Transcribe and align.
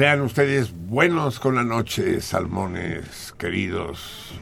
Sean 0.00 0.22
ustedes 0.22 0.72
buenos 0.72 1.38
con 1.38 1.56
la 1.56 1.62
noche, 1.62 2.22
salmones 2.22 3.34
queridos, 3.36 4.32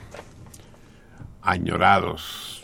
añorados, 1.42 2.62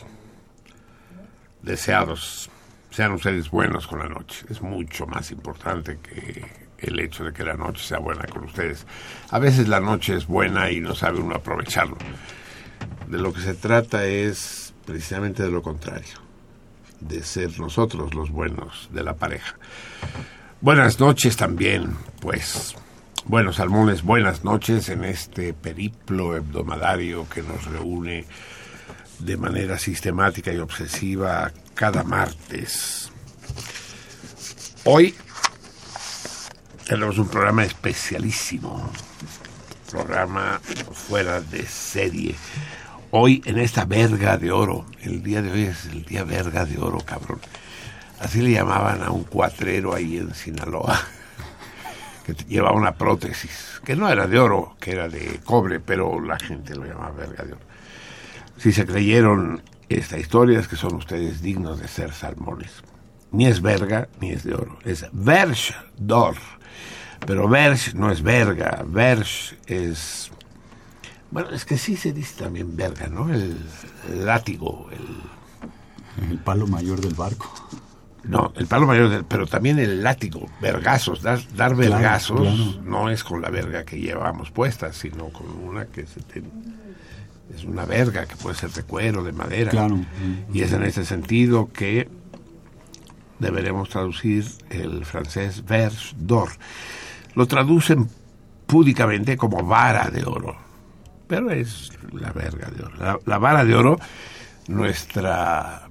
deseados. 1.61 2.49
Sean 2.91 3.11
ustedes 3.11 3.49
buenos 3.49 3.85
con 3.85 3.99
la 3.99 4.07
noche. 4.07 4.45
Es 4.49 4.61
mucho 4.61 5.05
más 5.07 5.29
importante 5.31 5.97
que 5.97 6.45
el 6.77 6.97
hecho 7.01 7.25
de 7.25 7.33
que 7.33 7.43
la 7.43 7.55
noche 7.55 7.83
sea 7.83 7.99
buena 7.99 8.23
con 8.27 8.45
ustedes. 8.45 8.87
A 9.29 9.39
veces 9.39 9.67
la 9.67 9.81
noche 9.81 10.15
es 10.15 10.25
buena 10.25 10.71
y 10.71 10.79
no 10.79 10.95
sabe 10.95 11.19
uno 11.19 11.35
aprovecharlo. 11.35 11.97
De 13.09 13.17
lo 13.17 13.33
que 13.33 13.41
se 13.41 13.55
trata 13.55 14.05
es 14.05 14.73
precisamente 14.85 15.43
de 15.43 15.51
lo 15.51 15.61
contrario, 15.61 16.15
de 17.01 17.21
ser 17.23 17.59
nosotros 17.59 18.13
los 18.13 18.31
buenos 18.31 18.89
de 18.93 19.03
la 19.03 19.15
pareja. 19.15 19.57
Buenas 20.61 20.97
noches 21.01 21.35
también, 21.35 21.93
pues. 22.21 22.73
Buenos 23.27 23.55
salmones, 23.55 24.03
buenas 24.03 24.43
noches 24.43 24.87
en 24.89 25.03
este 25.03 25.55
periplo 25.55 26.35
hebdomadario 26.35 27.27
que 27.27 27.41
nos 27.41 27.65
reúne 27.65 28.27
de 29.17 29.35
manera 29.35 29.79
sistemática 29.79 30.53
y 30.53 30.59
obsesiva 30.59 31.51
cada 31.73 32.03
martes. 32.03 33.11
Hoy 34.83 35.15
tenemos 36.87 37.17
un 37.17 37.27
programa 37.27 37.63
especialísimo, 37.65 38.91
programa 39.89 40.61
fuera 40.91 41.41
de 41.41 41.65
serie. 41.65 42.35
Hoy 43.09 43.41
en 43.45 43.57
esta 43.57 43.85
verga 43.85 44.37
de 44.37 44.51
oro, 44.51 44.85
el 45.01 45.23
día 45.23 45.41
de 45.41 45.51
hoy 45.51 45.63
es 45.63 45.85
el 45.87 46.05
día 46.05 46.23
verga 46.23 46.63
de 46.63 46.77
oro, 46.77 46.99
cabrón. 46.99 47.39
Así 48.19 48.43
le 48.43 48.51
llamaban 48.51 49.01
a 49.01 49.09
un 49.09 49.23
cuatrero 49.23 49.95
ahí 49.95 50.17
en 50.17 50.35
Sinaloa, 50.35 51.01
que 52.25 52.33
llevaba 52.45 52.75
una 52.75 52.95
prótesis, 52.95 53.79
que 53.85 53.95
no 53.95 54.09
era 54.09 54.27
de 54.27 54.39
oro, 54.39 54.75
que 54.79 54.91
era 54.91 55.07
de 55.07 55.39
cobre, 55.43 55.79
pero 55.79 56.19
la 56.19 56.39
gente 56.39 56.75
lo 56.75 56.85
llamaba 56.85 57.11
verga 57.11 57.43
de 57.43 57.53
oro. 57.53 57.61
Si 58.57 58.71
se 58.71 58.85
creyeron 58.85 59.61
esta 59.89 60.17
historia 60.17 60.59
es 60.59 60.67
que 60.67 60.75
son 60.75 60.95
ustedes 60.95 61.41
dignos 61.41 61.79
de 61.79 61.87
ser 61.87 62.11
salmones. 62.13 62.83
Ni 63.31 63.45
es 63.45 63.61
verga, 63.61 64.07
ni 64.19 64.31
es 64.31 64.43
de 64.43 64.55
oro, 64.55 64.79
es 64.85 65.05
verge 65.11 65.75
d'or. 65.97 66.35
Pero 67.25 67.47
verge 67.47 67.93
no 67.93 68.11
es 68.11 68.21
verga, 68.21 68.83
verge 68.87 69.57
es... 69.67 70.31
Bueno, 71.31 71.49
es 71.49 71.65
que 71.65 71.77
sí 71.77 71.97
se 71.97 72.13
dice 72.13 72.43
también 72.43 72.75
verga, 72.75 73.07
¿no? 73.07 73.31
El, 73.33 73.57
el 74.09 74.25
látigo, 74.25 74.89
el... 74.91 76.29
El 76.29 76.39
palo 76.39 76.65
mayor 76.65 77.01
del 77.01 77.13
barco. 77.13 77.51
No, 78.27 78.51
el 78.55 78.65
palo 78.67 78.87
mayor, 78.87 79.25
pero 79.27 79.45
también 79.45 79.77
el 79.79 80.01
látigo, 80.03 80.47
vergazos, 80.61 81.21
dar, 81.21 81.39
dar 81.55 81.75
vergazos 81.75 82.41
claro. 82.41 82.81
no 82.83 83.09
es 83.09 83.23
con 83.23 83.41
la 83.41 83.49
verga 83.49 83.83
que 83.85 83.99
llevamos 83.99 84.49
puesta, 84.51 84.91
sino 84.93 85.29
con 85.29 85.47
una 85.49 85.85
que 85.85 86.05
se 86.07 86.21
te- 86.21 86.43
es 87.55 87.63
una 87.63 87.85
verga 87.85 88.25
que 88.25 88.35
puede 88.35 88.55
ser 88.55 88.71
de 88.71 88.81
cuero, 88.83 89.23
de 89.23 89.31
madera. 89.31 89.69
Claro. 89.69 89.99
Y 90.51 90.61
es 90.61 90.73
en 90.73 90.83
ese 90.83 91.05
sentido 91.05 91.69
que 91.71 92.09
deberemos 93.39 93.89
traducir 93.89 94.45
el 94.69 95.05
francés 95.05 95.63
verge 95.63 96.15
d'or. 96.17 96.49
Lo 97.35 97.45
traducen 97.47 98.09
púdicamente 98.65 99.37
como 99.37 99.63
vara 99.63 100.09
de 100.09 100.23
oro, 100.25 100.55
pero 101.27 101.51
es 101.51 101.91
la 102.13 102.31
verga 102.31 102.69
de 102.71 102.83
oro. 102.83 102.95
La, 102.97 103.19
la 103.25 103.37
vara 103.37 103.63
de 103.63 103.75
oro, 103.75 103.99
nuestra 104.67 105.84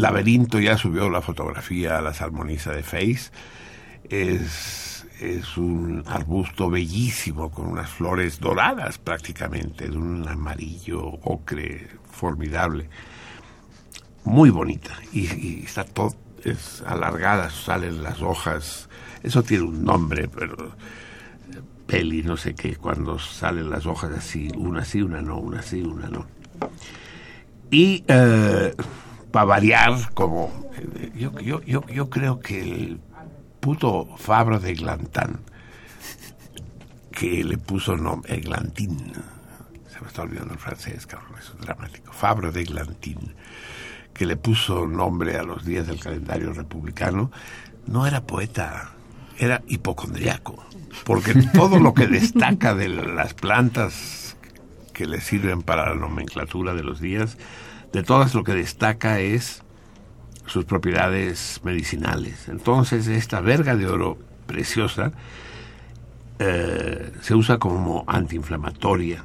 laberinto 0.00 0.58
ya 0.58 0.76
subió 0.76 1.10
la 1.10 1.20
fotografía 1.20 1.98
a 1.98 2.02
la 2.02 2.14
salmoniza 2.14 2.72
de 2.72 2.82
Face. 2.82 3.30
Es, 4.08 4.88
un 5.58 6.02
arbusto 6.06 6.70
bellísimo 6.70 7.50
con 7.50 7.66
unas 7.66 7.90
flores 7.90 8.40
doradas 8.40 8.96
prácticamente, 8.96 9.86
de 9.86 9.96
un 9.96 10.26
amarillo 10.26 11.02
ocre 11.02 11.88
formidable 12.10 12.88
muy 14.24 14.48
bonita 14.48 14.92
y, 15.12 15.62
está 15.64 15.84
todo 15.84 16.14
es 16.42 16.82
alargada, 16.86 17.50
salen 17.50 18.02
las 18.02 18.22
hojas. 18.22 18.88
Eso 19.22 19.42
tiene 19.42 19.64
un 19.64 19.84
nombre, 19.84 20.26
pero 20.28 20.68
eh, 20.68 21.60
peli, 21.86 22.22
no 22.22 22.38
sé 22.38 22.54
qué, 22.54 22.76
cuando 22.76 23.18
salen 23.18 23.68
las 23.68 23.84
hojas 23.84 24.10
así, 24.12 24.48
una 24.56 24.84
sí, 24.84 25.02
una 25.02 25.20
no, 25.20 25.38
una 25.38 25.60
sí, 25.60 25.82
una 25.82 26.08
no. 26.08 26.26
Y 27.70 28.04
para 29.30 29.44
variar, 29.44 30.12
como 30.14 30.70
eh, 30.76 31.12
yo, 31.14 31.38
yo, 31.40 31.62
yo, 31.62 31.86
yo 31.86 32.10
creo 32.10 32.40
que 32.40 32.60
el 32.60 33.00
puto 33.60 34.08
Fabro 34.16 34.58
de 34.58 34.74
Glantán, 34.74 35.40
que 37.12 37.44
le 37.44 37.58
puso 37.58 37.96
nombre, 37.96 38.34
Eglantín, 38.34 39.12
se 39.92 40.00
me 40.00 40.06
está 40.06 40.22
olvidando 40.22 40.54
el 40.54 40.60
francés, 40.60 41.06
cabrón, 41.06 41.32
eso 41.38 41.54
es 41.58 41.60
dramático, 41.60 42.12
Fabro 42.12 42.50
de 42.52 42.62
Eglantín, 42.62 43.34
que 44.14 44.26
le 44.26 44.36
puso 44.36 44.86
nombre 44.86 45.36
a 45.36 45.42
los 45.42 45.64
días 45.64 45.86
del 45.86 46.00
calendario 46.00 46.52
republicano, 46.52 47.30
no 47.86 48.06
era 48.06 48.22
poeta, 48.22 48.92
era 49.38 49.62
hipocondriaco, 49.68 50.64
porque 51.04 51.34
todo 51.54 51.78
lo 51.78 51.94
que 51.94 52.06
destaca 52.06 52.74
de 52.74 52.88
las 52.88 53.34
plantas 53.34 54.36
que 54.92 55.06
le 55.06 55.20
sirven 55.20 55.62
para 55.62 55.90
la 55.90 55.94
nomenclatura 55.94 56.74
de 56.74 56.82
los 56.82 57.00
días, 57.00 57.38
de 57.92 58.02
todas 58.02 58.34
lo 58.34 58.44
que 58.44 58.54
destaca 58.54 59.20
es 59.20 59.62
sus 60.46 60.64
propiedades 60.64 61.60
medicinales. 61.64 62.48
Entonces, 62.48 63.06
esta 63.06 63.40
verga 63.40 63.76
de 63.76 63.86
oro 63.86 64.18
preciosa 64.46 65.12
eh, 66.38 67.12
se 67.20 67.34
usa 67.34 67.58
como 67.58 68.04
antiinflamatoria 68.06 69.22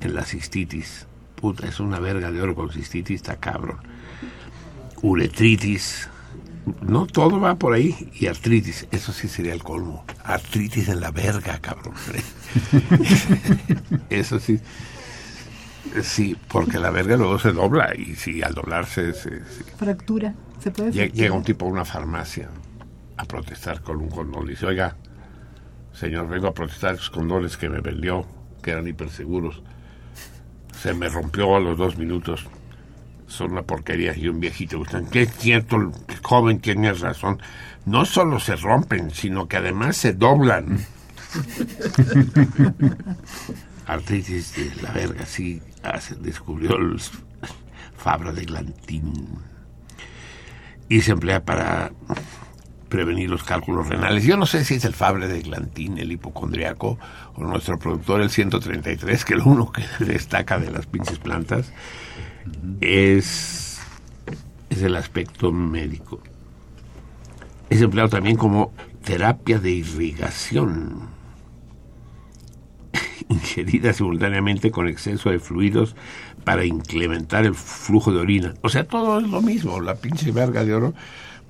en 0.00 0.14
la 0.14 0.24
cistitis. 0.24 1.06
Puta, 1.34 1.66
es 1.66 1.80
una 1.80 1.98
verga 1.98 2.30
de 2.30 2.40
oro 2.40 2.54
con 2.54 2.70
cistitis, 2.70 3.16
está 3.16 3.36
cabrón. 3.36 3.78
Uretritis. 5.02 6.08
No, 6.80 7.06
todo 7.06 7.40
va 7.40 7.56
por 7.56 7.72
ahí. 7.74 8.10
Y 8.14 8.26
artritis, 8.26 8.86
eso 8.92 9.12
sí 9.12 9.26
sería 9.26 9.52
el 9.52 9.64
colmo. 9.64 10.04
Artritis 10.22 10.88
en 10.88 11.00
la 11.00 11.10
verga, 11.10 11.58
cabrón. 11.58 11.94
eso 14.10 14.38
sí. 14.38 14.60
Sí, 16.02 16.36
porque 16.48 16.78
la 16.78 16.90
verga 16.90 17.16
luego 17.16 17.38
se 17.38 17.52
dobla 17.52 17.92
y 17.96 18.14
si 18.14 18.42
al 18.42 18.54
doblarse 18.54 19.12
se, 19.12 19.44
se- 19.44 19.64
Fractura. 19.76 20.34
¿Se 20.60 20.70
puede 20.70 20.92
fracturar? 20.92 21.12
Llega 21.12 21.34
un 21.34 21.42
tipo 21.44 21.66
a 21.66 21.68
una 21.68 21.84
farmacia 21.84 22.48
a 23.16 23.24
protestar 23.24 23.82
con 23.82 23.98
un 23.98 24.08
condón. 24.08 24.46
Dice, 24.46 24.66
oiga, 24.66 24.96
señor, 25.92 26.28
vengo 26.28 26.46
a 26.48 26.54
protestar 26.54 26.94
esos 26.94 27.10
condones 27.10 27.56
que 27.56 27.68
me 27.68 27.80
vendió, 27.80 28.26
que 28.62 28.70
eran 28.70 28.86
hiperseguros. 28.86 29.62
Se 30.80 30.94
me 30.94 31.08
rompió 31.08 31.56
a 31.56 31.60
los 31.60 31.76
dos 31.76 31.98
minutos. 31.98 32.46
Son 33.26 33.52
una 33.52 33.62
porquería. 33.62 34.16
Y 34.16 34.28
un 34.28 34.40
viejito, 34.40 34.78
gustan. 34.78 35.06
Que 35.06 35.22
es 35.22 35.32
cierto, 35.36 35.76
el 35.76 35.90
joven 36.22 36.60
tiene 36.60 36.92
razón. 36.92 37.40
No 37.86 38.04
solo 38.04 38.38
se 38.40 38.56
rompen, 38.56 39.10
sino 39.10 39.48
que 39.48 39.56
además 39.58 39.96
se 39.96 40.12
doblan. 40.14 40.78
Artritis 43.86 44.54
de 44.56 44.82
la 44.82 44.90
verga, 44.92 45.26
sí, 45.26 45.60
hace- 45.82 46.14
descubrió 46.16 46.76
el 46.76 47.00
Fabra 47.96 48.32
de 48.32 48.44
Glantín 48.44 49.28
y 50.88 51.00
se 51.02 51.12
emplea 51.12 51.44
para 51.44 51.92
prevenir 52.88 53.30
los 53.30 53.42
cálculos 53.42 53.88
renales. 53.88 54.24
Yo 54.24 54.36
no 54.36 54.44
sé 54.44 54.64
si 54.66 54.74
es 54.74 54.84
el 54.84 54.92
Fabre 54.92 55.26
de 55.28 55.40
Glantín, 55.40 55.96
el 55.98 56.12
hipocondriaco, 56.12 56.98
o 57.34 57.42
nuestro 57.42 57.78
productor, 57.78 58.20
el 58.20 58.28
133, 58.28 59.24
que 59.24 59.34
lo 59.36 59.44
uno 59.46 59.72
que 59.72 59.82
destaca 60.04 60.58
de 60.58 60.70
las 60.70 60.84
pinches 60.86 61.18
plantas 61.18 61.72
es, 62.82 63.80
es 64.68 64.82
el 64.82 64.96
aspecto 64.96 65.52
médico. 65.52 66.20
Es 67.70 67.80
empleado 67.80 68.10
también 68.10 68.36
como 68.36 68.72
terapia 69.04 69.58
de 69.58 69.70
irrigación, 69.70 71.08
ingerida 73.32 73.92
simultáneamente 73.92 74.70
con 74.70 74.88
exceso 74.88 75.30
de 75.30 75.38
fluidos 75.38 75.96
para 76.44 76.64
incrementar 76.64 77.44
el 77.44 77.54
flujo 77.54 78.12
de 78.12 78.20
orina. 78.20 78.54
O 78.62 78.68
sea, 78.68 78.84
todo 78.84 79.20
es 79.20 79.28
lo 79.28 79.42
mismo. 79.42 79.80
La 79.80 79.94
pinche 79.94 80.32
verga 80.32 80.64
de 80.64 80.74
oro, 80.74 80.94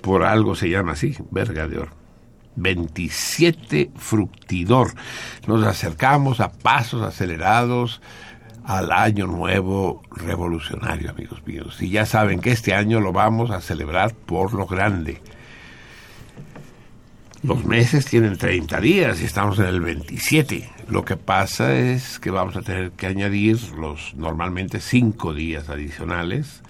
por 0.01 0.23
algo 0.23 0.55
se 0.55 0.69
llama 0.69 0.93
así, 0.93 1.15
verga 1.31 1.67
de 1.67 1.79
oro. 1.79 1.91
27 2.55 3.91
fructidor. 3.95 4.93
Nos 5.47 5.65
acercamos 5.65 6.39
a 6.39 6.51
pasos 6.51 7.01
acelerados 7.01 8.01
al 8.63 8.91
año 8.91 9.27
nuevo 9.27 10.01
revolucionario, 10.11 11.09
amigos 11.09 11.45
míos. 11.45 11.77
Y 11.81 11.89
ya 11.89 12.05
saben 12.05 12.39
que 12.39 12.51
este 12.51 12.73
año 12.73 12.99
lo 12.99 13.11
vamos 13.11 13.51
a 13.51 13.61
celebrar 13.61 14.13
por 14.13 14.53
lo 14.53 14.65
grande. 14.65 15.21
Los 17.41 17.65
meses 17.65 18.05
tienen 18.05 18.37
30 18.37 18.79
días 18.79 19.21
y 19.21 19.25
estamos 19.25 19.59
en 19.59 19.65
el 19.65 19.81
27. 19.81 20.69
Lo 20.89 21.05
que 21.05 21.17
pasa 21.17 21.75
es 21.75 22.19
que 22.19 22.29
vamos 22.29 22.55
a 22.55 22.61
tener 22.61 22.91
que 22.91 23.07
añadir 23.07 23.59
los 23.71 24.13
normalmente 24.15 24.79
5 24.79 25.33
días 25.33 25.69
adicionales, 25.69 26.61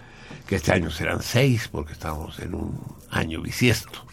que 0.47 0.55
este 0.55 0.71
año 0.71 0.91
serán 0.91 1.21
6 1.21 1.69
porque 1.69 1.93
estamos 1.93 2.39
en 2.39 2.53
un 2.53 2.79
año 3.09 3.41
bisiesto. 3.41 4.05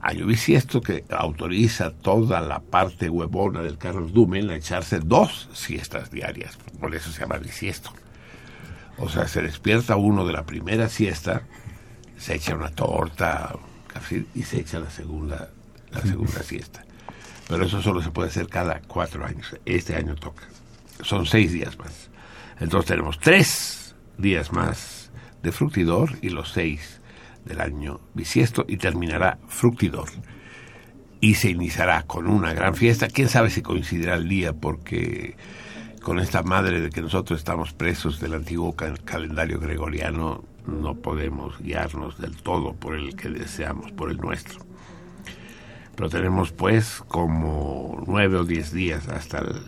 año 0.00 0.26
bisiesto 0.26 0.82
que 0.82 1.04
autoriza 1.08 1.90
toda 1.90 2.42
la 2.42 2.60
parte 2.60 3.08
huevona 3.08 3.62
del 3.62 3.78
Carlos 3.78 4.12
Dumen 4.12 4.50
a 4.50 4.56
echarse 4.56 5.00
dos 5.00 5.48
siestas 5.54 6.10
diarias. 6.10 6.58
Por 6.78 6.94
eso 6.94 7.10
se 7.10 7.20
llama 7.20 7.38
bisiesto. 7.38 7.90
O 8.98 9.08
sea, 9.08 9.26
se 9.26 9.40
despierta 9.40 9.96
uno 9.96 10.26
de 10.26 10.34
la 10.34 10.44
primera 10.44 10.88
siesta, 10.90 11.42
se 12.18 12.34
echa 12.34 12.54
una 12.54 12.70
torta 12.70 13.56
café, 13.86 14.26
y 14.34 14.42
se 14.42 14.60
echa 14.60 14.78
la 14.78 14.90
segunda, 14.90 15.48
la 15.90 16.00
segunda 16.02 16.42
siesta. 16.42 16.84
Pero 17.48 17.66
eso 17.66 17.82
solo 17.82 18.00
se 18.02 18.10
puede 18.10 18.28
hacer 18.28 18.48
cada 18.48 18.80
cuatro 18.80 19.24
años. 19.24 19.54
Este 19.64 19.96
año 19.96 20.14
toca. 20.14 20.44
Son 21.02 21.26
seis 21.26 21.52
días 21.52 21.78
más. 21.78 22.10
Entonces 22.60 22.88
tenemos 22.88 23.18
tres 23.18 23.94
días 24.16 24.52
más 24.52 25.10
de 25.42 25.52
fructidor 25.52 26.12
y 26.22 26.30
los 26.30 26.52
seis 26.52 27.00
del 27.44 27.60
año 27.60 28.00
bisiesto 28.14 28.64
y 28.66 28.76
terminará 28.78 29.38
fructidor. 29.48 30.08
Y 31.20 31.34
se 31.34 31.50
iniciará 31.50 32.02
con 32.02 32.26
una 32.26 32.52
gran 32.54 32.74
fiesta. 32.74 33.08
Quién 33.08 33.28
sabe 33.28 33.50
si 33.50 33.60
coincidirá 33.62 34.14
el 34.14 34.28
día 34.28 34.52
porque 34.52 35.36
con 36.02 36.18
esta 36.18 36.42
madre 36.42 36.80
de 36.80 36.90
que 36.90 37.00
nosotros 37.02 37.38
estamos 37.38 37.72
presos 37.72 38.20
del 38.20 38.34
antiguo 38.34 38.74
cal- 38.76 39.02
calendario 39.04 39.58
gregoriano 39.58 40.44
no 40.66 40.94
podemos 40.94 41.58
guiarnos 41.58 42.18
del 42.18 42.36
todo 42.36 42.74
por 42.74 42.94
el 42.94 43.16
que 43.16 43.28
deseamos, 43.28 43.92
por 43.92 44.10
el 44.10 44.16
nuestro. 44.18 44.60
Pero 45.96 46.08
tenemos 46.08 46.52
pues 46.52 47.02
como 47.08 48.02
nueve 48.06 48.36
o 48.38 48.44
diez 48.44 48.72
días 48.72 49.08
hasta 49.08 49.38
el, 49.38 49.62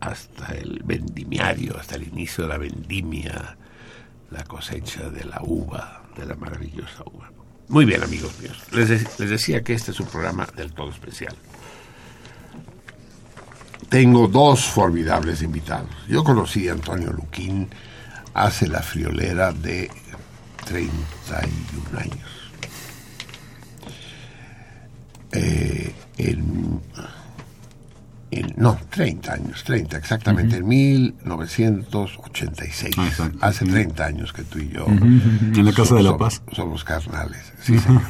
hasta 0.00 0.54
el 0.54 0.82
vendimiario, 0.84 1.76
hasta 1.78 1.96
el 1.96 2.08
inicio 2.08 2.44
de 2.44 2.50
la 2.50 2.58
vendimia, 2.58 3.56
la 4.30 4.44
cosecha 4.44 5.08
de 5.10 5.24
la 5.24 5.40
uva, 5.42 6.02
de 6.16 6.26
la 6.26 6.34
maravillosa 6.34 7.02
uva. 7.06 7.30
Muy 7.68 7.84
bien, 7.84 8.02
amigos 8.02 8.38
míos. 8.40 8.58
Les, 8.72 8.88
les 9.18 9.30
decía 9.30 9.62
que 9.62 9.72
este 9.72 9.92
es 9.92 10.00
un 10.00 10.06
programa 10.06 10.46
del 10.56 10.72
todo 10.72 10.90
especial. 10.90 11.34
Tengo 13.88 14.26
dos 14.26 14.64
formidables 14.64 15.42
invitados. 15.42 15.90
Yo 16.08 16.24
conocí 16.24 16.68
a 16.68 16.72
Antonio 16.72 17.12
Luquín 17.12 17.68
hace 18.34 18.66
la 18.66 18.82
friolera 18.82 19.52
de 19.52 19.90
31 20.64 21.98
años. 21.98 22.41
Eh, 25.32 25.92
en, 26.18 26.80
en- 28.30 28.54
no, 28.56 28.78
30 28.90 29.32
años, 29.32 29.64
30 29.64 29.96
exactamente, 29.96 30.56
en 30.58 30.68
1986. 30.68 32.94
Ah, 32.98 33.06
exacto, 33.06 33.38
hace 33.40 33.64
sí. 33.64 33.70
30 33.70 34.04
años 34.04 34.32
que 34.32 34.42
tú 34.42 34.58
y 34.58 34.68
yo 34.70 34.84
En 34.86 35.64
la 35.64 35.72
Casa 35.72 35.94
de 35.96 36.02
la 36.02 36.10
somos- 36.10 36.18
Paz. 36.18 36.42
Somos 36.54 36.84
carnales. 36.84 37.52
Sí, 37.62 37.78
señor. 37.78 38.02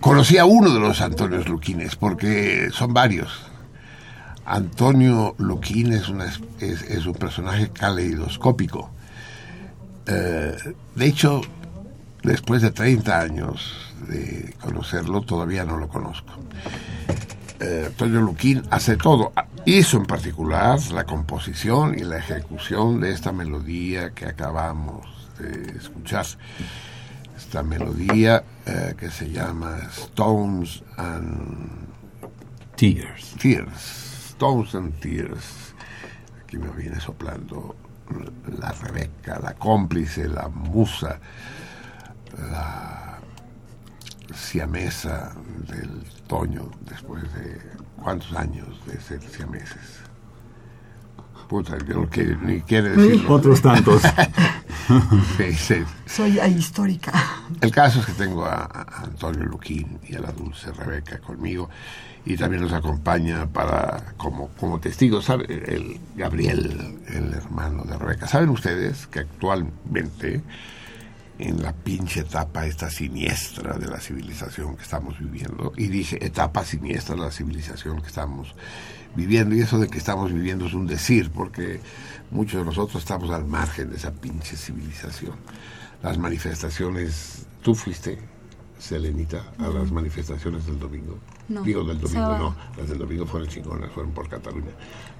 Conocí 0.00 0.36
a 0.38 0.44
uno 0.44 0.72
de 0.74 0.80
los 0.80 1.00
Antonios 1.00 1.48
Luquines, 1.48 1.94
porque 1.96 2.68
son 2.72 2.92
varios. 2.92 3.30
Antonio 4.44 5.34
Luquín 5.38 5.92
es, 5.92 6.08
una, 6.08 6.24
es, 6.26 6.40
es 6.82 7.06
un 7.06 7.14
personaje 7.14 7.70
caleidoscópico. 7.70 8.90
Eh, 10.06 10.56
de 10.96 11.06
hecho, 11.06 11.40
después 12.24 12.60
de 12.62 12.72
30 12.72 13.20
años 13.20 13.91
de 14.08 14.54
conocerlo, 14.60 15.22
todavía 15.22 15.64
no 15.64 15.76
lo 15.76 15.88
conozco. 15.88 16.32
Eh, 17.60 17.84
Antonio 17.86 18.20
Luquín 18.20 18.62
hace 18.70 18.96
todo. 18.96 19.32
Hizo 19.64 19.96
en 19.96 20.06
particular 20.06 20.80
la 20.92 21.04
composición 21.04 21.96
y 21.96 22.02
la 22.02 22.18
ejecución 22.18 23.00
de 23.00 23.12
esta 23.12 23.30
melodía 23.32 24.10
que 24.10 24.26
acabamos 24.26 25.06
de 25.38 25.76
escuchar. 25.76 26.26
Esta 27.36 27.62
melodía 27.62 28.44
eh, 28.66 28.94
que 28.98 29.10
se 29.10 29.30
llama 29.30 29.78
Stones 29.90 30.82
and 30.96 31.86
Tears. 32.76 33.34
Tears. 33.40 34.30
Stones 34.30 34.74
and 34.74 34.98
Tears. 34.98 35.74
Aquí 36.42 36.58
me 36.58 36.70
viene 36.70 36.98
soplando 37.00 37.76
la 38.58 38.72
Rebeca, 38.72 39.38
la 39.40 39.54
cómplice, 39.54 40.28
la 40.28 40.48
musa, 40.48 41.20
la 42.50 43.11
siamesa 44.34 45.34
del 45.68 46.04
Toño, 46.26 46.70
después 46.88 47.22
de 47.34 47.60
cuántos 48.02 48.32
años 48.34 48.68
de 48.86 49.00
ser 49.00 49.20
siameses. 49.22 50.00
Puta, 51.48 51.76
yo 51.86 52.00
no 52.00 52.08
quiero, 52.08 52.40
ni 52.40 52.62
quiere 52.62 52.90
decirlo. 52.90 53.34
Otros 53.34 53.60
tantos. 53.62 54.02
Sí, 55.36 55.52
sí. 55.52 55.76
Soy 56.06 56.40
histórica. 56.40 57.12
El 57.60 57.70
caso 57.70 58.00
es 58.00 58.06
que 58.06 58.12
tengo 58.12 58.44
a, 58.44 58.64
a 58.64 59.04
Antonio 59.04 59.44
Luquín 59.44 60.00
y 60.06 60.16
a 60.16 60.20
la 60.20 60.32
dulce 60.32 60.72
Rebeca 60.72 61.20
conmigo 61.20 61.70
y 62.24 62.36
también 62.36 62.62
nos 62.62 62.72
acompaña 62.72 63.46
para 63.46 64.14
como, 64.16 64.48
como 64.58 64.80
testigo, 64.80 65.22
¿sabe? 65.22 65.46
El 65.48 66.00
Gabriel, 66.16 66.98
el 67.08 67.32
hermano 67.34 67.84
de 67.84 67.98
Rebeca. 67.98 68.26
¿Saben 68.26 68.50
ustedes 68.50 69.06
que 69.08 69.20
actualmente 69.20 70.42
en 71.42 71.62
la 71.62 71.72
pinche 71.72 72.20
etapa 72.20 72.66
esta 72.66 72.88
siniestra 72.90 73.76
de 73.76 73.86
la 73.88 73.98
civilización 74.00 74.76
que 74.76 74.82
estamos 74.82 75.18
viviendo, 75.18 75.72
y 75.76 75.88
dije 75.88 76.24
etapa 76.24 76.64
siniestra 76.64 77.14
de 77.16 77.22
la 77.22 77.30
civilización 77.30 78.00
que 78.00 78.08
estamos 78.08 78.54
viviendo, 79.16 79.54
y 79.54 79.60
eso 79.60 79.78
de 79.78 79.88
que 79.88 79.98
estamos 79.98 80.32
viviendo 80.32 80.66
es 80.66 80.74
un 80.74 80.86
decir, 80.86 81.30
porque 81.30 81.80
muchos 82.30 82.60
de 82.60 82.64
nosotros 82.64 83.02
estamos 83.02 83.30
al 83.30 83.44
margen 83.44 83.90
de 83.90 83.96
esa 83.96 84.12
pinche 84.12 84.56
civilización. 84.56 85.34
Las 86.02 86.16
manifestaciones, 86.18 87.46
tú 87.62 87.74
fuiste, 87.74 88.18
Selenita, 88.78 89.52
a 89.58 89.68
las 89.68 89.92
manifestaciones 89.92 90.66
del 90.66 90.78
domingo. 90.78 91.18
No, 91.48 91.62
Digo 91.62 91.84
del 91.84 91.98
domingo, 92.00 92.20
sábado. 92.20 92.56
no, 92.76 92.76
las 92.80 92.88
del 92.88 92.98
domingo 92.98 93.26
fueron 93.26 93.48
chingonas, 93.48 93.90
fueron 93.92 94.12
por 94.12 94.28
Cataluña. 94.28 94.72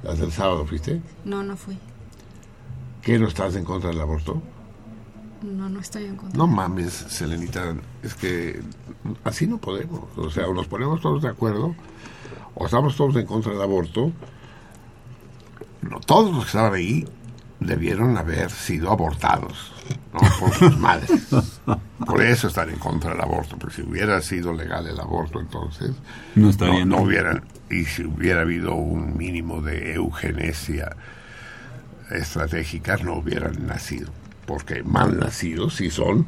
Las 0.03 0.19
del 0.19 0.33
sábado 0.33 0.65
fuiste, 0.67 1.01
No, 1.25 1.43
no 1.43 1.57
fui. 1.57 1.79
¿qué 3.03 3.19
no 3.19 3.27
estás 3.29 3.55
en 3.57 3.65
contra 3.65 3.91
del 3.91 4.01
aborto? 4.01 4.41
No, 5.43 5.69
no 5.69 5.81
estoy 5.81 6.05
en 6.05 6.17
contra. 6.17 6.37
No 6.39 6.47
mames, 6.47 6.93
Selenita, 6.93 7.75
es 8.03 8.15
que 8.15 8.61
así 9.25 9.47
no 9.47 9.59
podemos. 9.59 10.05
O 10.17 10.31
sea, 10.31 10.47
o 10.49 10.55
nos 10.55 10.67
ponemos 10.69 11.01
todos 11.01 11.23
de 11.23 11.29
acuerdo, 11.29 11.75
o 12.55 12.65
estamos 12.67 12.97
todos 12.97 13.17
en 13.17 13.27
contra 13.27 13.53
del 13.53 13.63
aborto. 13.63 14.13
No, 15.83 15.99
todos 16.01 16.31
los 16.33 16.45
que 16.45 16.47
estaban 16.49 16.75
ahí 16.75 17.05
debieron 17.59 18.17
haber 18.17 18.51
sido 18.51 18.91
abortados, 18.91 19.73
¿no? 20.13 20.21
Por 20.39 20.55
sus 20.55 20.79
madres. 20.79 21.29
Por 22.07 22.23
eso 22.23 22.49
están 22.49 22.71
en 22.71 22.79
contra 22.79 23.11
del 23.13 23.21
aborto, 23.21 23.57
porque 23.59 23.77
si 23.77 23.83
hubiera 23.83 24.21
sido 24.21 24.53
legal 24.53 24.87
el 24.87 24.99
aborto, 25.01 25.41
entonces 25.41 25.91
No 26.35 26.51
estarían. 26.51 26.89
no, 26.89 26.97
no 26.99 27.03
hubieran, 27.03 27.45
y 27.71 27.85
si 27.85 28.05
hubiera 28.05 28.43
habido 28.43 28.75
un 28.75 29.17
mínimo 29.17 29.61
de 29.61 29.95
eugenesia 29.95 30.95
estratégica, 32.11 32.97
no 32.99 33.15
hubieran 33.15 33.67
nacido. 33.67 34.11
Porque 34.47 34.83
mal 34.83 35.19
nacidos 35.19 35.75
sí 35.77 35.91
son. 35.91 36.27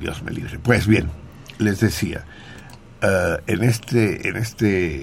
Dios 0.00 0.22
me 0.22 0.30
libre. 0.32 0.58
Pues 0.58 0.86
bien, 0.86 1.10
les 1.58 1.80
decía, 1.80 2.24
eh, 3.02 3.36
en 3.46 3.62
este, 3.64 4.28
en 4.28 4.36
este, 4.36 5.02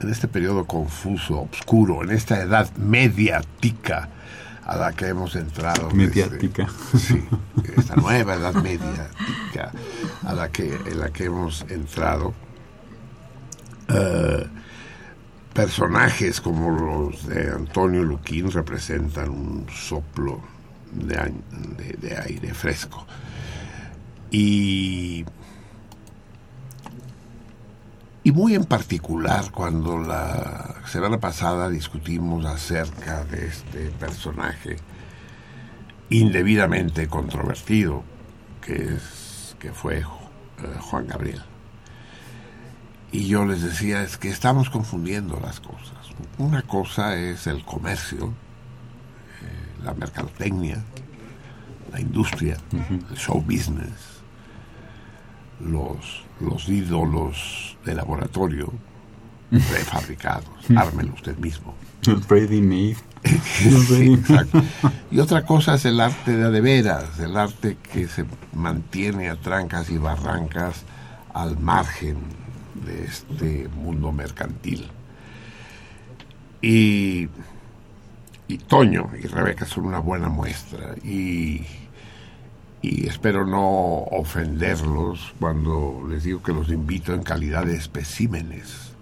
en 0.00 0.10
este 0.10 0.28
periodo 0.28 0.66
confuso, 0.66 1.48
oscuro, 1.52 2.02
en 2.02 2.10
esta 2.10 2.40
edad 2.40 2.70
mediática 2.76 4.08
a 4.66 4.76
la 4.76 4.92
que 4.92 5.06
hemos 5.08 5.34
entrado. 5.36 5.88
desde- 5.88 5.96
Mediática. 6.28 6.66
sí, 6.98 7.24
esta 7.76 7.96
nueva 7.96 8.34
edad 8.34 8.54
mediática 8.54 9.72
a 10.26 10.32
la 10.34 10.48
que, 10.50 10.74
en 10.86 11.00
la 11.00 11.10
que 11.10 11.24
hemos 11.24 11.62
entrado. 11.70 12.34
eh, 13.88 14.46
personajes 15.52 16.40
como 16.40 16.70
los 16.70 17.26
de 17.26 17.50
Antonio 17.50 18.02
Luquín 18.02 18.50
representan 18.50 19.30
un 19.30 19.66
soplo 19.70 20.40
de, 20.92 22.16
aire 22.16 22.54
fresco. 22.54 23.06
Y, 24.30 25.24
y 28.22 28.32
muy 28.32 28.54
en 28.54 28.64
particular 28.64 29.50
cuando 29.50 29.98
la 29.98 30.76
semana 30.86 31.18
pasada 31.18 31.68
discutimos 31.68 32.44
acerca 32.44 33.24
de 33.24 33.46
este 33.46 33.90
personaje 33.90 34.76
indebidamente 36.10 37.08
controvertido 37.08 38.02
que 38.60 38.94
es 38.94 39.56
que 39.58 39.72
fue 39.72 39.98
eh, 39.98 40.04
Juan 40.80 41.06
Gabriel. 41.06 41.49
Y 43.12 43.26
yo 43.26 43.44
les 43.44 43.62
decía, 43.62 44.02
es 44.02 44.16
que 44.16 44.28
estamos 44.28 44.70
confundiendo 44.70 45.40
las 45.40 45.60
cosas. 45.60 45.98
Una 46.38 46.62
cosa 46.62 47.16
es 47.16 47.46
el 47.46 47.64
comercio, 47.64 48.26
eh, 49.42 49.84
la 49.84 49.94
mercadotecnia, 49.94 50.82
la 51.92 52.00
industria, 52.00 52.56
el 53.10 53.16
show 53.16 53.40
business, 53.40 54.22
los, 55.60 56.22
los 56.40 56.68
ídolos 56.68 57.76
de 57.84 57.94
laboratorio 57.94 58.72
prefabricados, 59.50 60.48
ármelo 60.76 61.12
usted 61.14 61.36
mismo. 61.38 61.74
Ready 62.28 62.60
made. 62.60 62.96
Sí, 63.52 64.14
exacto. 64.14 64.62
Y 65.10 65.18
otra 65.18 65.44
cosa 65.44 65.74
es 65.74 65.84
el 65.84 66.00
arte 66.00 66.34
de 66.34 66.50
de 66.50 66.60
veras, 66.62 67.18
el 67.18 67.36
arte 67.36 67.76
que 67.92 68.08
se 68.08 68.24
mantiene 68.54 69.28
a 69.28 69.36
trancas 69.36 69.90
y 69.90 69.98
barrancas 69.98 70.84
al 71.34 71.58
margen 71.58 72.16
de 72.84 73.04
este 73.04 73.68
mundo 73.68 74.12
mercantil. 74.12 74.88
Y, 76.62 77.28
y 78.48 78.58
Toño 78.58 79.10
y 79.22 79.26
Rebeca 79.26 79.64
son 79.66 79.86
una 79.86 79.98
buena 79.98 80.28
muestra. 80.28 80.94
Y, 81.04 81.64
y 82.82 83.06
espero 83.06 83.46
no 83.46 83.62
ofenderlos 84.10 85.34
cuando 85.38 86.06
les 86.08 86.24
digo 86.24 86.42
que 86.42 86.52
los 86.52 86.68
invito 86.70 87.14
en 87.14 87.22
calidad 87.22 87.64
de 87.66 87.76
especímenes 87.76 88.92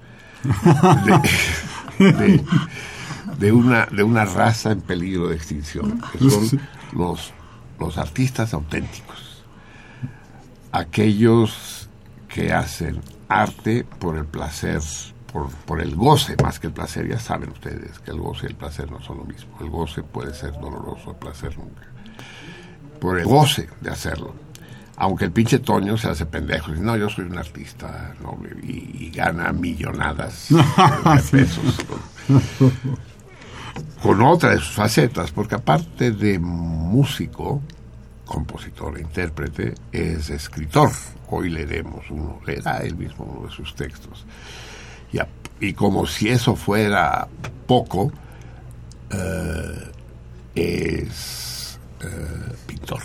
de, 1.98 2.12
de- 2.12 2.44
de 3.38 3.53
una, 3.53 3.87
de 3.87 4.03
una 4.03 4.24
raza 4.24 4.72
en 4.72 4.81
peligro 4.81 5.29
de 5.29 5.37
extinción, 5.37 6.00
que 6.12 6.31
son 6.31 6.61
los, 6.92 7.33
los 7.79 7.98
artistas 7.98 8.55
auténticos, 8.55 9.44
aquellos 10.72 11.88
que 12.29 12.53
hacen 12.53 13.00
arte 13.29 13.85
por 13.99 14.17
el 14.17 14.25
placer, 14.25 14.81
por, 15.33 15.51
por 15.51 15.81
el 15.81 15.95
goce 15.95 16.37
más 16.43 16.59
que 16.59 16.69
el 16.69 16.73
placer. 16.73 17.09
Ya 17.09 17.19
saben 17.19 17.51
ustedes 17.51 17.99
que 18.01 18.11
el 18.11 18.19
goce 18.19 18.47
y 18.47 18.51
el 18.51 18.57
placer 18.57 18.91
no 18.91 19.01
son 19.01 19.19
lo 19.19 19.25
mismo. 19.25 19.57
El 19.61 19.71
goce 19.71 20.03
puede 20.03 20.35
ser 20.35 20.53
doloroso, 20.53 21.11
el 21.11 21.17
placer 21.17 21.57
nunca. 21.57 21.83
Por 23.01 23.19
el 23.19 23.27
goce 23.27 23.69
de 23.81 23.91
hacerlo. 23.91 24.35
Aunque 24.97 25.27
el 25.27 25.31
pinche 25.31 25.61
Toño 25.61 25.97
se 25.97 26.09
hace 26.09 26.27
pendejo. 26.27 26.73
Dice, 26.73 26.83
no, 26.83 26.97
yo 26.97 27.09
soy 27.09 27.27
un 27.27 27.38
artista 27.38 28.14
noble 28.21 28.57
y, 28.64 29.05
y 29.07 29.11
gana 29.11 29.53
millonadas 29.53 30.49
de 30.51 31.23
pesos. 31.31 31.79
Con 34.03 34.23
otra 34.23 34.51
de 34.51 34.59
sus 34.59 34.73
facetas, 34.73 35.31
porque 35.31 35.55
aparte 35.55 36.11
de 36.11 36.41
músico, 36.41 37.62
compositor 38.29 38.97
e 38.99 39.01
intérprete, 39.01 39.75
es 39.91 40.31
escritor. 40.31 40.91
Hoy 41.29 41.51
leeremos 41.51 42.09
uno, 42.11 42.41
leerá 42.47 42.79
él 42.79 42.97
mismo 42.97 43.25
uno 43.25 43.49
de 43.49 43.53
sus 43.53 43.75
textos. 43.75 44.25
Y, 45.12 45.19
y 45.67 45.73
como 45.73 46.07
si 46.07 46.29
eso 46.29 46.55
fuera 46.55 47.27
poco, 47.67 48.12
eh, 49.11 49.93
es 50.55 51.81
eh, 52.01 52.55
pintor. 52.67 53.03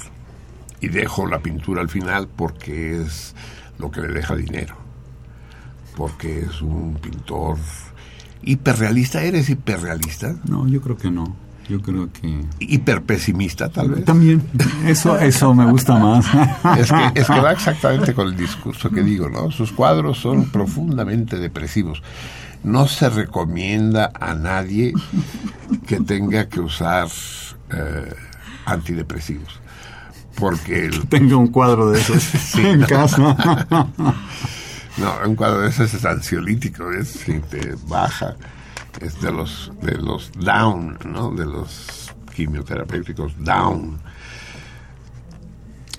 Y 0.81 0.89
dejo 0.89 1.25
la 1.25 1.39
pintura 1.39 1.81
al 1.81 1.89
final 1.89 2.27
porque 2.27 3.01
es 3.01 3.33
lo 3.79 3.89
que 3.89 4.01
le 4.01 4.09
deja 4.09 4.35
dinero. 4.35 4.75
Porque 5.95 6.41
es 6.41 6.61
un 6.61 6.95
pintor 6.95 7.57
hiperrealista. 8.41 9.23
¿Eres 9.23 9.49
hiperrealista? 9.49 10.35
No, 10.47 10.67
yo 10.67 10.81
creo 10.81 10.97
que 10.97 11.09
no. 11.09 11.35
Yo 11.73 11.81
creo 11.81 12.07
que... 12.13 12.45
Hiperpesimista, 12.59 13.67
tal 13.69 13.89
vez. 13.89 14.05
También, 14.05 14.43
eso, 14.85 15.17
eso 15.17 15.55
me 15.55 15.65
gusta 15.65 15.95
más. 15.97 16.23
Es 16.77 16.91
que, 16.91 17.19
es 17.21 17.25
que 17.27 17.39
va 17.39 17.51
exactamente 17.51 18.13
con 18.13 18.27
el 18.27 18.37
discurso 18.37 18.91
que 18.91 19.01
digo, 19.01 19.27
¿no? 19.27 19.49
Sus 19.49 19.71
cuadros 19.71 20.19
son 20.19 20.51
profundamente 20.51 21.37
depresivos. 21.39 22.03
No 22.63 22.87
se 22.87 23.09
recomienda 23.09 24.11
a 24.13 24.35
nadie 24.35 24.93
que 25.87 25.99
tenga 26.01 26.47
que 26.47 26.59
usar 26.59 27.07
eh, 27.71 28.13
antidepresivos. 28.65 29.59
Porque 30.35 30.85
el- 30.85 31.07
Tengo 31.07 31.39
un 31.39 31.47
cuadro 31.47 31.89
de 31.89 31.99
esos 32.01 32.53
en 32.55 32.83
casa. 32.83 33.35
no, 34.97 35.13
un 35.25 35.35
cuadro 35.35 35.61
de 35.61 35.69
esos 35.69 35.91
es 35.91 36.05
ansiolítico, 36.05 36.91
es 36.91 37.07
si 37.09 37.39
te 37.39 37.73
baja, 37.87 38.35
es 39.01 39.19
de 39.21 39.31
los 39.31 39.71
de 39.81 39.93
los 39.97 40.31
down, 40.33 40.97
¿no? 41.05 41.31
De 41.31 41.45
los 41.45 42.11
quimioterapéuticos 42.35 43.33
down. 43.43 43.99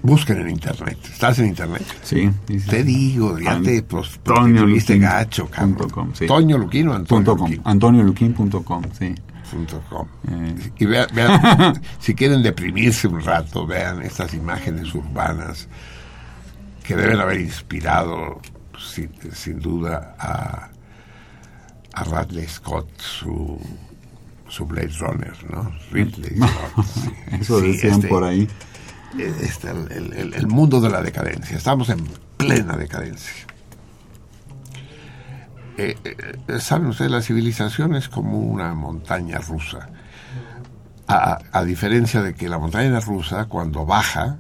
Busquen 0.03 0.39
en 0.43 0.51
internet. 0.51 0.99
¿Estás 1.11 1.39
en 1.39 1.47
internet? 1.47 1.83
Sí, 2.03 2.31
sí, 2.47 2.61
sí. 2.61 2.69
Te 2.69 2.85
digo, 2.85 3.39
ya 3.39 3.53
An- 3.53 3.63
te 3.63 3.83
pues, 3.83 4.17
Antonio 4.19 4.67
Luquín 4.67 5.01
gacho, 5.01 5.49
com, 5.91 6.13
sí. 6.13 6.27
Toño 6.27 6.59
Luquín 6.59 6.89
o 6.89 6.95
Antonio. 6.95 7.35
Luquín? 7.35 7.61
AntonioLuquín.com, 7.65 8.83
sí. 8.99 9.15
Punto 9.51 9.81
com. 9.89 10.07
Eh. 10.31 10.73
Y 10.79 10.85
vean, 10.85 11.07
vean, 11.15 11.81
si 12.01 12.15
quieren 12.15 12.43
deprimirse 12.43 13.09
un 13.09 13.23
rato, 13.23 13.67
vean 13.67 14.03
estas 14.03 14.35
imágenes 14.35 14.95
urbanas 14.95 15.69
que 16.83 16.97
deben 16.97 17.19
haber 17.21 17.41
inspirado, 17.41 18.41
sin, 18.79 19.11
sin 19.33 19.59
duda, 19.59 20.17
a, 20.19 20.69
a 21.95 22.05
Radley 22.05 22.47
Scott, 22.49 22.89
su, 23.01 23.59
su 24.49 24.67
Blade 24.67 24.93
Runner, 24.99 25.33
¿no? 25.51 25.73
Ridley 25.93 26.37
Scott. 26.39 26.87
sí. 26.87 27.11
Eso 27.41 27.61
Sí, 27.61 27.67
decían 27.73 27.93
este- 27.95 28.09
por 28.09 28.25
ahí. 28.25 28.49
este, 29.19 29.71
el, 29.71 30.13
el- 30.13 30.35
el- 30.35 30.47
mundo 30.49 30.81
de 30.81 30.91
la 30.91 31.01
decadencia. 31.03 31.57
Estamos 31.57 31.89
en 31.89 32.05
plena 32.37 32.77
decadencia. 32.77 33.47
Eh, 35.77 35.97
eh, 36.05 36.61
Saben 36.61 36.87
ustedes, 36.89 37.11
la 37.11 37.23
civilización 37.23 37.95
es 37.97 38.09
como 38.09 38.39
una 38.39 38.75
montaña 38.75 39.39
rusa. 39.39 39.89
A, 41.07 41.39
a 41.53 41.65
diferencia 41.65 42.23
de 42.23 42.35
que 42.35 42.49
la 42.49 42.59
montaña 42.59 42.99
rusa, 43.01 43.47
cuando 43.47 43.85
baja, 43.85 44.39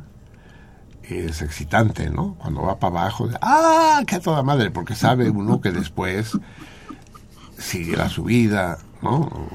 es 1.03 1.43
excitante, 1.43 2.09
¿no? 2.09 2.35
Cuando 2.37 2.63
va 2.63 2.79
para 2.79 3.01
abajo, 3.03 3.29
¡ah! 3.43 4.01
¡Qué 4.07 4.17
a 4.17 4.21
toda 4.21 4.43
madre! 4.43 4.71
Porque 4.71 4.95
sabe 4.95 5.29
uno 5.29 5.61
que 5.61 5.73
después 5.73 6.33
sigue 7.59 7.97
la 7.97 8.09
subida, 8.09 8.79
¿no? 9.03 9.49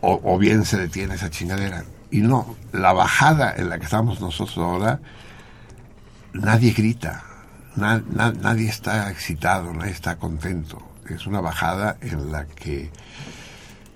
o, 0.00 0.38
bien 0.38 0.64
se 0.64 0.76
detiene 0.78 1.14
esa 1.14 1.30
chingadera. 1.30 1.84
Y 2.10 2.20
no, 2.20 2.56
la 2.72 2.92
bajada 2.92 3.54
en 3.56 3.68
la 3.68 3.78
que 3.78 3.84
estamos 3.84 4.20
nosotros 4.20 4.56
ahora, 4.58 5.00
nadie 6.32 6.72
grita, 6.72 7.24
na- 7.74 8.02
na- 8.10 8.32
nadie 8.32 8.68
está 8.68 9.10
excitado, 9.10 9.72
nadie 9.72 9.90
está 9.92 10.16
contento. 10.16 10.78
Es 11.08 11.26
una 11.26 11.40
bajada 11.40 11.96
en 12.00 12.30
la 12.32 12.46
que 12.46 12.90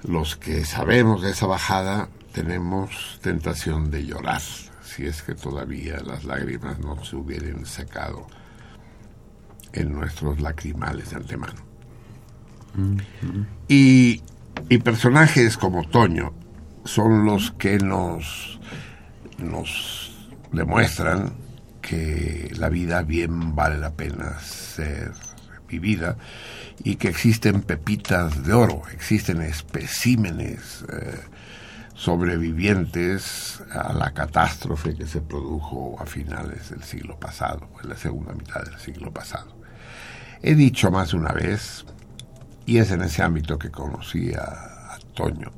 los 0.03 0.37
que 0.37 0.64
sabemos 0.64 1.22
de 1.22 1.31
esa 1.31 1.46
bajada 1.46 2.09
tenemos 2.33 3.18
tentación 3.22 3.90
de 3.90 4.07
llorar, 4.07 4.40
si 4.85 5.07
es 5.07 5.22
que 5.22 5.35
todavía 5.35 6.00
las 6.00 6.24
lágrimas 6.24 6.79
no 6.81 7.05
se 7.05 7.16
hubieran 7.16 7.66
secado 7.66 8.26
en 9.72 9.92
nuestros 9.92 10.40
lacrimales 10.40 11.11
de 11.11 11.16
antemano. 11.16 11.70
Y, 13.69 14.23
y 14.69 14.79
personajes 14.79 15.57
como 15.57 15.89
Toño 15.89 16.33
son 16.85 17.25
los 17.25 17.51
que 17.53 17.79
nos, 17.79 18.61
nos 19.39 20.13
demuestran 20.53 21.33
que 21.81 22.53
la 22.57 22.69
vida 22.69 23.03
bien 23.03 23.55
vale 23.55 23.79
la 23.79 23.91
pena 23.91 24.39
ser 24.41 25.13
vivida 25.69 26.17
y 26.83 26.97
que 26.97 27.09
existen 27.09 27.63
pepitas 27.63 28.45
de 28.45 28.53
oro, 28.53 28.83
existen 28.93 29.41
especímenes 29.43 30.85
eh, 30.93 31.21
sobrevivientes 31.95 33.63
a 33.73 33.93
la 33.93 34.13
catástrofe 34.13 34.95
que 34.95 35.07
se 35.07 35.21
produjo 35.21 35.97
a 36.01 36.07
finales 36.07 36.71
del 36.71 36.83
siglo 36.83 37.19
pasado, 37.19 37.69
en 37.83 37.91
la 37.91 37.97
segunda 37.97 38.33
mitad 38.33 38.65
del 38.65 38.79
siglo 38.79 39.13
pasado. 39.13 39.55
He 40.43 40.55
dicho 40.55 40.91
más 40.91 41.11
de 41.11 41.19
una 41.19 41.33
vez, 41.33 41.85
y 42.66 42.79
es 42.79 42.90
en 42.90 43.03
ese 43.03 43.23
ámbito 43.23 43.59
que 43.59 43.70
conocí 43.70 44.33
a, 44.33 44.99
Toño, 45.14 45.51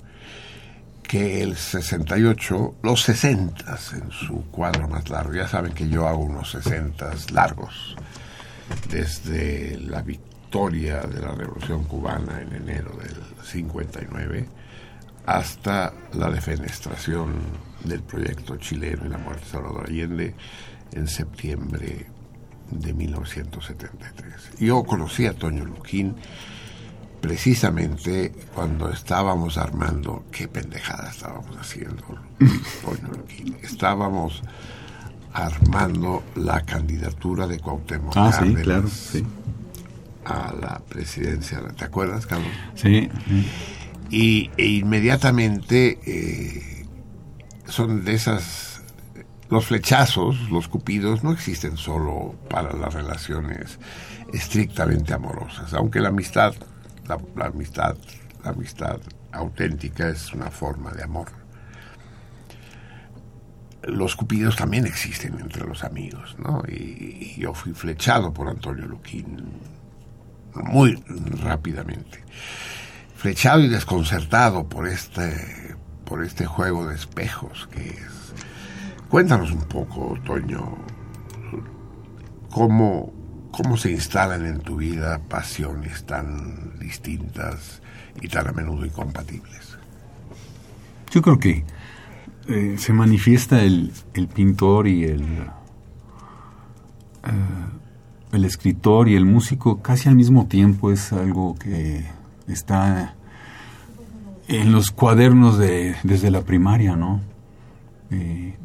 que 1.03 1.43
el 1.43 1.57
68, 1.57 2.77
los 2.83 3.03
60 3.03 3.79
en 3.95 4.11
su 4.11 4.45
cuadro 4.51 4.89
más 4.89 5.09
largo, 5.11 5.35
ya 5.35 5.47
saben 5.47 5.73
que 5.73 5.89
yo 5.89 6.09
hago 6.09 6.21
unos 6.21 6.51
60 6.53 7.11
largos, 7.33 7.97
desde 8.89 9.79
la 9.79 10.03
victoria 10.03 11.01
de 11.01 11.21
la 11.21 11.33
Revolución 11.33 11.85
Cubana 11.85 12.41
en 12.41 12.55
enero 12.55 12.97
del 12.97 13.17
59 13.45 14.49
hasta 15.27 15.93
la 16.15 16.31
defenestración 16.31 17.35
del 17.85 18.03
proyecto 18.03 18.57
chileno 18.57 19.07
y 19.07 19.09
la 19.09 19.19
muerte 19.19 19.45
de 19.45 19.51
Salvador 19.51 19.87
Allende 19.89 20.35
en 20.93 21.07
septiembre 21.07 22.07
de 22.71 22.93
1973. 22.93 24.59
Yo 24.59 24.83
conocí 24.85 25.27
a 25.27 25.35
Toño 25.35 25.65
Luquín 25.65 26.17
precisamente 27.23 28.33
cuando 28.53 28.91
estábamos 28.91 29.57
armando, 29.57 30.25
qué 30.33 30.49
pendejada 30.49 31.09
estábamos 31.09 31.57
haciendo. 31.57 32.05
Estábamos 33.63 34.43
armando 35.33 36.25
la 36.35 36.61
candidatura 36.63 37.47
de 37.47 37.59
Cuauhtémoc 37.59 38.15
Ah, 38.17 38.33
sí, 38.33 38.39
Cárdenas 38.39 38.63
claro, 38.65 38.89
sí. 38.89 39.25
a 40.25 40.53
la 40.61 40.83
presidencia. 40.87 41.61
¿Te 41.77 41.85
acuerdas, 41.85 42.27
Carlos? 42.27 42.51
Sí, 42.75 43.09
sí. 43.27 43.47
Y 44.11 44.51
e 44.59 44.67
inmediatamente 44.67 46.01
eh, 46.05 46.87
son 47.67 48.05
de 48.05 48.15
esas 48.15 48.83
los 49.49 49.67
flechazos, 49.67 50.51
los 50.51 50.67
cupidos, 50.67 51.23
no 51.23 51.31
existen 51.31 51.77
solo 51.77 52.35
para 52.51 52.73
las 52.75 52.95
relaciones 52.95 53.79
estrictamente 54.33 55.15
amorosas, 55.15 55.73
aunque 55.75 56.01
la 56.01 56.09
amistad, 56.09 56.55
la, 57.09 57.47
amistad, 57.47 57.97
la 58.45 58.51
amistad 58.51 59.01
auténtica 59.33 60.09
es 60.09 60.33
una 60.33 60.51
forma 60.51 60.93
de 60.93 61.03
amor. 61.03 61.29
Los 63.83 64.15
cupidos 64.15 64.57
también 64.57 64.87
existen 64.87 65.41
entre 65.41 65.67
los 65.67 65.83
amigos, 65.83 66.37
¿no? 66.39 66.63
Y, 66.69 67.35
y 67.37 67.41
yo 67.41 67.53
fui 67.53 67.73
flechado 67.73 68.33
por 68.33 68.49
Antonio 68.49 68.87
Luquín 68.87 69.61
muy 70.55 71.03
rápidamente. 71.43 72.23
Flechado 73.17 73.61
y 73.61 73.69
desconcertado 73.69 74.69
por 74.69 74.89
este, 74.89 75.77
por 76.05 76.23
este 76.23 76.47
juego 76.47 76.87
de 76.87 76.95
espejos 76.95 77.69
que 77.73 77.89
es. 77.89 78.35
Cuéntanos 79.09 79.53
un 79.53 79.63
poco, 79.63 80.19
Toño, 80.25 80.77
cómo, 82.51 83.13
cómo 83.53 83.77
se 83.77 83.93
instalan 83.93 84.45
en 84.47 84.61
tu 84.61 84.77
vida 84.77 85.21
pasiones 85.29 86.05
tan 86.05 86.79
distintas 86.81 87.81
y 88.21 88.29
tan 88.29 88.49
a 88.49 88.53
menudo 88.53 88.85
incompatibles. 88.85 89.79
Yo 91.13 91.23
creo 91.23 91.39
que 91.39 91.65
eh, 92.49 92.77
se 92.79 92.93
manifiesta 92.93 93.63
el, 93.63 93.93
el 94.15 94.27
pintor 94.27 94.89
y 94.89 95.05
el, 95.05 95.23
eh, 97.25 97.31
el 98.33 98.45
escritor 98.45 99.09
y 99.09 99.15
el 99.15 99.27
músico 99.27 99.81
casi 99.81 100.09
al 100.09 100.17
mismo 100.17 100.47
tiempo. 100.47 100.91
Es 100.91 101.13
algo 101.13 101.55
que 101.57 102.05
está 102.49 103.15
en 104.49 104.73
los 104.73 104.91
cuadernos 104.91 105.59
de, 105.59 105.95
desde 106.03 106.31
la 106.31 106.43
primaria, 106.43 106.97
¿no? 106.97 107.21
Eh, 108.11 108.57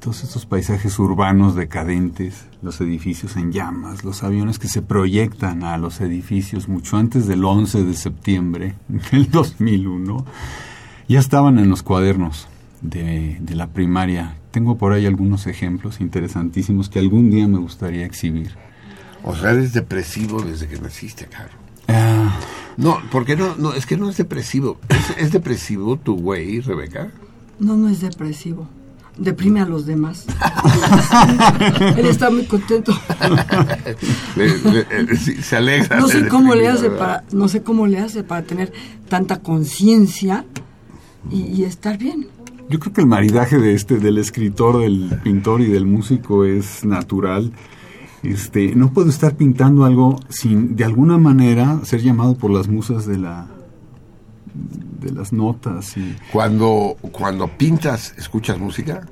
todos 0.00 0.22
estos 0.22 0.46
paisajes 0.46 0.98
urbanos 0.98 1.54
decadentes, 1.54 2.46
los 2.62 2.80
edificios 2.80 3.36
en 3.36 3.52
llamas, 3.52 4.04
los 4.04 4.22
aviones 4.22 4.58
que 4.58 4.68
se 4.68 4.82
proyectan 4.82 5.64
a 5.64 5.78
los 5.78 6.00
edificios 6.00 6.68
mucho 6.68 6.96
antes 6.96 7.26
del 7.26 7.44
11 7.44 7.84
de 7.84 7.94
septiembre 7.94 8.74
del 9.10 9.30
2001, 9.30 10.24
ya 11.08 11.18
estaban 11.18 11.58
en 11.58 11.68
los 11.68 11.82
cuadernos 11.82 12.48
de, 12.82 13.38
de 13.40 13.54
la 13.54 13.68
primaria. 13.68 14.36
Tengo 14.50 14.76
por 14.78 14.92
ahí 14.92 15.06
algunos 15.06 15.46
ejemplos 15.46 16.00
interesantísimos 16.00 16.88
que 16.88 16.98
algún 16.98 17.30
día 17.30 17.48
me 17.48 17.58
gustaría 17.58 18.06
exhibir. 18.06 18.54
O 19.24 19.34
sea, 19.34 19.50
eres 19.50 19.72
depresivo 19.72 20.40
desde 20.40 20.68
que 20.68 20.78
naciste, 20.78 21.26
Caro. 21.26 21.50
Ah, 21.88 22.38
No, 22.76 22.98
porque 23.10 23.36
no, 23.36 23.56
no, 23.56 23.72
es 23.72 23.86
que 23.86 23.96
no 23.96 24.08
es 24.08 24.16
depresivo. 24.16 24.78
¿Es, 24.88 25.16
es 25.18 25.32
depresivo 25.32 25.96
tu 25.96 26.16
güey, 26.16 26.60
Rebeca? 26.60 27.10
No, 27.58 27.76
no 27.76 27.88
es 27.88 28.00
depresivo. 28.00 28.68
Deprime 29.18 29.60
a 29.60 29.64
los 29.66 29.86
demás. 29.86 30.26
Él 31.96 32.06
está 32.06 32.30
muy 32.30 32.44
contento. 32.44 32.92
Le- 34.36 34.58
le- 34.58 34.80
eh, 34.90 35.16
sí, 35.16 35.34
se 35.42 35.56
alegra. 35.56 35.98
No 36.00 36.08
sé 36.08 36.28
cómo 36.28 36.54
le 36.54 36.68
hace 36.68 36.88
¿verdad? 36.88 36.98
para, 36.98 37.24
no 37.32 37.48
sé 37.48 37.62
cómo 37.62 37.86
le 37.86 37.98
hace 37.98 38.22
para 38.24 38.42
tener 38.42 38.72
tanta 39.08 39.40
conciencia 39.40 40.44
y, 41.30 41.42
y 41.44 41.64
estar 41.64 41.96
bien. 41.98 42.26
Yo 42.68 42.78
creo 42.80 42.92
que 42.92 43.00
el 43.00 43.06
maridaje 43.06 43.58
de 43.58 43.74
este, 43.74 43.98
del 43.98 44.18
escritor, 44.18 44.80
del 44.82 45.18
pintor 45.22 45.60
y 45.60 45.66
del 45.66 45.86
músico 45.86 46.44
es 46.44 46.84
natural. 46.84 47.52
Este, 48.22 48.74
no 48.74 48.92
puedo 48.92 49.08
estar 49.08 49.36
pintando 49.36 49.84
algo 49.84 50.18
sin, 50.28 50.74
de 50.76 50.84
alguna 50.84 51.16
manera, 51.16 51.78
ser 51.84 52.02
llamado 52.02 52.34
por 52.36 52.50
las 52.50 52.66
musas 52.68 53.06
de 53.06 53.18
la, 53.18 53.46
de 55.00 55.12
las 55.12 55.32
notas 55.32 55.96
y 55.96 56.16
Cuando, 56.32 56.96
cuando 57.12 57.48
pintas, 57.48 58.14
¿escuchas 58.18 58.58
música? 58.58 59.06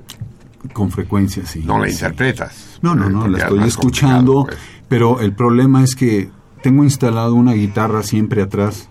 con 0.73 0.89
frecuencia, 0.89 1.45
sí. 1.45 1.61
No 1.63 1.77
la 1.77 1.85
Sí. 1.87 1.93
interpretas. 1.93 2.79
No, 2.81 2.95
no, 2.95 3.07
no, 3.07 3.27
la 3.27 3.37
es 3.37 3.43
estoy 3.43 3.63
escuchando, 3.67 4.45
pues. 4.45 4.57
pero 4.87 5.19
el 5.19 5.31
problema 5.33 5.83
es 5.83 5.95
que 5.95 6.31
tengo 6.63 6.83
instalado 6.83 7.35
una 7.35 7.53
guitarra 7.53 8.01
siempre 8.01 8.41
atrás, 8.41 8.89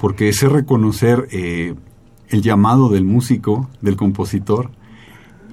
porque 0.00 0.32
sé 0.32 0.48
reconocer 0.48 1.28
eh, 1.30 1.74
el 2.30 2.42
llamado 2.42 2.88
del 2.88 3.04
músico, 3.04 3.70
del 3.80 3.94
compositor, 3.94 4.70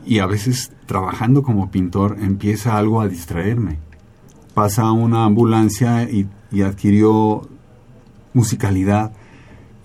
y 0.04 0.18
a 0.18 0.26
veces 0.26 0.72
trabajando 0.88 1.44
como 1.44 1.70
pintor 1.70 2.18
empieza 2.20 2.76
algo 2.76 3.00
a 3.00 3.08
distraerme. 3.08 3.78
Pasa 4.56 4.92
una 4.92 5.26
ambulancia 5.26 6.10
y, 6.10 6.28
y 6.52 6.64
adquirió 6.64 7.48
musicalidad, 8.34 9.12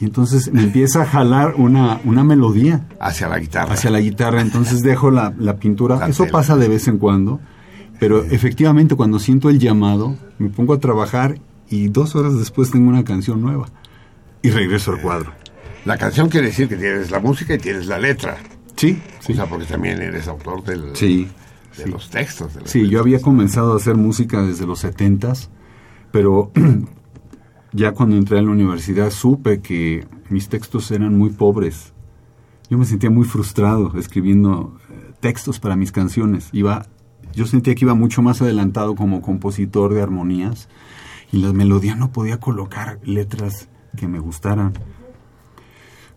y 0.01 0.05
entonces 0.07 0.53
me 0.53 0.63
empieza 0.63 1.03
a 1.03 1.07
jalar 1.07 1.55
una, 1.57 2.01
una 2.05 2.25
melodía 2.25 2.87
Hacia 3.01 3.29
la 3.29 3.39
guitarra. 3.39 3.75
hacia 3.75 3.91
la 3.91 4.01
guitarra, 4.01 4.41
entonces 4.41 4.83
dejo 4.83 5.11
la, 5.11 5.33
la 5.39 5.57
pintura. 5.57 5.97
La 5.97 6.09
Eso 6.09 6.25
tela. 6.25 6.33
pasa 6.33 6.57
de 6.57 6.69
vez 6.69 6.89
en 6.89 6.99
cuando, 6.99 7.41
pero 8.01 8.25
efectivamente 8.25 8.97
cuando 8.97 9.19
siento 9.19 9.51
el 9.51 9.59
llamado, 9.59 10.17
me 10.39 10.49
pongo 10.51 10.75
a 10.75 10.81
trabajar 10.81 11.39
y 11.71 11.89
dos 11.89 12.17
horas 12.17 12.37
después 12.39 12.71
tengo 12.71 12.89
una 12.89 13.05
canción 13.05 13.41
nueva 13.41 13.67
y 14.43 14.51
regreso 14.51 14.93
al 14.93 15.01
cuadro. 15.01 15.33
La 15.85 15.97
canción 15.97 16.29
quiere 16.29 16.49
decir 16.49 16.69
que 16.69 16.77
tienes 16.77 17.11
la 17.11 17.21
música 17.21 17.55
y 17.55 17.59
tienes 17.59 17.87
la 17.87 17.99
letra. 17.99 18.37
Sí, 18.77 19.01
O 19.29 19.33
sea, 19.33 19.47
porque 19.47 19.67
también 19.67 20.03
eres 20.03 20.27
autor 20.29 20.65
del, 20.65 20.97
sí. 20.97 21.29
de 21.77 21.85
sí. 21.85 21.91
los 21.91 22.11
textos. 22.11 22.55
de 22.55 22.63
Sí, 22.67 22.89
yo 22.89 22.99
había 23.01 23.21
comenzado 23.21 23.73
a 23.75 23.77
hacer 23.77 23.95
música 23.95 24.43
desde 24.43 24.67
los 24.67 24.81
setentas, 24.81 25.51
pero 26.11 26.51
ya 27.75 27.93
cuando 27.93 28.17
entré 28.17 28.39
a 28.39 28.43
la 28.43 28.51
universidad 28.51 29.11
supe 29.11 29.61
que 29.61 30.07
mis 30.31 30.49
textos 30.49 30.91
eran 30.93 31.19
muy 31.19 31.31
pobres. 31.31 31.93
Yo 32.71 32.79
me 32.79 32.85
sentía 32.85 33.11
muy 33.11 33.25
frustrado 33.25 33.93
escribiendo 33.99 34.79
eh, 34.89 35.13
textos 35.21 35.59
para 35.59 35.75
mis 35.75 35.91
canciones. 35.91 36.49
Iba, 36.53 36.87
yo 37.35 37.47
sentía 37.47 37.75
que 37.75 37.85
iba 37.85 37.95
mucho 37.95 38.23
más 38.23 38.41
adelantado 38.41 38.95
como 38.95 39.21
compositor 39.21 39.93
de 39.93 40.03
armonías 40.03 40.69
y 41.33 41.39
la 41.39 41.53
melodía 41.53 41.97
no 41.97 42.13
podía 42.13 42.39
colocar 42.39 43.01
letras 43.03 43.69
que 43.97 44.07
me 44.07 44.21
gustaran. 44.21 44.73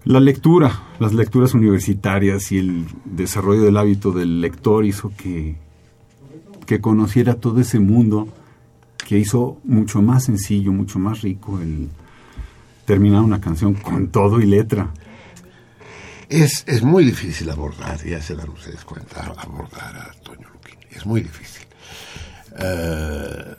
La 0.04 0.20
lectura, 0.20 0.84
las 1.00 1.14
lecturas 1.14 1.56
universitarias 1.56 2.52
y 2.52 2.60
el 2.60 2.86
desarrollo 3.04 3.64
del 3.64 3.78
hábito 3.78 4.12
del 4.12 4.42
lector 4.42 4.86
hizo 4.86 5.12
que, 5.18 5.58
que 6.68 6.80
conociera 6.80 7.36
todo 7.36 7.60
ese 7.60 7.80
mundo 7.80 8.28
que 9.08 9.18
hizo 9.18 9.62
mucho 9.64 10.02
más 10.02 10.26
sencillo, 10.26 10.74
mucho 10.74 11.00
más 11.00 11.22
rico 11.22 11.62
el 11.62 11.88
terminar 12.84 13.22
una 13.22 13.40
canción 13.40 13.74
con 13.74 14.10
todo 14.10 14.42
y 14.42 14.46
letra. 14.46 14.92
Es, 16.28 16.66
es 16.68 16.84
muy 16.84 17.06
difícil 17.06 17.50
abordar, 17.50 18.04
ya 18.04 18.22
se 18.22 18.36
dan 18.36 18.50
ustedes 18.50 18.84
cuenta, 18.84 19.34
abordar 19.38 19.96
a 19.96 20.12
Toño 20.24 20.50
Luquín. 20.50 20.78
Es 20.92 21.06
muy 21.06 21.22
difícil. 21.22 21.66
Eh, 22.60 23.56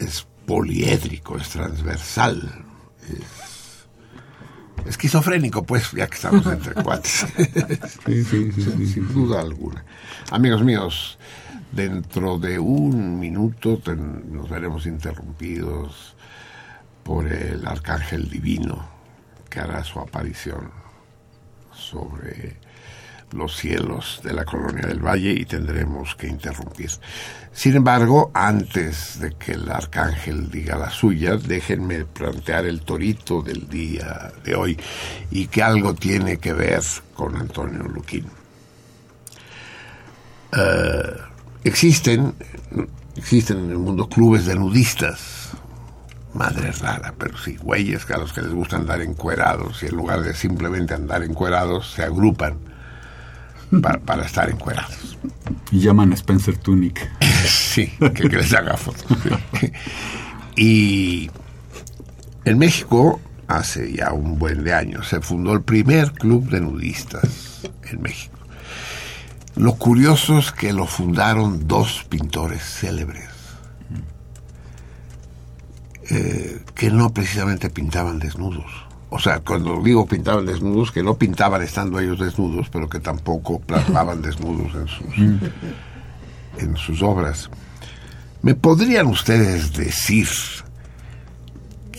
es 0.00 0.26
poliédrico, 0.44 1.38
es 1.38 1.48
transversal, 1.48 2.66
es 3.08 4.86
esquizofrénico, 4.86 5.62
pues, 5.62 5.92
ya 5.92 6.08
que 6.08 6.16
estamos 6.16 6.44
entre 6.46 6.74
cuates. 6.74 7.24
Sí, 8.04 8.22
sí, 8.22 8.52
sí, 8.52 8.62
sí, 8.76 8.86
sin 8.86 9.14
duda 9.14 9.40
alguna. 9.40 9.82
Amigos 10.30 10.62
míos, 10.62 11.18
dentro 11.72 12.38
de 12.38 12.58
un 12.58 13.18
minuto 13.18 13.80
nos 13.86 14.48
veremos 14.48 14.86
interrumpidos 14.86 16.14
por 17.02 17.26
el 17.26 17.66
arcángel 17.66 18.28
divino 18.28 18.86
que 19.50 19.60
hará 19.60 19.82
su 19.82 19.98
aparición 19.98 20.70
sobre 21.74 22.56
los 23.32 23.56
cielos 23.56 24.20
de 24.22 24.34
la 24.34 24.44
colonia 24.44 24.86
del 24.86 25.00
Valle 25.00 25.32
y 25.32 25.44
tendremos 25.46 26.14
que 26.14 26.26
interrumpir. 26.26 26.90
Sin 27.52 27.76
embargo, 27.76 28.30
antes 28.34 29.18
de 29.20 29.32
que 29.32 29.52
el 29.52 29.70
arcángel 29.70 30.50
diga 30.50 30.76
la 30.76 30.90
suya, 30.90 31.36
déjenme 31.36 32.04
plantear 32.04 32.66
el 32.66 32.82
torito 32.82 33.42
del 33.42 33.68
día 33.68 34.32
de 34.44 34.54
hoy 34.54 34.78
y 35.30 35.46
que 35.46 35.62
algo 35.62 35.94
tiene 35.94 36.38
que 36.38 36.52
ver 36.52 36.82
con 37.14 37.36
Antonio 37.36 37.82
Luquín. 37.84 38.26
Eh, 40.52 41.31
existen, 41.64 42.34
existen 43.16 43.58
en 43.58 43.70
el 43.70 43.78
mundo 43.78 44.08
clubes 44.08 44.46
de 44.46 44.54
nudistas, 44.54 45.50
madre 46.34 46.72
rara, 46.72 47.14
pero 47.16 47.36
sí, 47.38 47.56
güeyes 47.56 48.10
a 48.10 48.18
los 48.18 48.32
que 48.32 48.42
les 48.42 48.52
gusta 48.52 48.76
andar 48.76 49.02
encuerados 49.02 49.82
y 49.82 49.86
en 49.86 49.96
lugar 49.96 50.22
de 50.22 50.34
simplemente 50.34 50.94
andar 50.94 51.22
encuerados 51.22 51.92
se 51.92 52.02
agrupan 52.02 52.56
para, 53.82 53.98
para 54.00 54.24
estar 54.24 54.50
encuerados. 54.50 55.18
Y 55.70 55.80
llaman 55.80 56.12
a 56.12 56.14
Spencer 56.14 56.56
Tunic. 56.56 57.08
Sí, 57.44 57.88
que, 57.98 58.28
que 58.28 58.36
les 58.36 58.52
haga 58.52 58.76
fotos. 58.76 59.04
sí. 59.58 59.72
Y 60.54 61.30
en 62.44 62.58
México, 62.58 63.20
hace 63.48 63.92
ya 63.92 64.12
un 64.12 64.38
buen 64.38 64.62
de 64.64 64.74
años, 64.74 65.08
se 65.08 65.20
fundó 65.20 65.54
el 65.54 65.62
primer 65.62 66.12
club 66.12 66.48
de 66.50 66.60
nudistas 66.60 67.62
en 67.90 68.02
México. 68.02 68.31
Lo 69.56 69.74
curioso 69.74 70.38
es 70.38 70.50
que 70.50 70.72
lo 70.72 70.86
fundaron 70.86 71.68
dos 71.68 72.04
pintores 72.08 72.62
célebres, 72.62 73.28
eh, 76.10 76.62
que 76.74 76.90
no 76.90 77.12
precisamente 77.12 77.70
pintaban 77.70 78.18
desnudos. 78.18 78.70
O 79.10 79.18
sea, 79.18 79.40
cuando 79.40 79.82
digo 79.82 80.06
pintaban 80.06 80.46
desnudos, 80.46 80.90
que 80.90 81.02
no 81.02 81.18
pintaban 81.18 81.60
estando 81.62 82.00
ellos 82.00 82.18
desnudos, 82.18 82.68
pero 82.70 82.88
que 82.88 82.98
tampoco 82.98 83.60
plasmaban 83.60 84.22
desnudos 84.22 84.74
en 84.74 84.88
sus, 84.88 85.42
en 86.58 86.76
sus 86.76 87.02
obras. 87.02 87.50
¿Me 88.40 88.54
podrían 88.54 89.06
ustedes 89.06 89.72
decir 89.74 90.28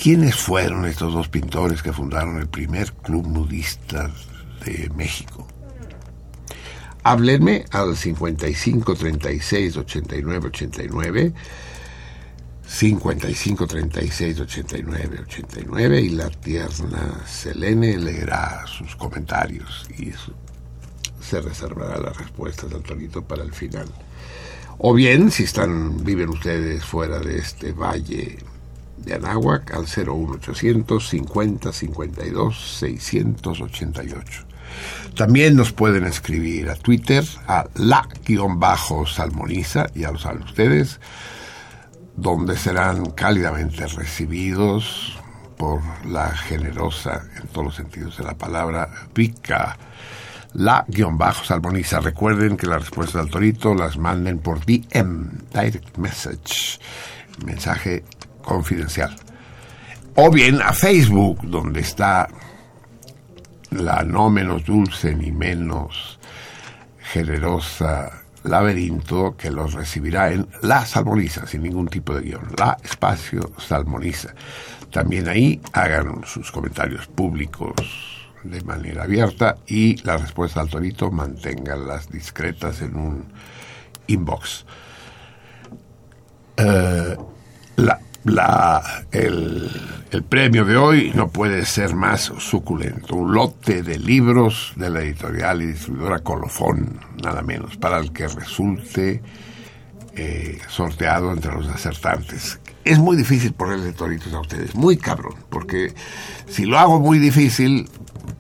¿Quiénes 0.04 0.36
fueron 0.36 0.86
estos 0.86 1.14
dos 1.14 1.30
pintores 1.30 1.82
que 1.82 1.94
fundaron 1.94 2.38
el 2.38 2.48
primer 2.48 2.92
club 2.92 3.26
nudista 3.26 4.12
de 4.66 4.92
México? 4.98 5.48
Háblenme 7.04 7.66
al 7.72 7.98
55 7.98 8.96
36 8.96 9.78
89 9.78 10.48
89 10.48 11.34
55 12.66 13.68
36 13.68 14.40
89 14.40 15.20
89 15.24 16.02
y 16.02 16.10
la 16.10 16.30
tierna 16.30 17.22
Selene 17.28 17.98
leerá 17.98 18.66
sus 18.68 18.96
comentarios 18.96 19.86
y 19.98 20.14
se 21.22 21.42
reservará 21.42 22.00
las 22.00 22.16
respuestas 22.18 22.70
del 22.70 22.82
Torito 22.82 23.22
para 23.22 23.44
el 23.44 23.52
final. 23.52 23.88
O 24.78 24.94
bien, 24.94 25.30
si 25.30 25.44
están 25.44 26.04
viven 26.04 26.30
ustedes 26.30 26.86
fuera 26.86 27.20
de 27.20 27.38
este 27.38 27.74
valle 27.74 28.38
de 28.98 29.14
Anáhuac, 29.14 29.74
al 29.74 29.88
01800 29.88 31.10
50 31.10 31.74
52 31.74 32.78
688. 32.80 34.53
También 35.16 35.56
nos 35.56 35.72
pueden 35.72 36.06
escribir 36.06 36.70
a 36.70 36.76
Twitter 36.76 37.24
a 37.48 37.68
la-salmoniza, 37.76 39.88
ya 39.94 40.12
lo 40.12 40.18
saben 40.18 40.44
ustedes, 40.44 41.00
donde 42.16 42.58
serán 42.58 43.06
cálidamente 43.12 43.86
recibidos 43.88 45.20
por 45.58 45.82
la 46.06 46.36
generosa, 46.36 47.24
en 47.40 47.48
todos 47.48 47.66
los 47.66 47.76
sentidos 47.76 48.18
de 48.18 48.24
la 48.24 48.36
palabra, 48.36 48.90
Pica, 49.14 49.78
la-salmoniza. 50.54 52.00
Recuerden 52.00 52.58
que 52.58 52.68
las 52.68 52.82
respuestas 52.82 53.22
al 53.22 53.30
torito 53.30 53.74
las 53.74 53.98
manden 53.98 54.40
por 54.40 54.66
DM, 54.66 55.30
Direct 55.54 55.98
Message, 55.98 56.80
mensaje 57.46 58.04
confidencial. 58.42 59.16
O 60.16 60.30
bien 60.30 60.62
a 60.62 60.74
Facebook, 60.74 61.40
donde 61.44 61.82
está 61.82 62.28
la 63.74 64.04
no 64.04 64.30
menos 64.30 64.66
dulce 64.66 65.16
ni 65.16 65.32
menos 65.32 66.20
generosa 67.00 68.24
laberinto 68.44 69.36
que 69.38 69.52
los 69.52 69.74
recibirá 69.74 70.32
en 70.32 70.48
La 70.62 70.86
Salmoniza, 70.86 71.48
sin 71.48 71.64
ningún 71.64 71.88
tipo 71.88 72.14
de 72.14 72.22
guion. 72.22 72.48
La 72.58 72.78
espacio 72.84 73.52
Salmoniza. 73.58 74.34
También 74.92 75.28
ahí 75.28 75.62
hagan 75.72 76.22
sus 76.26 76.52
comentarios 76.52 77.08
públicos 77.08 77.74
de 78.44 78.62
manera 78.62 79.04
abierta 79.04 79.58
y 79.66 79.96
la 80.04 80.18
respuesta 80.18 80.62
al 80.62 80.70
torito 80.70 81.10
manténganlas 81.12 82.10
discretas 82.10 82.82
en 82.82 82.96
un 82.96 83.26
inbox. 84.08 84.66
Eh, 86.58 87.18
la, 87.78 88.00
la- 88.26 89.06
el, 89.12 89.70
el 90.12 90.24
premio 90.24 90.66
de 90.66 90.78
hoy 90.78 91.12
no 91.16 91.28
puede 91.30 91.66
ser 91.66 91.96
más 91.96 92.32
suculento. 92.38 93.16
Un 93.16 93.34
lote 93.34 93.84
de 93.84 93.98
libros 94.00 94.74
de 94.76 94.90
la 94.90 95.02
editorial 95.02 95.62
y 95.62 95.68
distribuidora 95.68 96.20
Colofón, 96.20 97.00
nada 97.24 97.42
menos, 97.42 97.76
para 97.78 97.98
el 98.00 98.12
que 98.14 98.28
resulte 98.28 99.22
eh, 100.16 100.58
sorteado 100.70 101.32
entre 101.32 101.52
los 101.54 101.68
acertantes. 101.68 102.60
Es 102.86 103.00
muy 103.00 103.16
difícil 103.18 103.54
ponerle 103.54 103.94
toritos 103.94 104.34
a 104.34 104.40
ustedes, 104.42 104.76
muy 104.76 104.98
cabrón, 104.98 105.36
porque 105.50 105.94
si 106.48 106.66
lo 106.66 106.78
hago 106.78 107.00
muy 107.00 107.18
difícil, 107.18 107.90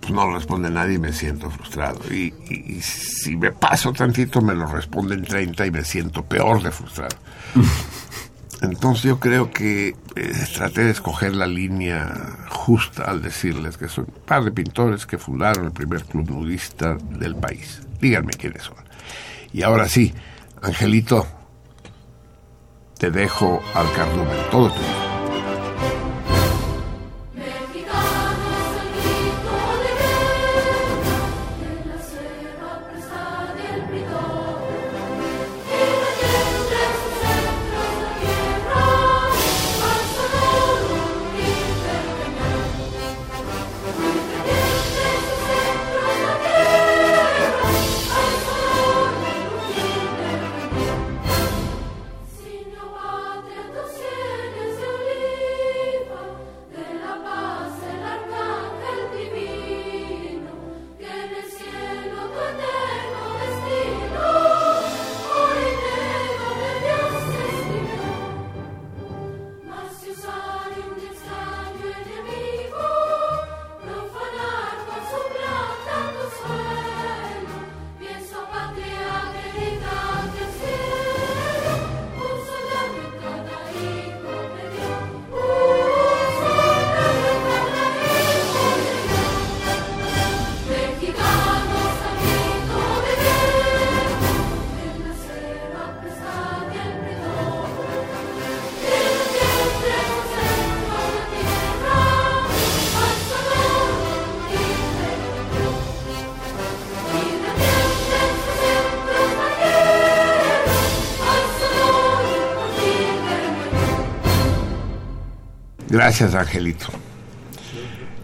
pues 0.02 0.12
no 0.14 0.32
responde 0.34 0.70
nadie 0.70 0.96
y 0.96 1.00
me 1.00 1.14
siento 1.14 1.50
frustrado. 1.50 2.00
Y, 2.12 2.34
y- 2.50 2.74
y 2.78 2.82
si 2.82 3.36
me 3.38 3.52
paso 3.52 3.92
tantito, 3.94 4.42
me 4.42 4.54
lo 4.54 4.66
responden 4.68 5.24
30 5.24 5.66
y 5.66 5.72
me 5.72 5.84
siento 5.84 6.24
peor 6.26 6.62
de 6.62 6.72
frustrado. 6.72 7.16
Entonces 8.64 9.04
yo 9.04 9.20
creo 9.20 9.52
que 9.52 9.90
eh, 10.16 10.34
traté 10.56 10.86
de 10.86 10.92
escoger 10.92 11.36
la 11.36 11.48
línea 11.48 12.38
justa 12.50 13.04
al 13.04 13.22
decirles 13.22 13.78
que 13.78 13.90
son 13.90 14.06
un 14.06 14.22
par 14.26 14.46
de 14.46 14.52
pintores 14.52 15.06
que 15.06 15.18
fundaron 15.18 15.66
el 15.66 15.72
primer 15.74 16.06
club 16.06 16.30
nudista 16.30 16.96
del 16.96 17.36
país. 17.36 17.82
Díganme 18.00 18.32
quiénes 18.32 18.64
son. 18.64 18.78
Y 19.52 19.64
ahora 19.64 19.90
sí, 19.90 20.14
Angelito, 20.62 21.28
te 22.98 23.12
dejo 23.12 23.62
al 23.76 23.92
cardumen, 23.92 24.38
todo 24.50 24.70
tuyo. 24.70 25.13
Gracias, 116.04 116.36
Angelito. 116.36 116.88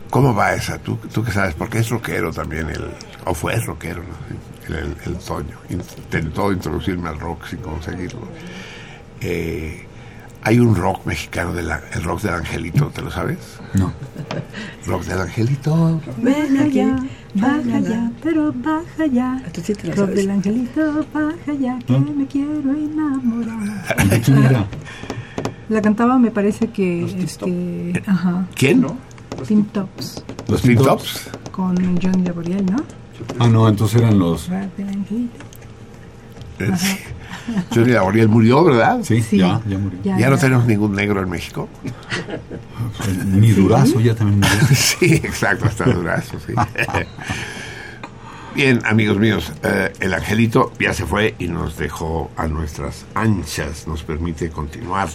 ¿Cómo 0.10 0.36
va 0.36 0.54
esa? 0.54 0.78
¿Tú, 0.80 0.98
tú 1.14 1.24
qué 1.24 1.32
sabes? 1.32 1.54
Porque 1.56 1.80
es 1.80 1.88
rockero 1.88 2.30
también, 2.34 2.70
el, 2.70 2.84
o 3.26 3.34
fue 3.34 3.56
rockero, 3.56 4.04
¿no? 4.04 4.76
el, 4.76 4.84
el, 4.84 4.98
el 5.06 5.16
Toño. 5.20 5.56
Intentó 5.70 6.52
introducirme 6.52 7.08
al 7.08 7.18
rock 7.22 7.46
sin 7.48 7.60
conseguirlo. 7.60 8.28
Eh, 9.22 9.86
hay 10.42 10.60
un 10.60 10.76
rock 10.76 11.06
mexicano, 11.06 11.54
de 11.54 11.64
la- 11.64 11.82
el 11.94 12.04
rock 12.04 12.22
del 12.24 12.34
Angelito, 12.34 12.88
¿te 12.88 13.02
lo 13.02 13.12
sabes? 13.12 13.38
No. 13.74 13.94
Rock 14.86 15.06
del 15.06 15.22
Angelito. 15.22 16.02
Ven 16.18 16.58
allá, 16.58 16.98
baja 17.36 17.80
ya, 17.80 18.12
pero 18.22 18.52
baja 18.58 19.06
ya. 19.10 19.42
Tú 19.54 19.62
sí 19.64 19.74
te 19.74 19.88
la 19.88 19.96
Rock 19.96 20.06
sabes. 20.08 20.16
del 20.18 20.32
angelito, 20.32 21.06
baja 21.14 21.54
ya, 21.58 21.80
que 21.80 21.94
¿No? 21.94 22.00
me 22.14 22.28
quiero 22.28 22.72
enamorar. 22.74 24.10
¿De 24.10 24.20
quién 24.20 24.44
era? 24.44 24.68
La 25.70 25.82
cantaba, 25.82 26.18
me 26.18 26.32
parece 26.32 26.68
que. 26.68 27.04
este, 27.24 28.02
ajá. 28.06 28.48
¿Quién? 28.56 28.82
Tops. 29.72 30.24
¿Los 30.48 30.62
Pin 30.62 30.78
Tops? 30.78 31.30
Con 31.52 31.76
Johnny 32.02 32.24
Laboriel, 32.24 32.66
¿no? 32.66 32.78
Ah, 33.38 33.48
no, 33.48 33.68
entonces 33.70 34.02
eran 34.02 34.18
los... 34.18 34.50
Eh. 34.50 34.70
Johnny 37.74 37.92
Laboriel 37.92 38.28
murió, 38.28 38.64
¿verdad? 38.64 39.00
Sí, 39.04 39.22
Sí. 39.22 39.38
ya, 39.38 39.62
ya 39.68 39.78
murió. 39.78 40.00
Ya, 40.04 40.18
Ya 40.18 40.30
no 40.30 40.36
ya. 40.36 40.42
tenemos 40.42 40.66
ningún 40.66 40.94
negro 40.94 41.22
en 41.22 41.30
México. 41.30 41.70
Mi 43.26 43.52
durazo 43.52 44.00
ya 44.00 44.16
también 44.16 44.40
murió. 44.40 44.68
Sí, 44.76 45.14
exacto, 45.16 45.66
hasta 45.66 45.86
Durazo, 45.86 46.38
sí. 46.46 46.54
Bien, 48.56 48.82
amigos 48.86 49.18
míos, 49.20 49.54
eh, 49.64 49.94
el 50.00 50.14
angelito 50.14 50.74
ya 50.80 50.94
se 50.94 51.06
fue 51.06 51.36
y 51.40 51.48
nos 51.48 51.78
dejó 51.78 52.30
a 52.36 52.48
nuestras 52.48 53.06
anchas, 53.14 53.88
nos 53.88 54.04
permite 54.04 54.50
continuar 54.50 55.08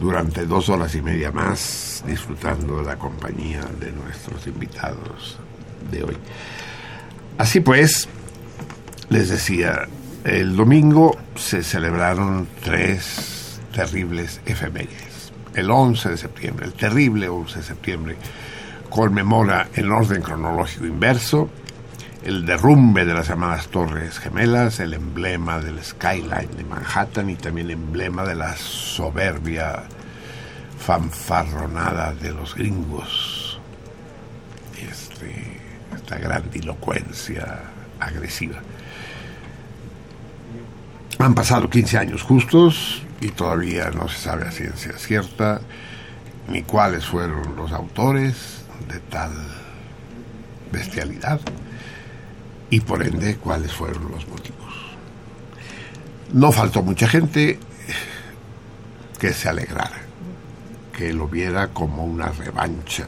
durante 0.00 0.46
dos 0.46 0.68
horas 0.68 0.94
y 0.94 1.02
media 1.02 1.30
más 1.30 2.02
disfrutando 2.06 2.78
de 2.78 2.84
la 2.84 2.96
compañía 2.96 3.60
de 3.78 3.92
nuestros 3.92 4.46
invitados 4.46 5.38
de 5.90 6.02
hoy. 6.02 6.16
Así 7.38 7.60
pues, 7.60 8.08
les 9.10 9.28
decía, 9.28 9.86
el 10.24 10.56
domingo 10.56 11.16
se 11.36 11.62
celebraron 11.62 12.48
tres 12.62 13.60
terribles 13.74 14.40
efemérides. 14.46 15.32
el 15.54 15.70
11 15.70 16.10
de 16.10 16.16
septiembre, 16.16 16.66
el 16.66 16.72
terrible 16.72 17.28
11 17.28 17.58
de 17.58 17.64
septiembre, 17.64 18.16
conmemora 18.88 19.68
en 19.74 19.90
orden 19.90 20.22
cronológico 20.22 20.86
inverso 20.86 21.50
el 22.24 22.44
derrumbe 22.44 23.04
de 23.04 23.14
las 23.14 23.28
llamadas 23.28 23.68
Torres 23.68 24.18
Gemelas, 24.18 24.80
el 24.80 24.94
emblema 24.94 25.58
del 25.58 25.82
skyline 25.82 26.56
de 26.56 26.64
Manhattan 26.64 27.30
y 27.30 27.36
también 27.36 27.70
emblema 27.70 28.24
de 28.24 28.34
la 28.34 28.56
soberbia 28.56 29.84
fanfarronada 30.78 32.12
de 32.12 32.32
los 32.32 32.54
gringos. 32.54 33.58
Este, 34.76 35.60
esta 35.94 36.18
grandilocuencia 36.18 37.60
agresiva. 37.98 38.56
Han 41.18 41.34
pasado 41.34 41.68
15 41.68 41.98
años 41.98 42.22
justos 42.22 43.02
y 43.20 43.28
todavía 43.28 43.90
no 43.90 44.08
se 44.08 44.18
sabe 44.18 44.46
a 44.48 44.50
ciencia 44.50 44.92
cierta 44.96 45.60
ni 46.48 46.62
cuáles 46.62 47.06
fueron 47.06 47.56
los 47.56 47.72
autores 47.72 48.64
de 48.88 48.98
tal 49.00 49.32
bestialidad 50.72 51.40
y 52.70 52.80
por 52.80 53.02
ende 53.02 53.36
cuáles 53.36 53.72
fueron 53.72 54.10
los 54.10 54.26
motivos. 54.28 54.60
No 56.32 56.52
faltó 56.52 56.82
mucha 56.82 57.08
gente 57.08 57.58
que 59.18 59.32
se 59.32 59.48
alegrara, 59.48 60.00
que 60.96 61.12
lo 61.12 61.28
viera 61.28 61.68
como 61.68 62.04
una 62.04 62.28
revancha 62.28 63.06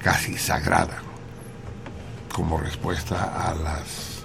casi 0.00 0.38
sagrada, 0.38 1.02
como 2.32 2.58
respuesta 2.58 3.48
a 3.48 3.54
las 3.54 4.24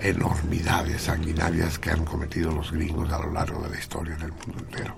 enormidades 0.00 1.02
sanguinarias 1.02 1.78
que 1.78 1.90
han 1.90 2.04
cometido 2.04 2.52
los 2.52 2.70
gringos 2.70 3.10
a 3.10 3.18
lo 3.18 3.32
largo 3.32 3.62
de 3.62 3.70
la 3.70 3.78
historia 3.78 4.14
del 4.16 4.32
mundo 4.32 4.58
entero. 4.58 4.94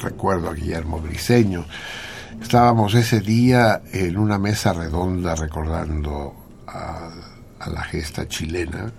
Recuerdo 0.00 0.48
a 0.48 0.54
Guillermo 0.54 1.00
Briseño. 1.00 1.66
Estábamos 2.40 2.94
ese 2.94 3.20
día 3.20 3.82
en 3.92 4.16
una 4.16 4.38
mesa 4.38 4.72
redonda 4.72 5.34
recordando 5.34 6.47
a, 6.68 7.10
a 7.60 7.70
la 7.70 7.82
gesta 7.82 8.28
chilena 8.28 8.92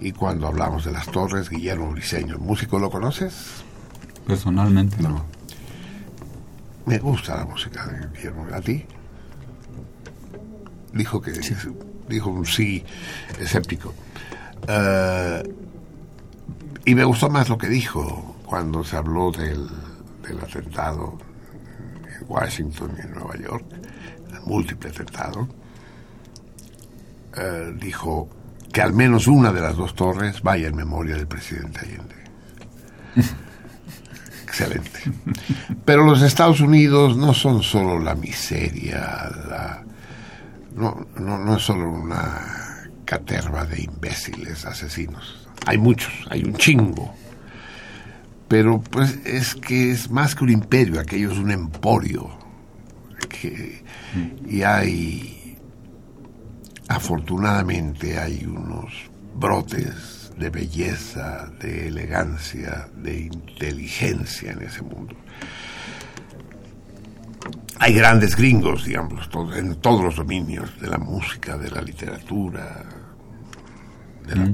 y 0.00 0.12
cuando 0.12 0.46
hablamos 0.46 0.84
de 0.84 0.92
las 0.92 1.06
torres, 1.06 1.48
Guillermo 1.48 1.90
Briseño, 1.90 2.34
¿el 2.34 2.40
músico 2.40 2.78
lo 2.78 2.90
conoces? 2.90 3.64
Personalmente 4.26 5.02
no. 5.02 5.10
No. 5.10 5.24
Me 6.84 6.98
gusta 6.98 7.36
la 7.36 7.44
música 7.44 7.86
de 7.86 8.06
Guillermo. 8.14 8.46
¿A 8.52 8.60
ti? 8.60 8.84
Dijo 10.92 11.20
que 11.20 11.32
dijo 12.08 12.30
un 12.30 12.46
sí 12.46 12.84
escéptico. 13.40 13.94
Eh, 14.68 15.54
y 16.84 16.94
me 16.94 17.04
gustó 17.04 17.28
más 17.28 17.48
lo 17.48 17.58
que 17.58 17.68
dijo 17.68 18.36
cuando 18.44 18.84
se 18.84 18.96
habló 18.96 19.32
del, 19.32 19.66
del 20.22 20.38
atentado 20.40 21.18
en 22.04 22.24
Washington 22.28 22.92
y 22.96 23.00
en 23.00 23.12
Nueva 23.12 23.36
York, 23.36 23.64
el 24.32 24.40
múltiple 24.42 24.90
atentado. 24.90 25.48
Eh, 27.36 27.74
dijo 27.78 28.28
que 28.72 28.80
al 28.80 28.92
menos 28.92 29.26
una 29.26 29.52
de 29.52 29.60
las 29.60 29.76
dos 29.76 29.94
torres 29.94 30.42
vaya 30.42 30.68
en 30.68 30.76
memoria 30.76 31.16
del 31.16 31.26
presidente 31.26 31.80
Allende. 31.80 32.14
Excelente. 34.44 35.00
Pero 35.84 36.04
los 36.04 36.22
Estados 36.22 36.60
Unidos 36.60 37.16
no 37.16 37.34
son 37.34 37.62
solo 37.62 37.98
la 37.98 38.14
miseria, 38.14 39.30
la, 39.48 39.84
no, 40.74 41.06
no, 41.16 41.38
no 41.38 41.56
es 41.56 41.62
solo 41.62 41.90
una 41.90 42.90
caterva 43.04 43.64
de 43.64 43.82
imbéciles 43.82 44.64
asesinos. 44.64 45.48
Hay 45.66 45.78
muchos, 45.78 46.12
hay 46.30 46.42
un 46.42 46.54
chingo. 46.54 47.14
Pero 48.48 48.80
pues 48.80 49.18
es 49.24 49.54
que 49.54 49.90
es 49.90 50.10
más 50.10 50.34
que 50.34 50.44
un 50.44 50.50
imperio, 50.50 51.00
aquello 51.00 51.32
es 51.32 51.38
un 51.38 51.50
emporio. 51.50 52.30
Que, 53.28 53.82
y 54.46 54.62
hay, 54.62 55.35
afortunadamente, 56.88 58.18
hay 58.18 58.44
unos 58.46 58.92
brotes 59.34 60.30
de 60.38 60.50
belleza, 60.50 61.50
de 61.60 61.88
elegancia, 61.88 62.88
de 62.96 63.20
inteligencia 63.22 64.52
en 64.52 64.62
ese 64.62 64.82
mundo. 64.82 65.14
Hay 67.78 67.94
grandes 67.94 68.36
gringos, 68.36 68.84
digamos, 68.84 69.28
en 69.54 69.76
todos 69.76 70.02
los 70.02 70.16
dominios, 70.16 70.80
de 70.80 70.88
la 70.88 70.98
música, 70.98 71.56
de 71.58 71.70
la 71.70 71.82
literatura, 71.82 72.84
de 74.26 74.34
la, 74.34 74.44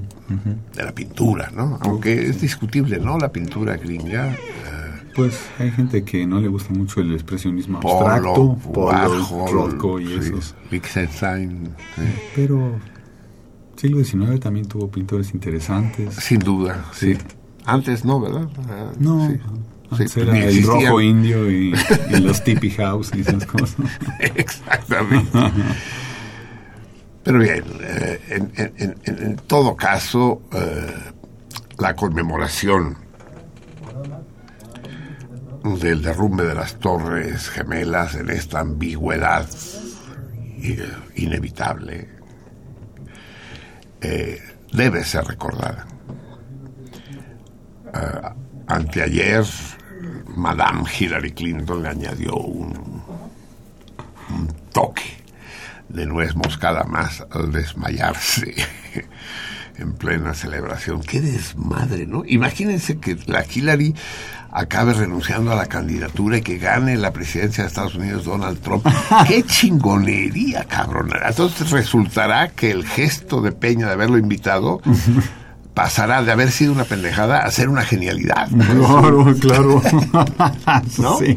de 0.74 0.84
la 0.84 0.92
pintura, 0.92 1.50
¿no? 1.54 1.78
Aunque 1.82 2.26
es 2.26 2.40
discutible, 2.40 2.98
¿no? 2.98 3.18
La 3.18 3.30
pintura 3.30 3.76
gringa. 3.76 4.32
eh, 4.32 4.36
Pues 5.14 5.38
hay 5.58 5.70
gente 5.70 6.04
que 6.04 6.26
no 6.26 6.40
le 6.40 6.48
gusta 6.48 6.72
mucho 6.72 7.00
el 7.00 7.12
expresionismo 7.12 7.80
Polo, 7.80 8.08
abstracto, 8.08 8.56
Polo, 8.72 10.00
y 10.00 10.06
sí, 10.06 10.14
esos. 10.14 10.54
Sí. 11.96 12.02
Pero 12.34 12.78
siglo 13.76 14.02
XIX 14.02 14.40
también 14.40 14.66
tuvo 14.66 14.90
pintores 14.90 15.34
interesantes. 15.34 16.14
sin 16.14 16.38
duda, 16.38 16.86
sí. 16.92 17.14
Sí. 17.14 17.20
Antes 17.64 18.04
no, 18.04 18.20
¿verdad? 18.20 18.48
Eh, 18.70 18.96
No, 18.98 19.30
antes 19.90 20.16
era 20.16 20.36
el 20.38 20.62
rojo 20.64 21.00
indio 21.00 21.50
y, 21.50 21.74
y 22.10 22.20
los 22.20 22.42
tipi 22.42 22.70
house 22.70 23.10
y 23.14 23.20
esas 23.20 23.44
cosas. 23.46 23.76
Exactamente. 24.20 25.38
Pero 27.22 27.38
bien, 27.38 27.62
eh, 27.80 28.20
en, 28.30 28.52
en- 28.56 28.72
en- 28.78 28.96
en- 29.04 29.22
en 29.26 29.36
todo 29.46 29.76
caso, 29.76 30.42
eh, 30.52 30.92
la 31.78 31.94
conmemoración 31.94 32.96
del 35.64 36.02
derrumbe 36.02 36.44
de 36.44 36.54
las 36.54 36.78
torres 36.78 37.48
gemelas 37.48 38.14
en 38.16 38.30
esta 38.30 38.60
ambigüedad 38.60 39.48
eh, 40.62 40.92
inevitable 41.16 42.08
eh, 44.00 44.40
debe 44.72 45.04
ser 45.04 45.24
recordada. 45.24 45.86
Eh, 47.94 48.28
anteayer, 48.66 49.44
Madame 50.36 50.82
Hillary 50.98 51.32
Clinton 51.32 51.82
le 51.82 51.88
añadió 51.88 52.34
un, 52.36 53.02
un 54.30 54.48
toque 54.72 55.22
de 55.88 56.06
nuez 56.06 56.34
moscada 56.34 56.84
más 56.84 57.24
al 57.30 57.52
desmayarse 57.52 58.54
en 59.76 59.92
plena 59.92 60.34
celebración. 60.34 61.02
Qué 61.02 61.20
desmadre, 61.20 62.06
¿no? 62.06 62.24
Imagínense 62.26 62.98
que 62.98 63.16
la 63.26 63.44
Hillary 63.44 63.94
acabe 64.52 64.92
renunciando 64.92 65.50
a 65.50 65.54
la 65.54 65.66
candidatura 65.66 66.36
y 66.36 66.42
que 66.42 66.58
gane 66.58 66.96
la 66.96 67.12
presidencia 67.12 67.64
de 67.64 67.68
Estados 67.68 67.94
Unidos 67.94 68.24
Donald 68.24 68.60
Trump. 68.60 68.86
¡Qué 69.26 69.42
chingonería, 69.44 70.64
cabrón! 70.64 71.10
Entonces 71.26 71.70
resultará 71.70 72.48
que 72.48 72.70
el 72.70 72.86
gesto 72.86 73.40
de 73.40 73.52
Peña 73.52 73.86
de 73.86 73.94
haberlo 73.94 74.18
invitado 74.18 74.80
pasará 75.74 76.22
de 76.22 76.30
haber 76.30 76.50
sido 76.50 76.72
una 76.72 76.84
pendejada 76.84 77.38
a 77.38 77.50
ser 77.50 77.70
una 77.70 77.82
genialidad. 77.82 78.48
Claro, 78.50 79.34
claro. 79.40 79.82
¿no? 80.98 81.18
Sí. 81.18 81.36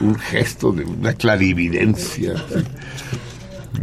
Un 0.00 0.16
gesto 0.16 0.72
de 0.72 0.84
una 0.84 1.14
clarividencia. 1.14 2.34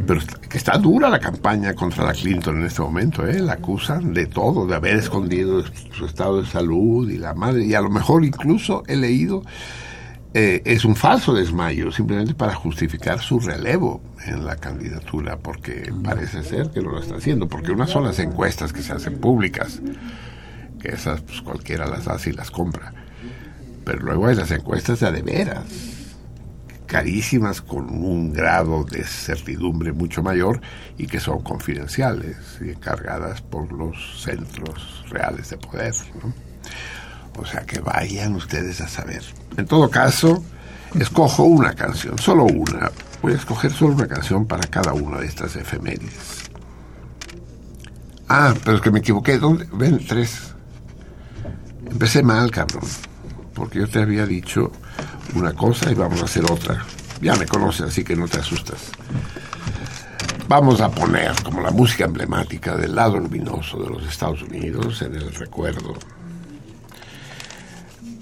Pero 0.08 0.20
está 0.54 0.78
dura 0.78 1.10
la 1.10 1.20
campaña 1.20 1.74
contra 1.74 2.06
la 2.06 2.14
Clinton 2.14 2.58
en 2.58 2.66
este 2.66 2.82
momento, 2.82 3.26
¿eh? 3.28 3.40
La 3.40 3.54
acusan 3.54 4.14
de 4.14 4.26
todo, 4.26 4.66
de 4.66 4.76
haber 4.76 4.98
escondido 4.98 5.64
su 5.92 6.06
estado 6.06 6.42
de 6.42 6.48
salud 6.48 7.10
y 7.10 7.18
la 7.18 7.34
madre. 7.34 7.66
Y 7.66 7.74
a 7.74 7.82
lo 7.82 7.90
mejor 7.90 8.26
incluso 8.26 8.84
he 8.88 8.96
leído, 8.96 9.44
eh, 10.34 10.62
es 10.66 10.84
un 10.84 10.96
falso 10.96 11.34
desmayo, 11.34 11.92
simplemente 11.92 12.34
para 12.34 12.56
justificar 12.56 13.20
su 13.20 13.40
relevo 13.40 14.02
en 14.26 14.46
la 14.46 14.56
candidatura, 14.56 15.38
porque 15.38 15.94
parece 16.04 16.44
ser 16.44 16.72
que 16.72 16.82
no 16.82 16.92
lo 16.92 17.00
está 17.00 17.16
haciendo, 17.16 17.48
porque 17.48 17.72
unas 17.72 17.92
son 17.92 18.04
las 18.04 18.20
encuestas 18.20 18.74
que 18.74 18.82
se 18.82 18.94
hacen 18.94 19.20
públicas, 19.20 19.80
que 20.82 20.90
esas 20.90 21.22
pues, 21.22 21.42
cualquiera 21.42 21.86
las 21.88 22.08
hace 22.08 22.32
y 22.32 22.34
las 22.34 22.50
compra. 22.52 22.94
Pero 23.86 24.00
luego 24.00 24.28
hay 24.28 24.36
las 24.36 24.50
encuestas 24.52 25.02
de 25.02 25.08
a 25.08 25.12
de 25.12 25.22
veras, 25.22 25.66
carísimas 26.86 27.62
con 27.62 27.90
un 27.90 28.34
grado 28.34 28.84
de 28.84 29.04
certidumbre 29.04 29.94
mucho 29.94 30.22
mayor 30.22 30.62
y 30.98 31.08
que 31.08 31.20
son 31.20 31.42
confidenciales 31.42 32.38
y 32.62 32.70
encargadas 32.72 33.42
por 33.42 33.72
los 33.72 34.22
centros 34.22 35.06
reales 35.10 35.50
de 35.50 35.58
poder. 35.58 35.94
¿no? 36.22 36.34
O 37.40 37.46
sea 37.46 37.62
que 37.62 37.80
vayan 37.80 38.36
ustedes 38.36 38.82
a 38.82 38.88
saber. 38.88 39.24
En 39.58 39.66
todo 39.66 39.90
caso, 39.90 40.44
escojo 41.00 41.44
una 41.44 41.74
canción, 41.74 42.18
solo 42.20 42.46
una. 42.46 42.92
Voy 43.22 43.34
a 43.34 43.38
escoger 43.38 43.72
solo 43.72 43.96
una 43.96 44.08
canción 44.08 44.46
para 44.46 44.68
cada 44.70 44.94
una 44.94 45.20
de 45.20 45.28
estas 45.28 45.56
efemérides. 45.56 46.44
Ah, 48.28 48.54
pero 48.64 48.78
es 48.78 48.82
que 48.82 48.92
me 48.92 49.00
equivoqué. 49.00 49.38
¿Dónde? 49.38 49.68
Ven, 49.74 50.06
tres. 50.06 50.54
Empecé 51.90 52.24
mal, 52.24 52.52
cabrón. 52.52 52.84
Porque 53.54 53.80
yo 53.80 53.88
te 53.88 54.02
había 54.02 54.26
dicho 54.26 54.72
una 55.36 55.54
cosa 55.54 55.92
y 55.92 55.96
vamos 55.96 56.22
a 56.22 56.26
hacer 56.26 56.44
otra. 56.50 56.86
Ya 57.22 57.36
me 57.36 57.46
conoces, 57.46 57.88
así 57.88 58.04
que 58.04 58.16
no 58.16 58.28
te 58.28 58.40
asustas. 58.40 58.92
Vamos 60.48 60.82
a 60.82 60.92
poner 60.92 61.32
como 61.44 61.62
la 61.62 61.72
música 61.72 62.06
emblemática 62.06 62.76
del 62.76 62.96
lado 62.96 63.18
luminoso 63.18 63.82
de 63.82 63.90
los 63.90 64.04
Estados 64.06 64.42
Unidos 64.44 65.02
en 65.02 65.16
el 65.16 65.34
recuerdo 65.34 65.96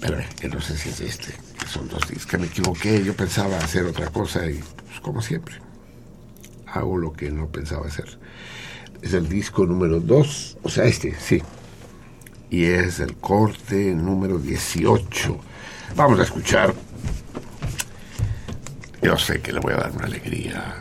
Espérame, 0.02 0.26
que 0.34 0.48
no 0.48 0.60
sé 0.60 0.76
si 0.76 0.88
es 0.88 1.00
este, 1.00 1.32
que 1.56 1.66
son 1.68 1.88
dos 1.88 2.08
discos, 2.08 2.26
que 2.26 2.36
me 2.36 2.46
equivoqué, 2.46 3.04
yo 3.04 3.14
pensaba 3.14 3.56
hacer 3.58 3.84
otra 3.84 4.08
cosa 4.08 4.44
y, 4.50 4.54
pues, 4.58 4.98
como 5.00 5.22
siempre, 5.22 5.54
hago 6.66 6.98
lo 6.98 7.12
que 7.12 7.30
no 7.30 7.46
pensaba 7.46 7.86
hacer. 7.86 8.18
Es 9.00 9.14
el 9.14 9.28
disco 9.28 9.64
número 9.64 10.00
2, 10.00 10.58
o 10.60 10.68
sea, 10.68 10.86
este, 10.86 11.14
sí. 11.20 11.40
Y 12.50 12.64
es 12.64 12.98
el 12.98 13.14
corte 13.14 13.94
número 13.94 14.38
18. 14.38 15.38
Vamos 15.94 16.18
a 16.18 16.24
escuchar. 16.24 16.74
Yo 19.02 19.18
sé 19.18 19.40
que 19.40 19.52
le 19.52 19.60
voy 19.60 19.72
a 19.72 19.78
dar 19.78 19.90
una 19.92 20.06
alegría 20.06 20.74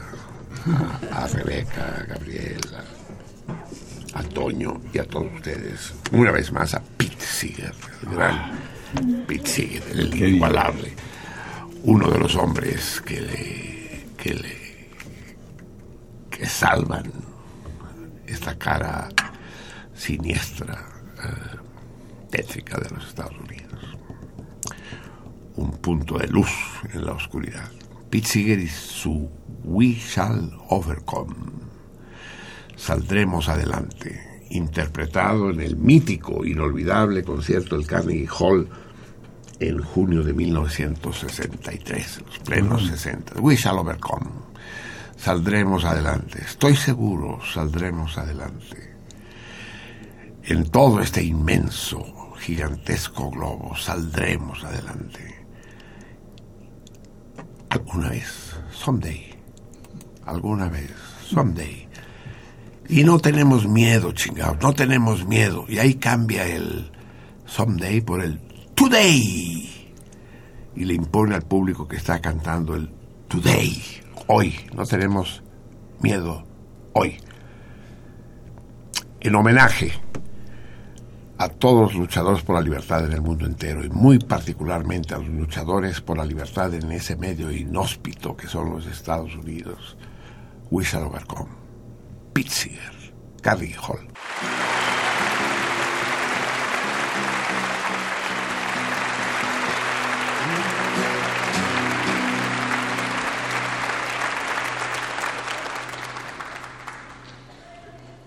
a, 1.11 1.23
a 1.23 1.27
Rebeca, 1.27 1.97
a 1.97 2.03
Gabriela, 2.03 2.83
a 4.13 4.23
Toño 4.23 4.81
y 4.93 4.99
a 4.99 5.05
todos 5.05 5.27
ustedes. 5.33 5.93
Una 6.11 6.31
vez 6.31 6.51
más 6.51 6.73
a 6.73 6.81
Pete 6.97 7.25
Seeger, 7.25 7.73
el 8.03 8.09
gran 8.15 8.59
Pete 9.27 9.49
Seeger, 9.49 9.83
el 9.91 10.15
inigualable. 10.15 10.93
Uno 11.83 12.11
de 12.11 12.19
los 12.19 12.35
hombres 12.35 13.01
que 13.01 13.21
le, 13.21 14.05
que 14.17 14.33
le, 14.35 14.89
que 16.29 16.45
salvan 16.45 17.11
esta 18.27 18.57
cara 18.57 19.09
siniestra, 19.95 20.85
eh, 21.23 21.57
tétrica 22.29 22.77
de 22.79 22.89
los 22.89 23.07
Estados 23.07 23.37
Unidos. 23.37 23.60
Un 25.61 25.71
punto 25.77 26.17
de 26.17 26.27
luz 26.27 26.49
en 26.91 27.05
la 27.05 27.13
oscuridad. 27.13 27.69
Pete 28.09 28.27
Seeger 28.27 28.59
y 28.59 28.67
su 28.67 29.29
We 29.63 29.93
Shall 29.93 30.51
Overcome 30.69 31.35
saldremos 32.75 33.47
adelante, 33.47 34.47
interpretado 34.49 35.51
en 35.51 35.61
el 35.61 35.77
mítico, 35.77 36.43
inolvidable 36.43 37.23
concierto 37.23 37.77
del 37.77 37.85
Carnegie 37.85 38.27
Hall 38.39 38.67
en 39.59 39.79
junio 39.83 40.23
de 40.23 40.33
1963, 40.33 42.23
los 42.25 42.39
plenos 42.39 42.87
60. 42.87 43.39
We 43.39 43.55
shall 43.55 43.77
overcome. 43.77 44.31
Saldremos 45.15 45.85
adelante, 45.85 46.41
estoy 46.43 46.75
seguro, 46.75 47.39
saldremos 47.53 48.17
adelante. 48.17 48.95
En 50.43 50.71
todo 50.71 51.01
este 51.01 51.23
inmenso, 51.23 52.33
gigantesco 52.39 53.29
globo, 53.29 53.75
saldremos 53.75 54.63
adelante. 54.63 55.30
Alguna 57.71 58.09
vez, 58.09 58.53
someday, 58.69 59.33
alguna 60.25 60.67
vez, 60.67 60.91
someday. 61.25 61.87
Y 62.89 63.05
no 63.05 63.17
tenemos 63.17 63.65
miedo, 63.65 64.11
chingados, 64.11 64.61
no 64.61 64.73
tenemos 64.73 65.25
miedo. 65.25 65.63
Y 65.69 65.79
ahí 65.79 65.93
cambia 65.93 66.45
el 66.45 66.91
someday 67.45 68.01
por 68.01 68.21
el 68.21 68.41
today. 68.75 69.93
Y 70.75 70.83
le 70.83 70.93
impone 70.95 71.33
al 71.33 71.43
público 71.43 71.87
que 71.87 71.95
está 71.95 72.19
cantando 72.19 72.75
el 72.75 72.89
today, 73.29 73.81
hoy. 74.27 74.53
No 74.75 74.85
tenemos 74.85 75.41
miedo, 76.01 76.43
hoy. 76.91 77.15
En 79.21 79.33
homenaje 79.33 79.93
a 81.41 81.49
todos 81.49 81.81
los 81.81 81.95
luchadores 81.95 82.43
por 82.43 82.53
la 82.53 82.61
libertad 82.61 83.03
en 83.03 83.13
el 83.13 83.21
mundo 83.21 83.47
entero 83.47 83.83
y 83.83 83.89
muy 83.89 84.19
particularmente 84.19 85.15
a 85.15 85.17
los 85.17 85.27
luchadores 85.27 85.99
por 85.99 86.15
la 86.15 86.23
libertad 86.23 86.71
en 86.75 86.91
ese 86.91 87.15
medio 87.15 87.49
inhóspito 87.49 88.37
que 88.37 88.47
son 88.47 88.69
los 88.69 88.85
Estados 88.85 89.35
Unidos. 89.35 89.97
Shall 90.71 91.05
overcome. 91.05 91.49
Pete 92.31 92.51
Seeger, 92.51 93.13
Carnegie 93.41 93.75
Hall. 93.75 94.07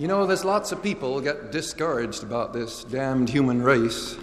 You 0.05 0.09
know, 0.09 0.27
there's 0.27 0.45
lots 0.45 0.71
of 0.71 0.83
people 0.83 1.19
get 1.23 1.51
discouraged 1.51 2.23
about 2.23 2.53
this 2.53 2.85
damned 2.85 3.31
human 3.31 3.63
race. 3.63 4.19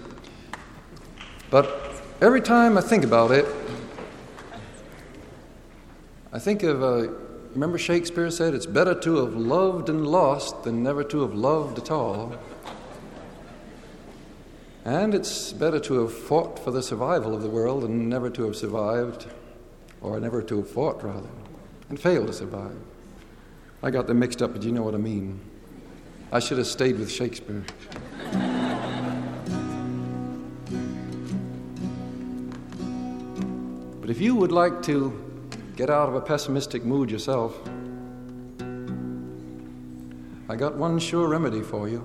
But 1.49 2.03
every 2.21 2.39
time 2.39 2.77
I 2.77 2.81
think 2.81 3.03
about 3.03 3.31
it, 3.31 3.47
I 6.31 6.37
think 6.37 6.61
of, 6.61 6.83
uh, 6.83 7.07
remember 7.53 7.79
Shakespeare 7.79 8.29
said, 8.29 8.53
it's 8.53 8.67
better 8.67 8.93
to 8.93 9.25
have 9.25 9.33
loved 9.33 9.89
and 9.89 10.05
lost 10.05 10.65
than 10.65 10.83
never 10.83 11.03
to 11.05 11.21
have 11.21 11.33
loved 11.33 11.79
at 11.79 11.89
all. 11.89 12.35
And 14.85 15.15
it's 15.15 15.51
better 15.51 15.79
to 15.79 16.01
have 16.01 16.13
fought 16.15 16.59
for 16.59 16.69
the 16.69 16.83
survival 16.83 17.33
of 17.33 17.41
the 17.41 17.49
world 17.49 17.81
than 17.81 18.07
never 18.07 18.29
to 18.29 18.43
have 18.43 18.55
survived, 18.55 19.25
or 19.99 20.19
never 20.19 20.43
to 20.43 20.57
have 20.57 20.69
fought, 20.69 21.03
rather, 21.03 21.31
and 21.89 21.99
failed 21.99 22.27
to 22.27 22.33
survive. 22.33 22.77
I 23.81 23.89
got 23.89 24.05
them 24.05 24.19
mixed 24.19 24.43
up, 24.43 24.53
but 24.53 24.61
you 24.61 24.71
know 24.71 24.83
what 24.83 24.93
I 24.93 24.99
mean. 24.99 25.39
I 26.33 26.39
should 26.39 26.59
have 26.59 26.67
stayed 26.67 26.97
with 26.97 27.11
Shakespeare. 27.11 27.63
but 33.99 34.09
if 34.09 34.21
you 34.21 34.35
would 34.35 34.53
like 34.53 34.81
to 34.83 35.11
get 35.75 35.89
out 35.89 36.07
of 36.07 36.15
a 36.15 36.21
pessimistic 36.21 36.85
mood 36.85 37.11
yourself, 37.11 37.59
I 40.47 40.55
got 40.55 40.75
one 40.75 40.99
sure 40.99 41.27
remedy 41.27 41.61
for 41.61 41.89
you. 41.89 42.01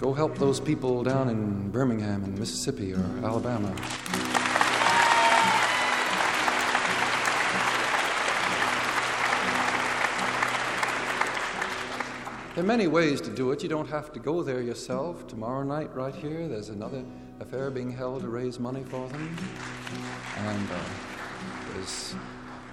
Go 0.00 0.12
help 0.12 0.38
those 0.38 0.58
people 0.58 1.04
down 1.04 1.28
in 1.28 1.70
Birmingham 1.70 2.24
and 2.24 2.36
Mississippi 2.36 2.94
or 2.94 3.04
Alabama. 3.22 3.72
There 12.58 12.64
are 12.64 12.66
many 12.66 12.88
ways 12.88 13.20
to 13.20 13.30
do 13.30 13.52
it. 13.52 13.62
You 13.62 13.68
don't 13.68 13.88
have 13.88 14.12
to 14.14 14.18
go 14.18 14.42
there 14.42 14.60
yourself. 14.60 15.28
Tomorrow 15.28 15.62
night, 15.62 15.94
right 15.94 16.12
here, 16.12 16.48
there's 16.48 16.70
another 16.70 17.04
affair 17.38 17.70
being 17.70 17.88
held 17.88 18.22
to 18.22 18.28
raise 18.28 18.58
money 18.58 18.82
for 18.82 19.06
them. 19.10 19.36
And 20.38 20.68
uh, 20.68 20.80
there's 21.72 22.16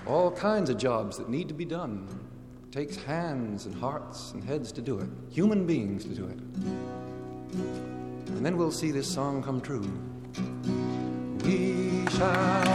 all 0.07 0.31
kinds 0.31 0.71
of 0.71 0.79
jobs 0.79 1.17
that 1.19 1.29
need 1.29 1.47
to 1.49 1.53
be 1.53 1.65
done. 1.65 2.07
It 2.63 2.71
takes 2.71 2.95
hands 2.95 3.67
and 3.67 3.75
hearts 3.75 4.31
and 4.31 4.43
heads 4.43 4.71
to 4.71 4.81
do 4.81 4.97
it, 4.97 5.07
human 5.29 5.67
beings 5.67 6.03
to 6.05 6.15
do 6.15 6.25
it. 6.25 6.39
And 8.29 8.43
then 8.43 8.57
we'll 8.57 8.71
see 8.71 8.89
this 8.89 9.07
song 9.07 9.43
come 9.43 9.61
true. 9.61 9.87
We 11.43 12.07
shall 12.09 12.71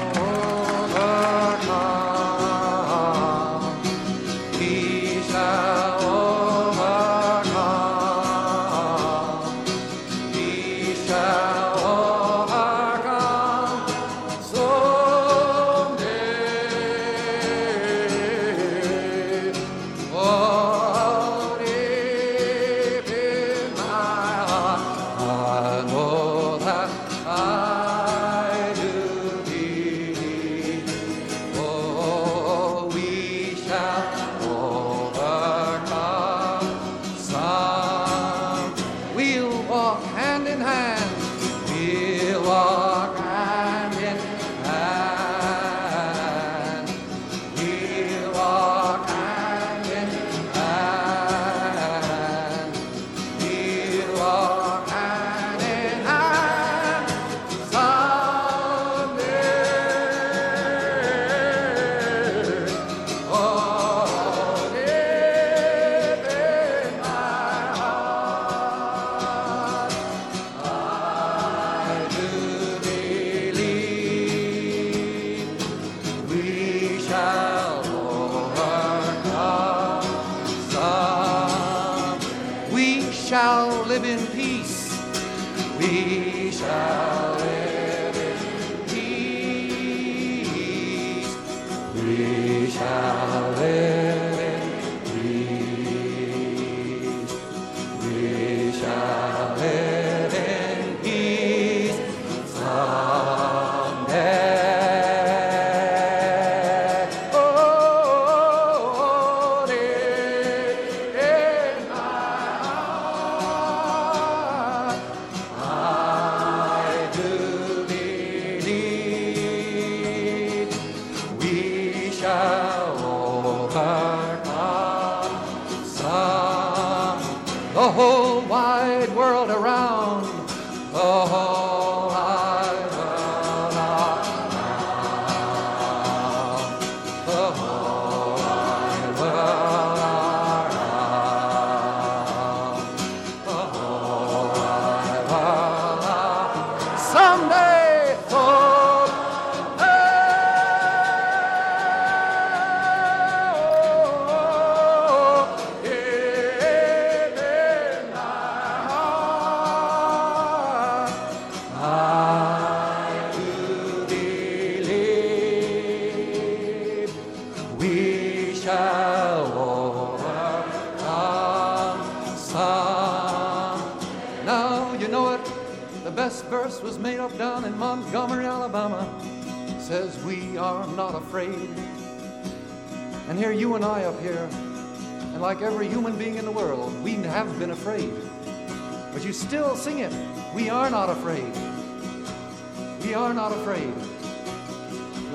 overcome. 0.87 2.01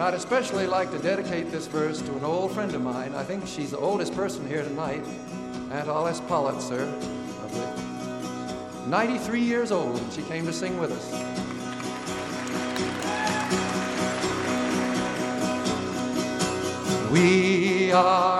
I'd 0.06 0.14
especially 0.14 0.68
like 0.68 0.92
to 0.92 1.00
dedicate 1.00 1.50
this 1.50 1.66
verse 1.66 2.00
to 2.00 2.16
an 2.16 2.24
old 2.24 2.52
friend 2.52 2.72
of 2.76 2.82
mine. 2.84 3.16
I 3.16 3.24
think 3.24 3.48
she's 3.48 3.72
the 3.72 3.80
oldest 3.80 4.14
person 4.14 4.48
here 4.48 4.62
tonight, 4.62 5.04
Aunt 5.72 5.88
Alice 5.88 6.22
Politzer, 6.22 6.86
93 8.86 9.42
years 9.42 9.72
old, 9.72 9.98
and 9.98 10.14
she 10.14 10.22
came 10.22 10.46
to 10.46 10.54
sing 10.54 10.78
with 10.78 10.92
us. 10.92 11.12
We 17.12 17.92
are. 17.92 18.35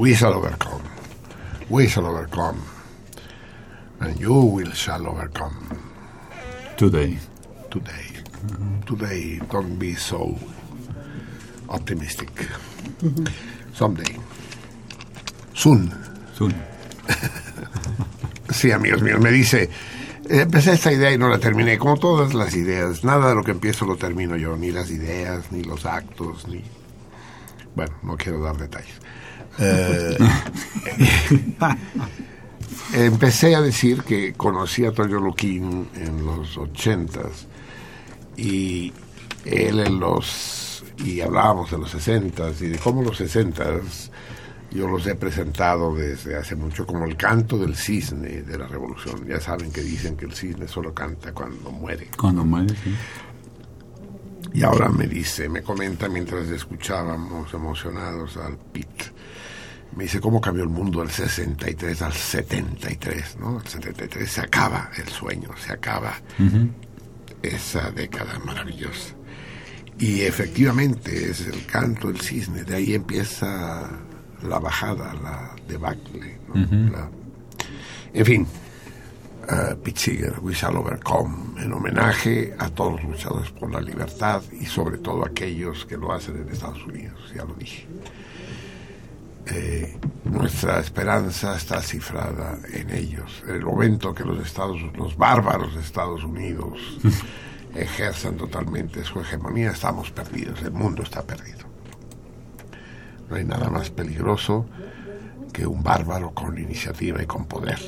We 0.00 0.14
shall 0.14 0.32
overcome. 0.32 0.82
We 1.68 1.86
shall 1.86 2.06
overcome. 2.06 2.62
And 4.00 4.18
you 4.18 4.32
will 4.32 4.72
shall 4.72 5.06
overcome 5.06 5.78
Today. 6.78 7.18
today. 7.70 8.06
Today, 8.86 9.40
don't 9.50 9.76
be 9.78 9.94
so 9.94 10.38
optimistic. 11.68 12.30
Someday. 13.74 14.16
Soon. 15.52 15.92
Soon. 16.32 16.54
Sí, 18.54 18.72
amigos 18.72 19.02
míos, 19.02 19.20
me 19.20 19.30
dice, 19.30 19.68
empecé 20.28 20.72
esta 20.72 20.92
idea 20.92 21.12
y 21.12 21.18
no 21.18 21.28
la 21.28 21.38
terminé, 21.38 21.78
como 21.78 21.98
todas 21.98 22.32
las 22.32 22.54
ideas. 22.56 23.04
Nada 23.04 23.28
de 23.28 23.34
lo 23.34 23.44
que 23.44 23.50
empiezo 23.50 23.84
lo 23.84 23.96
termino 23.96 24.36
yo, 24.36 24.56
ni 24.56 24.72
las 24.72 24.90
ideas, 24.90 25.52
ni 25.52 25.62
los 25.62 25.84
actos, 25.84 26.48
ni... 26.48 26.64
Bueno, 27.76 27.92
no 28.02 28.16
quiero 28.16 28.42
dar 28.42 28.56
detalles. 28.56 28.99
Eh, 29.60 30.18
empecé 32.94 33.54
a 33.54 33.60
decir 33.60 34.02
que 34.02 34.32
conocí 34.32 34.84
a 34.84 34.92
Toyo 34.92 35.20
Luquín 35.20 35.88
en 35.94 36.24
los 36.24 36.56
ochentas 36.56 37.46
y 38.36 38.92
él 39.44 39.80
en 39.80 40.00
los... 40.00 40.84
y 41.04 41.20
hablábamos 41.20 41.70
de 41.70 41.78
los 41.78 41.90
sesentas 41.90 42.60
y 42.62 42.68
de 42.68 42.78
cómo 42.78 43.02
los 43.02 43.16
sesentas 43.16 44.10
yo 44.70 44.86
los 44.86 45.06
he 45.06 45.16
presentado 45.16 45.94
desde 45.94 46.36
hace 46.36 46.54
mucho 46.54 46.86
como 46.86 47.04
el 47.04 47.16
canto 47.16 47.58
del 47.58 47.74
cisne 47.74 48.42
de 48.42 48.58
la 48.58 48.68
revolución. 48.68 49.26
Ya 49.26 49.40
saben 49.40 49.72
que 49.72 49.82
dicen 49.82 50.16
que 50.16 50.26
el 50.26 50.32
cisne 50.32 50.68
solo 50.68 50.94
canta 50.94 51.32
cuando 51.32 51.72
muere. 51.72 52.08
Cuando 52.16 52.44
muere, 52.44 52.68
sí. 52.84 52.94
Y 54.52 54.62
ahora 54.64 54.88
me 54.88 55.06
dice, 55.06 55.48
me 55.48 55.62
comenta 55.62 56.08
mientras 56.08 56.48
escuchábamos 56.48 57.52
emocionados 57.54 58.36
al 58.36 58.56
Pit. 58.58 58.88
Me 59.96 60.04
dice 60.04 60.20
cómo 60.20 60.40
cambió 60.40 60.62
el 60.64 60.68
mundo 60.70 61.00
del 61.00 61.10
63 61.10 62.02
al 62.02 62.12
73, 62.12 63.36
¿no? 63.40 63.60
El 63.60 63.66
73 63.66 64.30
se 64.30 64.40
acaba 64.40 64.90
el 64.96 65.08
sueño, 65.08 65.50
se 65.56 65.72
acaba 65.72 66.14
esa 67.42 67.90
década 67.90 68.38
maravillosa. 68.44 69.14
Y 69.98 70.22
efectivamente 70.22 71.30
es 71.30 71.46
el 71.46 71.66
canto 71.66 72.08
del 72.08 72.20
cisne, 72.20 72.64
de 72.64 72.74
ahí 72.76 72.94
empieza 72.94 73.90
la 74.48 74.58
bajada, 74.58 75.12
la 75.14 75.54
debacle. 75.68 76.38
¿no? 76.48 76.54
La- 76.90 77.10
En 78.14 78.24
fin, 78.26 78.46
Pete 79.82 79.98
Seeger, 79.98 80.34
We 80.40 80.52
Shall 80.52 80.76
Overcome, 80.76 81.60
en 81.60 81.72
homenaje 81.72 82.54
a 82.58 82.68
todos 82.68 83.02
los 83.02 83.10
luchadores 83.10 83.50
por 83.50 83.72
la 83.72 83.80
libertad 83.80 84.42
y 84.52 84.66
sobre 84.66 84.98
todo 84.98 85.24
a 85.24 85.28
aquellos 85.28 85.84
que 85.86 85.96
lo 85.96 86.12
hacen 86.12 86.36
en 86.36 86.48
Estados 86.48 86.84
Unidos, 86.86 87.18
ya 87.34 87.44
lo 87.44 87.54
dije. 87.54 87.86
Eh, 89.46 89.98
nuestra 90.24 90.78
esperanza 90.78 91.56
está 91.56 91.82
cifrada 91.82 92.58
en 92.72 92.90
ellos. 92.90 93.42
En 93.48 93.56
el 93.56 93.64
momento 93.64 94.14
que 94.14 94.22
los 94.22 94.38
Estados, 94.46 94.80
los 94.96 95.16
bárbaros 95.16 95.74
de 95.74 95.80
Estados 95.80 96.22
Unidos 96.22 96.78
ejerzan 97.74 98.36
totalmente 98.36 99.02
su 99.04 99.20
hegemonía, 99.20 99.72
estamos 99.72 100.10
perdidos. 100.12 100.62
El 100.62 100.72
mundo 100.72 101.02
está 101.02 101.22
perdido. 101.22 101.66
No 103.28 103.36
hay 103.36 103.44
nada 103.44 103.68
más 103.68 103.90
peligroso 103.90 104.66
que 105.52 105.66
un 105.66 105.82
bárbaro 105.82 106.32
con 106.32 106.56
iniciativa 106.56 107.20
y 107.20 107.26
con 107.26 107.46
poder. 107.46 107.78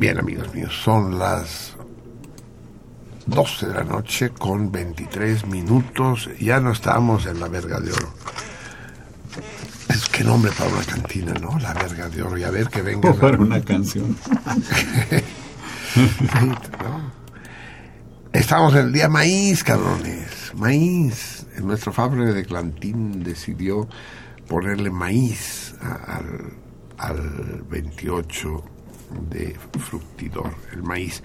Bien, 0.00 0.18
amigos 0.18 0.54
míos, 0.54 0.72
son 0.82 1.18
las 1.18 1.74
12 3.26 3.66
de 3.66 3.74
la 3.74 3.84
noche 3.84 4.30
con 4.30 4.72
23 4.72 5.44
minutos. 5.44 6.30
Ya 6.40 6.58
no 6.58 6.72
estamos 6.72 7.26
en 7.26 7.38
la 7.38 7.48
verga 7.48 7.78
de 7.80 7.92
oro. 7.92 8.10
Es 9.90 10.08
que 10.08 10.24
nombre 10.24 10.52
para 10.52 10.70
una 10.70 10.84
cantina, 10.84 11.34
¿no? 11.34 11.58
La 11.58 11.74
verga 11.74 12.08
de 12.08 12.22
oro. 12.22 12.38
Y 12.38 12.44
a 12.44 12.50
ver 12.50 12.68
que 12.68 12.80
venga. 12.80 13.10
O 13.10 13.14
para 13.14 13.36
una 13.36 13.60
canción. 13.62 14.16
¿no? 16.82 17.12
Estamos 18.32 18.72
en 18.72 18.86
el 18.86 18.92
día 18.94 19.10
maíz, 19.10 19.62
cabrones. 19.62 20.52
Maíz. 20.54 21.46
Nuestro 21.62 21.92
Fabre 21.92 22.32
de 22.32 22.46
Clantín 22.46 23.22
decidió 23.22 23.86
ponerle 24.48 24.90
maíz 24.90 25.74
al, 25.82 26.54
al 26.96 27.64
28 27.68 28.69
de 29.30 29.56
fructidor, 29.78 30.54
el 30.72 30.82
maíz. 30.82 31.22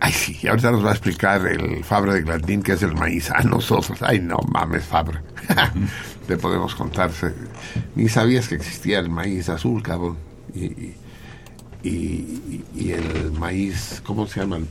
Ay, 0.00 0.12
sí, 0.12 0.38
y 0.42 0.48
ahorita 0.48 0.70
nos 0.70 0.84
va 0.84 0.90
a 0.90 0.92
explicar 0.92 1.46
el 1.46 1.82
Fabre 1.84 2.14
de 2.14 2.24
Clantín 2.24 2.62
qué 2.62 2.72
es 2.72 2.82
el 2.82 2.94
maíz 2.94 3.30
a 3.30 3.40
nosotros. 3.42 4.02
Ay, 4.02 4.20
no 4.20 4.36
mames, 4.52 4.84
Fabre. 4.84 5.20
Te 6.26 6.36
podemos 6.36 6.74
contar. 6.74 7.10
se- 7.12 7.34
Ni 7.94 8.08
sabías 8.08 8.48
que 8.48 8.56
existía 8.56 8.98
el 8.98 9.08
maíz 9.08 9.48
azul, 9.48 9.82
cabrón. 9.82 10.18
Y, 10.54 10.64
y, 11.82 11.88
y- 11.88 12.64
y 12.74 12.92
el 12.92 13.32
maíz, 13.32 14.02
¿cómo 14.04 14.26
se 14.26 14.40
llama? 14.40 14.56
el- 14.56 14.68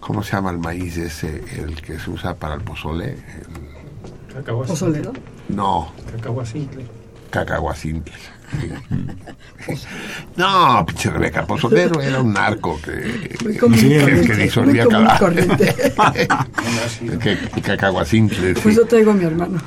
¿Cómo 0.00 0.22
se 0.22 0.32
llama 0.32 0.50
el 0.50 0.58
maíz 0.58 0.96
ese, 0.96 1.42
el 1.60 1.80
que 1.82 1.98
se 1.98 2.10
usa 2.10 2.34
para 2.36 2.54
el 2.54 2.62
pozole? 2.62 3.12
El- 3.12 4.34
Cacahuas. 4.34 4.68
Pozolero. 4.70 5.12
no, 5.48 5.92
Cacahuas 6.12 6.48
simple. 6.50 6.86
cacahuacintle. 7.30 8.14
No, 10.36 10.84
pinche 10.86 11.10
Rebeca, 11.10 11.46
pozolero 11.46 12.00
era 12.00 12.20
un 12.22 12.32
narco 12.32 12.80
que, 12.80 13.36
común 13.58 13.76
que, 13.78 14.22
que 14.26 14.34
disolvía 14.36 14.86
cada... 14.86 15.18
corriente. 15.18 15.74
que, 17.20 17.60
cacahuacintle, 17.62 18.54
sí. 18.54 18.60
Pues 18.62 18.76
yo 18.76 18.86
traigo 18.86 19.10
a 19.10 19.14
mi 19.14 19.24
hermano. 19.24 19.58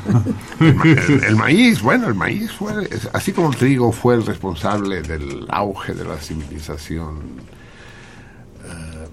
El, 0.59 1.23
el 1.23 1.35
maíz, 1.35 1.81
bueno, 1.81 2.07
el 2.07 2.15
maíz 2.15 2.51
fue, 2.51 2.89
así 3.13 3.31
como 3.31 3.51
el 3.51 3.57
trigo 3.57 3.91
fue 3.91 4.15
el 4.15 4.25
responsable 4.25 5.01
del 5.01 5.45
auge 5.49 5.93
de 5.93 6.05
la 6.05 6.17
civilización 6.17 7.19
eh, 8.65 9.07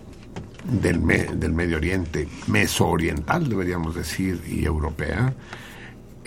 del, 0.81 1.01
me- 1.01 1.27
del 1.35 1.53
Medio 1.53 1.77
Oriente, 1.77 2.29
mesooriental 2.47 3.49
deberíamos 3.49 3.95
decir, 3.95 4.41
y 4.49 4.65
europea, 4.65 5.33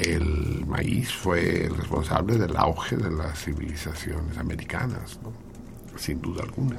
el 0.02 0.66
maíz 0.66 1.12
fue 1.14 1.66
el 1.66 1.76
responsable 1.76 2.38
del 2.38 2.56
auge 2.58 2.98
de 2.98 3.12
las 3.12 3.44
civilizaciones 3.44 4.38
americanas, 4.38 5.20
sin 5.98 6.22
duda 6.22 6.44
alguna, 6.44 6.78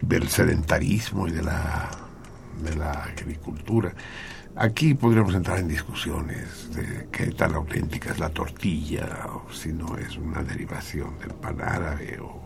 del 0.00 0.28
sedentarismo 0.28 1.26
y 1.28 1.32
de 1.32 1.42
la, 1.42 1.90
de 2.62 2.76
la 2.76 2.92
agricultura. 3.04 3.92
Aquí 4.56 4.94
podríamos 4.94 5.34
entrar 5.34 5.58
en 5.58 5.68
discusiones 5.68 6.70
de 6.74 7.08
qué 7.10 7.26
tan 7.32 7.54
auténtica 7.54 8.10
es 8.12 8.18
la 8.18 8.28
tortilla, 8.28 9.26
o 9.26 9.52
si 9.52 9.72
no 9.72 9.96
es 9.98 10.16
una 10.16 10.42
derivación 10.42 11.18
del 11.18 11.34
pan 11.34 11.60
árabe 11.60 12.18
o 12.20 12.40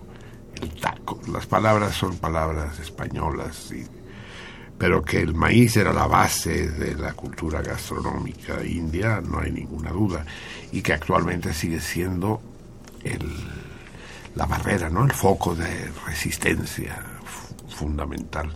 el 0.62 0.70
taco. 0.80 1.20
Las 1.30 1.46
palabras 1.46 1.94
son 1.94 2.16
palabras 2.16 2.78
españolas, 2.80 3.70
y- 3.72 3.86
pero 4.78 5.02
que 5.02 5.20
el 5.20 5.34
maíz 5.34 5.76
era 5.76 5.92
la 5.92 6.06
base 6.06 6.68
de 6.70 6.94
la 6.94 7.12
cultura 7.14 7.60
gastronómica 7.62 8.64
india, 8.64 9.20
no 9.20 9.40
hay 9.40 9.50
ninguna 9.50 9.90
duda, 9.90 10.24
y 10.72 10.80
que 10.82 10.92
actualmente 10.92 11.52
sigue 11.52 11.80
siendo 11.80 12.40
el, 13.02 13.28
la 14.36 14.46
barrera, 14.46 14.88
¿no? 14.88 15.04
el 15.04 15.12
foco 15.12 15.54
de 15.56 15.90
resistencia 16.06 16.96
fu- 17.24 17.76
fundamental. 17.76 18.50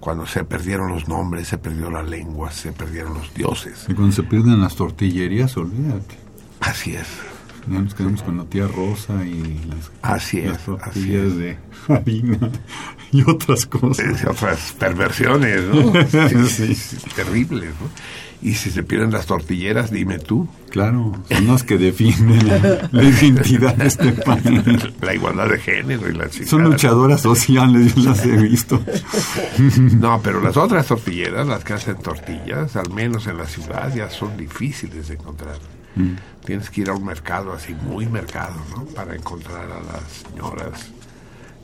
Cuando 0.00 0.26
se 0.26 0.42
perdieron 0.42 0.88
los 0.88 1.06
nombres, 1.06 1.46
se 1.46 1.58
perdió 1.58 1.88
la 1.90 2.02
lengua, 2.02 2.50
se 2.50 2.72
perdieron 2.72 3.14
los 3.14 3.32
dioses. 3.32 3.86
Y 3.88 3.94
cuando 3.94 4.12
se 4.12 4.24
pierden 4.24 4.60
las 4.60 4.74
tortillerías, 4.74 5.56
olvídate. 5.56 6.16
Así 6.58 6.94
es, 6.96 7.06
Ya 7.68 7.78
nos 7.80 7.94
quedamos 7.94 8.22
con 8.22 8.36
la 8.38 8.44
tía 8.44 8.66
Rosa 8.66 9.24
y 9.24 9.40
las, 9.68 9.90
así 10.02 10.38
es, 10.38 10.46
las 10.46 10.60
así 10.60 10.66
tortillas 10.66 11.26
es. 11.26 11.36
de 11.36 11.58
harina 11.88 12.50
y 13.12 13.22
otras 13.28 13.66
cosas. 13.66 14.04
Es 14.06 14.24
otras 14.26 14.74
perversiones, 14.78 15.62
¿no? 15.72 15.92
Sí, 16.48 16.74
sí, 16.74 16.96
terribles, 17.14 17.70
¿no? 17.80 17.88
Y 18.44 18.54
si 18.54 18.70
se 18.70 18.82
pierden 18.82 19.12
las 19.12 19.26
tortilleras, 19.26 19.92
dime 19.92 20.18
tú, 20.18 20.48
Claro, 20.70 21.12
son 21.30 21.46
las 21.46 21.62
que 21.62 21.78
defienden 21.78 22.48
la, 22.48 22.88
la 22.90 23.02
identidad 23.08 23.76
de 23.76 23.86
este 23.86 24.10
país. 24.10 24.44
la 25.00 25.14
igualdad 25.14 25.48
de 25.48 25.58
género 25.60 26.10
y 26.10 26.14
la 26.14 26.24
Son 26.24 26.42
chingada. 26.42 26.68
luchadoras 26.70 27.20
sociales, 27.20 27.94
yo 27.94 28.02
las 28.02 28.26
he 28.26 28.36
visto. 28.36 28.82
No, 30.00 30.20
pero 30.20 30.40
las 30.40 30.56
otras 30.56 30.86
tortilleras, 30.88 31.46
las 31.46 31.62
que 31.62 31.74
hacen 31.74 31.98
tortillas, 31.98 32.74
al 32.74 32.90
menos 32.90 33.28
en 33.28 33.36
la 33.38 33.46
ciudad, 33.46 33.94
ya 33.94 34.10
son 34.10 34.36
difíciles 34.36 35.06
de 35.06 35.14
encontrar. 35.14 35.58
Tienes 36.44 36.70
que 36.70 36.80
ir 36.82 36.90
a 36.90 36.94
un 36.94 37.04
mercado 37.04 37.52
así, 37.52 37.74
muy 37.74 38.06
mercado, 38.06 38.54
¿no? 38.76 38.84
Para 38.86 39.14
encontrar 39.14 39.70
a 39.70 39.80
las 39.80 40.02
señoras 40.28 40.86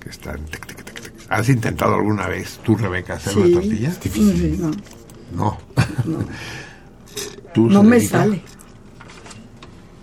que 0.01 0.11
están... 0.11 0.45
tic, 0.47 0.67
tic, 0.67 0.85
tic, 0.85 1.01
tic. 1.01 1.13
¿Has 1.31 1.49
intentado 1.49 1.95
alguna 1.95 2.27
vez 2.29 2.61
tú, 2.65 2.77
Rebeca, 2.77 3.15
hacer 3.15 3.33
Sí. 3.35 3.39
una 3.41 3.61
tortilla? 3.61 3.93
Sí, 4.03 4.57
no, 4.61 4.71
No. 5.35 5.59
¿Tú, 7.55 7.69
no 7.69 7.83
me 7.83 8.01
sale. 8.01 8.43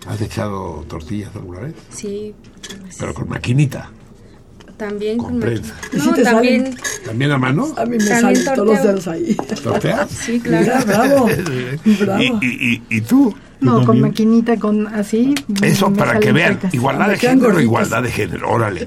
¿Has 0.06 0.20
echado 0.20 0.84
tortillas 0.88 1.34
alguna 1.34 1.60
vez? 1.60 1.74
Sí, 1.90 2.34
Pero 2.98 3.14
con 3.14 3.28
maquinita. 3.28 3.90
También 4.76 5.16
Con 5.16 5.30
con 5.32 5.40
prensa. 5.40 5.74
¿Y 5.92 5.96
No, 5.96 6.02
si 6.04 6.12
te 6.12 6.22
también. 6.22 6.76
¿También 7.04 7.30
a 7.30 7.38
mano? 7.38 7.72
A 7.78 7.86
mí 7.86 7.96
me 7.96 8.04
salen 8.04 8.44
todos 8.44 8.66
los 8.66 8.82
dedos 8.82 9.08
ahí. 9.08 9.34
¿Torteas? 9.62 10.10
Sí, 10.10 10.40
Mira, 10.44 10.62
claro. 10.82 10.84
bravo. 10.86 11.28
Bravo. 12.00 12.22
¿Y, 12.22 12.46
y, 12.46 12.82
y, 12.90 12.96
y 12.98 13.00
tú? 13.00 13.34
No, 13.60 13.84
con 13.84 14.00
maquinita, 14.00 14.58
con 14.58 14.86
así. 14.86 15.34
Eso 15.62 15.90
me 15.90 15.98
para 15.98 16.20
que 16.20 16.32
vean, 16.32 16.58
igualdad 16.72 17.08
de 17.08 17.18
género, 17.18 17.40
gorditas. 17.40 17.62
igualdad 17.62 18.02
de 18.02 18.10
género, 18.10 18.50
órale. 18.50 18.86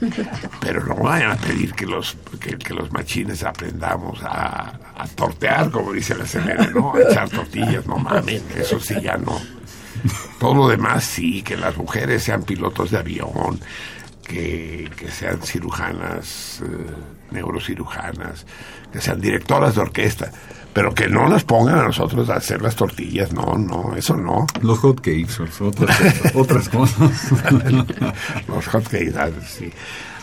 Pero 0.61 0.85
no 0.85 0.95
vayan 0.95 1.31
a 1.31 1.35
pedir 1.35 1.73
que 1.73 1.85
los, 1.85 2.15
que, 2.39 2.57
que 2.57 2.73
los 2.73 2.91
machines 2.91 3.43
aprendamos 3.43 4.21
a, 4.23 4.79
a 4.95 5.07
tortear, 5.15 5.71
como 5.71 5.91
dice 5.91 6.15
la 6.15 6.25
CNN, 6.25 6.71
¿no? 6.71 6.93
A 6.93 7.01
echar 7.01 7.29
tortillas, 7.29 7.85
no 7.87 7.97
mames, 7.97 8.43
eso 8.55 8.79
sí 8.79 8.95
ya 9.01 9.17
no. 9.17 9.39
Todo 10.39 10.53
lo 10.53 10.67
demás 10.69 11.03
sí, 11.03 11.41
que 11.41 11.57
las 11.57 11.75
mujeres 11.75 12.23
sean 12.23 12.43
pilotos 12.43 12.91
de 12.91 12.99
avión, 12.99 13.59
que, 14.23 14.89
que 14.95 15.09
sean 15.09 15.41
cirujanas, 15.41 16.61
eh, 16.63 16.67
neurocirujanas, 17.31 18.45
que 18.91 19.01
sean 19.01 19.19
directoras 19.19 19.75
de 19.75 19.81
orquesta, 19.81 20.31
pero 20.73 20.93
que 20.93 21.07
no 21.07 21.27
nos 21.27 21.43
pongan 21.43 21.79
a 21.79 21.83
nosotros 21.85 22.29
a 22.29 22.35
hacer 22.35 22.61
las 22.61 22.75
tortillas, 22.75 23.33
no, 23.33 23.57
no, 23.57 23.95
eso 23.95 24.15
no. 24.15 24.45
Los 24.61 24.79
hot 24.79 25.01
cakes, 25.01 25.41
otras 25.59 25.91
otras 26.35 26.69
cosas. 26.69 27.31
los 28.47 28.67
hotcakes, 28.67 29.13
ah, 29.17 29.29
sí. 29.47 29.71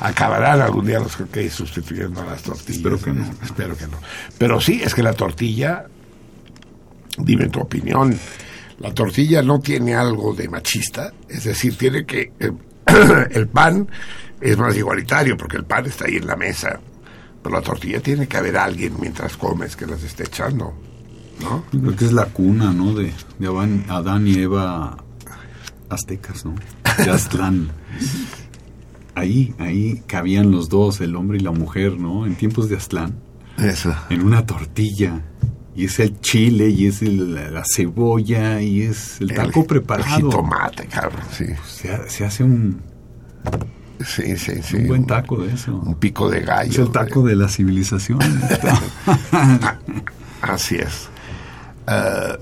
Acabarán 0.01 0.61
algún 0.61 0.86
día 0.86 1.01
los 1.01 1.16
hotcakes 1.16 1.51
sustituyendo 1.51 2.20
a 2.20 2.26
las 2.26 2.42
tortillas. 2.42 2.76
Espero 2.76 3.01
que 3.01 3.12
no. 3.12 3.24
Espero 3.42 3.76
que 3.76 3.86
no. 3.86 3.99
Pero 4.38 4.61
sí, 4.61 4.80
es 4.82 4.94
que 4.94 5.03
la 5.03 5.14
tortilla, 5.14 5.86
dime 7.18 7.49
tu 7.49 7.61
opinión, 7.61 8.16
la 8.78 8.92
tortilla 8.92 9.42
no 9.42 9.59
tiene 9.59 9.94
algo 9.94 10.34
de 10.34 10.49
machista, 10.49 11.12
es 11.28 11.44
decir, 11.44 11.76
tiene 11.76 12.05
que... 12.05 12.32
eh, 12.38 12.53
el 13.30 13.49
pan 13.49 13.88
es 14.40 14.57
más 14.57 14.76
igualitario 14.76 15.36
porque 15.36 15.57
el 15.57 15.64
pan 15.64 15.86
está 15.86 16.05
ahí 16.05 16.16
en 16.16 16.26
la 16.26 16.36
mesa, 16.36 16.78
pero 17.47 17.59
la 17.61 17.62
tortilla 17.62 18.01
tiene 18.01 18.26
que 18.26 18.36
haber 18.36 18.57
alguien 18.57 18.94
mientras 19.01 19.36
comes 19.36 19.76
que 19.76 19.86
las 19.86 20.03
esté 20.03 20.24
echando, 20.24 20.74
¿no? 21.40 21.62
Yo 21.72 21.80
creo 21.80 21.97
que 21.97 22.05
es 22.07 22.12
la 22.12 22.24
cuna, 22.26 22.72
¿no? 22.72 22.92
De, 22.92 23.12
de 23.38 23.47
Adán, 23.47 23.84
Adán 23.88 24.26
y 24.26 24.34
Eva 24.34 24.97
aztecas, 25.88 26.44
¿no? 26.44 26.55
De 27.05 27.11
Aztlán. 27.11 27.68
Ahí, 29.14 29.55
ahí 29.59 30.03
cabían 30.07 30.51
los 30.51 30.68
dos, 30.68 31.01
el 31.01 31.16
hombre 31.16 31.38
y 31.38 31.40
la 31.40 31.51
mujer, 31.53 31.99
¿no? 31.99 32.26
En 32.26 32.34
tiempos 32.34 32.68
de 32.68 32.76
Aztlán, 32.76 33.14
Eso. 33.57 33.94
en 34.11 34.22
una 34.22 34.44
tortilla. 34.44 35.22
Y 35.74 35.86
es 35.86 36.01
el 36.01 36.20
chile, 36.20 36.68
y 36.68 36.86
es 36.86 37.01
el- 37.01 37.34
la, 37.34 37.49
la 37.51 37.62
cebolla, 37.64 38.61
y 38.61 38.82
es 38.82 39.18
el 39.22 39.32
taco 39.32 39.61
El 39.61 39.66
preparado. 39.66 40.16
jitomate, 40.16 40.86
cabrón, 40.88 41.22
sí. 41.32 41.47
Se 42.09 42.24
hace 42.26 42.44
un, 42.44 42.82
Sí, 44.05 44.36
sí, 44.36 44.61
sí. 44.62 44.76
un 44.76 44.88
buen 44.88 45.07
taco 45.07 45.38
de 45.38 45.55
eso. 45.55 45.74
Un 45.74 45.94
pico 45.94 46.28
de 46.28 46.40
gallo. 46.40 46.70
Es 46.70 46.78
el 46.78 46.90
taco 46.90 47.22
de 47.22 47.36
la 47.36 47.49
civilización. 47.49 48.18
Así 50.42 50.76
es. 50.76 51.09
Eh, 51.88 52.38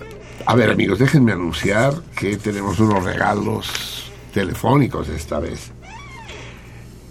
a 0.47 0.55
ver, 0.55 0.71
amigos, 0.71 0.99
déjenme 0.99 1.33
anunciar 1.33 1.95
que 2.17 2.37
tenemos 2.37 2.79
unos 2.81 3.03
regalos 3.05 4.11
telefónicos 4.33 5.09
esta 5.09 5.39
vez. 5.39 5.71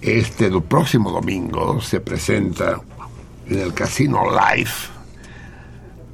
Este 0.02 0.50
do- 0.50 0.62
próximo 0.64 1.12
domingo 1.12 1.82
se 1.82 2.00
presenta 2.02 2.82
en 3.48 3.60
el 3.60 3.74
Casino 3.74 4.24
Live. 4.30 4.72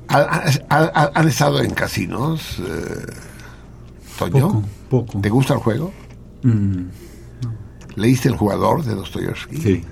¿Ha- 0.09 0.43
ha- 0.69 0.91
ha- 0.93 1.11
¿Han 1.13 1.27
estado 1.27 1.61
en 1.61 1.71
casinos, 1.71 2.59
eh, 2.59 3.05
Toño? 4.17 4.47
Poco, 4.49 4.63
poco. 4.89 5.21
¿Te 5.21 5.29
gusta 5.29 5.53
el 5.55 5.59
juego? 5.59 5.91
Mm, 6.43 6.83
¿Leíste 7.99 8.29
El 8.29 8.37
jugador 8.37 8.83
de 8.83 8.95
Dostoyevsky? 8.95 9.57
sí. 9.57 9.83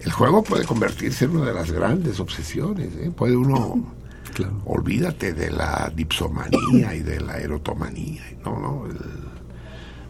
El 0.00 0.12
juego 0.12 0.44
puede 0.44 0.64
convertirse 0.64 1.24
en 1.24 1.32
una 1.36 1.46
de 1.46 1.54
las 1.54 1.72
grandes 1.72 2.20
obsesiones. 2.20 2.94
¿eh? 2.96 3.10
Puede 3.14 3.36
uno 3.36 3.92
Claro. 4.34 4.62
olvídate 4.66 5.32
de 5.32 5.50
la 5.50 5.90
dipsomanía 5.94 6.94
y 6.94 7.00
de 7.00 7.20
la 7.20 7.38
erotomanía, 7.38 8.22
no, 8.44 8.58
no, 8.60 8.86
el- 8.86 8.96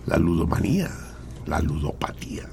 la 0.07 0.17
ludomanía, 0.19 0.91
la 1.47 1.61
ludopatía. 1.61 2.45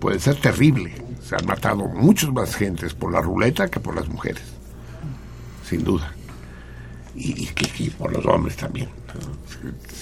Puede 0.00 0.18
ser 0.20 0.36
terrible. 0.36 0.92
Se 1.22 1.34
han 1.36 1.46
matado 1.46 1.86
muchas 1.88 2.30
más 2.32 2.54
gentes 2.56 2.92
por 2.92 3.10
la 3.12 3.20
ruleta 3.22 3.68
que 3.70 3.80
por 3.80 3.94
las 3.96 4.08
mujeres, 4.08 4.44
sin 5.66 5.82
duda. 5.84 6.12
Y, 7.14 7.30
y 7.44 7.50
y 7.78 7.90
por 7.90 8.12
los 8.12 8.24
hombres 8.26 8.56
también. 8.56 8.88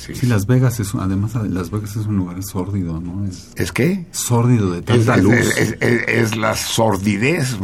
Sí. 0.04 0.14
Sí, 0.14 0.26
Las 0.26 0.46
Vegas 0.46 0.80
es, 0.80 0.94
además 0.94 1.34
Las 1.48 1.70
Vegas 1.70 1.90
es 1.96 2.06
un 2.06 2.16
lugar 2.16 2.42
sórdido, 2.42 3.00
¿no? 3.00 3.24
Es 3.26 3.50
¿Es 3.56 3.70
que? 3.72 4.06
sórdido 4.10 4.70
de 4.72 4.82
tanta 4.82 5.16
es- 5.16 5.22
luz. 5.22 5.34
es- 5.34 5.76
es- 5.80 6.08
es 6.08 6.36
la 6.36 6.56
sordidez 6.56 7.56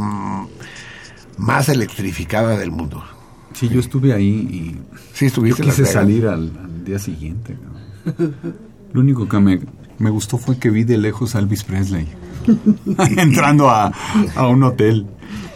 más 1.37 1.69
electrificada 1.69 2.57
del 2.57 2.71
mundo. 2.71 3.03
Sí, 3.55 3.69
yo 3.69 3.81
estuve 3.81 4.13
ahí 4.13 4.29
y 4.29 4.77
Sí, 5.15 5.25
yo 5.25 5.27
estuviste 5.29 5.65
Las 5.65 5.75
quise 5.75 5.83
Vegas. 5.83 5.95
salir 5.95 6.27
al, 6.27 6.53
al 6.63 6.85
día 6.85 6.99
siguiente. 6.99 7.57
Lo 8.93 9.01
único 9.01 9.29
que 9.29 9.39
me, 9.41 9.61
me 9.99 10.11
gustó 10.11 10.39
fue 10.39 10.59
que 10.59 10.71
vi 10.71 10.85
de 10.85 10.97
lejos 10.99 11.35
a 11.35 11.41
Elvis 11.41 11.65
Presley 11.65 12.07
entrando 13.17 13.69
a, 13.71 13.93
a 14.37 14.47
un 14.49 14.63
hotel. 14.63 15.07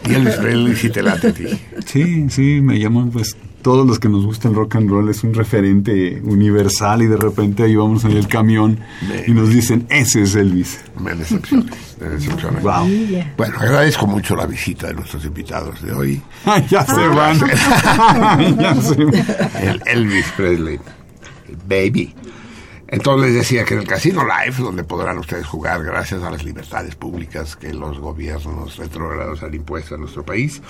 Y 0.07 0.13
Elvis 0.13 0.35
Presley 0.35 0.75
sí 0.75 0.89
te 0.89 1.01
late 1.01 1.27
a 1.29 1.33
ti. 1.33 1.45
Sí, 1.85 2.29
sí, 2.29 2.59
me 2.61 2.77
llaman 2.79 3.09
pues 3.09 3.35
todos 3.63 3.87
los 3.87 3.97
que 3.97 4.09
nos 4.09 4.25
gusta 4.25 4.47
el 4.49 4.55
rock 4.55 4.75
and 4.75 4.89
roll 4.89 5.09
es 5.09 5.23
un 5.23 5.33
referente 5.33 6.21
universal 6.23 7.01
y 7.01 7.07
de 7.07 7.17
repente 7.17 7.63
ahí 7.63 7.75
vamos 7.75 8.03
en 8.03 8.11
el 8.11 8.27
camión 8.27 8.79
y 9.25 9.31
nos 9.31 9.49
dicen, 9.49 9.87
ese 9.89 10.23
es 10.23 10.35
Elvis. 10.35 10.79
Me 10.99 11.15
decepciones, 11.15 11.97
me 11.99 12.09
decepciones. 12.09 12.61
Wow. 12.61 12.87
Bueno, 13.37 13.57
agradezco 13.57 14.05
mucho 14.05 14.35
la 14.35 14.45
visita 14.45 14.87
de 14.87 14.93
nuestros 14.93 15.25
invitados 15.25 15.81
de 15.81 15.93
hoy. 15.93 16.21
ya 16.69 16.85
se 16.85 17.07
van. 17.07 17.39
ya 18.59 18.75
se 18.75 19.05
van. 19.05 19.23
El 19.59 19.81
Elvis 19.85 20.25
Presley, 20.35 20.79
el 21.47 21.57
baby. 21.67 22.13
Entonces 22.93 23.31
les 23.31 23.35
decía 23.35 23.65
que 23.65 23.73
en 23.73 23.79
el 23.79 23.87
Casino 23.87 24.21
Live, 24.23 24.57
donde 24.59 24.83
podrán 24.83 25.17
ustedes 25.17 25.47
jugar 25.47 25.83
gracias 25.83 26.21
a 26.21 26.29
las 26.29 26.43
libertades 26.43 26.95
públicas 26.95 27.55
que 27.55 27.73
los 27.73 27.97
gobiernos 27.97 28.77
retrógrados 28.77 29.41
han 29.41 29.55
impuesto 29.55 29.95
a 29.95 29.97
nuestro 29.97 30.23
país, 30.23 30.61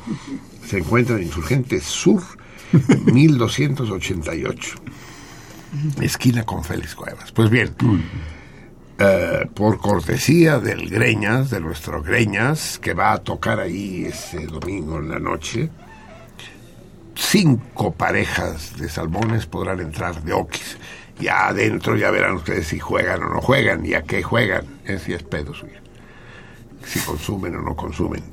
se 0.65 0.77
encuentra 0.77 1.17
en 1.17 1.23
Insurgentes 1.23 1.83
Sur, 1.83 2.23
1288, 2.73 4.75
esquina 6.01 6.43
con 6.43 6.63
Félix 6.63 6.95
Cuevas. 6.95 7.31
Pues 7.31 7.49
bien, 7.49 7.73
eh, 8.99 9.47
por 9.53 9.79
cortesía 9.79 10.59
del 10.59 10.89
Greñas, 10.89 11.49
de 11.49 11.59
nuestro 11.59 12.01
Greñas, 12.03 12.79
que 12.79 12.93
va 12.93 13.13
a 13.13 13.17
tocar 13.19 13.59
ahí 13.59 14.05
ese 14.05 14.45
domingo 14.47 14.99
en 14.99 15.09
la 15.09 15.19
noche, 15.19 15.69
cinco 17.15 17.93
parejas 17.93 18.77
de 18.77 18.89
salmones 18.89 19.45
podrán 19.45 19.79
entrar 19.79 20.23
de 20.23 20.33
Oquis. 20.33 20.77
Ya 21.19 21.47
adentro 21.47 21.95
ya 21.95 22.09
verán 22.09 22.33
ustedes 22.35 22.67
si 22.67 22.79
juegan 22.79 23.21
o 23.23 23.29
no 23.29 23.41
juegan 23.41 23.85
y 23.85 23.93
a 23.93 24.01
qué 24.01 24.23
juegan. 24.23 24.65
Es 24.83 25.03
si 25.03 25.13
es 25.13 25.21
pedo 25.23 25.53
suyo. 25.53 25.79
Si 26.85 26.99
consumen 27.01 27.55
o 27.55 27.61
no 27.61 27.75
consumen. 27.75 28.23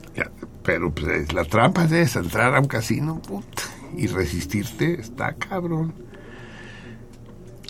Pero 0.62 0.90
pues 0.92 1.06
es- 1.08 1.32
la 1.32 1.44
trampa 1.44 1.84
es 1.84 1.92
esa, 1.92 2.20
entrar 2.20 2.54
a 2.54 2.60
un 2.60 2.66
casino 2.66 3.20
puta, 3.20 3.62
y 3.96 4.06
resistirte 4.06 5.00
está 5.00 5.34
cabrón. 5.34 5.94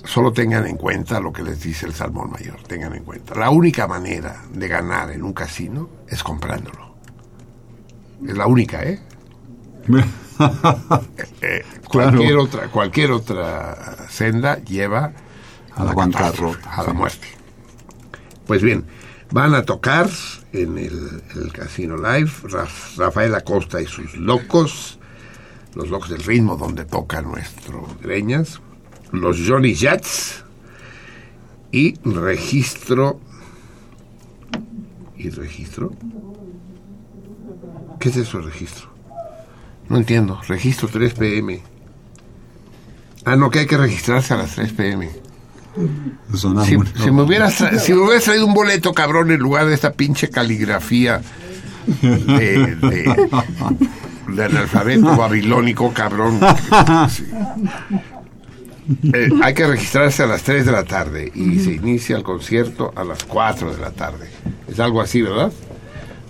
Solo 0.04 0.32
tengan 0.32 0.66
en 0.66 0.76
cuenta 0.76 1.20
lo 1.20 1.32
que 1.32 1.42
les 1.42 1.62
dice 1.62 1.86
el 1.86 1.92
salmón 1.94 2.30
mayor. 2.30 2.62
Tengan 2.62 2.94
en 2.94 3.04
cuenta. 3.04 3.34
La 3.34 3.50
única 3.50 3.86
manera 3.86 4.42
de 4.52 4.66
ganar 4.68 5.10
en 5.10 5.22
un 5.22 5.32
casino 5.34 5.90
es 6.08 6.22
comprándolo. 6.22 6.94
Es 8.26 8.36
la 8.36 8.46
única, 8.46 8.82
¿eh? 8.82 9.00
Eh, 11.42 11.62
cualquier 11.86 12.28
Claro. 12.30 12.42
otra 12.44 12.68
cualquier 12.68 13.10
otra 13.12 14.06
senda 14.08 14.56
lleva 14.64 15.12
a, 15.74 15.82
A 15.82 15.84
la 15.84 15.92
bancarrota, 15.92 16.74
a 16.76 16.82
la 16.84 16.94
muerte. 16.94 17.26
Pues 18.46 18.62
bien, 18.62 18.86
van 19.32 19.54
a 19.54 19.64
tocar 19.64 20.08
en 20.54 20.78
el, 20.78 21.22
el 21.34 21.52
Casino 21.52 21.96
Live 21.98 22.30
Ra- 22.44 22.66
Rafael 22.96 23.34
Acosta 23.34 23.82
y 23.82 23.86
sus 23.86 24.16
locos, 24.16 24.98
los 25.74 25.88
locos 25.88 26.10
del 26.10 26.22
ritmo 26.22 26.56
donde 26.56 26.84
toca 26.84 27.22
nuestro 27.22 27.86
Greñas, 28.02 28.60
los 29.12 29.38
Johnny 29.46 29.74
Jets 29.74 30.44
y 31.72 31.94
registro 32.02 33.20
y 35.16 35.30
registro. 35.30 35.92
¿Qué 37.98 38.08
es 38.08 38.16
eso 38.16 38.38
de 38.38 38.44
registro? 38.44 38.88
No 39.88 39.98
entiendo. 39.98 40.40
Registro 40.48 40.88
3 40.88 41.14
pm. 41.14 41.60
Ah, 43.24 43.36
no, 43.36 43.50
que 43.50 43.60
hay 43.60 43.66
que 43.66 43.76
registrarse 43.76 44.32
a 44.32 44.38
las 44.38 44.54
3 44.54 44.72
pm. 44.72 45.10
Si, 46.34 46.76
si 47.02 47.10
me 47.10 47.22
hubieras 47.22 47.54
si 47.54 47.92
me 47.92 48.00
hubieras 48.00 48.24
traído 48.24 48.46
un 48.46 48.54
boleto, 48.54 48.92
cabrón, 48.92 49.30
en 49.30 49.38
lugar 49.38 49.66
de 49.66 49.74
esta 49.74 49.92
pinche 49.92 50.28
caligrafía 50.28 51.22
de, 52.02 52.76
de, 52.76 53.28
del 54.36 54.56
alfabeto 54.56 55.16
babilónico, 55.16 55.92
cabrón. 55.92 56.40
Sí. 57.10 57.26
eh, 59.12 59.28
hay 59.42 59.54
que 59.54 59.66
registrarse 59.66 60.22
a 60.22 60.26
las 60.26 60.42
3 60.42 60.66
de 60.66 60.72
la 60.72 60.84
tarde 60.84 61.30
y 61.34 61.58
se 61.60 61.72
inicia 61.72 62.16
el 62.16 62.22
concierto 62.22 62.92
a 62.96 63.04
las 63.04 63.24
4 63.24 63.74
de 63.74 63.80
la 63.80 63.90
tarde. 63.90 64.28
Es 64.68 64.80
algo 64.80 65.00
así, 65.00 65.22
¿verdad? 65.22 65.52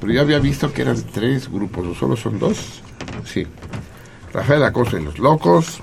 Pero 0.01 0.13
yo 0.13 0.21
había 0.23 0.39
visto 0.39 0.73
que 0.73 0.83
eran 0.83 0.97
tres 1.13 1.51
grupos, 1.51 1.87
¿o 1.87 1.95
solo 1.95 2.17
son 2.17 2.39
dos? 2.39 2.81
Sí. 3.25 3.47
Rafael 4.33 4.63
Acosta 4.65 4.99
y 4.99 5.05
los 5.05 5.19
Locos 5.19 5.81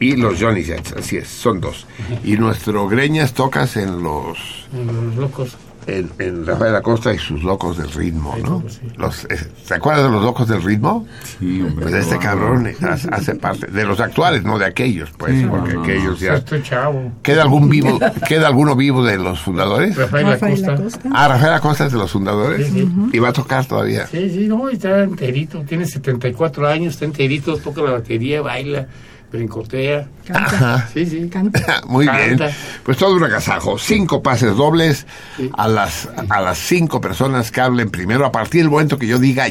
y 0.00 0.16
los 0.16 0.40
Johnny 0.40 0.62
Jets, 0.62 0.92
así 0.92 1.16
es, 1.16 1.28
son 1.28 1.60
dos. 1.60 1.86
Y 2.24 2.36
nuestro 2.36 2.88
Greñas 2.88 3.32
tocas 3.32 3.76
en 3.76 4.02
los 4.02 4.66
Los 4.72 5.16
locos. 5.16 5.56
En, 5.86 6.10
en 6.18 6.44
Rafael 6.46 6.74
Acosta 6.74 7.12
y 7.14 7.18
sus 7.18 7.42
locos 7.42 7.78
del 7.78 7.90
ritmo, 7.92 8.34
¿no? 8.42 8.62
Los, 8.96 9.24
eh, 9.26 9.36
¿Se 9.64 9.74
acuerdan 9.74 10.06
de 10.06 10.10
los 10.12 10.22
locos 10.24 10.48
del 10.48 10.62
ritmo? 10.62 11.06
Sí, 11.38 11.62
hombre. 11.62 11.84
Pues 11.86 11.94
este 11.94 12.18
cabrón 12.18 12.68
hace, 12.88 13.08
hace 13.12 13.34
parte 13.36 13.66
de 13.68 13.84
los 13.84 14.00
actuales, 14.00 14.42
no 14.44 14.58
de 14.58 14.66
aquellos, 14.66 15.10
pues, 15.16 15.34
Sí, 15.38 15.46
porque 15.48 15.74
no, 15.74 15.82
aquellos 15.82 16.18
ya. 16.20 16.34
estoy 16.34 16.62
chavo. 16.62 17.12
¿Queda 17.22 17.42
algún 17.42 17.68
vivo, 17.68 17.98
queda 18.28 18.46
alguno 18.48 18.74
vivo 18.76 19.04
de 19.04 19.16
los 19.18 19.40
fundadores? 19.40 19.96
Rafael 19.96 20.26
Rafael 20.26 20.52
Acosta. 20.64 20.72
Acosta. 20.74 21.08
Ah, 21.14 21.28
Rafael 21.28 21.52
Acosta 21.54 21.86
es 21.86 21.92
de 21.92 21.98
los 21.98 22.10
fundadores 22.10 22.66
Sí, 22.66 22.72
sí. 22.72 22.88
y 23.12 23.18
va 23.18 23.28
a 23.28 23.32
tocar 23.32 23.64
todavía. 23.66 24.06
Sí, 24.06 24.28
sí, 24.30 24.46
no, 24.48 24.68
está 24.68 25.02
enterito, 25.04 25.62
tiene 25.62 25.86
74 25.86 26.66
años, 26.68 26.94
está 26.94 27.04
enterito, 27.04 27.56
toca 27.58 27.82
la 27.82 27.92
batería, 27.92 28.42
baila, 28.42 28.86
brincotea. 29.30 30.08
Canta. 30.26 30.44
Ajá. 30.44 30.88
Sí, 30.92 31.06
sí. 31.06 31.28
Canta. 31.28 31.82
Muy 31.86 32.08
bien. 32.08 32.38
Pues 32.82 32.96
todo 32.96 33.16
un 33.16 33.24
agasajo. 33.24 33.78
Cinco 33.78 34.22
pases 34.22 34.56
dobles 34.56 35.06
a 35.52 35.68
las 35.68 36.08
a 36.28 36.40
las 36.40 36.58
cinco 36.58 37.00
personas 37.00 37.50
que 37.50 37.60
hablen 37.60 37.90
primero. 37.90 38.24
A 38.24 38.32
partir 38.32 38.62
del 38.62 38.70
momento 38.70 38.98
que 38.98 39.06
yo 39.06 39.18
diga 39.18 39.46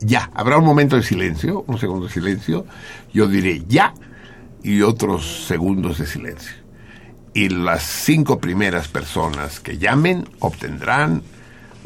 ya, 0.00 0.30
habrá 0.34 0.58
un 0.58 0.64
momento 0.64 0.96
de 0.96 1.02
silencio, 1.02 1.64
un 1.66 1.78
segundo 1.78 2.06
de 2.06 2.12
silencio. 2.12 2.66
Yo 3.12 3.26
diré 3.26 3.62
ya 3.66 3.94
y 4.62 4.82
otros 4.82 5.46
segundos 5.46 5.98
de 5.98 6.06
silencio. 6.06 6.52
Y 7.32 7.48
las 7.48 7.82
cinco 7.82 8.38
primeras 8.38 8.88
personas 8.88 9.60
que 9.60 9.78
llamen 9.78 10.28
obtendrán 10.40 11.22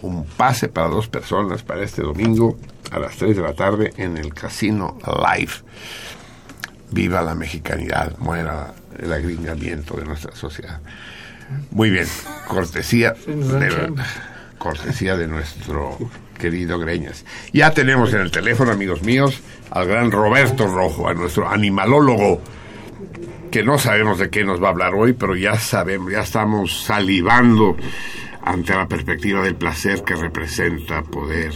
un 0.03 0.25
pase 0.25 0.69
para 0.69 0.89
dos 0.89 1.09
personas 1.09 1.62
para 1.62 1.83
este 1.83 2.03
domingo 2.03 2.57
a 2.91 2.99
las 2.99 3.16
3 3.16 3.37
de 3.37 3.43
la 3.43 3.55
tarde 3.55 3.93
en 3.97 4.16
el 4.16 4.33
Casino 4.33 4.99
Live. 5.05 5.53
Viva 6.91 7.22
la 7.22 7.34
mexicanidad, 7.34 8.16
muera 8.18 8.74
el 8.99 9.12
agringamiento 9.12 9.97
de 9.97 10.05
nuestra 10.05 10.34
sociedad. 10.34 10.80
Muy 11.70 11.91
bien, 11.91 12.07
cortesía 12.47 13.14
de, 13.26 13.93
cortesía 14.59 15.16
de 15.16 15.26
nuestro 15.28 15.99
querido 16.39 16.78
Greñas. 16.78 17.24
Ya 17.53 17.72
tenemos 17.72 18.12
en 18.12 18.20
el 18.20 18.30
teléfono, 18.30 18.72
amigos 18.72 19.03
míos, 19.03 19.41
al 19.70 19.86
gran 19.86 20.11
Roberto 20.11 20.66
Rojo, 20.66 21.09
a 21.09 21.14
nuestro 21.14 21.49
animalólogo, 21.49 22.41
que 23.51 23.62
no 23.62 23.78
sabemos 23.78 24.18
de 24.18 24.30
qué 24.30 24.45
nos 24.45 24.62
va 24.62 24.68
a 24.68 24.70
hablar 24.70 24.95
hoy, 24.95 25.14
pero 25.14 25.36
ya 25.36 25.59
sabemos, 25.59 26.12
ya 26.12 26.20
estamos 26.20 26.84
salivando 26.84 27.76
ante 28.43 28.74
la 28.74 28.86
perspectiva 28.86 29.43
del 29.43 29.57
placer 29.57 30.03
que 30.03 30.14
representa 30.14 31.03
poder 31.03 31.53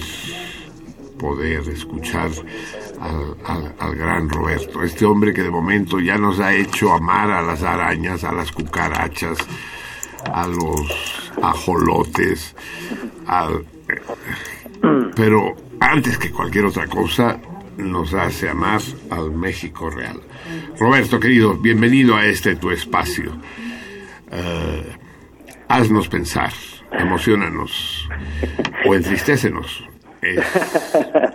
poder 1.23 1.69
escuchar 1.69 2.31
al, 3.03 3.75
al- 3.79 3.95
gran 3.97 4.29
Roberto, 4.29 4.83
este 4.83 5.05
hombre 5.05 5.33
que 5.35 5.43
de 5.43 5.51
momento 5.51 5.99
ya 6.01 6.17
nos 6.19 6.39
ha 6.41 6.55
hecho 6.55 6.93
amar 6.93 7.31
a 7.31 7.43
las 7.43 7.63
arañas, 7.63 8.25
a 8.25 8.33
las 8.33 8.51
cucarachas, 8.53 9.39
a 10.33 10.47
los 10.47 11.33
ajolotes, 11.43 12.55
al, 13.27 13.65
pero 15.17 15.57
antes 15.81 16.17
que 16.19 16.31
cualquier 16.31 16.67
otra 16.67 16.87
cosa 16.87 17.39
nos 17.77 18.15
hace 18.15 18.49
amar 18.49 18.81
al 19.11 19.31
México 19.33 19.91
real. 19.91 20.21
Roberto, 20.79 21.19
querido, 21.19 21.55
bienvenido 21.57 22.17
a 22.17 22.25
este 22.27 22.57
tu 22.57 22.71
espacio. 22.71 23.33
Eh, 24.31 24.97
haznos 25.69 26.09
pensar, 26.09 26.53
emocionanos 26.93 28.09
o 28.87 28.95
entristécenos. 28.95 29.85
Es- 30.21 30.39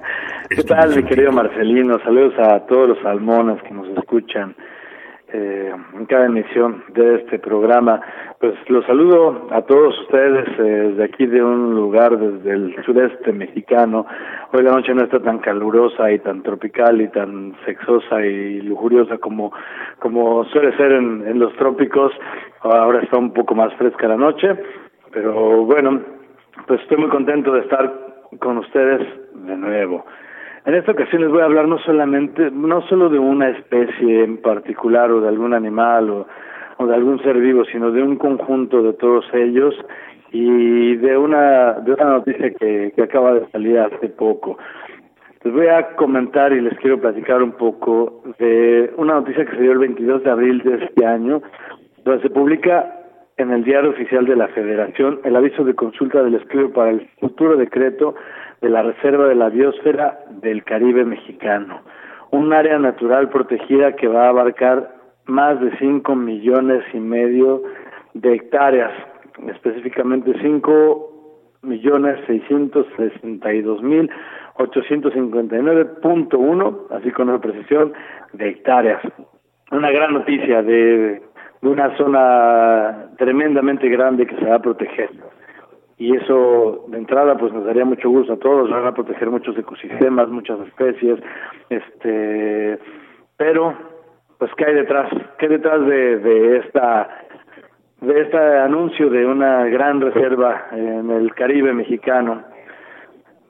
¿Qué 0.49 0.63
tal, 0.63 0.95
mi 0.95 1.03
querido 1.03 1.33
Marcelino? 1.33 1.99
Saludos 1.99 2.33
a 2.39 2.65
todos 2.67 2.89
los 2.89 2.99
salmones 2.99 3.61
que 3.63 3.73
nos 3.73 3.89
escuchan 3.89 4.55
eh, 5.33 5.73
en 5.93 6.05
cada 6.05 6.27
emisión 6.27 6.85
de 6.93 7.15
este 7.15 7.37
programa. 7.37 7.99
Pues 8.39 8.53
los 8.69 8.85
saludo 8.85 9.49
a 9.51 9.61
todos 9.63 9.99
ustedes 10.03 10.47
eh, 10.57 10.61
desde 10.61 11.03
aquí 11.03 11.25
de 11.25 11.43
un 11.43 11.75
lugar 11.75 12.17
desde 12.17 12.51
el 12.51 12.75
sureste 12.85 13.33
mexicano. 13.33 14.05
Hoy 14.53 14.63
la 14.63 14.71
noche 14.71 14.93
no 14.93 15.03
está 15.03 15.19
tan 15.19 15.39
calurosa 15.39 16.09
y 16.11 16.19
tan 16.19 16.43
tropical 16.43 17.01
y 17.01 17.09
tan 17.09 17.53
sexosa 17.65 18.25
y 18.25 18.61
lujuriosa 18.61 19.17
como, 19.17 19.51
como 19.99 20.45
suele 20.45 20.77
ser 20.77 20.93
en, 20.93 21.27
en 21.27 21.39
los 21.39 21.53
trópicos. 21.57 22.13
Ahora 22.61 23.01
está 23.01 23.17
un 23.17 23.33
poco 23.33 23.53
más 23.53 23.73
fresca 23.73 24.07
la 24.07 24.17
noche, 24.17 24.55
pero 25.11 25.65
bueno, 25.65 25.99
pues 26.67 26.79
estoy 26.81 26.97
muy 26.97 27.09
contento 27.09 27.51
de 27.51 27.61
estar 27.61 27.93
con 28.39 28.59
ustedes 28.59 29.01
de 29.33 29.57
nuevo. 29.57 30.05
En 30.67 30.75
esta 30.75 30.91
ocasión 30.91 31.21
les 31.21 31.31
voy 31.31 31.39
a 31.39 31.45
hablar 31.45 31.65
no 31.65 31.79
solamente, 31.79 32.51
no 32.51 32.81
solo 32.89 33.07
de 33.07 33.17
una 33.17 33.51
especie 33.51 34.25
en 34.25 34.35
particular 34.35 35.09
o 35.11 35.21
de 35.21 35.29
algún 35.29 35.53
animal 35.53 36.09
o, 36.09 36.27
o 36.75 36.85
de 36.85 36.93
algún 36.93 37.23
ser 37.23 37.37
vivo, 37.37 37.63
sino 37.71 37.89
de 37.89 38.03
un 38.03 38.17
conjunto 38.17 38.83
de 38.83 38.91
todos 38.91 39.23
ellos 39.33 39.73
y 40.33 40.97
de 40.97 41.17
una, 41.17 41.71
de 41.75 41.93
una 41.93 42.05
noticia 42.17 42.51
que, 42.51 42.91
que 42.93 43.01
acaba 43.01 43.35
de 43.35 43.49
salir 43.49 43.79
hace 43.79 44.09
poco. 44.09 44.57
Les 45.45 45.53
voy 45.53 45.67
a 45.67 45.95
comentar 45.95 46.51
y 46.51 46.59
les 46.59 46.77
quiero 46.79 46.99
platicar 46.99 47.41
un 47.41 47.53
poco 47.53 48.23
de 48.37 48.91
una 48.97 49.13
noticia 49.13 49.45
que 49.45 49.55
se 49.55 49.61
dio 49.61 49.71
el 49.71 49.79
22 49.79 50.21
de 50.25 50.29
abril 50.29 50.61
de 50.63 50.83
este 50.83 51.05
año, 51.05 51.41
donde 52.03 52.21
se 52.23 52.29
publica 52.29 52.96
en 53.37 53.51
el 53.51 53.63
diario 53.63 53.91
oficial 53.91 54.25
de 54.25 54.35
la 54.35 54.47
Federación 54.49 55.19
el 55.23 55.35
aviso 55.35 55.63
de 55.63 55.75
consulta 55.75 56.23
del 56.23 56.35
estudio 56.35 56.73
para 56.73 56.91
el 56.91 57.07
futuro 57.19 57.55
decreto 57.55 58.15
de 58.61 58.69
la 58.69 58.81
Reserva 58.81 59.27
de 59.27 59.35
la 59.35 59.49
Biosfera 59.49 60.19
del 60.41 60.63
Caribe 60.63 61.05
mexicano, 61.05 61.81
un 62.31 62.51
área 62.51 62.79
natural 62.79 63.29
protegida 63.29 63.95
que 63.95 64.07
va 64.07 64.25
a 64.25 64.29
abarcar 64.29 64.95
más 65.25 65.59
de 65.61 65.77
5 65.77 66.15
millones 66.15 66.83
y 66.93 66.99
medio 66.99 67.61
de 68.13 68.33
hectáreas, 68.33 68.91
específicamente 69.47 70.33
5 70.41 71.13
millones 71.61 72.19
seiscientos 72.25 72.85
sesenta 72.95 73.53
y 73.53 73.61
dos 73.61 73.81
mil 73.81 74.09
ochocientos 74.55 75.13
cincuenta 75.13 75.57
y 75.57 75.61
nueve 75.61 75.85
punto 75.85 76.39
uno, 76.39 76.85
así 76.91 77.11
con 77.11 77.29
una 77.29 77.41
precisión 77.41 77.93
de 78.33 78.49
hectáreas. 78.49 79.01
Una 79.71 79.91
gran 79.91 80.13
noticia 80.13 80.63
de, 80.63 81.21
de 81.61 81.69
una 81.69 81.95
zona 81.97 83.09
tremendamente 83.17 83.89
grande 83.89 84.25
que 84.25 84.35
se 84.35 84.45
va 84.45 84.55
a 84.55 84.61
proteger. 84.61 85.09
Y 85.97 86.15
eso, 86.15 86.85
de 86.89 86.97
entrada, 86.97 87.37
pues 87.37 87.51
nos 87.51 87.65
daría 87.65 87.83
mucho 87.83 88.09
gusto 88.09 88.33
a 88.33 88.37
todos, 88.37 88.69
van 88.69 88.85
a 88.85 88.93
proteger 88.93 89.31
muchos 89.31 89.57
ecosistemas, 89.57 90.29
muchas 90.29 90.59
especies, 90.67 91.19
este, 91.69 92.77
pero, 93.35 93.73
pues, 94.37 94.51
¿qué 94.55 94.65
hay 94.65 94.75
detrás? 94.75 95.09
¿Qué 95.39 95.45
hay 95.47 95.53
detrás 95.53 95.85
de, 95.87 96.19
de 96.19 96.57
esta 96.57 97.09
de 98.01 98.21
este 98.21 98.37
anuncio 98.37 99.09
de 99.09 99.25
una 99.25 99.65
gran 99.65 100.01
reserva 100.01 100.67
en 100.71 101.09
el 101.09 101.33
Caribe 101.33 101.73
mexicano. 101.73 102.43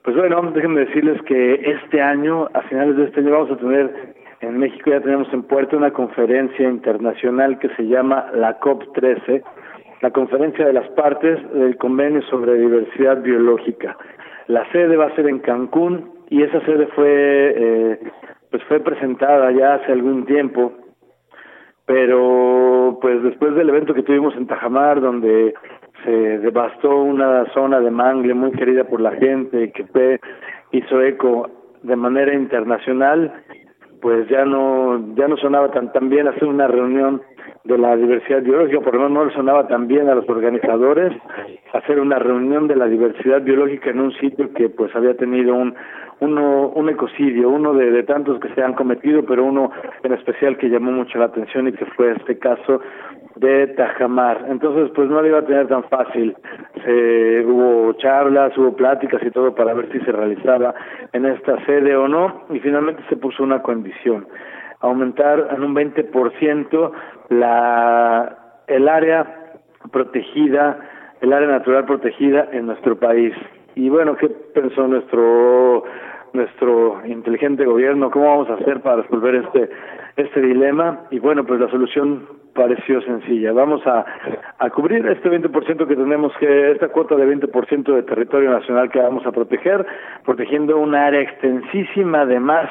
Pues 0.04 0.16
bueno, 0.16 0.42
déjenme 0.54 0.86
decirles 0.86 1.22
que 1.24 1.56
este 1.56 2.02
año, 2.02 2.48
a 2.54 2.62
finales 2.62 2.96
de 2.96 3.06
este 3.06 3.20
año, 3.20 3.32
vamos 3.32 3.52
a 3.52 3.58
tener 3.58 4.16
en 4.42 4.58
México, 4.58 4.92
ya 4.92 5.02
tenemos 5.02 5.32
en 5.34 5.44
puerto 5.44 5.78
una 5.78 5.92
conferencia 5.92 6.70
internacional 6.70 7.60
que 7.60 7.70
se 7.76 7.88
llama 7.88 8.28
la 8.34 8.60
COP13, 8.60 9.44
la 10.02 10.12
conferencia 10.12 10.66
de 10.66 10.74
las 10.74 10.88
partes 10.90 11.40
del 11.54 11.78
convenio 11.78 12.22
sobre 12.24 12.54
diversidad 12.56 13.22
biológica. 13.22 13.98
La 14.48 14.70
sede 14.72 14.96
va 14.96 15.08
a 15.08 15.16
ser 15.16 15.28
en 15.28 15.40
Cancún 15.40 16.12
y 16.30 16.44
esa 16.44 16.60
sede 16.66 16.88
fue, 16.88 17.54
eh, 17.58 18.00
pues 18.52 18.64
fue 18.66 18.80
presentada 18.80 19.52
ya 19.52 19.76
hace 19.76 19.92
algún 19.92 20.26
tiempo 20.26 20.74
pero 21.88 23.00
pues 23.02 23.24
después 23.24 23.56
del 23.56 23.70
evento 23.70 23.94
que 23.94 24.04
tuvimos 24.04 24.36
en 24.36 24.46
Tajamar 24.46 25.00
donde 25.00 25.56
se 26.04 26.12
devastó 26.12 26.98
una 26.98 27.46
zona 27.54 27.80
de 27.80 27.90
mangle 27.90 28.34
muy 28.34 28.52
querida 28.52 28.84
por 28.84 29.00
la 29.00 29.14
gente 29.14 29.72
que 29.72 30.20
hizo 30.74 31.02
eco 31.02 31.50
de 31.84 31.96
manera 31.96 32.34
internacional 32.34 33.34
pues 34.08 34.30
ya 34.30 34.46
no 34.46 35.16
ya 35.16 35.28
no 35.28 35.36
sonaba 35.36 35.70
tan 35.72 35.92
tan 35.92 36.08
bien 36.08 36.30
hacer 36.30 36.46
una 36.46 36.66
reunión 36.66 37.22
de 37.64 37.78
la 37.78 37.96
diversidad 37.96 38.42
biológica, 38.42 38.82
por 38.82 38.96
lo 38.96 39.02
menos 39.02 39.14
no 39.14 39.26
le 39.26 39.34
sonaba 39.34 39.68
tan 39.68 39.88
bien 39.88 40.10
a 40.10 40.16
los 40.16 40.28
organizadores 40.30 41.14
hacer 41.74 42.00
una 42.00 42.20
reunión 42.20 42.68
de 42.68 42.76
la 42.76 42.88
diversidad 42.88 43.42
biológica 43.42 43.90
en 43.90 44.00
un 44.00 44.12
sitio 44.14 44.54
que 44.54 44.70
pues 44.70 44.96
había 44.96 45.16
tenido 45.16 45.54
un 45.54 45.76
uno 46.20 46.70
un 46.70 46.90
ecocidio, 46.90 47.50
uno 47.50 47.74
de, 47.74 47.92
de 47.92 48.04
tantos 48.04 48.40
que 48.40 48.50
se 48.56 48.64
han 48.64 48.74
cometido, 48.74 49.24
pero 49.24 49.44
uno 49.44 49.72
en 50.04 50.14
especial 50.14 50.58
que 50.58 50.70
llamó 50.70 50.92
mucho 50.92 51.20
la 51.20 51.26
atención 51.26 51.68
y 51.68 51.74
que 51.74 51.86
fue 51.86 52.12
este 52.14 52.40
caso 52.40 52.82
de 53.36 53.68
Tajamar. 53.68 54.46
Entonces, 54.50 54.92
pues 54.96 55.10
no 55.10 55.22
lo 55.22 55.28
iba 55.28 55.40
a 55.40 55.46
tener 55.46 55.68
tan 55.68 55.84
fácil. 55.84 56.36
Se, 56.84 57.46
hubo 57.46 57.94
charlas, 57.94 58.58
hubo 58.58 58.76
pláticas 58.76 59.22
y 59.24 59.32
todo 59.32 59.54
para 59.54 59.74
ver 59.74 59.92
si 59.92 60.00
se 60.00 60.12
realizaba 60.12 60.74
en 61.14 61.26
esta 61.26 61.64
sede 61.66 61.96
o 61.96 62.08
no, 62.08 62.46
y 62.50 62.60
finalmente 62.60 63.04
se 63.10 63.18
puso 63.18 63.44
una 63.44 63.62
condición. 63.62 64.28
Aumentar 64.80 65.50
en 65.56 65.64
un 65.64 65.76
20% 65.76 66.92
la, 67.30 68.38
el 68.68 68.88
área 68.88 69.56
protegida, 69.92 70.80
el 71.22 71.34
área 71.34 71.48
natural 71.48 71.86
protegida 71.86 72.48
en 72.52 72.68
nuestro 72.68 72.98
país. 72.98 73.34
Y 73.76 73.90
bueno, 73.90 74.16
¿qué 74.18 74.30
pensó 74.30 74.88
nuestro 74.88 75.84
nuestro 76.34 77.02
inteligente 77.06 77.66
gobierno? 77.66 78.12
¿Cómo 78.12 78.26
vamos 78.26 78.50
a 78.50 78.56
hacer 78.56 78.82
para 78.82 79.02
resolver 79.02 79.36
este 79.36 79.70
este 80.18 80.42
dilema? 80.42 81.06
Y 81.12 81.20
bueno, 81.20 81.46
pues 81.46 81.60
la 81.60 81.70
solución 81.70 82.28
pareció 82.54 83.02
sencilla. 83.02 83.54
Vamos 83.54 83.86
a, 83.86 84.04
a 84.58 84.70
cubrir 84.72 85.06
este 85.08 85.30
20% 85.30 85.88
que 85.88 85.96
tenemos 85.96 86.34
que, 86.40 86.72
esta 86.72 86.90
cuota 86.90 87.16
de 87.16 87.28
20% 87.28 87.96
de 87.96 88.04
territorio 88.04 88.50
nacional 88.50 88.90
que 88.90 89.00
vamos 89.00 89.26
a 89.28 89.32
proteger, 89.32 89.86
protegiendo 90.26 90.78
un 90.78 90.96
área 90.96 91.22
extensísima 91.22 92.26
de 92.26 92.40
más, 92.40 92.70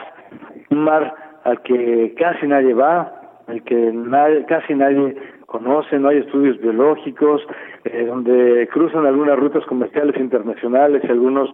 un 0.70 0.80
mar 0.80 1.25
al 1.46 1.62
que 1.62 2.12
casi 2.18 2.46
nadie 2.46 2.74
va, 2.74 3.12
al 3.46 3.62
que 3.62 3.92
nadie, 3.92 4.44
casi 4.46 4.74
nadie 4.74 5.16
conoce, 5.46 5.96
no 5.98 6.08
hay 6.08 6.18
estudios 6.18 6.60
biológicos, 6.60 7.40
eh, 7.84 8.04
donde 8.04 8.68
cruzan 8.72 9.06
algunas 9.06 9.38
rutas 9.38 9.64
comerciales 9.66 10.16
internacionales 10.16 11.02
y 11.04 11.10
algunos 11.10 11.48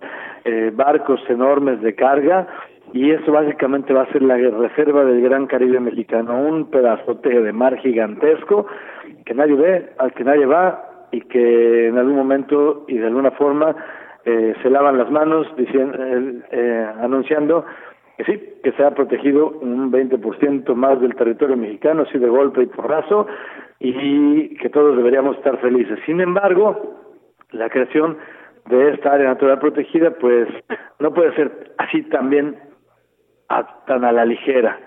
eh, 0.44 0.72
barcos 0.74 1.20
enormes 1.28 1.82
de 1.82 1.94
carga, 1.94 2.46
y 2.94 3.10
eso 3.10 3.32
básicamente 3.32 3.92
va 3.92 4.02
a 4.02 4.12
ser 4.12 4.22
la 4.22 4.36
reserva 4.36 5.04
del 5.04 5.20
Gran 5.20 5.46
Caribe 5.46 5.78
mexicano, 5.78 6.40
un 6.40 6.70
pedazote 6.70 7.28
de 7.40 7.52
mar 7.52 7.76
gigantesco 7.78 8.66
que 9.26 9.34
nadie 9.34 9.56
ve, 9.56 9.90
al 9.98 10.12
que 10.12 10.24
nadie 10.24 10.46
va 10.46 11.08
y 11.10 11.20
que 11.20 11.88
en 11.88 11.98
algún 11.98 12.16
momento 12.16 12.84
y 12.88 12.96
de 12.96 13.06
alguna 13.06 13.30
forma 13.32 13.76
eh, 14.24 14.54
se 14.62 14.70
lavan 14.70 14.98
las 14.98 15.10
manos 15.10 15.46
diciendo, 15.56 15.98
eh, 16.00 16.86
anunciando 17.02 17.64
que 18.16 18.24
sí, 18.24 18.40
que 18.62 18.72
se 18.72 18.84
ha 18.84 18.90
protegido 18.92 19.48
un 19.48 19.90
20% 19.90 20.74
más 20.74 21.00
del 21.00 21.14
territorio 21.14 21.56
mexicano, 21.56 22.02
así 22.02 22.18
de 22.18 22.28
golpe 22.28 22.62
y 22.62 22.66
porrazo, 22.66 23.26
y 23.78 24.54
que 24.56 24.68
todos 24.68 24.96
deberíamos 24.96 25.36
estar 25.36 25.58
felices. 25.58 25.98
Sin 26.06 26.20
embargo, 26.20 27.00
la 27.50 27.68
creación 27.68 28.18
de 28.68 28.90
esta 28.90 29.12
área 29.12 29.28
natural 29.28 29.58
protegida, 29.58 30.12
pues 30.12 30.48
no 30.98 31.12
puede 31.12 31.34
ser 31.34 31.72
así 31.78 32.02
también 32.04 32.56
a, 33.48 33.84
tan 33.86 34.04
a 34.04 34.12
la 34.12 34.24
ligera. 34.24 34.78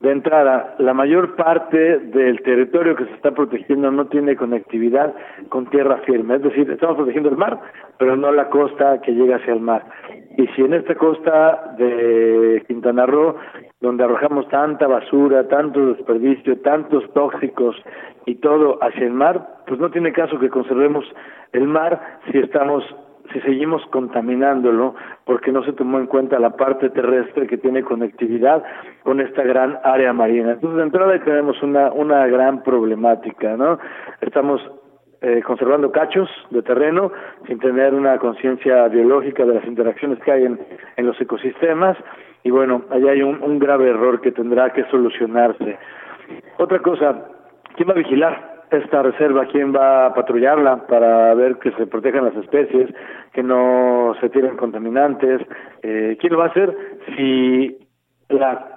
De 0.00 0.12
entrada, 0.12 0.74
la 0.78 0.92
mayor 0.92 1.36
parte 1.36 1.98
del 1.98 2.42
territorio 2.42 2.94
que 2.94 3.06
se 3.06 3.14
está 3.14 3.30
protegiendo 3.30 3.90
no 3.90 4.06
tiene 4.06 4.36
conectividad 4.36 5.14
con 5.48 5.70
tierra 5.70 5.98
firme, 6.04 6.36
es 6.36 6.42
decir, 6.42 6.70
estamos 6.70 6.96
protegiendo 6.96 7.30
el 7.30 7.38
mar, 7.38 7.58
pero 7.98 8.14
no 8.14 8.30
la 8.30 8.50
costa 8.50 9.00
que 9.00 9.12
llega 9.12 9.36
hacia 9.36 9.54
el 9.54 9.60
mar. 9.60 9.84
Y 10.36 10.46
si 10.48 10.62
en 10.62 10.74
esta 10.74 10.94
costa 10.96 11.74
de 11.78 12.62
Quintana 12.68 13.06
Roo, 13.06 13.36
donde 13.80 14.04
arrojamos 14.04 14.46
tanta 14.48 14.86
basura, 14.86 15.48
tanto 15.48 15.94
desperdicio, 15.94 16.60
tantos 16.60 17.10
tóxicos 17.14 17.74
y 18.26 18.34
todo 18.36 18.78
hacia 18.82 19.06
el 19.06 19.12
mar, 19.12 19.62
pues 19.66 19.80
no 19.80 19.90
tiene 19.90 20.12
caso 20.12 20.38
que 20.38 20.50
conservemos 20.50 21.06
el 21.52 21.66
mar 21.66 22.18
si 22.30 22.38
estamos 22.38 22.84
si 23.32 23.40
seguimos 23.40 23.84
contaminándolo 23.86 24.94
porque 25.24 25.52
no 25.52 25.62
se 25.64 25.72
tomó 25.72 25.98
en 25.98 26.06
cuenta 26.06 26.38
la 26.38 26.50
parte 26.50 26.90
terrestre 26.90 27.46
que 27.46 27.58
tiene 27.58 27.82
conectividad 27.82 28.62
con 29.02 29.20
esta 29.20 29.42
gran 29.42 29.78
área 29.82 30.12
marina. 30.12 30.52
Entonces, 30.52 30.76
de 30.76 30.82
entrada 30.84 31.18
tenemos 31.24 31.62
una, 31.62 31.92
una 31.92 32.26
gran 32.26 32.62
problemática, 32.62 33.56
¿no? 33.56 33.78
Estamos 34.20 34.60
eh, 35.22 35.42
conservando 35.42 35.90
cachos 35.90 36.28
de 36.50 36.62
terreno 36.62 37.10
sin 37.46 37.58
tener 37.58 37.94
una 37.94 38.18
conciencia 38.18 38.86
biológica 38.88 39.44
de 39.44 39.54
las 39.54 39.64
interacciones 39.64 40.18
que 40.20 40.32
hay 40.32 40.44
en, 40.44 40.60
en 40.96 41.06
los 41.06 41.20
ecosistemas 41.20 41.96
y 42.42 42.50
bueno, 42.50 42.84
allá 42.90 43.10
hay 43.10 43.22
un, 43.22 43.42
un 43.42 43.58
grave 43.58 43.90
error 43.90 44.20
que 44.20 44.30
tendrá 44.30 44.72
que 44.72 44.84
solucionarse. 44.84 45.78
Otra 46.58 46.78
cosa, 46.80 47.24
¿quién 47.76 47.88
va 47.88 47.92
a 47.92 47.96
vigilar? 47.96 48.55
Esta 48.70 49.02
reserva, 49.02 49.46
quién 49.46 49.74
va 49.74 50.06
a 50.06 50.14
patrullarla 50.14 50.86
para 50.86 51.34
ver 51.34 51.56
que 51.58 51.70
se 51.72 51.86
protejan 51.86 52.24
las 52.24 52.36
especies, 52.36 52.90
que 53.32 53.42
no 53.42 54.14
se 54.20 54.28
tiren 54.30 54.56
contaminantes, 54.56 55.42
eh, 55.82 56.16
quién 56.20 56.32
lo 56.32 56.40
va 56.40 56.46
a 56.46 56.48
hacer 56.48 56.76
si 57.16 57.78
la 58.28 58.76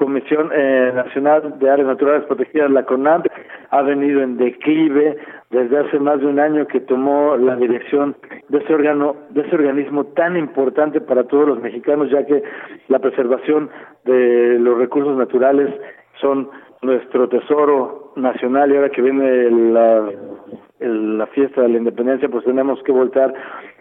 Comisión 0.00 0.50
eh, 0.54 0.92
Nacional 0.94 1.58
de 1.58 1.68
Áreas 1.68 1.88
Naturales 1.88 2.24
Protegidas, 2.24 2.70
la 2.70 2.86
CONAP, 2.86 3.26
ha 3.68 3.82
venido 3.82 4.22
en 4.22 4.38
declive 4.38 5.18
desde 5.50 5.78
hace 5.78 5.98
más 5.98 6.20
de 6.20 6.26
un 6.26 6.40
año 6.40 6.66
que 6.66 6.80
tomó 6.80 7.36
la 7.36 7.54
dirección 7.56 8.16
de 8.48 8.58
ese 8.58 8.72
órgano, 8.72 9.16
de 9.28 9.42
ese 9.42 9.54
organismo 9.54 10.04
tan 10.06 10.38
importante 10.38 11.02
para 11.02 11.24
todos 11.24 11.46
los 11.48 11.60
mexicanos, 11.60 12.10
ya 12.10 12.24
que 12.24 12.42
la 12.88 12.98
preservación 12.98 13.68
de 14.06 14.58
los 14.58 14.78
recursos 14.78 15.14
naturales 15.18 15.68
son 16.18 16.48
nuestro 16.82 17.28
tesoro 17.28 18.12
nacional 18.16 18.72
y 18.72 18.76
ahora 18.76 18.90
que 18.90 19.02
viene 19.02 19.50
la, 19.72 20.10
la 20.78 21.26
fiesta 21.28 21.62
de 21.62 21.68
la 21.68 21.78
independencia, 21.78 22.28
pues 22.28 22.44
tenemos 22.44 22.82
que 22.82 22.92
voltar 22.92 23.32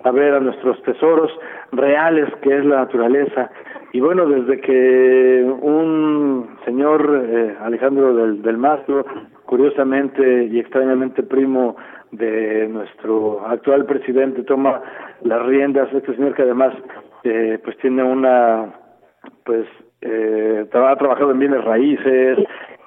a 0.03 0.11
ver 0.11 0.33
a 0.33 0.39
nuestros 0.39 0.81
tesoros 0.83 1.31
reales, 1.71 2.29
que 2.41 2.57
es 2.57 2.65
la 2.65 2.77
naturaleza. 2.77 3.49
Y 3.93 4.01
bueno, 4.01 4.25
desde 4.27 4.59
que 4.61 5.43
un 5.61 6.57
señor, 6.65 7.25
eh, 7.25 7.55
Alejandro 7.61 8.13
del, 8.13 8.41
del 8.41 8.57
Mastro, 8.57 9.05
curiosamente 9.45 10.45
y 10.45 10.59
extrañamente 10.59 11.23
primo 11.23 11.75
de 12.11 12.67
nuestro 12.67 13.45
actual 13.47 13.85
presidente, 13.85 14.43
toma 14.43 14.81
las 15.23 15.45
riendas, 15.45 15.91
este 15.93 16.15
señor 16.15 16.35
que 16.35 16.43
además 16.43 16.73
eh, 17.23 17.59
pues 17.63 17.77
tiene 17.77 18.03
una 18.03 18.73
pues 19.43 19.65
eh, 20.01 20.65
ha 20.71 20.95
trabajado 20.95 21.31
en 21.31 21.39
bienes 21.39 21.63
raíces, 21.63 22.37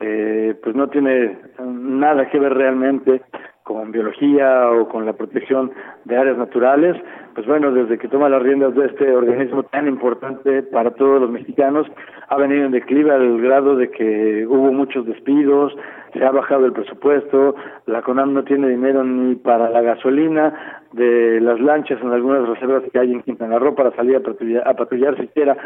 eh, 0.03 0.55
pues 0.63 0.75
no 0.75 0.89
tiene 0.89 1.39
nada 1.61 2.29
que 2.29 2.39
ver 2.39 2.55
realmente 2.55 3.23
con 3.63 3.93
biología 3.93 4.69
o 4.71 4.89
con 4.89 5.07
la 5.07 5.13
protección 5.13 5.71
de 6.05 6.17
áreas 6.17 6.37
naturales, 6.37 6.97
pues 7.35 7.47
bueno, 7.47 7.71
desde 7.71 7.97
que 7.97 8.09
toma 8.09 8.29
las 8.29 8.43
riendas 8.43 8.75
de 8.75 8.87
este 8.87 9.15
organismo 9.15 9.63
tan 9.63 9.87
importante 9.87 10.65
para 10.65 10.91
todos 10.91 11.21
los 11.21 11.31
mexicanos, 11.31 11.87
ha 12.29 12.37
venido 12.37 12.67
en 12.67 12.73
declive 12.73 13.13
al 13.13 13.41
grado 13.41 13.77
de 13.77 13.91
que 13.91 14.45
hubo 14.47 14.73
muchos 14.73 15.07
despidos, 15.07 15.73
se 16.13 16.25
ha 16.25 16.33
bajado 16.33 16.67
el 16.67 16.73
presupuesto, 16.73 17.55
la 17.87 18.03
CONAM 18.03 18.35
no 18.35 18.43
tiene 18.43 18.69
dinero 18.69 19.05
ni 19.05 19.37
para 19.37 19.71
la 19.71 19.81
gasolina 19.81 20.83
de 20.93 21.41
las 21.41 21.61
lanchas 21.61 22.01
en 22.03 22.11
algunas 22.11 22.49
reservas 22.49 22.83
que 22.93 22.99
hay 22.99 23.13
en 23.13 23.23
Quintana 23.23 23.61
Roo 23.61 23.77
para 23.77 23.93
salir 23.93 24.17
a 24.17 24.21
patrullar, 24.21 24.67
a 24.67 24.75
patrullar 24.75 25.17
siquiera 25.19 25.57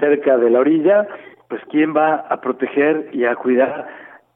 cerca 0.00 0.38
de 0.38 0.50
la 0.50 0.60
orilla, 0.60 1.06
pues 1.48 1.62
quién 1.70 1.94
va 1.94 2.26
a 2.28 2.40
proteger 2.40 3.10
y 3.12 3.24
a 3.24 3.36
cuidar 3.36 3.88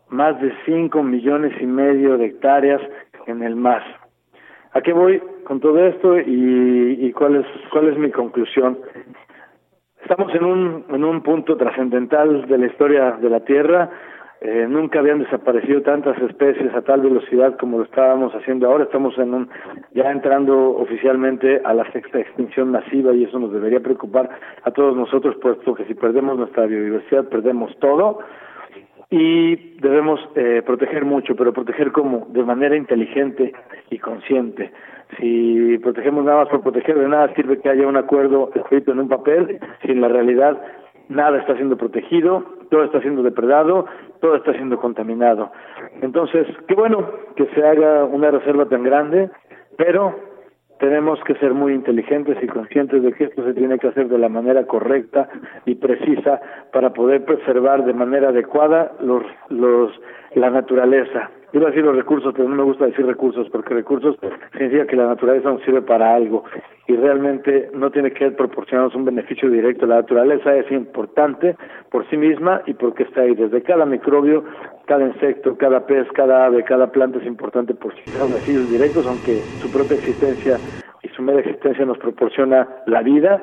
más 0.08 0.40
de 0.40 0.52
cinco 0.64 1.02
millones 1.02 1.52
y 1.60 1.66
medio 1.66 2.18
de 2.18 2.26
hectáreas 2.26 2.80
en 3.26 3.42
el 3.42 3.56
mar. 3.56 3.82
¿A 4.72 4.80
qué 4.80 4.92
voy 4.92 5.20
con 5.44 5.60
todo 5.60 5.84
esto 5.84 6.18
y, 6.18 6.98
y 7.00 7.12
cuál 7.12 7.36
es 7.36 7.46
cuál 7.72 7.88
es 7.88 7.98
mi 7.98 8.10
conclusión? 8.10 8.78
Estamos 10.02 10.34
en 10.34 10.44
un 10.44 10.84
en 10.90 11.04
un 11.04 11.22
punto 11.22 11.56
trascendental 11.56 12.46
de 12.46 12.58
la 12.58 12.66
historia 12.66 13.12
de 13.12 13.30
la 13.30 13.40
Tierra 13.40 13.90
eh, 14.42 14.66
nunca 14.66 15.00
habían 15.00 15.18
desaparecido 15.18 15.82
tantas 15.82 16.16
especies 16.22 16.74
a 16.74 16.80
tal 16.80 17.02
velocidad 17.02 17.58
como 17.58 17.78
lo 17.78 17.84
estábamos 17.84 18.34
haciendo 18.34 18.68
ahora. 18.68 18.84
Estamos 18.84 19.16
en 19.18 19.34
un, 19.34 19.50
ya 19.92 20.10
entrando 20.10 20.76
oficialmente 20.76 21.60
a 21.62 21.74
la 21.74 21.90
sexta 21.92 22.20
extinción 22.20 22.70
masiva 22.70 23.12
y 23.12 23.24
eso 23.24 23.38
nos 23.38 23.52
debería 23.52 23.80
preocupar 23.80 24.30
a 24.62 24.70
todos 24.70 24.96
nosotros, 24.96 25.36
puesto 25.42 25.74
que 25.74 25.84
si 25.84 25.94
perdemos 25.94 26.38
nuestra 26.38 26.64
biodiversidad, 26.64 27.28
perdemos 27.28 27.76
todo. 27.80 28.20
Y 29.10 29.56
debemos 29.80 30.20
eh, 30.36 30.62
proteger 30.64 31.04
mucho, 31.04 31.34
pero 31.34 31.52
proteger 31.52 31.92
como? 31.92 32.26
De 32.30 32.42
manera 32.44 32.76
inteligente 32.76 33.52
y 33.90 33.98
consciente. 33.98 34.70
Si 35.18 35.76
protegemos 35.78 36.24
nada 36.24 36.44
más 36.44 36.48
por 36.48 36.62
proteger, 36.62 36.96
de 36.96 37.08
nada 37.08 37.34
sirve 37.34 37.58
que 37.58 37.68
haya 37.68 37.86
un 37.86 37.96
acuerdo 37.96 38.52
escrito 38.54 38.92
en 38.92 39.00
un 39.00 39.08
papel, 39.08 39.58
si 39.82 39.94
la 39.94 40.08
realidad 40.08 40.62
nada 41.10 41.38
está 41.38 41.54
siendo 41.56 41.76
protegido, 41.76 42.44
todo 42.70 42.84
está 42.84 43.00
siendo 43.00 43.22
depredado, 43.22 43.84
todo 44.20 44.36
está 44.36 44.52
siendo 44.52 44.78
contaminado. 44.78 45.50
Entonces, 46.00 46.46
qué 46.66 46.74
bueno 46.74 47.04
que 47.36 47.46
se 47.46 47.62
haga 47.62 48.04
una 48.04 48.30
reserva 48.30 48.66
tan 48.66 48.84
grande, 48.84 49.28
pero 49.76 50.14
tenemos 50.78 51.22
que 51.24 51.34
ser 51.34 51.52
muy 51.52 51.74
inteligentes 51.74 52.38
y 52.42 52.46
conscientes 52.46 53.02
de 53.02 53.12
que 53.12 53.24
esto 53.24 53.44
se 53.44 53.52
tiene 53.52 53.78
que 53.78 53.88
hacer 53.88 54.08
de 54.08 54.18
la 54.18 54.30
manera 54.30 54.64
correcta 54.64 55.28
y 55.66 55.74
precisa 55.74 56.40
para 56.72 56.94
poder 56.94 57.24
preservar 57.24 57.84
de 57.84 57.92
manera 57.92 58.30
adecuada 58.30 58.92
los, 59.00 59.22
los, 59.50 59.92
la 60.34 60.48
naturaleza. 60.48 61.30
Yo 61.52 61.60
decir 61.60 61.84
los 61.84 61.96
recursos, 61.96 62.32
pero 62.36 62.48
no 62.48 62.54
me 62.54 62.62
gusta 62.62 62.86
decir 62.86 63.04
recursos, 63.04 63.48
porque 63.50 63.74
recursos 63.74 64.16
significa 64.52 64.86
que 64.86 64.96
la 64.96 65.06
naturaleza 65.06 65.50
nos 65.50 65.62
sirve 65.62 65.82
para 65.82 66.14
algo 66.14 66.44
y 66.86 66.94
realmente 66.94 67.70
no 67.74 67.90
tiene 67.90 68.12
que 68.12 68.30
proporcionarnos 68.30 68.94
un 68.94 69.04
beneficio 69.04 69.50
directo. 69.50 69.86
La 69.86 69.96
naturaleza 69.96 70.54
es 70.56 70.70
importante 70.70 71.56
por 71.90 72.08
sí 72.08 72.16
misma 72.16 72.62
y 72.66 72.74
porque 72.74 73.02
está 73.02 73.22
ahí. 73.22 73.34
Desde 73.34 73.62
cada 73.62 73.84
microbio, 73.84 74.44
cada 74.86 75.06
insecto, 75.06 75.56
cada 75.56 75.86
pez, 75.86 76.06
cada 76.12 76.46
ave, 76.46 76.62
cada 76.62 76.92
planta 76.92 77.18
es 77.18 77.26
importante 77.26 77.74
por 77.74 77.92
sus 77.94 78.12
beneficios 78.14 78.70
directos, 78.70 79.06
aunque 79.06 79.40
su 79.60 79.70
propia 79.72 79.96
existencia 79.96 80.56
y 81.02 81.08
su 81.08 81.22
mera 81.22 81.40
existencia 81.40 81.84
nos 81.84 81.98
proporciona 81.98 82.68
la 82.86 83.02
vida 83.02 83.42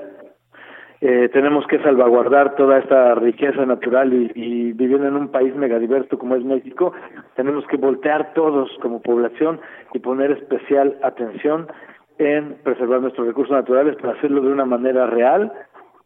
eh, 1.01 1.29
tenemos 1.31 1.67
que 1.67 1.79
salvaguardar 1.79 2.55
toda 2.55 2.79
esta 2.79 3.13
riqueza 3.15 3.65
natural 3.65 4.13
y, 4.13 4.31
y 4.33 4.73
viviendo 4.73 5.07
en 5.07 5.15
un 5.15 5.27
país 5.29 5.55
megadiverso 5.55 6.17
como 6.17 6.35
es 6.35 6.43
México, 6.43 6.91
tenemos 7.35 7.65
que 7.67 7.77
voltear 7.77 8.33
todos 8.33 8.69
como 8.81 9.01
población 9.01 9.59
y 9.93 9.99
poner 9.99 10.31
especial 10.31 10.97
atención 11.03 11.67
en 12.17 12.55
preservar 12.63 13.01
nuestros 13.01 13.27
recursos 13.27 13.55
naturales 13.55 13.95
para 13.97 14.13
hacerlo 14.13 14.41
de 14.41 14.51
una 14.51 14.65
manera 14.65 15.05
real, 15.05 15.51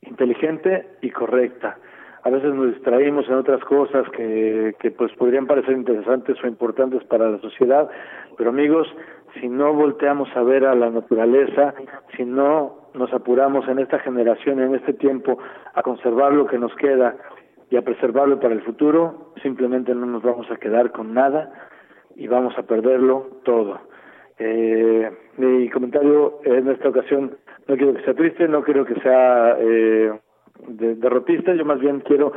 inteligente 0.01 0.87
y 1.01 1.09
correcta. 1.09 1.77
A 2.23 2.29
veces 2.29 2.53
nos 2.53 2.73
distraímos 2.73 3.27
en 3.29 3.35
otras 3.35 3.63
cosas 3.63 4.07
que, 4.09 4.75
que 4.79 4.91
pues 4.91 5.11
podrían 5.13 5.47
parecer 5.47 5.73
interesantes 5.73 6.37
o 6.43 6.47
importantes 6.47 7.03
para 7.05 7.29
la 7.29 7.39
sociedad, 7.39 7.89
pero 8.37 8.49
amigos, 8.49 8.87
si 9.39 9.47
no 9.47 9.73
volteamos 9.73 10.29
a 10.35 10.43
ver 10.43 10.65
a 10.65 10.75
la 10.75 10.89
naturaleza, 10.89 11.73
si 12.15 12.25
no 12.25 12.80
nos 12.93 13.13
apuramos 13.13 13.67
en 13.67 13.79
esta 13.79 13.99
generación, 13.99 14.61
en 14.61 14.75
este 14.75 14.93
tiempo, 14.93 15.37
a 15.73 15.81
conservar 15.81 16.33
lo 16.33 16.45
que 16.45 16.57
nos 16.57 16.75
queda 16.75 17.15
y 17.69 17.77
a 17.77 17.81
preservarlo 17.81 18.39
para 18.39 18.53
el 18.53 18.61
futuro, 18.61 19.33
simplemente 19.41 19.95
no 19.95 20.05
nos 20.05 20.23
vamos 20.23 20.49
a 20.51 20.57
quedar 20.57 20.91
con 20.91 21.13
nada 21.13 21.51
y 22.15 22.27
vamos 22.27 22.57
a 22.57 22.63
perderlo 22.63 23.39
todo. 23.43 23.79
Eh, 24.37 25.09
mi 25.37 25.69
comentario 25.69 26.39
en 26.43 26.67
esta 26.69 26.89
ocasión 26.89 27.37
no 27.67 27.77
quiero 27.77 27.93
que 27.93 28.03
sea 28.03 28.13
triste, 28.13 28.47
no 28.47 28.63
quiero 28.63 28.85
que 28.85 28.99
sea 29.01 29.55
eh, 29.59 30.11
de, 30.67 30.95
derrotista, 30.95 31.53
yo 31.53 31.63
más 31.63 31.79
bien 31.79 32.01
quiero 32.01 32.33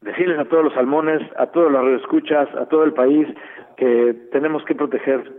decirles 0.00 0.38
a 0.38 0.44
todos 0.44 0.64
los 0.64 0.74
salmones, 0.74 1.20
a 1.36 1.46
todos 1.46 1.70
los 1.70 1.82
radioescuchas, 1.82 2.48
a 2.54 2.66
todo 2.66 2.84
el 2.84 2.94
país, 2.94 3.28
que 3.76 4.14
tenemos 4.32 4.64
que 4.64 4.74
proteger 4.74 5.30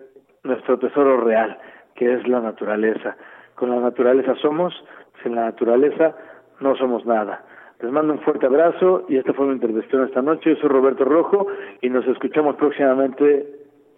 nuestro 0.44 0.78
tesoro 0.78 1.22
real, 1.22 1.58
que 1.96 2.14
es 2.14 2.28
la 2.28 2.42
naturaleza. 2.42 3.18
Con 3.60 3.72
la 3.72 3.82
naturaleza 3.82 4.36
somos, 4.36 4.74
sin 5.22 5.36
la 5.36 5.44
naturaleza 5.44 6.16
no 6.62 6.78
somos 6.78 7.06
nada. 7.06 7.44
Les 7.82 7.92
mando 7.92 8.14
un 8.14 8.20
fuerte 8.20 8.46
abrazo 8.46 9.04
y 9.10 9.18
esta 9.18 9.34
fue 9.34 9.48
mi 9.48 9.54
intervención 9.54 10.06
esta 10.06 10.22
noche. 10.22 10.56
Yo 10.56 10.62
soy 10.62 10.70
Roberto 10.70 11.04
Rojo 11.04 11.46
y 11.82 11.90
nos 11.90 12.08
escuchamos 12.08 12.56
próximamente 12.56 13.48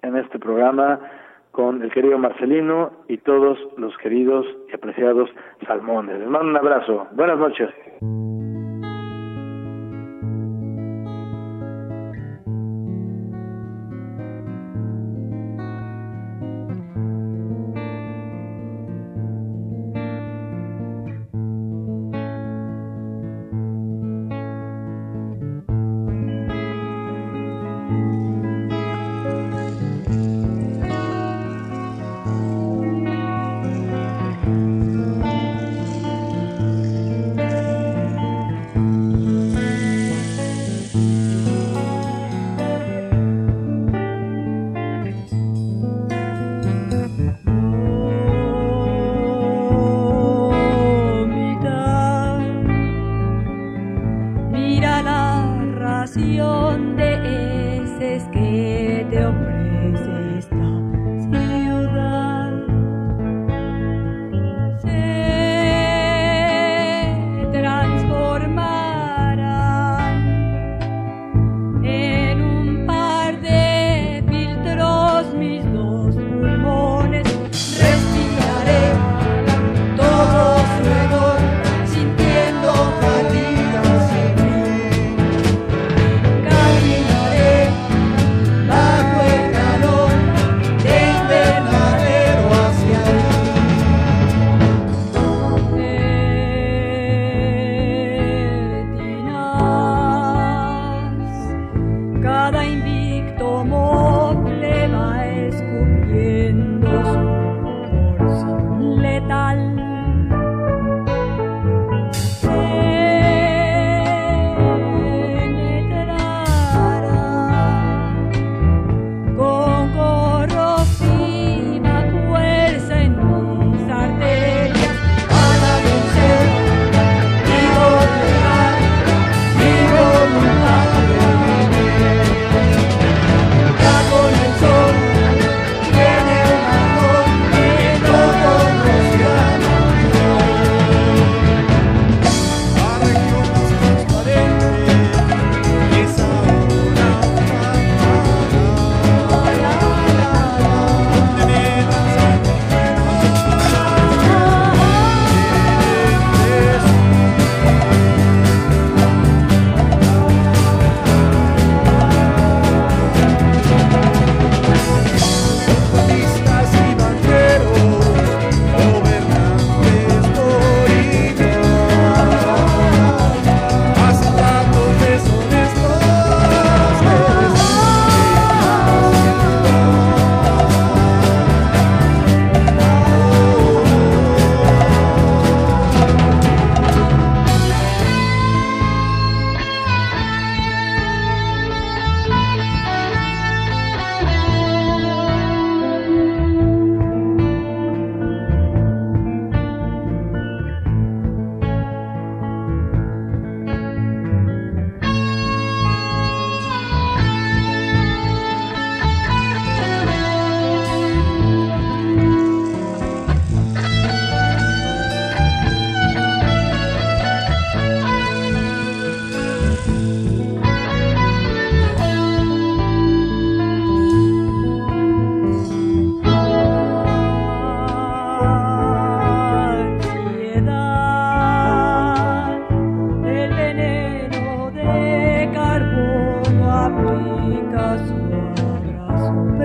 en 0.02 0.18
este 0.18 0.40
programa 0.40 1.00
con 1.52 1.84
el 1.84 1.92
querido 1.92 2.18
Marcelino 2.18 2.92
y 3.08 3.18
todos 3.18 3.60
los 3.78 3.96
queridos 3.98 4.48
y 4.72 4.76
apreciados 4.76 5.30
salmones. 5.68 6.18
Les 6.18 6.28
mando 6.28 6.50
un 6.50 6.58
abrazo. 6.58 7.08
Buenas 7.12 7.38
noches. 7.38 7.70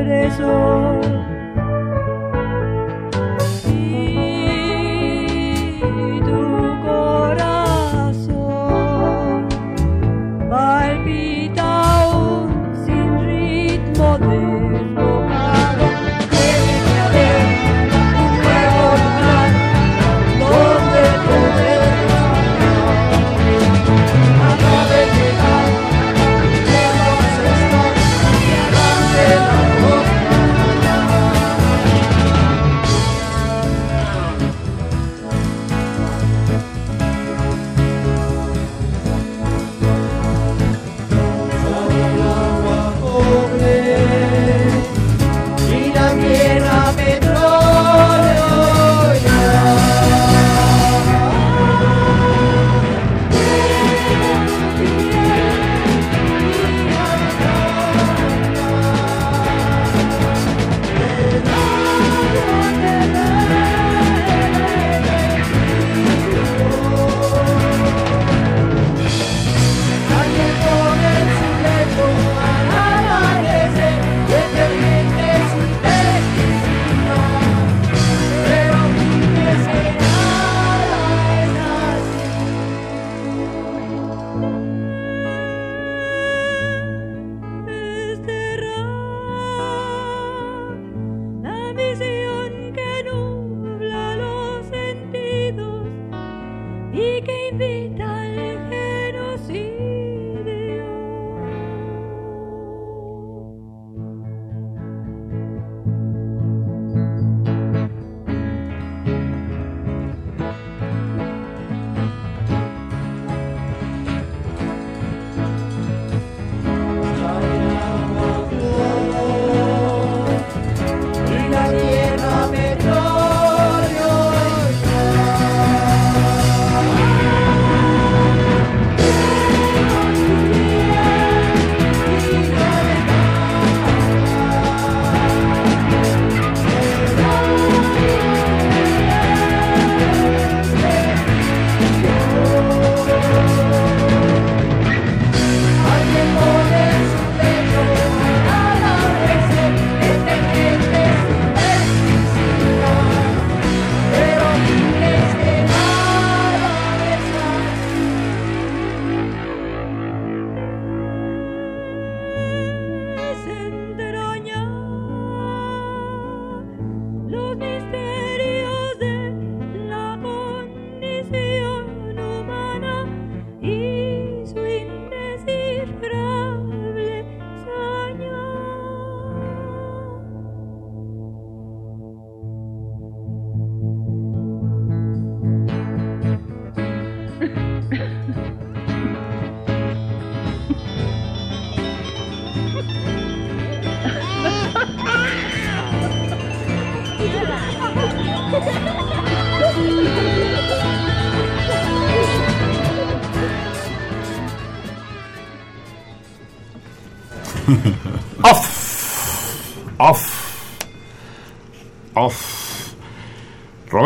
preso 0.06 1.15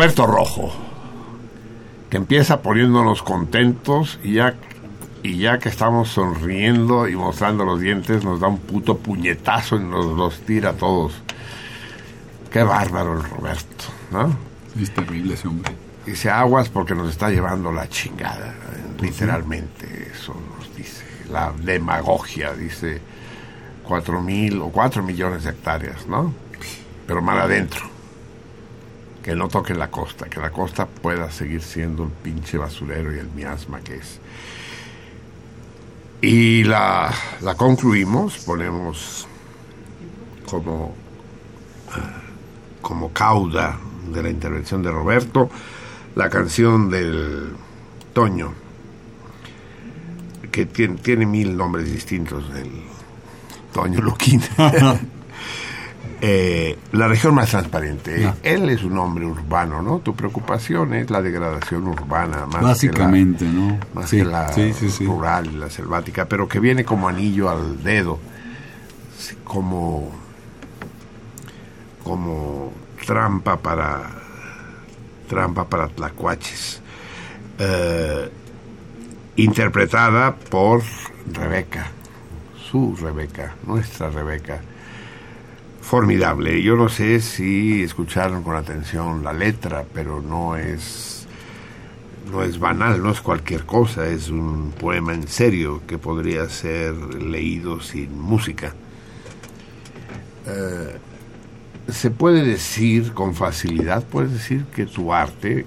Roberto 0.01 0.27
Rojo. 0.27 0.73
Que 2.09 2.17
empieza 2.17 2.63
poniéndonos 2.63 3.23
contentos 3.23 4.19
y 4.25 4.33
ya, 4.33 4.55
y 5.23 5.37
ya 5.37 5.59
que 5.59 5.69
estamos 5.69 6.09
sonriendo 6.09 7.07
y 7.07 7.17
mostrando 7.17 7.67
los 7.67 7.81
dientes, 7.81 8.25
nos 8.25 8.41
da 8.41 8.49
un 8.49 8.61
puto 8.61 8.97
puñetazo 8.97 9.77
y 9.77 9.81
nos 9.81 10.07
los 10.07 10.41
tira 10.41 10.71
a 10.71 10.73
todos. 10.73 11.13
Qué 12.51 12.63
bárbaro 12.63 13.13
el 13.13 13.25
Roberto, 13.25 13.85
¿no? 14.11 14.35
Es 14.81 14.91
terrible 14.91 15.35
ese 15.35 15.49
hombre. 15.49 15.71
Dice 16.07 16.31
aguas 16.31 16.71
porque 16.71 16.95
nos 16.95 17.11
está 17.11 17.29
llevando 17.29 17.71
la 17.71 17.87
chingada. 17.87 18.55
Literalmente, 19.03 20.13
eso 20.15 20.35
nos 20.57 20.75
dice. 20.75 21.05
La 21.31 21.53
demagogia, 21.53 22.55
dice 22.55 23.03
cuatro 23.87 24.23
mil 24.23 24.63
o 24.63 24.71
cuatro 24.71 25.03
millones 25.03 25.45
de 25.45 25.51
hectáreas, 25.51 26.07
¿no? 26.07 26.33
Pero 27.07 27.21
mal 27.21 27.39
adentro. 27.39 27.90
Que 29.31 29.37
no 29.37 29.47
toque 29.47 29.75
la 29.77 29.89
costa, 29.93 30.29
que 30.29 30.41
la 30.41 30.51
costa 30.51 30.87
pueda 30.87 31.31
seguir 31.31 31.63
siendo 31.63 32.03
el 32.03 32.11
pinche 32.11 32.59
basurero 32.59 33.15
y 33.15 33.21
el 33.21 33.31
miasma 33.31 33.79
que 33.79 33.95
es. 33.95 34.19
Y 36.21 36.65
la, 36.65 37.15
concluimos, 37.57 38.39
ponemos 38.39 39.29
como, 40.51 40.97
como 42.83 43.13
cauda 43.13 43.79
de 44.13 44.21
la 44.21 44.31
intervención 44.31 44.83
de 44.83 44.91
Roberto 44.91 45.49
la 46.17 46.29
canción 46.29 46.91
del 46.91 47.53
Toño, 48.13 48.53
que 50.51 50.67
tiene, 50.67 51.25
mil 51.25 51.57
nombres 51.57 51.85
distintos, 51.85 52.43
el 52.57 52.83
Toño 53.73 54.01
Luquín. 54.01 54.43
Eh, 56.23 56.79
la 56.93 57.09
región 57.09 57.35
más 57.35 57.51
transparente. 57.51 58.31
Él 58.43 58.69
es 58.69 58.83
un 58.83 58.99
hombre 58.99 59.25
urbano, 59.25 59.81
¿no? 59.81 60.01
Tu 60.01 60.15
preocupación 60.15 60.93
es 60.93 61.11
la 61.11 61.23
degradación 61.23 61.89
urbana, 61.89 62.45
más 62.47 62.63
Básicamente, 62.63 63.47
que 63.47 63.53
la, 63.53 63.59
¿no? 63.59 63.79
Más 63.95 64.11
Sí, 64.11 64.19
que 64.19 64.25
la 64.25 64.53
sí, 64.53 64.73
sí, 64.75 65.07
rural 65.07 65.47
y 65.47 65.57
la 65.57 65.71
selvática, 65.71 66.27
pero 66.27 66.47
que 66.47 66.61
viene 66.61 66.85
como 66.85 67.09
anillo 67.09 67.49
al 67.49 67.83
dedo, 67.83 68.19
como 69.45 70.11
como 72.05 72.73
trampa 73.07 73.57
para 73.57 74.11
trampa 75.27 75.65
para 75.69 75.89
tlacuaches. 75.89 76.83
Eh, 77.59 78.31
interpretada 79.37 80.35
por 80.35 80.83
Rebeca, 81.33 81.87
su 82.71 82.95
Rebeca, 82.97 83.55
nuestra 83.67 84.11
Rebeca. 84.11 84.61
Formidable. 85.81 86.63
Yo 86.63 86.77
no 86.77 86.89
sé 86.89 87.21
si 87.21 87.83
escucharon 87.83 88.43
con 88.43 88.57
atención 88.57 89.25
la 89.25 89.33
letra, 89.33 89.85
pero 89.93 90.21
no 90.21 90.57
es 90.57 91.11
no 92.31 92.43
es 92.43 92.59
banal, 92.59 93.03
no 93.03 93.11
es 93.11 93.21
cualquier 93.21 93.67
cosa, 93.67 94.07
es 94.07 94.29
un 94.29 94.73
poema 94.79 95.13
en 95.15 95.27
serio 95.27 95.83
que 95.87 95.99
podría 95.99 96.49
ser 96.49 96.95
leído 96.95 97.81
sin 97.81 98.19
música. 98.19 98.73
Eh, 100.47 100.97
se 101.89 102.11
puede 102.11 102.45
decir 102.45 103.13
con 103.13 103.35
facilidad, 103.35 104.05
puedes 104.05 104.33
decir 104.33 104.65
que 104.67 104.87
tu 104.87 105.13
arte, 105.13 105.61
eh, 105.61 105.67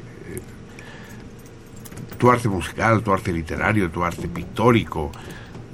tu 2.18 2.32
arte 2.32 2.48
musical, 2.48 3.04
tu 3.04 3.14
arte 3.14 3.34
literario, 3.34 3.90
tu 3.90 4.04
arte 4.04 4.28
pictórico, 4.28 5.12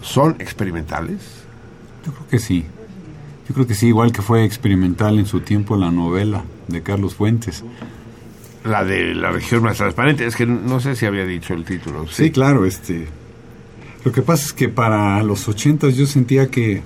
son 0.01 0.35
experimentales. 0.39 1.43
Yo 2.05 2.13
creo 2.13 2.27
que 2.27 2.39
sí. 2.39 2.65
Yo 3.49 3.55
creo 3.55 3.65
que 3.65 3.73
sí, 3.73 3.87
igual 3.87 4.11
que 4.11 4.21
fue 4.21 4.45
experimental 4.45 5.17
en 5.17 5.25
su 5.25 5.39
tiempo 5.39 5.75
la 5.75 5.89
novela 5.89 6.43
de 6.67 6.83
Carlos 6.83 7.15
Fuentes. 7.15 7.63
La 8.63 8.85
de 8.85 9.15
la 9.15 9.31
región 9.31 9.63
más 9.63 9.77
transparente, 9.77 10.23
es 10.27 10.35
que 10.35 10.45
no 10.45 10.79
sé 10.79 10.95
si 10.95 11.07
había 11.07 11.25
dicho 11.25 11.55
el 11.55 11.65
título. 11.65 12.07
Sí, 12.07 12.29
claro, 12.29 12.67
este. 12.67 13.07
Lo 14.05 14.11
que 14.11 14.21
pasa 14.21 14.45
es 14.45 14.53
que 14.53 14.69
para 14.69 15.23
los 15.23 15.47
ochentas 15.47 15.95
yo 15.95 16.05
sentía 16.05 16.51
que 16.51 16.83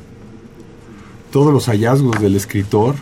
todos 1.34 1.52
los 1.52 1.66
hallazgos 1.66 2.22
del 2.22 2.38
escritor 2.38 2.96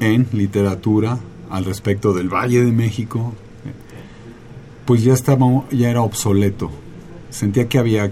en 0.00 0.26
literatura 0.32 1.20
al 1.48 1.64
respecto 1.64 2.12
del 2.12 2.28
Valle 2.28 2.64
de 2.64 2.72
México, 2.72 3.34
pues 4.84 5.04
ya 5.04 5.12
estaba, 5.12 5.46
ya 5.70 5.90
era 5.90 6.02
obsoleto. 6.02 6.72
Sentía 7.30 7.68
que 7.68 7.78
había 7.78 8.10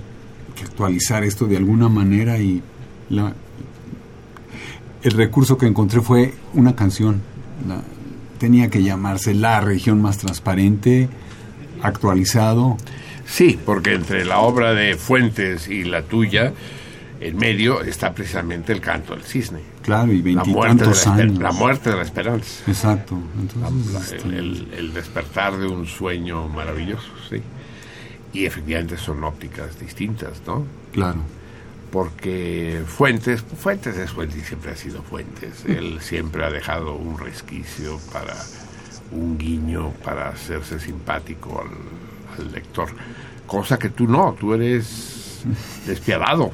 que 0.54 0.62
actualizar 0.62 1.24
esto 1.24 1.46
de 1.46 1.56
alguna 1.56 1.88
manera 1.88 2.38
y 2.38 2.62
la, 3.08 3.34
el 5.02 5.12
recurso 5.12 5.56
que 5.58 5.66
encontré 5.66 6.00
fue 6.00 6.34
una 6.54 6.74
canción. 6.76 7.20
La- 7.68 7.82
tenía 8.38 8.70
que 8.70 8.82
llamarse 8.82 9.34
La 9.34 9.60
región 9.60 10.00
más 10.00 10.16
transparente, 10.18 11.08
actualizado. 11.82 12.76
Sí, 13.26 13.58
porque 13.64 13.94
entre 13.94 14.24
la 14.24 14.38
obra 14.40 14.72
de 14.74 14.96
Fuentes 14.96 15.68
y 15.68 15.84
la 15.84 16.02
tuya, 16.02 16.52
en 17.20 17.36
medio 17.36 17.82
está 17.82 18.14
precisamente 18.14 18.72
el 18.72 18.80
canto 18.80 19.14
del 19.14 19.22
cisne. 19.24 19.60
Claro, 19.82 20.12
y 20.12 20.20
veintitantos 20.22 21.06
años. 21.06 21.38
la 21.38 21.52
muerte 21.52 21.90
de 21.90 21.96
la 21.96 22.02
esperanza. 22.02 22.64
Exacto. 22.66 23.18
Entonces, 23.40 23.92
la- 23.92 24.16
este, 24.16 24.38
el 24.78 24.92
despertar 24.94 25.56
de 25.58 25.66
un 25.66 25.86
sueño 25.86 26.48
maravilloso, 26.48 27.08
sí. 27.28 27.42
Y 28.32 28.46
efectivamente 28.46 28.96
son 28.96 29.22
ópticas 29.24 29.78
distintas, 29.78 30.40
¿no? 30.46 30.64
claro. 30.92 31.18
Porque 31.90 32.82
Fuentes, 32.86 33.42
Fuentes 33.42 33.96
es 33.96 34.10
Fuentes 34.10 34.42
y 34.42 34.44
siempre 34.44 34.70
ha 34.70 34.76
sido 34.76 35.02
Fuentes. 35.02 35.64
Él 35.66 35.98
siempre 36.00 36.44
ha 36.44 36.50
dejado 36.50 36.94
un 36.94 37.18
resquicio 37.18 37.98
para 38.12 38.36
un 39.12 39.36
guiño, 39.38 39.92
para 40.04 40.28
hacerse 40.28 40.78
simpático 40.78 41.64
al 42.38 42.52
lector. 42.52 42.88
Cosa 43.46 43.78
que 43.78 43.88
tú 43.88 44.06
no, 44.06 44.36
tú 44.38 44.54
eres 44.54 45.42
despiadado, 45.86 46.52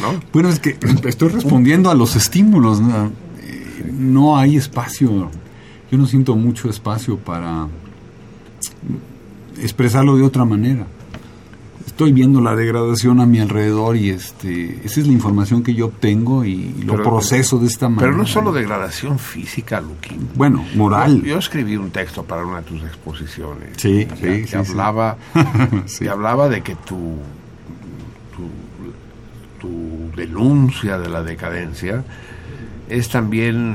¿no? 0.00 0.20
Bueno, 0.32 0.48
es 0.50 0.60
que 0.60 0.76
estoy 1.04 1.28
respondiendo 1.28 1.90
a 1.90 1.94
los 1.94 2.16
estímulos. 2.16 2.80
¿no? 2.80 3.10
No 3.92 4.36
hay 4.36 4.56
espacio. 4.56 5.30
Yo 5.90 5.98
no 5.98 6.06
siento 6.06 6.36
mucho 6.36 6.68
espacio 6.68 7.16
para 7.16 7.68
expresarlo 9.60 10.16
de 10.16 10.22
otra 10.22 10.44
manera. 10.44 10.86
Estoy 11.96 12.12
viendo 12.12 12.42
la 12.42 12.54
degradación 12.54 13.20
a 13.20 13.24
mi 13.26 13.38
alrededor 13.40 13.96
y 13.96 14.10
este, 14.10 14.82
esa 14.84 15.00
es 15.00 15.06
la 15.06 15.14
información 15.14 15.62
que 15.62 15.72
yo 15.72 15.86
obtengo 15.86 16.44
y 16.44 16.74
lo 16.84 16.92
Pero- 16.92 17.04
proceso 17.04 17.58
de 17.58 17.68
esta 17.68 17.88
manera. 17.88 18.08
Pero 18.08 18.18
no 18.18 18.26
solo 18.26 18.52
degradación 18.52 19.18
física, 19.18 19.80
Luquín. 19.80 20.28
Bueno, 20.34 20.62
moral. 20.74 21.22
Yo, 21.22 21.28
yo 21.28 21.38
escribí 21.38 21.74
un 21.78 21.90
texto 21.92 22.22
para 22.22 22.44
una 22.44 22.58
de 22.58 22.64
tus 22.64 22.82
exposiciones. 22.82 23.70
Sí, 23.78 24.06
sí, 24.14 24.20
que 24.22 24.46
sí, 24.46 24.56
hablaba, 24.56 25.16
Sí. 25.86 26.04
que 26.04 26.10
hablaba 26.10 26.50
de 26.50 26.60
que 26.60 26.74
tu, 26.74 27.16
tu, 28.36 29.66
tu 29.66 30.14
denuncia 30.14 30.98
de 30.98 31.08
la 31.08 31.22
decadencia 31.22 32.04
es 32.90 33.08
también 33.08 33.74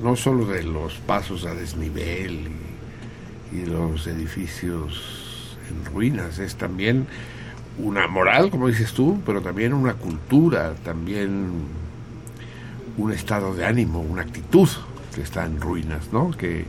no 0.00 0.14
solo 0.14 0.46
de 0.46 0.62
los 0.62 0.94
pasos 0.98 1.44
a 1.46 1.54
desnivel 1.54 2.46
y, 3.52 3.56
y 3.56 3.66
los 3.66 4.06
edificios 4.06 5.02
en 5.68 5.92
ruinas, 5.92 6.38
es 6.38 6.54
también 6.54 7.06
una 7.82 8.06
moral, 8.06 8.50
como 8.50 8.68
dices 8.68 8.92
tú, 8.92 9.20
pero 9.24 9.40
también 9.40 9.72
una 9.72 9.94
cultura, 9.94 10.74
también 10.84 11.50
un 12.96 13.12
estado 13.12 13.54
de 13.54 13.64
ánimo, 13.64 14.00
una 14.00 14.22
actitud 14.22 14.68
que 15.14 15.22
está 15.22 15.44
en 15.44 15.60
ruinas, 15.60 16.12
¿no? 16.12 16.30
Que, 16.30 16.64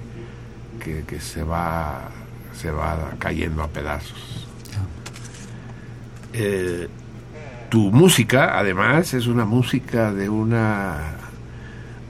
que, 0.84 1.04
que 1.04 1.20
se 1.20 1.44
va 1.44 2.10
se 2.54 2.72
va 2.72 3.14
cayendo 3.20 3.64
a 3.64 3.68
pedazos. 3.68 4.48
Eh, 6.34 6.88
tu 7.70 7.92
música, 7.92 8.58
además, 8.58 9.14
es 9.14 9.28
una 9.28 9.46
música 9.46 10.14
de 10.14 10.30
una 10.30 11.16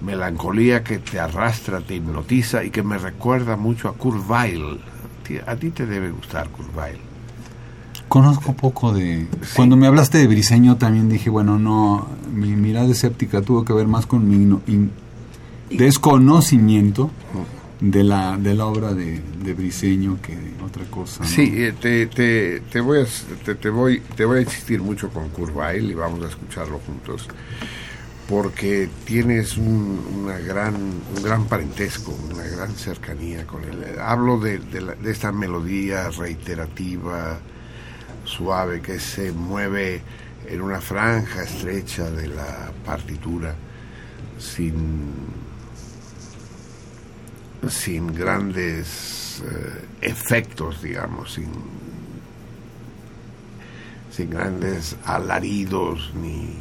melancolía 0.02 0.84
que 0.84 1.00
te 1.00 1.20
arrastra, 1.20 1.80
te 1.82 1.96
hipnotiza 1.96 2.64
y 2.64 2.72
que 2.72 2.84
me 2.84 2.98
recuerda 2.98 3.56
mucho 3.56 3.88
a 3.88 3.94
Kurt 3.94 4.28
Weill. 4.28 4.82
A 5.46 5.56
ti 5.56 5.70
te 5.70 5.86
debe 5.86 6.12
gustar 6.12 6.50
Kurt 6.50 6.76
Weill. 6.76 7.11
Conozco 8.12 8.52
poco 8.54 8.92
de... 8.92 9.26
Cuando 9.56 9.78
me 9.78 9.88
hablaste 9.88 10.18
de 10.18 10.28
Briseño 10.28 10.76
también 10.76 11.08
dije, 11.08 11.30
bueno, 11.30 11.58
no, 11.58 12.10
mi 12.34 12.58
mirada 12.58 12.92
escéptica 12.92 13.42
tuvo 13.42 13.64
que 13.64 13.72
ver 13.72 13.88
más 13.88 14.06
con 14.06 14.28
mi 14.28 14.36
no- 14.44 14.62
in- 14.68 14.92
desconocimiento 15.70 17.10
de 17.80 18.04
la, 18.04 18.38
de 18.38 18.54
la 18.54 18.66
obra 18.66 18.94
de, 18.94 19.22
de 19.44 19.54
Briseño 19.54 20.18
que 20.22 20.36
de 20.36 20.52
otra 20.62 20.84
cosa. 20.92 21.24
¿no? 21.24 21.30
Sí, 21.30 21.52
eh, 21.56 21.74
te, 21.80 22.08
te, 22.08 22.60
te 22.60 22.82
voy 22.82 23.00
a, 23.00 23.06
te, 23.46 23.56
te 23.56 23.70
voy, 23.70 24.02
te 24.16 24.26
voy 24.26 24.40
a 24.40 24.42
insistir 24.42 24.82
mucho 24.82 25.10
con 25.10 25.30
Weill 25.56 25.92
y 25.92 25.94
vamos 25.94 26.22
a 26.26 26.28
escucharlo 26.28 26.80
juntos 26.86 27.28
porque 28.28 28.90
tienes 29.06 29.58
un, 29.58 30.00
una 30.24 30.38
gran, 30.38 30.76
un 30.76 31.24
gran 31.24 31.46
parentesco, 31.46 32.14
una 32.34 32.44
gran 32.44 32.72
cercanía 32.76 33.46
con 33.48 33.64
él. 33.64 33.84
Hablo 34.02 34.38
de, 34.40 34.60
de, 34.60 34.82
la- 34.82 34.96
de 34.96 35.12
esta 35.12 35.32
melodía 35.32 36.10
reiterativa, 36.10 37.40
suave, 38.36 38.82
que 38.82 39.00
se 39.00 39.32
mueve 39.32 40.02
en 40.48 40.62
una 40.62 40.80
franja 40.82 41.44
estrecha 41.44 42.10
de 42.10 42.28
la 42.28 42.72
partitura, 42.86 43.54
sin, 44.40 45.12
sin 47.70 48.08
grandes 48.14 49.44
eh, 49.46 49.86
efectos, 50.02 50.82
digamos, 50.82 51.34
sin, 51.34 51.50
sin 54.12 54.30
grandes 54.30 54.96
alaridos 55.06 56.12
ni 56.16 56.56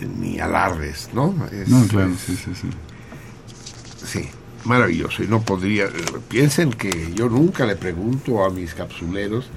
ni 0.00 0.40
alardes, 0.40 1.08
¿no? 1.12 1.34
Es- 1.52 1.68
No, 1.68 1.86
claro, 1.86 2.12
es- 2.12 2.20
sí, 2.20 2.36
sí, 2.36 2.52
sí. 2.54 2.68
Sí, 4.04 4.28
maravilloso. 4.64 5.22
Y 5.22 5.28
no 5.28 5.42
podría. 5.42 5.84
eh, 5.84 5.90
Piensen 6.28 6.70
que 6.72 7.12
yo 7.14 7.28
nunca 7.28 7.64
le 7.66 7.76
pregunto 7.76 8.44
a 8.44 8.50
mis 8.50 8.74
capsuleros, 8.74 9.48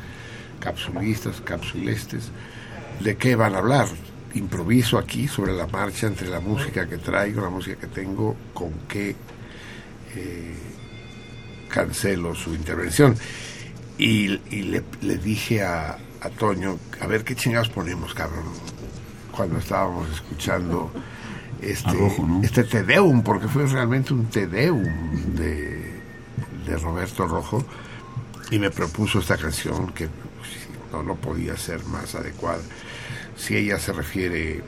capsulistas, 0.60 1.42
capsulestes, 1.42 2.30
de 3.00 3.18
qué 3.18 3.36
van 3.36 3.56
a 3.56 3.60
hablar. 3.60 3.88
Improviso 4.34 4.98
aquí 4.98 5.28
sobre 5.28 5.52
la 5.54 5.68
marcha 5.68 6.08
entre 6.08 6.30
la 6.30 6.40
música 6.40 6.88
que 6.88 6.98
traigo, 6.98 7.42
la 7.42 7.50
música 7.50 7.76
que 7.78 7.88
tengo, 7.88 8.36
con 8.54 8.72
qué 8.88 9.16
eh, 10.16 10.56
cancelo 11.70 12.34
su 12.36 12.54
intervención. 12.54 13.16
Y, 13.98 14.28
le, 14.30 14.84
le 15.02 15.18
dije 15.18 15.64
a, 15.64 15.98
a 16.22 16.30
Toño, 16.30 16.80
a 17.02 17.08
ver 17.08 17.24
qué 17.24 17.36
chingados 17.36 17.70
ponemos, 17.70 18.14
cabrón, 18.14 18.46
cuando 19.36 19.60
estábamos 19.60 20.10
escuchando 20.12 20.92
este, 21.62 21.90
este 22.44 22.64
Te 22.64 22.84
Deum, 22.84 23.22
porque 23.24 23.48
fue 23.48 23.66
realmente 23.68 24.14
un 24.14 24.26
Te 24.26 24.48
Deum 24.48 24.84
de, 25.36 26.02
de 26.66 26.78
Roberto 26.78 27.28
Rojo, 27.28 27.64
y 28.50 28.60
me 28.60 28.70
propuso 28.72 29.20
esta 29.20 29.38
canción 29.38 29.92
que 29.94 30.08
pues, 30.08 30.50
no, 30.92 31.04
no 31.04 31.16
podía 31.16 31.56
ser 31.58 31.84
más 31.86 32.16
adecuada. 32.16 32.62
Si 33.38 33.56
ella 33.56 33.80
se 33.80 33.94
refiere 33.94 34.62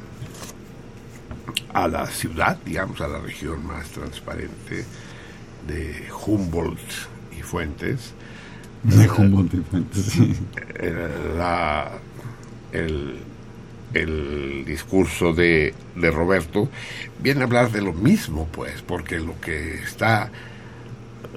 a 1.74 1.88
la 1.88 2.06
ciudad, 2.08 2.58
digamos, 2.66 3.02
a 3.02 3.08
la 3.08 3.20
región 3.20 3.66
más 3.66 3.90
transparente 3.90 4.86
de 5.68 6.08
Humboldt 6.26 6.80
y 7.38 7.42
Fuentes, 7.42 8.14
De 8.84 9.10
Humboldt 9.10 9.54
y 9.54 9.58
Fuentes, 9.62 10.06
sí. 10.06 10.36
eh, 10.76 11.10
la- 11.38 11.92
el, 12.72 13.18
el 13.94 14.64
discurso 14.66 15.34
de, 15.34 15.74
de 15.96 16.12
Roberto 16.12 16.70
viene 17.20 17.42
a 17.42 17.44
hablar 17.46 17.72
de 17.72 17.82
lo 17.82 17.94
mismo, 17.94 18.48
pues, 18.52 18.82
porque 18.82 19.20
lo 19.20 19.40
que 19.40 19.76
está 19.76 20.30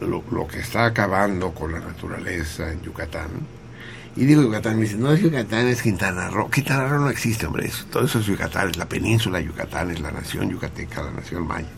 lo, 0.01 0.23
que 0.47 0.59
está 0.61 0.85
acabando 0.87 1.53
con 1.53 1.73
la 1.73 1.81
naturaleza 1.81 2.71
en 2.71 2.83
Yucatán, 2.83 3.29
y 4.15 4.25
digo 4.25 4.43
Yucatán, 4.43 4.77
me 4.77 4.83
dice, 4.83 4.97
no 4.97 5.13
es 5.13 5.21
Yucatán, 5.21 5.67
es 5.69 5.83
Quintana 5.83 6.29
Roo. 6.31 6.51
Quintana 6.51 6.89
Roo 6.89 7.01
no 7.01 7.11
existe, 7.11 7.47
hombre, 7.47 7.67
eso- 7.67 7.85
todo 7.91 8.05
eso 8.05 8.19
es 8.21 8.27
Yucatán, 8.27 8.71
es 8.71 8.77
la 8.79 8.87
península 8.89 9.41
Yucatán, 9.41 9.91
es 9.91 10.01
la 10.01 10.11
nación 10.11 10.51
yucateca, 10.51 11.03
la 11.03 11.11
nación 11.13 11.47
maya. 11.47 11.69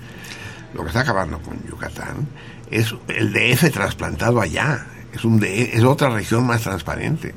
Lo 0.75 0.83
que 0.83 0.89
está 0.89 1.01
acabando 1.01 1.41
con 1.41 1.61
Yucatán 1.69 2.29
es 2.71 2.95
el 3.09 3.33
DF 3.33 3.71
trasplantado 3.73 4.41
allá, 4.41 4.87
es, 5.13 5.25
un 5.25 5.41
DF 5.41 5.75
es 5.75 5.83
otra 5.85 6.11
región 6.11 6.47
más 6.47 6.63
transparente. 6.63 7.35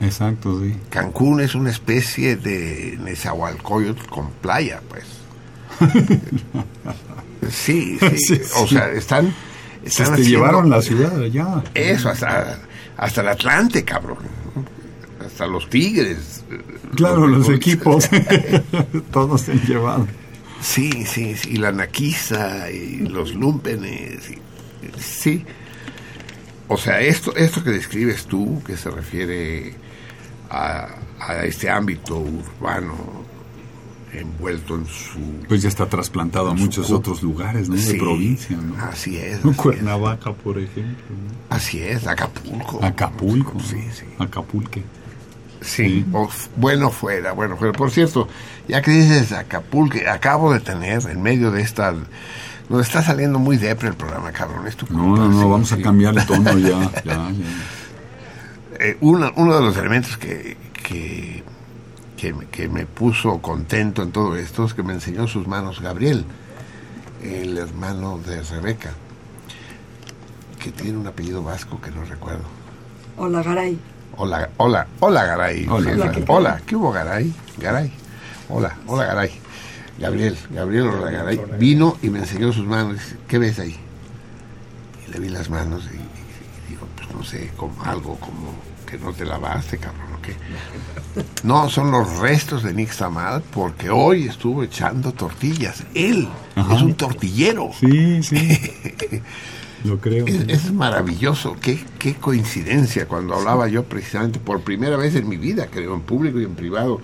Exacto, 0.00 0.60
sí. 0.62 0.74
Cancún 0.88 1.40
es 1.40 1.54
una 1.54 1.70
especie 1.70 2.36
de 2.36 2.98
Nezahualcóyotl 3.02 4.06
con 4.08 4.30
playa, 4.30 4.80
pues. 4.88 5.04
Sí, 7.50 7.98
sí, 7.98 8.08
Sí, 8.18 8.36
sí. 8.36 8.40
o 8.56 8.66
sea, 8.66 8.90
están... 8.92 9.26
están 9.26 9.34
Este, 9.84 10.02
haciendo 10.02 10.22
llevaron 10.28 10.70
la 10.70 10.82
ciudad 10.82 11.20
allá. 11.20 11.64
Eso, 11.74 12.10
hasta, 12.10 12.58
hasta 12.96 13.20
el 13.22 13.28
Atlante, 13.28 13.84
cabrón. 13.84 14.18
Hasta 15.24 15.46
los 15.46 15.68
Tigres. 15.70 16.44
Claro, 16.96 17.26
los 17.26 17.48
Los- 17.48 17.56
equipos. 17.56 18.08
Todos 19.12 19.40
se 19.42 19.52
han 19.52 19.62
llevado. 19.66 20.06
Sí, 20.60 20.90
sí, 21.06 21.34
sí, 21.36 21.52
y 21.52 21.56
la 21.56 21.72
naquiza 21.72 22.70
y 22.70 22.98
los 23.08 23.34
lumpenes. 23.34 24.30
y- 24.30 24.38
sí. 25.00 25.44
O 26.68 26.76
sea, 26.76 27.00
esto, 27.00 27.34
esto 27.36 27.64
que 27.64 27.70
describes 27.70 28.26
tú, 28.26 28.62
que 28.64 28.76
se 28.76 28.90
refiere 28.90 29.74
a, 30.50 30.88
a 31.20 31.44
este 31.44 31.70
ámbito 31.70 32.18
urbano 32.18 33.20
envuelto 34.12 34.74
en 34.74 34.86
su... 34.86 35.20
Pues 35.48 35.62
ya 35.62 35.68
está 35.68 35.86
trasplantado 35.86 36.50
a 36.50 36.54
muchos 36.54 36.90
otros 36.90 37.22
lugares, 37.22 37.68
¿no? 37.68 37.76
Sí, 37.76 37.92
de 37.92 37.98
provincia, 37.98 38.56
¿no? 38.56 38.74
Así 38.82 39.16
es. 39.16 39.38
Así 39.38 39.48
es. 39.48 39.56
Cuernavaca, 39.56 40.32
por 40.32 40.58
ejemplo. 40.58 41.04
¿no? 41.10 41.54
Así 41.56 41.80
es, 41.80 42.06
Acapulco. 42.06 42.84
Acapulco. 42.84 43.58
Sí, 43.60 43.76
¿no? 43.76 43.92
sí. 43.92 44.04
Acapulque. 44.18 44.82
Sí, 45.60 46.06
o 46.12 46.28
bueno 46.56 46.90
fuera, 46.90 47.32
bueno 47.32 47.56
fuera. 47.56 47.72
Por 47.74 47.90
cierto, 47.90 48.28
ya 48.66 48.80
que 48.80 48.90
dices 48.92 49.32
Acapulco, 49.32 49.98
acabo 50.10 50.52
de 50.52 50.60
tener 50.60 51.02
en 51.08 51.22
medio 51.22 51.50
de 51.50 51.62
esta... 51.62 51.94
Nos 52.68 52.86
está 52.86 53.02
saliendo 53.02 53.38
muy 53.38 53.56
depre 53.56 53.88
el 53.88 53.94
programa, 53.94 54.30
cabrón. 54.32 54.66
Es 54.66 54.76
tu 54.76 54.86
No, 54.86 55.02
culpa, 55.02 55.24
no, 55.24 55.28
no, 55.28 55.50
vamos 55.50 55.72
a 55.72 55.78
cambiar 55.78 56.16
el 56.16 56.24
tono 56.24 56.56
ya. 56.58 56.68
ya, 57.04 57.04
ya. 57.04 57.32
Eh, 58.82 58.96
uno, 59.02 59.30
uno 59.36 59.54
de 59.56 59.60
los 59.62 59.76
elementos 59.76 60.16
que, 60.16 60.56
que, 60.82 61.42
que, 62.16 62.32
me- 62.32 62.46
que 62.46 62.66
me 62.68 62.86
puso 62.86 63.38
contento 63.42 64.02
en 64.02 64.10
todo 64.10 64.36
esto 64.36 64.64
es 64.64 64.72
que 64.74 64.82
me 64.82 64.94
enseñó 64.94 65.28
sus 65.28 65.46
manos 65.46 65.80
Gabriel, 65.80 66.24
el 67.22 67.58
hermano 67.58 68.18
de 68.18 68.40
Rebeca, 68.42 68.92
que 70.58 70.70
tiene 70.72 70.96
un 70.96 71.06
apellido 71.06 71.42
vasco 71.42 71.78
que 71.80 71.90
no 71.90 72.04
recuerdo. 72.04 72.44
Hola, 73.18 73.42
Garay. 73.42 73.78
Hola, 74.16 74.48
hola, 74.56 74.86
hola 75.00 75.24
Garay. 75.24 75.66
Hola. 75.68 75.90
Hola, 75.92 76.02
Hola, 76.04 76.12
¿qué 76.12 76.24
hola, 76.28 76.50
tal? 76.56 76.62
¿qué 76.62 76.76
hubo 76.76 76.90
Garay? 76.92 77.34
Garay. 77.58 77.92
Hola, 78.48 78.76
hola 78.86 79.04
Garay. 79.04 79.30
Gabriel, 79.98 80.36
Gabriel 80.50 80.86
hola 80.88 81.10
Garay. 81.10 81.40
Vino 81.58 81.98
y 82.02 82.08
me 82.08 82.20
enseñó 82.20 82.50
sus 82.52 82.66
manos. 82.66 82.94
Dice, 82.94 83.16
¿Qué 83.28 83.38
ves 83.38 83.58
ahí? 83.58 83.76
Y 85.06 85.10
le 85.12 85.20
vi 85.20 85.28
las 85.28 85.50
manos 85.50 85.84
y, 85.92 85.96
y 85.96 86.70
digo, 86.70 86.86
pues 86.96 87.08
no, 87.10 87.18
no 87.18 87.24
sé, 87.24 87.50
como 87.56 87.74
algo 87.84 88.16
como 88.16 88.54
que 88.90 88.98
no 88.98 89.12
te 89.12 89.24
lavaste, 89.24 89.78
cabrón. 89.78 90.10
No, 91.42 91.68
son 91.68 91.90
los 91.90 92.18
restos 92.18 92.62
de 92.62 92.72
Nick 92.72 92.92
Samal 92.92 93.42
porque 93.52 93.90
hoy 93.90 94.28
estuvo 94.28 94.62
echando 94.62 95.12
tortillas. 95.12 95.84
Él 95.94 96.28
Ajá. 96.54 96.76
es 96.76 96.82
un 96.82 96.94
tortillero. 96.94 97.70
Sí, 97.78 98.22
sí. 98.22 98.58
Lo 99.84 99.98
creo. 99.98 100.26
Es, 100.26 100.46
es 100.48 100.72
maravilloso, 100.72 101.56
qué, 101.60 101.82
qué 101.98 102.14
coincidencia 102.14 103.08
cuando 103.08 103.34
hablaba 103.34 103.66
yo 103.66 103.84
precisamente 103.84 104.38
por 104.38 104.60
primera 104.60 104.96
vez 104.98 105.14
en 105.14 105.26
mi 105.26 105.38
vida, 105.38 105.68
creo, 105.70 105.94
en 105.94 106.02
público 106.02 106.38
y 106.38 106.44
en 106.44 106.54
privado, 106.54 107.00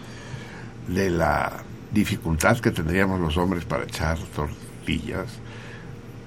de 0.86 1.08
la 1.08 1.64
dificultad 1.92 2.58
que 2.58 2.70
tendríamos 2.70 3.18
los 3.18 3.36
hombres 3.38 3.64
para 3.64 3.84
echar 3.84 4.18
tortillas. 4.34 5.26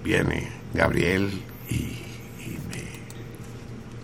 Viene 0.04 0.48
Gabriel 0.74 1.30
y, 1.70 1.74
y 1.74 2.58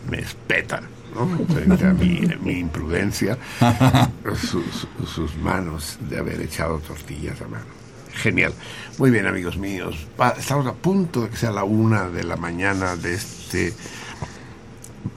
me, 0.07 0.11
me 0.17 0.21
espeta, 0.21 0.83
¿no? 1.15 1.27
Frente 1.47 1.85
a 1.85 1.93
mi, 1.93 2.21
mi 2.41 2.59
imprudencia, 2.59 3.37
sus, 4.35 4.87
sus 5.07 5.35
manos 5.37 5.97
de 6.09 6.19
haber 6.19 6.41
echado 6.41 6.79
tortillas 6.79 7.41
a 7.41 7.47
mano. 7.47 7.65
Genial. 8.13 8.53
Muy 8.97 9.11
bien, 9.11 9.27
amigos 9.27 9.57
míos. 9.57 10.07
Estamos 10.37 10.67
a 10.67 10.73
punto 10.73 11.23
de 11.23 11.29
que 11.29 11.37
sea 11.37 11.51
la 11.51 11.63
una 11.63 12.09
de 12.09 12.23
la 12.23 12.37
mañana 12.37 12.95
de 12.95 13.13
este 13.13 13.73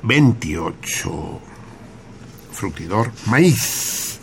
28 0.02 1.40
fructidor 2.52 3.12
maíz. 3.26 4.18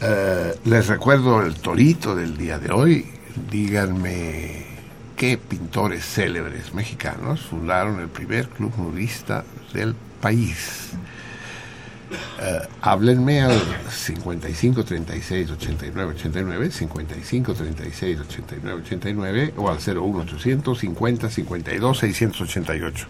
Eh, 0.00 0.58
les 0.64 0.86
recuerdo 0.86 1.42
el 1.42 1.54
torito 1.56 2.14
del 2.14 2.36
día 2.36 2.58
de 2.58 2.72
hoy. 2.72 3.06
Díganme 3.50 4.66
qué 5.16 5.38
pintores 5.38 6.04
célebres 6.04 6.74
mexicanos 6.74 7.42
fundaron 7.42 8.00
el 8.00 8.08
primer 8.08 8.48
club 8.48 8.72
nudista 8.78 9.44
del 9.72 9.94
país. 10.24 10.88
Eh, 12.40 12.68
háblenme 12.80 13.42
al 13.42 13.60
55 13.90 14.82
36 14.82 15.50
89 15.50 16.14
89, 16.14 16.70
55 16.70 17.54
36 17.54 18.20
89 18.20 18.82
89 18.82 19.54
o 19.58 19.68
al 19.68 19.78
01 19.78 20.20
800 20.20 20.78
50 20.78 21.28
52 21.28 21.98
688. 21.98 23.06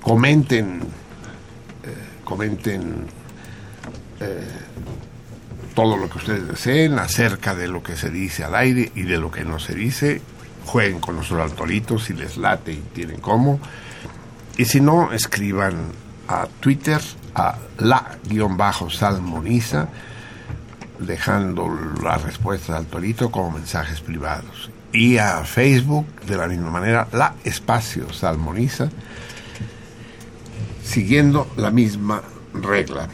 Comenten, 0.00 0.80
eh, 0.80 0.84
comenten 2.24 3.06
eh, 4.20 4.40
todo 5.74 5.98
lo 5.98 6.08
que 6.08 6.16
ustedes 6.16 6.48
deseen 6.48 6.98
acerca 6.98 7.54
de 7.54 7.68
lo 7.68 7.82
que 7.82 7.96
se 7.96 8.08
dice 8.08 8.44
al 8.44 8.54
aire 8.54 8.90
y 8.94 9.02
de 9.02 9.18
lo 9.18 9.30
que 9.30 9.44
no 9.44 9.58
se 9.58 9.74
dice. 9.74 10.22
Jueguen 10.64 11.00
con 11.00 11.16
nosotros 11.16 11.50
al 11.50 11.56
torito 11.56 11.98
si 11.98 12.14
les 12.14 12.38
late 12.38 12.72
y 12.72 12.82
tienen 12.94 13.20
cómo. 13.20 13.60
Y 14.56 14.64
si 14.66 14.80
no, 14.80 15.12
escriban 15.12 16.01
a 16.28 16.46
Twitter 16.60 17.00
a 17.34 17.56
la-salmoniza 17.78 19.88
dejando 21.06 21.68
la 22.02 22.18
respuesta 22.18 22.76
al 22.76 22.86
torito 22.86 23.30
como 23.30 23.52
mensajes 23.52 24.00
privados. 24.00 24.70
Y 24.92 25.18
a 25.18 25.44
Facebook 25.44 26.06
de 26.26 26.36
la 26.36 26.46
misma 26.46 26.70
manera, 26.70 27.08
la 27.12 27.34
espacio 27.44 28.12
salmoniza, 28.12 28.90
siguiendo 30.84 31.48
la 31.56 31.70
misma 31.70 32.22
regla. 32.54 33.08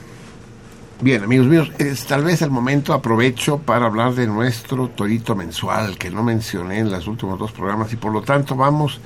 Bien, 1.01 1.23
amigos 1.23 1.47
míos, 1.47 1.71
es 1.79 2.07
tal 2.07 2.25
vez 2.25 2.43
el 2.43 2.51
momento, 2.51 2.93
aprovecho 2.93 3.59
para 3.59 3.87
hablar 3.87 4.15
de 4.15 4.27
nuestro 4.27 4.89
torito 4.89 5.37
mensual 5.37 5.97
que 5.97 6.11
no 6.11 6.25
mencioné 6.25 6.81
en 6.81 6.91
los 6.91 7.07
últimos 7.07 7.39
dos 7.39 7.53
programas 7.53 7.93
y 7.93 7.97
por 7.97 8.13
lo 8.13 8.23
tanto 8.23 8.57
vamos, 8.57 9.01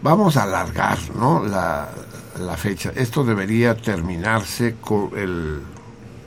vamos 0.00 0.38
a 0.38 0.44
alargar 0.44 0.96
¿no? 1.14 1.44
la, 1.44 1.90
la 2.38 2.56
fecha. 2.56 2.92
Esto 2.94 3.24
debería 3.24 3.76
terminarse 3.76 4.76
con 4.80 5.10
el, 5.16 5.60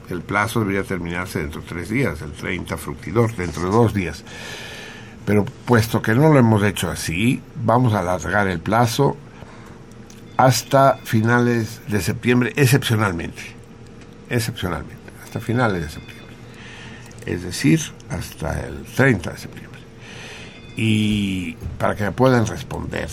el 0.09 0.21
plazo 0.21 0.59
debería 0.59 0.83
terminarse 0.83 1.39
dentro 1.39 1.61
de 1.61 1.67
tres 1.67 1.89
días, 1.89 2.21
el 2.21 2.31
30 2.31 2.77
fructidor, 2.77 3.35
dentro 3.35 3.63
de 3.63 3.69
dos 3.69 3.93
días. 3.93 4.23
Pero 5.25 5.45
puesto 5.45 6.01
que 6.01 6.15
no 6.15 6.33
lo 6.33 6.39
hemos 6.39 6.63
hecho 6.63 6.89
así, 6.89 7.41
vamos 7.63 7.93
a 7.93 7.99
alargar 7.99 8.47
el 8.47 8.59
plazo 8.59 9.15
hasta 10.37 10.95
finales 11.03 11.81
de 11.87 12.01
septiembre, 12.01 12.53
excepcionalmente. 12.55 13.41
Excepcionalmente, 14.29 15.11
hasta 15.23 15.39
finales 15.39 15.83
de 15.83 15.89
septiembre. 15.89 16.35
Es 17.25 17.43
decir, 17.43 17.81
hasta 18.09 18.59
el 18.61 18.85
30 18.85 19.31
de 19.31 19.37
septiembre. 19.37 19.79
Y 20.75 21.55
para 21.77 21.95
que 21.95 22.05
me 22.05 22.11
puedan 22.11 22.47
responder, 22.47 23.09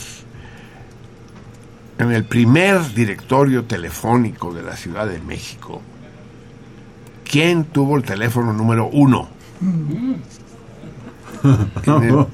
en 1.98 2.12
el 2.12 2.24
primer 2.24 2.94
directorio 2.94 3.64
telefónico 3.64 4.52
de 4.52 4.62
la 4.62 4.76
Ciudad 4.76 5.06
de 5.06 5.20
México, 5.20 5.80
¿quién 7.24 7.64
tuvo 7.64 7.96
el 7.96 8.02
teléfono 8.04 8.52
número 8.52 8.88
uno? 8.88 9.28
En 11.86 12.02
el, 12.02 12.26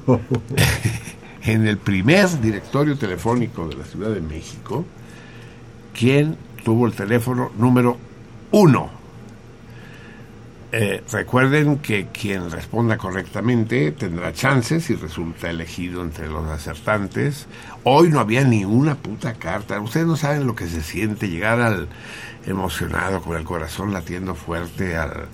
en 1.43 1.67
el 1.67 1.77
primer 1.77 2.41
directorio 2.41 2.97
telefónico 2.97 3.67
de 3.67 3.75
la 3.75 3.83
Ciudad 3.83 4.09
de 4.09 4.21
México, 4.21 4.85
¿quién 5.93 6.35
tuvo 6.63 6.87
el 6.87 6.93
teléfono 6.93 7.51
número 7.57 7.97
uno? 8.51 9.02
Eh, 10.75 11.03
recuerden 11.11 11.77
que 11.77 12.07
quien 12.07 12.49
responda 12.49 12.97
correctamente 12.97 13.91
tendrá 13.91 14.33
chances 14.33 14.85
si 14.85 14.95
resulta 14.95 15.51
elegido 15.51 16.01
entre 16.01 16.27
los 16.27 16.49
acertantes. 16.49 17.45
Hoy 17.83 18.09
no 18.09 18.19
había 18.19 18.43
ni 18.43 18.65
una 18.65 18.95
puta 18.95 19.35
carta. 19.35 19.79
Ustedes 19.79 20.07
no 20.07 20.15
saben 20.15 20.47
lo 20.47 20.55
que 20.55 20.67
se 20.67 20.81
siente 20.81 21.29
llegar 21.29 21.61
al 21.61 21.89
emocionado, 22.47 23.21
con 23.21 23.37
el 23.37 23.43
corazón 23.43 23.93
latiendo 23.93 24.33
fuerte, 24.33 24.97
al 24.97 25.27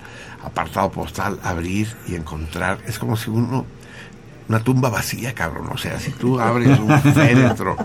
apartado 0.44 0.90
postal, 0.90 1.40
abrir 1.42 1.88
y 2.06 2.16
encontrar. 2.16 2.80
Es 2.86 2.98
como 2.98 3.16
si 3.16 3.30
uno 3.30 3.64
una 4.46 4.62
tumba 4.62 4.90
vacía, 4.90 5.34
cabrón. 5.34 5.68
O 5.72 5.78
sea, 5.78 5.98
si 5.98 6.10
tú 6.10 6.38
abres 6.38 6.78
un 6.78 7.00
féretro 7.14 7.78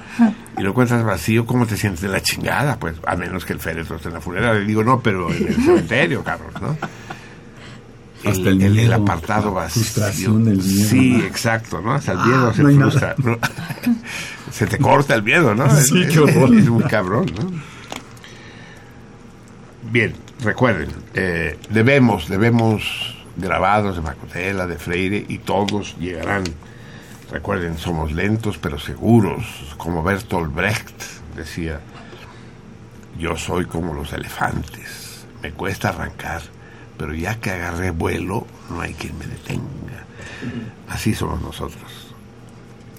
y 0.57 0.61
lo 0.61 0.72
encuentras 0.72 1.06
vacío, 1.06 1.45
¿cómo 1.45 1.65
te 1.65 1.77
sientes 1.77 2.02
de 2.02 2.10
la 2.10 2.22
chingada? 2.22 2.77
Pues 2.77 2.95
a 3.07 3.15
menos 3.15 3.45
que 3.45 3.53
el 3.53 3.61
féretro 3.61 3.95
esté 3.95 4.10
en 4.10 4.15
la 4.15 4.22
funeraria. 4.22 4.60
Digo, 4.60 4.84
no, 4.84 4.99
pero 4.99 5.32
en 5.32 5.48
el 5.48 5.56
cementerio, 5.56 6.22
cabrón, 6.22 6.52
¿no? 6.60 6.77
Hasta 8.27 8.41
el, 8.41 8.47
el 8.47 8.61
el- 8.61 8.64
el 8.64 8.72
miedo, 8.88 8.95
apartado 8.95 9.53
vacío. 9.53 10.34
del 10.34 10.57
miedo. 10.57 10.89
Sí, 10.89 11.15
exacto, 11.26 11.81
¿no? 11.81 11.93
Hasta 11.93 12.14
el 12.14 12.18
miedo 12.19 12.49
Ah, 12.49 12.53
se 12.53 12.64
no 12.64 12.69
hay 12.69 12.76
frustra. 12.76 13.15
¿no? 13.18 13.38
se 14.52 14.68
te 14.68 14.77
corta 14.77 15.15
el 15.15 15.23
miedo, 15.23 15.53
¿no? 15.56 15.69
Sí, 15.81 16.02
Es- 16.03 16.14
qué 16.14 16.19
horror. 16.19 16.56
Es 16.56 16.68
un 16.68 16.81
cabrón, 16.84 17.26
¿no? 17.39 17.52
Bien, 19.91 20.14
recuerden, 20.41 20.89
eh, 21.14 21.57
debemos, 21.69 22.27
debemos 22.27 23.15
grabados 23.38 23.95
de 23.95 24.02
Macotela, 24.02 24.65
de 24.68 24.77
Freire, 24.77 25.26
y 25.27 25.38
todos 25.39 25.95
llegarán. 25.99 26.43
Recuerden, 27.31 27.77
somos 27.77 28.11
lentos 28.11 28.57
pero 28.57 28.80
seguros, 28.80 29.45
como 29.77 30.03
Bertolt 30.03 30.53
Brecht 30.53 31.03
decía, 31.35 31.80
yo 33.19 33.35
soy 33.38 33.65
como 33.65 33.93
los 33.93 34.14
elefantes, 34.14 35.26
me 35.41 35.52
cuesta 35.52 35.89
arrancar, 35.89 36.41
pero 36.97 37.13
ya 37.13 37.39
que 37.39 37.51
agarré 37.51 37.91
vuelo, 37.91 38.45
no 38.69 38.81
hay 38.81 38.93
quien 38.93 39.17
me 39.17 39.26
detenga. 39.27 40.05
Así 40.89 41.13
somos 41.13 41.41
nosotros. 41.41 42.13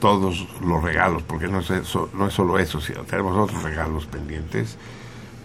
Todos 0.01 0.47
los 0.61 0.83
regalos, 0.83 1.23
porque 1.23 1.49
no 1.49 1.61
es, 1.61 1.71
eso- 1.71 2.11
no 2.15 2.29
es 2.29 2.35
solo 2.35 2.59
eso, 2.59 2.81
sino 2.81 3.03
tenemos 3.05 3.37
otros 3.37 3.63
regalos 3.63 4.07
pendientes, 4.07 4.77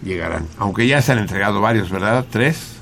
llegarán. 0.02 0.46
Aunque 0.58 0.86
ya 0.86 1.00
se 1.00 1.12
han 1.12 1.18
entregado 1.18 1.60
varios, 1.60 1.90
¿verdad? 1.90 2.26
¿Tres? 2.30 2.76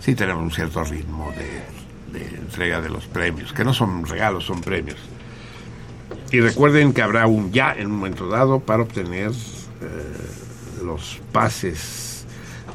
Sí 0.00 0.14
tenemos 0.14 0.42
un 0.42 0.52
cierto 0.52 0.84
ritmo 0.84 1.32
de, 1.36 2.26
entrega 2.38 2.80
de 2.80 2.88
los 2.88 3.06
premios, 3.06 3.52
que 3.52 3.64
no 3.64 3.74
son 3.74 4.06
regalos, 4.06 4.44
son 4.44 4.60
premios. 4.60 4.96
Y 6.30 6.40
recuerden 6.40 6.92
que 6.92 7.02
habrá 7.02 7.26
un 7.26 7.52
ya 7.52 7.72
en 7.72 7.86
un 7.88 7.96
momento 7.98 8.28
dado 8.28 8.60
para 8.60 8.82
obtener 8.84 9.30
eh, 9.30 10.84
los 10.84 11.20
pases 11.32 12.15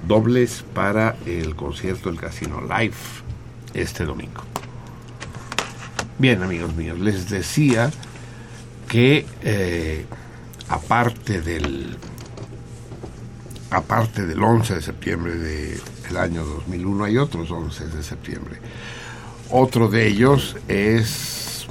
dobles 0.07 0.64
para 0.73 1.15
el 1.26 1.56
concierto 1.56 2.10
del 2.10 2.19
Casino 2.19 2.61
Live 2.61 2.95
este 3.73 4.03
domingo. 4.06 4.41
Bien, 6.18 6.41
amigos 6.44 6.76
míos, 6.76 6.99
les 6.99 7.30
decía 7.30 7.90
que 8.88 9.26
eh, 9.44 10.06
aparte 10.69 11.41
del 11.41 11.95
aparte 13.69 14.26
del 14.26 14.44
11 14.44 14.76
de 14.76 14.82
septiembre 14.82 15.36
de- 15.36 15.80
del 16.07 16.18
año 16.18 16.44
2001 16.44 17.06
hay 17.06 17.18
otros 17.18 17.49
11 17.49 17.88
de 17.88 18.03
septiembre. 18.03 18.57
Otro 19.49 19.88
de 19.88 20.07
ellos 20.07 20.57
es 20.68 21.65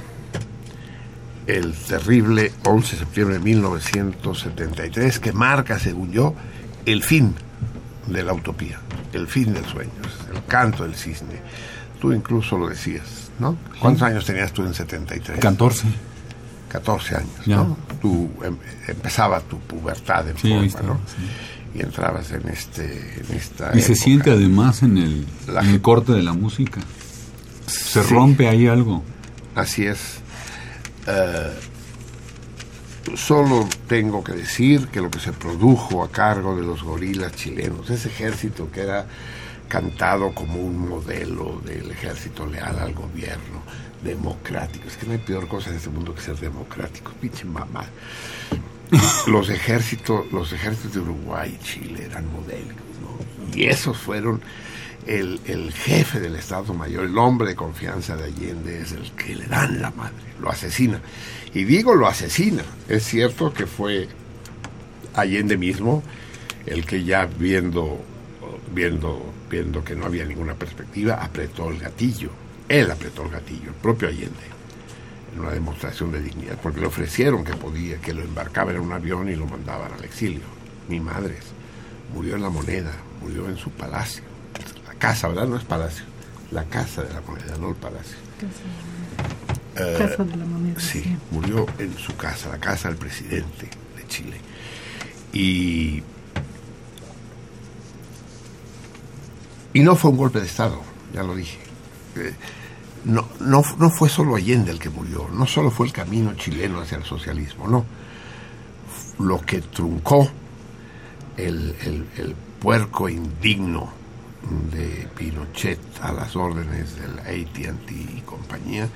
el 1.47 1.73
terrible 1.73 2.51
11 2.65 2.93
de 2.95 2.99
septiembre 2.99 3.35
de 3.37 3.43
1973 3.43 5.19
que 5.19 5.31
marca, 5.31 5.77
según 5.79 6.11
yo, 6.11 6.33
el 6.85 7.03
fin 7.03 7.35
de 8.07 8.23
la 8.23 8.33
utopía, 8.33 8.79
el 9.13 9.27
fin 9.27 9.53
del 9.53 9.65
sueño, 9.65 9.91
el 10.33 10.43
canto 10.45 10.83
del 10.83 10.95
cisne. 10.95 11.39
Tú 11.99 12.11
incluso 12.13 12.57
lo 12.57 12.67
decías, 12.67 13.29
¿no? 13.39 13.57
¿Cuántos 13.79 14.03
años 14.03 14.25
tenías 14.25 14.51
tú 14.51 14.63
en 14.63 14.73
73? 14.73 15.39
14. 15.39 15.87
14 16.69 17.15
años, 17.17 17.45
Ya. 17.45 17.57
¿no? 17.57 17.77
Tú 18.01 18.29
em- 18.43 18.57
empezaba 18.87 19.39
tu 19.41 19.59
pubertad 19.59 20.27
en 20.29 20.37
Sí, 20.37 20.49
forma, 20.49 20.65
está, 20.65 20.81
¿no? 20.81 20.99
sí. 21.05 21.77
Y 21.79 21.81
entrabas 21.83 22.31
en 22.31 22.47
este 22.49 22.85
en 23.29 23.37
esta 23.37 23.71
Y 23.77 23.81
se 23.81 23.93
época. 23.93 24.03
siente 24.03 24.31
además 24.31 24.81
en 24.83 24.97
el, 24.97 25.25
La 25.47 25.61
en 25.61 25.69
el 25.69 25.81
corte 25.81 26.11
de 26.13 26.23
la 26.23 26.33
música. 26.33 26.81
Se 27.67 28.03
Sí. 28.03 28.13
rompe 28.13 28.47
ahí 28.49 28.67
algo. 28.67 29.03
Así 29.55 29.85
es. 29.85 29.99
Eh, 31.07 31.53
solo 33.15 33.67
tengo 33.87 34.23
que 34.23 34.33
decir 34.33 34.87
que 34.87 35.01
lo 35.01 35.09
que 35.09 35.19
se 35.19 35.33
produjo 35.33 36.03
a 36.03 36.11
cargo 36.11 36.55
de 36.55 36.63
los 36.63 36.83
gorilas 36.83 37.35
chilenos, 37.35 37.89
ese 37.89 38.09
ejército 38.09 38.69
que 38.71 38.81
era 38.81 39.05
cantado 39.67 40.33
como 40.33 40.59
un 40.59 40.89
modelo 40.89 41.61
del 41.65 41.91
ejército 41.91 42.45
leal 42.45 42.77
al 42.79 42.93
gobierno, 42.93 43.63
democrático. 44.03 44.87
Es 44.87 44.97
que 44.97 45.05
no 45.05 45.13
hay 45.13 45.19
peor 45.19 45.47
cosa 45.47 45.69
en 45.69 45.77
este 45.77 45.89
mundo 45.89 46.13
que 46.13 46.21
ser 46.21 46.37
democrático, 46.37 47.11
pinche 47.19 47.45
mamá. 47.45 47.85
Los 49.27 49.49
ejércitos, 49.49 50.29
los 50.33 50.51
ejércitos 50.51 50.93
de 50.93 50.99
Uruguay 50.99 51.57
y 51.57 51.63
Chile 51.63 52.05
eran 52.05 52.29
modélicos, 52.33 52.83
¿no? 53.01 53.55
Y 53.55 53.67
esos 53.67 53.97
fueron 53.97 54.41
el, 55.07 55.39
el 55.45 55.71
jefe 55.71 56.19
del 56.19 56.35
Estado 56.35 56.73
Mayor, 56.73 57.05
el 57.05 57.17
hombre 57.17 57.47
de 57.47 57.55
confianza 57.55 58.17
de 58.17 58.25
Allende, 58.25 58.81
es 58.81 58.91
el 58.91 59.11
que 59.11 59.35
le 59.35 59.45
dan 59.45 59.81
la 59.81 59.91
madre, 59.91 60.33
lo 60.39 60.49
asesina. 60.49 61.01
Y 61.53 61.65
digo 61.65 61.95
lo 61.95 62.07
asesina, 62.07 62.63
es 62.87 63.03
cierto 63.03 63.53
que 63.53 63.67
fue 63.67 64.07
Allende 65.13 65.57
mismo 65.57 66.01
el 66.65 66.85
que 66.85 67.03
ya 67.03 67.25
viendo, 67.25 67.99
viendo, 68.73 69.33
viendo 69.49 69.83
que 69.83 69.95
no 69.95 70.05
había 70.05 70.25
ninguna 70.25 70.53
perspectiva, 70.55 71.15
apretó 71.15 71.69
el 71.69 71.79
gatillo. 71.79 72.29
Él 72.69 72.89
apretó 72.89 73.23
el 73.23 73.31
gatillo, 73.31 73.69
el 73.69 73.75
propio 73.75 74.07
Allende, 74.07 74.47
en 75.33 75.41
una 75.41 75.51
demostración 75.51 76.11
de 76.11 76.21
dignidad, 76.21 76.57
porque 76.61 76.79
le 76.79 76.87
ofrecieron 76.87 77.43
que 77.43 77.53
podía, 77.53 77.97
que 77.97 78.13
lo 78.13 78.21
embarcaba 78.21 78.71
en 78.71 78.79
un 78.79 78.93
avión 78.93 79.27
y 79.29 79.35
lo 79.35 79.45
mandaban 79.45 79.91
al 79.91 80.03
exilio. 80.05 80.43
Mi 80.87 80.99
madre 80.99 81.35
murió 82.13 82.35
en 82.35 82.43
la 82.43 82.49
moneda, 82.49 82.91
murió 83.21 83.49
en 83.49 83.57
su 83.57 83.69
palacio. 83.71 84.23
La 84.87 84.93
casa, 84.93 85.27
¿verdad? 85.27 85.47
No 85.47 85.57
es 85.57 85.65
palacio. 85.65 86.05
La 86.51 86.63
casa 86.65 87.03
de 87.03 87.13
la 87.13 87.21
moneda, 87.21 87.57
no 87.57 87.69
el 87.69 87.75
palacio. 87.75 88.17
Eh, 89.77 89.95
Casa 89.97 90.23
de 90.23 90.35
la 90.35 90.45
moneda. 90.45 90.79
Sí, 90.79 91.15
murió 91.31 91.65
en 91.79 91.97
su 91.97 92.15
casa, 92.17 92.49
la 92.49 92.59
casa 92.59 92.89
del 92.89 92.97
presidente 92.97 93.69
de 93.97 94.07
Chile. 94.07 94.37
Y. 95.33 96.03
Y 99.73 99.79
no 99.81 99.95
fue 99.95 100.11
un 100.11 100.17
golpe 100.17 100.39
de 100.39 100.45
Estado, 100.47 100.81
ya 101.13 101.23
lo 101.23 101.35
dije. 101.35 101.57
Eh, 102.17 102.33
no, 103.05 103.27
no, 103.39 103.63
no 103.79 103.89
fue 103.89 104.09
solo 104.09 104.35
Allende 104.35 104.71
el 104.71 104.79
que 104.79 104.89
murió, 104.89 105.27
no 105.31 105.47
solo 105.47 105.71
fue 105.71 105.87
el 105.87 105.93
camino 105.93 106.33
chileno 106.35 106.81
hacia 106.81 106.97
el 106.97 107.05
socialismo, 107.05 107.67
no. 107.67 107.85
Lo 109.19 109.39
que 109.41 109.61
truncó 109.61 110.29
el, 111.37 111.75
el- 111.81 112.07
el 112.17 112.35
puerco 112.59 113.07
indigno 113.07 113.89
de 114.73 115.07
Pinochet 115.17 115.79
a 116.01 116.11
las 116.11 116.35
órdenes 116.35 116.95
del 116.97 117.19
ATT 117.19 117.91
y 117.91 118.21
compañía 118.25 118.89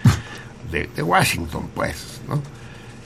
de, 0.71 0.87
de 0.87 1.03
Washington, 1.03 1.69
pues, 1.73 2.21
¿no? 2.27 2.41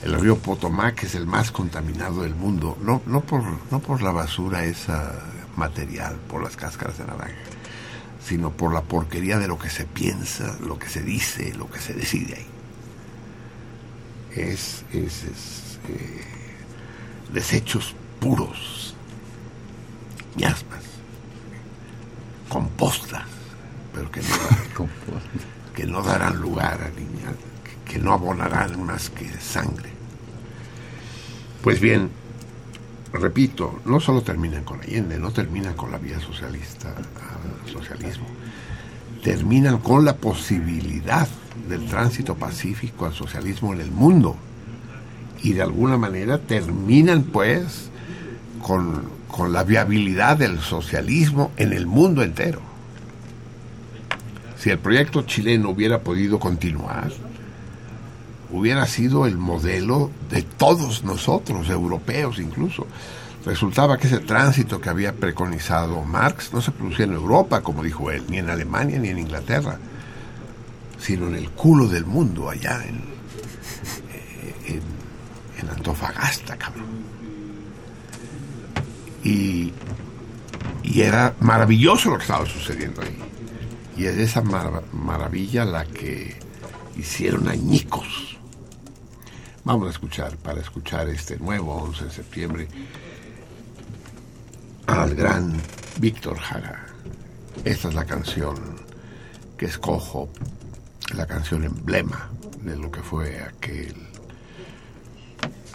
El 0.02 0.18
río 0.18 0.38
Potomac 0.38 1.02
es 1.04 1.14
el 1.14 1.26
más 1.26 1.50
contaminado 1.50 2.22
del 2.22 2.34
mundo, 2.34 2.78
no, 2.80 3.02
no, 3.06 3.20
por, 3.20 3.42
no 3.70 3.80
por 3.80 4.00
la 4.00 4.10
basura 4.10 4.64
esa 4.64 5.12
material, 5.56 6.16
por 6.26 6.42
las 6.42 6.56
cáscaras 6.56 6.96
de 6.96 7.04
naranja, 7.04 7.34
sino 8.24 8.50
por 8.50 8.72
la 8.72 8.80
porquería 8.80 9.38
de 9.38 9.46
lo 9.46 9.58
que 9.58 9.68
se 9.68 9.84
piensa, 9.84 10.56
lo 10.60 10.78
que 10.78 10.88
se 10.88 11.02
dice, 11.02 11.52
lo 11.54 11.70
que 11.70 11.80
se 11.80 11.92
decide 11.92 12.34
ahí. 12.34 12.46
Es, 14.34 14.84
es, 14.92 15.24
es, 15.24 15.78
eh, 15.88 16.24
desechos 17.32 17.94
puros, 18.20 18.94
miasmas, 20.36 20.84
compostas, 22.48 23.24
pero 23.92 24.10
que 24.10 24.22
no, 24.22 24.88
que 25.74 25.84
no 25.84 26.02
darán 26.02 26.40
lugar 26.40 26.80
a 26.82 26.88
niña, 26.98 27.34
que, 27.90 27.98
no 27.98 28.12
abonarán 28.12 28.84
más 28.84 29.10
que 29.10 29.28
sangre. 29.40 29.90
Pues 31.62 31.80
bien, 31.80 32.10
repito, 33.12 33.80
no 33.84 34.00
solo 34.00 34.22
terminan 34.22 34.64
con 34.64 34.80
Allende, 34.80 35.18
no 35.18 35.30
terminan 35.30 35.74
con 35.74 35.90
la 35.90 35.98
vía 35.98 36.20
socialista 36.20 36.88
al 36.88 37.70
socialismo, 37.70 38.26
terminan 39.22 39.78
con 39.78 40.04
la 40.04 40.16
posibilidad 40.16 41.28
del 41.68 41.86
tránsito 41.86 42.36
pacífico 42.36 43.06
al 43.06 43.12
socialismo 43.12 43.74
en 43.74 43.80
el 43.80 43.90
mundo. 43.90 44.36
Y 45.42 45.52
de 45.52 45.62
alguna 45.62 45.96
manera 45.96 46.38
terminan 46.38 47.24
pues 47.24 47.90
con, 48.62 49.02
con 49.28 49.52
la 49.52 49.64
viabilidad 49.64 50.36
del 50.36 50.60
socialismo 50.60 51.50
en 51.56 51.72
el 51.72 51.86
mundo 51.86 52.22
entero. 52.22 52.60
Si 54.58 54.68
el 54.68 54.78
proyecto 54.78 55.22
chileno 55.22 55.70
hubiera 55.70 56.00
podido 56.00 56.38
continuar, 56.38 57.10
hubiera 58.52 58.86
sido 58.86 59.26
el 59.26 59.36
modelo 59.38 60.10
de 60.30 60.42
todos 60.42 61.04
nosotros, 61.04 61.68
europeos 61.68 62.38
incluso. 62.38 62.86
Resultaba 63.44 63.96
que 63.96 64.06
ese 64.06 64.18
tránsito 64.18 64.80
que 64.80 64.90
había 64.90 65.12
preconizado 65.14 66.02
Marx 66.02 66.52
no 66.52 66.60
se 66.60 66.70
producía 66.72 67.06
en 67.06 67.14
Europa, 67.14 67.62
como 67.62 67.82
dijo 67.82 68.10
él, 68.10 68.24
ni 68.28 68.38
en 68.38 68.50
Alemania 68.50 68.98
ni 68.98 69.08
en 69.08 69.18
Inglaterra, 69.18 69.78
sino 70.98 71.28
en 71.28 71.36
el 71.36 71.48
culo 71.50 71.86
del 71.88 72.04
mundo, 72.04 72.50
allá 72.50 72.82
en, 72.86 72.96
eh, 74.66 74.80
en, 75.58 75.70
Antofagasta, 75.70 76.56
cabrón. 76.56 76.84
Y, 79.22 79.72
y 80.82 81.00
era 81.02 81.34
maravilloso 81.40 82.10
lo 82.10 82.16
que 82.16 82.22
estaba 82.22 82.44
sucediendo 82.46 83.02
ahí. 83.02 83.16
Y 83.96 84.04
es 84.06 84.16
esa 84.18 84.40
mara- 84.42 84.82
maravilla 84.92 85.64
la 85.64 85.84
que 85.84 86.36
hicieron 86.96 87.48
añicos. 87.48 88.29
Vamos 89.62 89.88
a 89.88 89.90
escuchar, 89.90 90.36
para 90.38 90.60
escuchar 90.60 91.08
este 91.10 91.38
nuevo 91.38 91.74
11 91.74 92.04
de 92.04 92.10
septiembre, 92.10 92.68
al 94.86 95.14
gran 95.14 95.60
Víctor 95.98 96.38
Jara. 96.38 96.86
Esta 97.62 97.88
es 97.88 97.94
la 97.94 98.06
canción 98.06 98.56
que 99.58 99.66
escojo, 99.66 100.30
la 101.14 101.26
canción 101.26 101.64
emblema 101.64 102.30
de 102.62 102.74
lo 102.74 102.90
que 102.90 103.02
fue 103.02 103.42
aquel, 103.42 103.96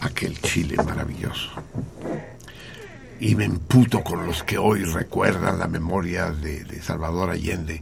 aquel 0.00 0.40
Chile 0.40 0.76
maravilloso. 0.84 1.50
Y 3.20 3.36
me 3.36 3.44
emputo 3.44 4.02
con 4.02 4.26
los 4.26 4.42
que 4.42 4.58
hoy 4.58 4.82
recuerdan 4.82 5.60
la 5.60 5.68
memoria 5.68 6.32
de, 6.32 6.82
Salvador 6.82 7.30
Allende 7.30 7.80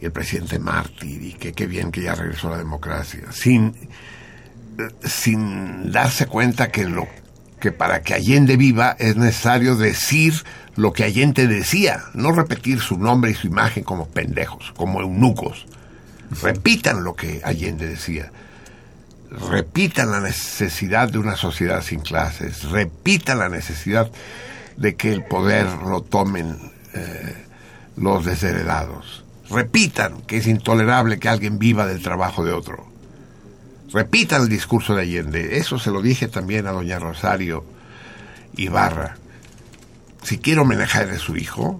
y 0.00 0.04
el 0.04 0.12
presidente 0.12 0.58
mártir 0.58 1.22
y 1.22 1.32
que 1.34 1.52
qué 1.52 1.68
bien 1.68 1.92
que 1.92 2.02
ya 2.02 2.16
regresó 2.16 2.50
la 2.50 2.58
democracia, 2.58 3.30
sin, 3.30 3.74
sin 5.04 5.92
darse 5.92 6.26
cuenta 6.26 6.70
que 6.70 6.84
lo 6.84 7.06
que 7.60 7.72
para 7.72 8.02
que 8.02 8.14
Allende 8.14 8.56
viva 8.56 8.96
es 8.98 9.16
necesario 9.16 9.76
decir 9.76 10.34
lo 10.76 10.92
que 10.92 11.04
Allende 11.04 11.46
decía, 11.46 12.00
no 12.14 12.32
repetir 12.32 12.80
su 12.80 12.98
nombre 12.98 13.30
y 13.30 13.34
su 13.34 13.46
imagen 13.46 13.84
como 13.84 14.08
pendejos, 14.08 14.72
como 14.76 15.00
eunucos. 15.00 15.66
Repitan 16.42 17.04
lo 17.04 17.14
que 17.14 17.40
Allende 17.44 17.86
decía. 17.86 18.32
Repitan 19.50 20.10
la 20.10 20.20
necesidad 20.20 21.08
de 21.08 21.18
una 21.18 21.36
sociedad 21.36 21.82
sin 21.82 22.00
clases. 22.00 22.64
Repitan 22.70 23.38
la 23.38 23.48
necesidad 23.48 24.10
de 24.76 24.96
que 24.96 25.12
el 25.12 25.24
poder 25.24 25.66
lo 25.86 26.02
tomen 26.02 26.56
eh, 26.94 27.46
los 27.96 28.24
desheredados. 28.24 29.24
Repitan 29.50 30.22
que 30.22 30.38
es 30.38 30.46
intolerable 30.46 31.18
que 31.18 31.28
alguien 31.28 31.58
viva 31.58 31.86
del 31.86 32.02
trabajo 32.02 32.44
de 32.44 32.52
otro. 32.52 32.89
Repitan 33.92 34.42
el 34.42 34.48
discurso 34.48 34.94
de 34.94 35.02
Allende. 35.02 35.56
Eso 35.58 35.78
se 35.78 35.90
lo 35.90 36.00
dije 36.00 36.28
también 36.28 36.66
a 36.66 36.72
doña 36.72 36.98
Rosario 36.98 37.64
Ibarra. 38.56 39.16
Si 40.22 40.38
quiere 40.38 40.60
homenajear 40.60 41.10
a 41.10 41.18
su 41.18 41.36
hijo, 41.36 41.78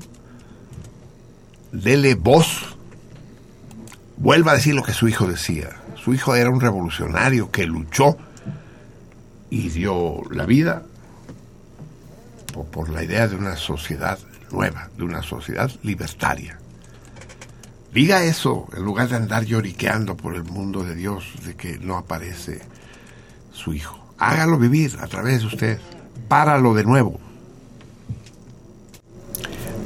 dele 1.73 2.15
voz. 2.15 2.77
Vuelva 4.17 4.53
a 4.53 4.55
decir 4.57 4.75
lo 4.75 4.83
que 4.83 4.93
su 4.93 5.09
hijo 5.09 5.27
decía. 5.27 5.71
Su 6.03 6.13
hijo 6.15 6.35
era 6.35 6.51
un 6.51 6.61
revolucionario 6.61 7.51
que 7.51 7.67
luchó 7.67 8.17
y 9.49 9.69
dio 9.69 10.23
la 10.31 10.47
vida 10.47 10.83
por, 12.53 12.67
por 12.67 12.89
la 12.89 13.05
idea 13.05 13.29
de 13.29 13.37
una 13.37 13.57
sociedad 13.57 14.19
nueva, 14.51 14.91
de 14.97 15.05
una 15.05 15.23
sociedad 15.23 15.71
libertaria. 15.83 16.60
Diga 17.93 18.23
eso 18.25 18.69
en 18.77 18.85
lugar 18.85 19.09
de 19.09 19.17
andar 19.17 19.45
lloriqueando 19.45 20.17
por 20.17 20.35
el 20.37 20.45
mundo 20.45 20.85
de 20.85 20.95
Dios 20.95 21.25
de 21.45 21.57
que 21.57 21.79
no 21.79 21.97
aparece 21.97 22.61
su 23.53 23.75
hijo. 23.75 23.99
Hágalo 24.19 24.59
vivir 24.59 24.97
a 25.01 25.07
través 25.07 25.41
de 25.41 25.47
usted. 25.47 25.81
Páralo 26.29 26.75
de 26.75 26.85
nuevo. 26.85 27.19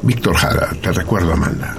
Víctor 0.02 0.36
Jara, 0.36 0.68
te 0.82 0.92
recuerdo, 0.92 1.32
Amanda. 1.32 1.78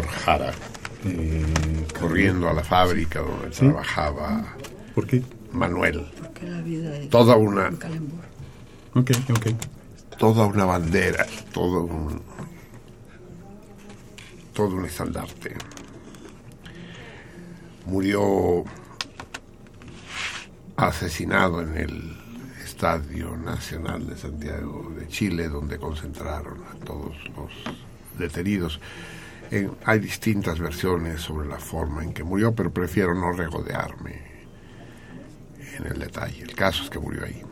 Víctor 0.00 0.20
Jara, 0.24 0.52
corriendo 1.98 2.48
a 2.48 2.52
la 2.52 2.62
fábrica 2.62 3.20
donde 3.20 3.52
¿Sí? 3.52 3.66
trabajaba 3.66 4.44
¿Por 4.94 5.06
qué? 5.06 5.22
Manuel. 5.52 6.06
Porque 6.20 6.46
la 6.46 6.60
vida 6.60 6.96
es 6.96 7.08
Toda 7.08 7.36
una, 7.36 7.68
un 7.68 7.76
calembur. 7.76 8.20
Ok, 8.94 9.10
ok. 9.30 9.46
toda 10.18 10.46
una 10.46 10.64
bandera, 10.64 11.26
todo 11.52 11.82
un, 11.84 12.22
todo 14.52 14.76
un 14.76 14.84
estandarte. 14.84 15.56
Murió 17.86 18.64
asesinado 20.76 21.62
en 21.62 21.76
el 21.76 22.16
Estadio 22.62 23.36
Nacional 23.36 24.06
de 24.06 24.16
Santiago 24.16 24.92
de 24.96 25.08
Chile, 25.08 25.48
donde 25.48 25.78
concentraron 25.78 26.62
a 26.64 26.84
todos 26.84 27.16
los 27.34 27.50
detenidos. 28.18 28.80
Hay 29.84 29.98
distintas 29.98 30.58
versiones 30.58 31.22
sobre 31.22 31.48
la 31.48 31.58
forma 31.58 32.02
en 32.04 32.12
que 32.12 32.22
murió, 32.22 32.54
pero 32.54 32.70
prefiero 32.70 33.14
no 33.14 33.32
regodearme 33.32 34.20
en 35.78 35.86
el 35.86 35.98
detalle. 35.98 36.42
El 36.42 36.54
caso 36.54 36.84
es 36.84 36.90
que 36.90 36.98
murió 36.98 37.24
ahí. 37.24 37.42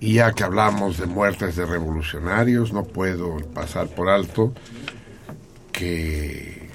Y 0.00 0.14
ya 0.14 0.32
que 0.32 0.44
hablamos 0.44 0.98
de 0.98 1.06
muertes 1.06 1.56
de 1.56 1.66
revolucionarios, 1.66 2.72
no 2.72 2.84
puedo 2.84 3.38
pasar 3.52 3.88
por 3.88 4.08
alto 4.08 4.54
que 5.72 6.68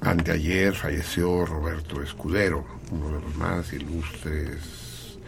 anteayer 0.00 0.74
falleció 0.74 1.46
Roberto 1.46 2.02
Escudero, 2.02 2.66
uno 2.90 3.08
de 3.08 3.20
los 3.20 3.36
más 3.36 3.72
ilustres 3.72 5.18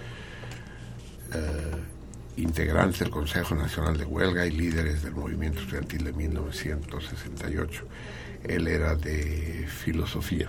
eh, 1.34 1.95
integrantes 2.36 3.00
del 3.00 3.10
Consejo 3.10 3.54
Nacional 3.54 3.96
de 3.96 4.04
Huelga 4.04 4.46
y 4.46 4.50
líderes 4.50 5.02
del 5.02 5.14
movimiento 5.14 5.60
estudiantil 5.60 6.04
de 6.04 6.12
1968. 6.12 7.84
Él 8.44 8.68
era 8.68 8.94
de 8.94 9.66
filosofía 9.68 10.48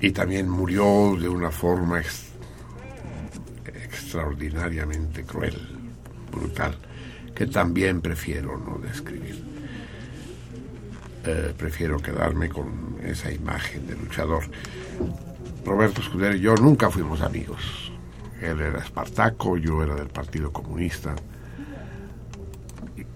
y 0.00 0.10
también 0.10 0.48
murió 0.48 1.16
de 1.20 1.28
una 1.28 1.50
forma 1.50 2.00
ex- 2.00 2.32
extraordinariamente 3.66 5.22
cruel, 5.24 5.56
brutal, 6.30 6.76
que 7.34 7.46
también 7.46 8.00
prefiero 8.00 8.58
no 8.58 8.78
describir. 8.78 9.42
Eh, 11.26 11.54
prefiero 11.56 11.98
quedarme 12.00 12.48
con 12.50 12.98
esa 13.02 13.32
imagen 13.32 13.86
de 13.86 13.96
luchador. 13.96 14.44
Roberto 15.64 16.02
Escudero 16.02 16.34
y 16.36 16.40
yo 16.40 16.54
nunca 16.56 16.90
fuimos 16.90 17.22
amigos. 17.22 17.83
Él 18.44 18.60
era 18.60 18.78
espartaco, 18.78 19.56
yo 19.56 19.82
era 19.82 19.94
del 19.94 20.08
Partido 20.08 20.52
Comunista 20.52 21.14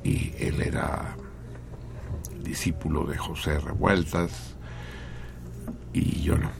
y, 0.02 0.32
él 0.38 0.62
era 0.62 1.16
discípulo 2.42 3.04
de 3.04 3.18
José 3.18 3.60
Revueltas 3.60 4.56
y 5.92 6.22
yo 6.22 6.38
no. 6.38 6.50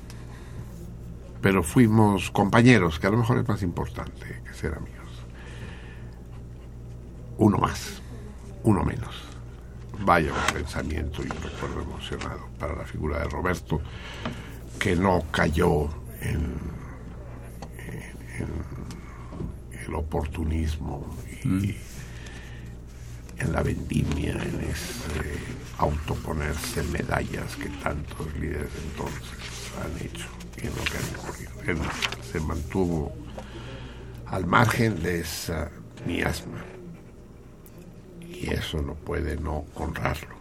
Pero 1.41 1.63
fuimos 1.63 2.31
compañeros, 2.31 2.99
que 2.99 3.07
a 3.07 3.11
lo 3.11 3.17
mejor 3.17 3.39
es 3.39 3.49
más 3.49 3.63
importante 3.63 4.43
que 4.45 4.53
ser 4.53 4.75
amigos. 4.75 5.25
Uno 7.39 7.57
más, 7.57 8.03
uno 8.65 8.85
menos. 8.85 9.23
Vaya 10.01 10.31
un 10.31 10.55
pensamiento 10.55 11.23
y 11.23 11.31
un 11.31 11.43
recuerdo 11.43 11.81
emocionado 11.81 12.49
para 12.59 12.77
la 12.77 12.85
figura 12.85 13.21
de 13.21 13.25
Roberto, 13.31 13.81
que 14.79 14.95
no 14.95 15.25
cayó 15.31 15.89
en, 16.21 16.78
en- 18.39 19.79
en 19.79 19.85
el 19.87 19.95
oportunismo 19.95 21.07
y 21.45 21.77
en 23.39 23.53
la 23.53 23.63
vendimia, 23.63 24.33
en 24.33 24.61
ese 24.61 25.39
autoponerse 25.79 26.83
medallas 26.85 27.55
que 27.57 27.69
tantos 27.83 28.27
líderes 28.35 28.73
de 28.75 28.81
entonces 28.91 29.29
han 29.83 30.07
hecho 30.07 30.27
y 30.61 30.67
en 30.67 30.75
lo 30.75 30.85
que 30.85 30.99
han 30.99 31.21
ocurrido. 31.21 31.51
Él 31.67 31.79
se 32.33 32.41
mantuvo 32.41 33.15
al 34.27 34.47
margen 34.47 35.01
de 35.03 35.21
esa 35.21 35.71
miasma 36.07 36.65
y 38.29 38.51
eso 38.51 38.83
no 38.83 38.95
puede 38.95 39.37
no 39.37 39.65
honrarlo. 39.77 40.37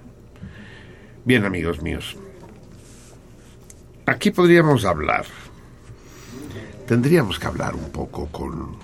Bien, 1.24 1.46
amigos 1.46 1.82
míos, 1.82 2.16
aquí 4.06 4.32
podríamos 4.32 4.86
hablar, 4.86 5.26
tendríamos 6.88 7.38
que 7.38 7.48
hablar 7.48 7.76
un 7.76 7.92
poco 7.92 8.28
con, 8.28 8.76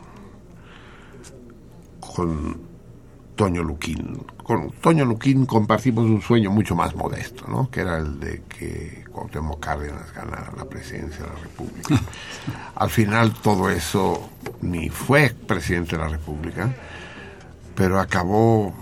con 2.00 2.58
Toño 3.36 3.64
Luquín. 3.64 4.20
Con 4.44 4.72
Toño 4.72 5.06
Luquín 5.06 5.46
compartimos 5.46 6.06
un 6.06 6.22
sueño 6.22 6.52
mucho 6.52 6.76
más 6.76 6.96
modesto, 6.96 7.46
¿no? 7.48 7.72
Que 7.72 7.82
era 7.82 7.98
el 7.98 8.20
de 8.20 8.44
que 8.44 9.06
Cuauhtémoc 9.12 9.60
Cárdenas 9.60 10.14
ganara 10.14 10.52
la 10.56 10.66
presidencia 10.66 11.24
de 11.24 11.30
la 11.30 11.40
República. 11.40 12.02
Al 12.76 12.90
final 12.90 13.34
todo 13.34 13.70
eso 13.70 14.30
ni 14.62 14.90
fue 14.90 15.34
presidente 15.48 15.96
de 15.96 16.04
la 16.04 16.10
República, 16.10 16.74
pero 17.76 18.00
acabó 18.00 18.74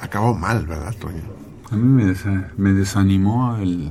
acabó 0.00 0.34
mal, 0.34 0.66
¿verdad, 0.66 0.94
Toño? 0.94 1.22
A 1.70 1.76
mí 1.76 2.04
me, 2.04 2.14
me 2.56 2.72
desanimó 2.72 3.56
el, 3.56 3.90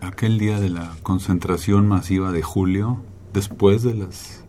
aquel 0.00 0.38
día 0.38 0.60
de 0.60 0.68
la 0.68 0.96
concentración 1.02 1.88
masiva 1.88 2.30
de 2.30 2.42
julio, 2.42 3.02
después 3.38 3.82
de 3.82 3.94
las 3.94 4.44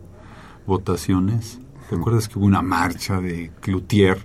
votaciones. 0.66 1.58
¿Te 1.88 1.96
acuerdas 1.96 2.28
que 2.28 2.38
hubo 2.38 2.46
una 2.46 2.62
marcha 2.62 3.20
de 3.20 3.50
Cloutier 3.60 4.18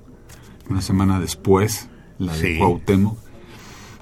una 0.70 0.82
semana 0.82 1.20
después, 1.20 1.88
la 2.20 2.34
de 2.34 2.40
Sí. 2.54 2.58
Cuauhtémoc? 2.60 3.18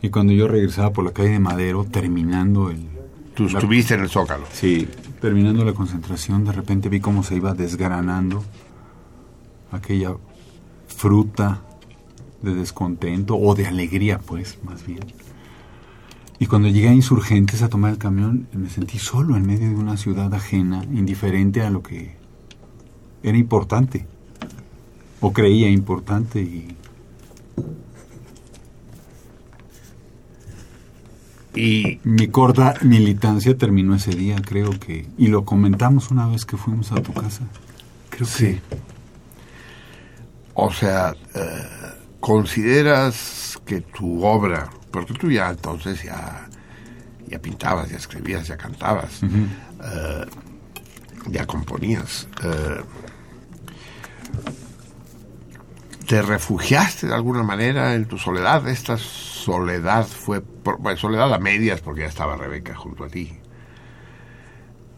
Y 0.02 0.10
cuando 0.10 0.34
yo 0.34 0.48
regresaba 0.48 0.91
por 0.91 1.06
la 1.06 1.11
calle 1.11 1.30
de 1.30 1.40
Madero, 1.40 1.85
terminando 1.85 2.69
el... 2.69 2.88
Tú 3.35 3.48
la- 3.48 3.60
estuviste 3.60 3.94
en 3.94 4.02
el 4.02 4.10
Zócalo. 4.10 4.45
Sí, 4.52 4.88
terminando 5.22 5.64
la 5.64 5.73
concentración, 5.73 6.44
de 6.44 6.52
repente 6.52 6.90
vi 6.90 6.99
cómo 6.99 7.23
se 7.23 7.35
iba 7.35 7.53
desgranando 7.53 8.44
aquella 9.72 10.15
fruta 10.88 11.61
de 12.41 12.53
descontento 12.53 13.35
o 13.38 13.56
de 13.56 13.65
alegría, 13.68 14.19
pues, 14.19 14.60
más 14.64 14.85
bien. 14.85 14.99
Y 16.40 16.48
cuando 16.48 16.68
llegué 16.68 16.90
a 16.90 16.94
Insurgentes 16.94 17.62
a 17.62 17.70
tomar 17.70 17.92
el 17.92 17.98
camión, 17.98 18.48
me 18.54 18.70
sentí 18.70 19.00
solo 19.00 19.38
en 19.38 19.46
medio 19.46 19.70
de 19.70 19.76
una 19.76 19.98
ciudad 19.98 20.34
ajena, 20.34 20.84
indiferente 20.92 21.62
a 21.62 21.70
lo 21.70 21.82
que 21.82 22.16
era 23.22 23.38
importante, 23.38 24.06
o 25.22 25.32
creía 25.32 25.70
importante, 25.70 26.42
y 26.42 26.76
Y 31.56 32.00
mi 32.04 32.30
corta 32.30 32.74
militancia 32.82 33.56
terminó 33.56 33.94
ese 33.96 34.12
día, 34.12 34.38
creo 34.44 34.72
que, 34.80 35.08
y 35.18 35.28
lo 35.28 35.46
comentamos 35.46 36.10
una 36.10 36.28
vez 36.28 36.46
que 36.46 36.58
fuimos 36.58 36.92
a 36.92 36.96
tu 36.96 37.14
casa. 37.14 37.44
Creo 38.10 38.26
Sí. 38.26 38.60
O 40.56 40.72
sea, 40.72 41.16
eh, 41.36 41.64
¿consideras 42.20 43.60
que 43.66 43.82
tu 43.82 44.24
obra, 44.24 44.70
porque 44.94 45.15
tú 45.15 45.32
ya 45.32 45.49
entonces 45.49 46.03
ya, 46.03 46.48
ya 47.28 47.40
pintabas, 47.40 47.90
ya 47.90 47.98
escribías, 47.98 48.48
ya 48.48 48.57
cantabas, 48.57 49.22
eh, 49.24 50.26
ya 51.30 51.48
componías, 51.48 52.28
eh, 52.44 52.84
¿te 56.07 56.22
refugiaste 56.22 57.07
de 57.07 57.15
alguna 57.15 57.41
manera 57.41 57.95
en 57.95 58.06
tu 58.06 58.20
soledad? 58.20 58.68
Esta 58.68 58.98
soledad 58.99 60.06
fue, 60.06 60.44
bueno, 60.64 60.95
soledad 60.95 61.34
a 61.34 61.40
medias 61.40 61.82
porque 61.82 62.02
ya 62.02 62.07
estaba 62.07 62.38
Rebeca 62.38 62.76
junto 62.76 63.06
a 63.06 63.10
ti. 63.10 63.40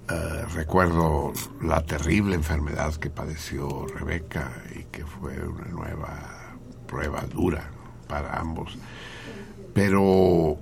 Eh, 0.09 0.45
recuerdo 0.53 1.31
la 1.61 1.83
terrible 1.83 2.35
enfermedad 2.35 2.93
que 2.95 3.09
padeció 3.09 3.87
Rebeca 3.87 4.51
y 4.75 4.83
que 4.91 5.05
fue 5.05 5.39
una 5.47 5.65
nueva 5.69 6.53
prueba 6.85 7.21
dura 7.21 7.71
para 8.07 8.37
ambos. 8.37 8.77
Pero 9.75 10.57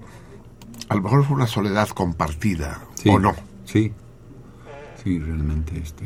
a 0.90 0.96
lo 0.96 1.02
mejor 1.02 1.24
fue 1.24 1.36
una 1.38 1.48
soledad 1.48 1.88
compartida, 1.90 2.82
Sí, 2.96 3.10
¿o 3.10 3.20
no? 3.20 3.34
Sí, 3.64 3.94
sí, 5.02 5.20
realmente, 5.20 5.78
este, 5.78 6.04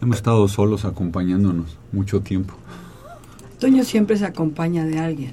hemos 0.00 0.16
estado 0.16 0.46
solos 0.48 0.84
acompañándonos 0.84 1.76
mucho 1.92 2.20
tiempo. 2.20 2.54
Toño 3.58 3.84
siempre 3.84 4.16
se 4.16 4.24
acompaña 4.24 4.86
de 4.86 4.98
alguien. 5.00 5.32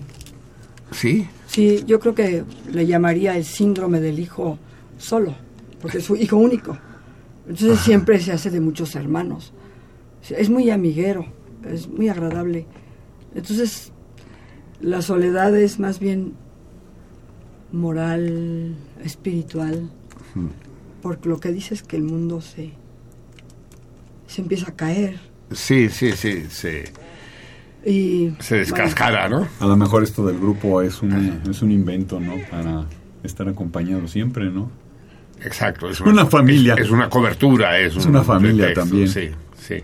Sí, 0.91 1.29
Sí, 1.53 1.83
yo 1.85 1.99
creo 1.99 2.15
que 2.15 2.43
le 2.71 2.87
llamaría 2.87 3.37
el 3.37 3.45
síndrome 3.45 3.99
del 3.99 4.17
hijo 4.17 4.57
solo, 4.97 5.35
porque 5.79 5.99
es 5.99 6.03
su 6.03 6.15
hijo 6.15 6.35
único. 6.35 6.75
Entonces 7.47 7.79
siempre 7.81 8.19
se 8.19 8.31
hace 8.31 8.49
de 8.49 8.59
muchos 8.59 8.95
hermanos. 8.95 9.53
Es 10.31 10.49
muy 10.49 10.71
amiguero, 10.71 11.27
es 11.71 11.87
muy 11.87 12.09
agradable. 12.09 12.65
Entonces, 13.35 13.91
la 14.81 15.03
soledad 15.03 15.55
es 15.55 15.79
más 15.79 15.99
bien 15.99 16.33
moral, 17.73 18.75
espiritual, 19.03 19.89
porque 21.01 21.27
lo 21.27 21.39
que 21.39 21.51
dice 21.51 21.73
es 21.73 21.83
que 21.83 21.97
el 21.97 22.03
mundo 22.03 22.39
se, 22.39 22.71
se 24.27 24.41
empieza 24.41 24.69
a 24.71 24.75
caer. 24.75 25.19
sí, 25.51 25.89
sí, 25.89 26.13
sí, 26.13 26.45
sí. 26.49 26.77
Y, 27.85 28.31
Se 28.39 28.55
descascara, 28.55 29.27
¿no? 29.27 29.45
A 29.59 29.65
lo 29.65 29.75
mejor 29.75 30.03
esto 30.03 30.25
del 30.25 30.39
grupo 30.39 30.81
es 30.81 31.01
un, 31.01 31.41
es 31.49 31.61
un 31.61 31.69
invento, 31.71 32.17
¿no? 32.21 32.35
Para 32.49 32.85
estar 33.23 33.49
acompañado 33.49 34.07
siempre, 34.07 34.49
¿no? 34.49 34.71
Exacto. 35.43 35.89
Es 35.89 35.99
Una 35.99 36.25
familia. 36.25 36.75
Es, 36.75 36.85
es 36.85 36.91
una 36.91 37.09
cobertura, 37.09 37.77
es, 37.79 37.97
Es 37.97 38.05
un 38.05 38.11
una 38.11 38.23
familia 38.23 38.67
pretexto, 38.67 38.89
también. 38.89 39.09
Sí, 39.09 39.31
sí. 39.59 39.83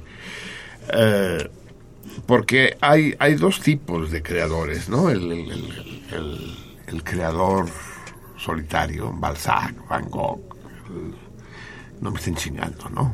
Eh, 0.94 1.50
porque 2.26 2.78
hay, 2.80 3.16
hay 3.20 3.36
dos 3.36 3.60
tipos 3.60 4.12
de 4.12 4.22
creadores, 4.24 4.88
¿no? 4.88 5.10
El, 5.10 5.24
el- 5.24 5.52
el- 5.52 6.04
el- 6.14 6.56
el 6.90 7.04
creador 7.04 7.66
solitario, 8.38 9.12
Balzac, 9.14 9.76
Van 9.88 10.10
Gogh. 10.10 10.42
el- 10.90 11.14
no 12.02 12.12
me 12.12 12.18
estén 12.18 12.36
chingando, 12.36 12.90
¿no? 12.90 13.14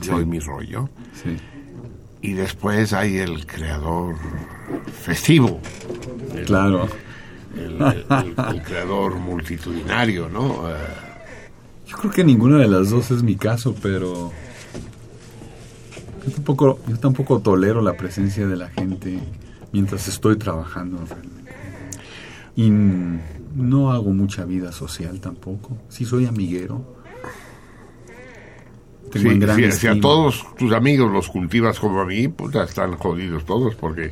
Yo 0.00 0.16
Sí. 0.16 0.22
y 0.22 0.26
mi 0.26 0.38
rollo. 0.38 0.88
Sí. 1.14 1.36
Y 2.20 2.32
después 2.32 2.92
hay 2.92 3.16
el 3.18 3.46
creador 3.46 4.16
festivo. 5.02 5.60
El- 6.34 6.44
Claro. 6.46 6.88
El, 7.56 7.80
el- 7.80 8.06
el- 8.10 8.56
el 8.56 8.62
creador 8.62 9.14
multitudinario, 9.16 10.28
¿no? 10.28 10.68
Eh, 10.70 10.74
Yo 11.86 11.96
creo 11.96 12.12
que 12.12 12.22
ninguna 12.22 12.58
de 12.58 12.68
las 12.68 12.90
dos 12.90 13.10
es 13.10 13.22
mi 13.22 13.34
caso, 13.36 13.74
pero 13.82 14.30
yo 16.26 16.32
tampoco, 16.34 16.78
yo 16.86 16.98
tampoco 16.98 17.40
tolero 17.40 17.80
la 17.80 17.94
presencia 17.96 18.46
de 18.46 18.56
la 18.56 18.68
gente 18.68 19.18
mientras 19.72 20.06
estoy 20.06 20.36
trabajando 20.36 20.98
realmente. 21.08 21.47
Y 22.58 22.70
no 22.70 23.92
hago 23.92 24.10
mucha 24.10 24.44
vida 24.44 24.72
social 24.72 25.20
tampoco. 25.20 25.78
Sí 25.88 26.04
soy 26.04 26.26
amiguero. 26.26 26.84
Tengo 29.12 29.30
Sí, 29.30 29.38
gran 29.38 29.56
si, 29.56 29.70
si 29.70 29.86
a 29.86 30.00
todos 30.00 30.44
tus 30.58 30.72
amigos 30.72 31.12
los 31.12 31.28
cultivas 31.28 31.78
como 31.78 32.00
a 32.00 32.04
mí, 32.04 32.26
pues 32.26 32.52
ya 32.52 32.64
están 32.64 32.96
jodidos 32.96 33.44
todos 33.44 33.76
porque 33.76 34.10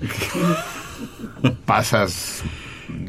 pasas 1.67 2.45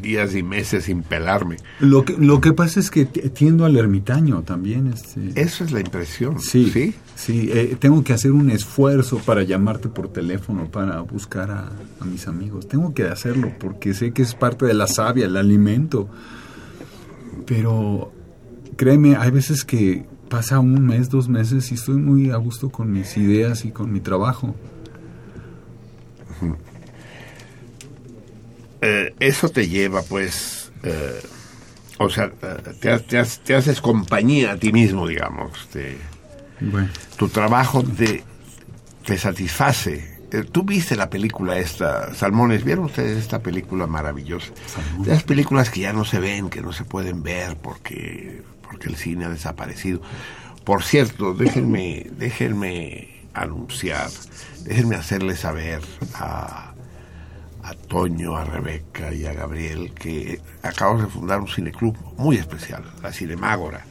días 0.00 0.34
y 0.34 0.42
meses 0.42 0.84
sin 0.84 1.02
pelarme. 1.02 1.56
Lo 1.80 2.04
que, 2.04 2.16
lo 2.18 2.40
que 2.40 2.52
pasa 2.52 2.80
es 2.80 2.90
que 2.90 3.04
tiendo 3.04 3.64
al 3.64 3.76
ermitaño 3.76 4.42
también. 4.42 4.88
Este, 4.88 5.40
Eso 5.40 5.64
es 5.64 5.72
la 5.72 5.80
impresión. 5.80 6.40
Sí, 6.40 6.70
¿sí? 6.70 6.94
sí, 7.14 7.50
eh, 7.52 7.76
tengo 7.78 8.02
que 8.04 8.12
hacer 8.12 8.32
un 8.32 8.50
esfuerzo 8.50 9.18
para 9.18 9.42
llamarte 9.42 9.88
por 9.88 10.08
teléfono, 10.08 10.70
para 10.70 11.00
buscar 11.00 11.50
a, 11.50 11.72
a 12.00 12.04
mis 12.04 12.28
amigos. 12.28 12.68
Tengo 12.68 12.94
que 12.94 13.04
hacerlo 13.04 13.52
porque 13.58 13.94
sé 13.94 14.12
que 14.12 14.22
es 14.22 14.34
parte 14.34 14.66
de 14.66 14.74
la 14.74 14.86
savia, 14.86 15.26
el 15.26 15.36
alimento. 15.36 16.08
Pero 17.46 18.12
créeme, 18.76 19.16
hay 19.16 19.30
veces 19.30 19.64
que 19.64 20.06
pasa 20.28 20.60
un 20.60 20.86
mes, 20.86 21.08
dos 21.08 21.28
meses 21.28 21.70
y 21.72 21.74
estoy 21.74 21.96
muy 21.96 22.30
a 22.30 22.36
gusto 22.36 22.70
con 22.70 22.92
mis 22.92 23.16
ideas 23.16 23.64
y 23.64 23.70
con 23.70 23.92
mi 23.92 24.00
trabajo. 24.00 24.54
Eh, 28.80 29.14
eso 29.20 29.48
te 29.48 29.68
lleva, 29.68 30.02
pues, 30.02 30.70
eh, 30.82 31.20
o 31.98 32.08
sea, 32.10 32.30
eh, 32.42 32.74
te, 32.80 33.22
te 33.44 33.54
haces 33.56 33.80
compañía 33.80 34.52
a 34.52 34.56
ti 34.56 34.72
mismo, 34.72 35.06
digamos. 35.06 35.68
te- 35.72 35.98
Bueno, 36.60 36.88
tu 37.16 37.28
trabajo 37.28 37.82
te, 37.82 38.22
te 39.04 39.18
satisface. 39.18 40.16
Tú 40.52 40.62
viste 40.62 40.94
la 40.94 41.08
película 41.08 41.58
esta, 41.58 42.14
Salmones, 42.14 42.62
¿vieron 42.62 42.84
ustedes 42.84 43.16
esta 43.18 43.38
película 43.42 43.86
maravillosa? 43.86 44.50
De 44.98 45.10
las 45.12 45.22
películas 45.22 45.70
que 45.70 45.80
ya 45.80 45.92
no 45.94 46.04
se 46.04 46.20
ven, 46.20 46.50
que 46.50 46.60
no 46.60 46.72
se 46.74 46.84
pueden 46.84 47.22
ver 47.22 47.56
porque, 47.56 48.42
porque 48.62 48.88
el 48.90 48.96
cine 48.96 49.24
ha 49.24 49.30
desaparecido. 49.30 50.02
Por 50.64 50.84
cierto, 50.84 51.32
déjenme, 51.32 52.08
déjenme 52.18 53.08
anunciar, 53.32 54.10
déjenme 54.64 54.96
hacerles 54.96 55.40
saber 55.40 55.80
a, 56.14 56.67
a 57.68 57.74
Toño, 57.74 58.34
a 58.34 58.44
Rebeca 58.44 59.12
y 59.12 59.26
a 59.26 59.34
Gabriel 59.34 59.92
que 59.92 60.40
acabamos 60.62 61.02
de 61.02 61.08
fundar 61.08 61.38
un 61.38 61.48
cineclub 61.48 61.94
muy 62.16 62.36
especial, 62.36 62.82
la 63.02 63.12
Cinemágora, 63.12 63.84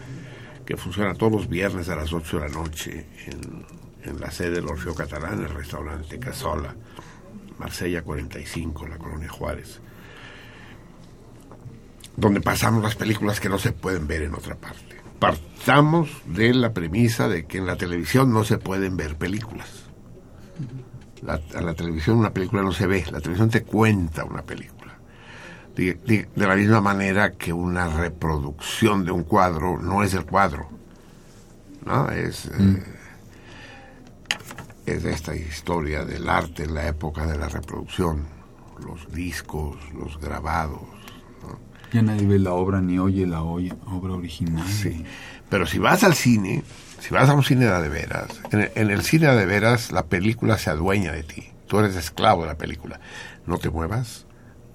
que 0.65 0.75
funciona 0.77 1.13
todos 1.13 1.31
los 1.31 1.47
viernes 1.47 1.87
a 1.89 1.95
las 1.95 2.11
8 2.11 2.39
de 2.39 2.49
la 2.49 2.55
noche 2.55 3.05
en, 3.27 4.19
la 4.19 4.31
sede 4.31 4.51
del 4.51 4.67
Orfeo 4.67 4.95
Catalán, 4.95 5.43
el 5.43 5.49
restaurante 5.49 6.17
Casola, 6.17 6.73
Marsella 7.59 8.01
45, 8.01 8.87
la 8.87 8.97
Colonia 8.97 9.29
Juárez, 9.29 9.81
donde 12.15 12.41
pasamos 12.41 12.81
las 12.81 12.95
películas 12.95 13.39
que 13.39 13.49
no 13.49 13.59
se 13.59 13.73
pueden 13.73 14.07
ver 14.07 14.23
en 14.23 14.33
otra 14.33 14.55
parte. 14.55 14.95
Partamos 15.19 16.09
de 16.25 16.53
la 16.53 16.73
premisa 16.73 17.27
de 17.27 17.45
que 17.45 17.57
en 17.57 17.67
la 17.67 17.75
televisión 17.75 18.31
no 18.31 18.43
se 18.43 18.57
pueden 18.57 18.95
ver 18.97 19.17
películas. 19.17 19.83
La, 21.23 21.39
a 21.55 21.61
la 21.61 21.73
televisión 21.73 22.17
una 22.17 22.31
película 22.33 22.61
no 22.61 22.71
se 22.71 22.85
ve, 22.87 23.03
la 23.11 23.19
televisión 23.19 23.49
te 23.49 23.63
cuenta 23.63 24.23
una 24.23 24.43
película. 24.43 24.97
De, 25.75 25.93
de- 26.05 26.27
de 26.35 26.47
la 26.47 26.55
misma 26.55 26.81
manera 26.81 27.33
que 27.33 27.53
una 27.53 27.87
reproducción 27.87 29.05
de 29.05 29.11
un 29.11 29.23
cuadro 29.23 29.77
no 29.79 30.03
es 30.03 30.13
el 30.13 30.25
cuadro. 30.25 30.69
¿no? 31.85 32.09
Es, 32.09 32.45
eh, 32.47 32.83
es 34.85 35.05
esta 35.05 35.35
historia 35.35 36.05
del 36.05 36.29
arte 36.29 36.63
en 36.63 36.73
la 36.73 36.87
época 36.87 37.25
de 37.25 37.37
la 37.37 37.49
reproducción. 37.49 38.25
Los 38.85 39.11
discos, 39.11 39.75
los 39.93 40.19
grabados. 40.19 40.81
Ya 41.93 42.01
nadie 42.01 42.27
ve 42.27 42.37
la 42.39 42.53
obra 42.53 42.81
ni 42.81 42.99
oye 42.99 43.25
la 43.25 43.41
obra 43.43 44.13
original. 44.13 44.67
Sí. 44.67 45.03
Pero 45.49 45.65
si 45.65 45.79
vas 45.79 46.03
al 46.03 46.13
cine, 46.15 46.63
si 47.07 47.13
vas 47.13 47.29
a 47.29 47.33
un 47.33 47.43
cine 47.43 47.67
de 47.67 47.87
veras, 47.87 48.27
en 48.51 48.59
el, 48.59 48.71
en 48.75 48.91
el 48.91 49.01
cine 49.01 49.33
de 49.33 49.45
veras 49.45 49.93
la 49.93 50.07
película 50.07 50.57
se 50.57 50.71
adueña 50.71 51.13
de 51.13 51.23
ti. 51.23 51.53
Tú 51.67 51.79
eres 51.79 51.95
esclavo 51.95 52.41
de 52.41 52.49
la 52.49 52.57
película. 52.57 52.99
No 53.45 53.59
te 53.59 53.69
muevas, 53.69 54.25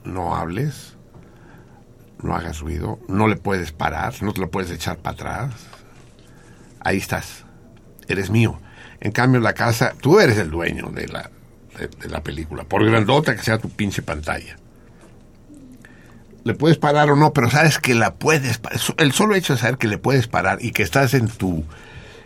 no 0.04 0.34
hables, 0.34 0.96
no 2.22 2.34
hagas 2.34 2.60
ruido, 2.60 2.98
no 3.06 3.28
le 3.28 3.36
puedes 3.36 3.72
parar, 3.72 4.14
no 4.22 4.32
te 4.32 4.40
lo 4.40 4.50
puedes 4.50 4.70
echar 4.70 4.96
para 4.96 5.14
atrás. 5.14 5.54
Ahí 6.80 6.96
estás. 6.96 7.44
Eres 8.08 8.30
mío. 8.30 8.58
En 9.00 9.12
cambio, 9.12 9.38
la 9.38 9.52
casa, 9.52 9.92
tú 10.00 10.18
eres 10.18 10.38
el 10.38 10.50
dueño 10.50 10.86
de 10.86 11.08
la, 11.08 11.30
de, 11.78 11.88
de 11.88 12.08
la 12.08 12.22
película, 12.22 12.64
por 12.64 12.82
grandota 12.82 13.36
que 13.36 13.42
sea 13.42 13.58
tu 13.58 13.68
pinche 13.68 14.00
pantalla 14.00 14.56
le 16.44 16.54
puedes 16.54 16.76
parar 16.76 17.08
o 17.10 17.14
no, 17.14 17.32
pero 17.32 17.48
sabes 17.50 17.78
que 17.78 17.94
la 17.94 18.14
puedes 18.14 18.58
parar. 18.58 18.80
El 18.96 19.12
solo 19.12 19.36
hecho 19.36 19.52
de 19.52 19.60
saber 19.60 19.78
que 19.78 19.86
le 19.86 19.98
puedes 19.98 20.26
parar 20.26 20.58
y 20.60 20.72
que 20.72 20.82
estás 20.82 21.14
en 21.14 21.28
tu, 21.28 21.64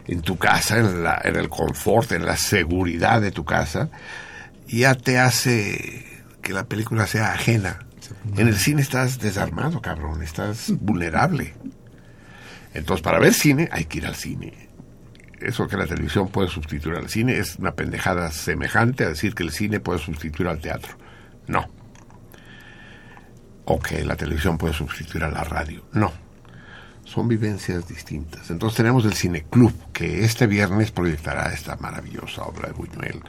en 0.07 0.23
tu 0.23 0.37
casa, 0.37 0.79
en, 0.79 1.03
la, 1.03 1.21
en 1.23 1.37
el 1.37 1.49
confort, 1.49 2.13
en 2.13 2.25
la 2.25 2.37
seguridad 2.37 3.21
de 3.21 3.33
tu 3.33 3.45
casa, 3.45 3.91
ya 4.67 4.95
te 4.95 5.19
hace 5.19 6.05
que 6.43 6.53
la 6.53 6.65
película 6.65 7.07
sea 7.07 7.33
ajena. 7.33 7.81
En 8.37 8.49
el 8.49 8.57
cine 8.57 8.83
estás 8.83 9.19
desarmado, 9.19 9.81
cabrón, 9.81 10.23
estás 10.23 10.73
vulnerable. 10.81 11.55
Entonces, 12.73 13.03
para 13.03 13.19
ver 13.19 13.35
cine 13.35 13.69
hay 13.73 13.87
que 13.87 13.99
ir 13.99 14.07
al 14.07 14.15
cine. 14.15 14.69
Eso 15.41 15.67
que 15.67 15.77
la 15.77 15.87
televisión 15.87 16.29
puede 16.29 16.49
sustituir 16.49 16.97
al 16.97 17.09
cine 17.09 17.39
es 17.39 17.57
una 17.57 17.75
pendejada 17.75 18.31
semejante 18.31 19.05
a 19.05 19.09
decir 19.09 19.35
que 19.35 19.43
el 19.43 19.51
cine 19.51 19.81
puede 19.81 19.99
sustituir 19.99 20.49
al 20.49 20.61
teatro. 20.61 20.97
No 21.47 21.67
o 23.67 23.79
que 23.81 24.05
la 24.05 24.17
televisión 24.17 24.57
puede 24.57 24.75
sustituir 24.75 25.25
a 25.25 25.31
la 25.31 25.45
radio. 25.45 25.85
No, 25.93 26.13
son 27.07 27.29
vivencias 27.29 27.89
distintas. 27.89 28.51
Entonces 28.51 28.77
tenemos 28.77 29.05
el 29.07 29.15
Cineclub, 29.15 29.73
que 29.93 30.25
este 30.25 30.47
viernes 30.47 30.91
proyectará 30.91 31.53
esta 31.53 31.77
maravillosa 31.77 32.43
obra 32.43 32.69
de 32.69 32.75
Buñuel, 32.75 33.23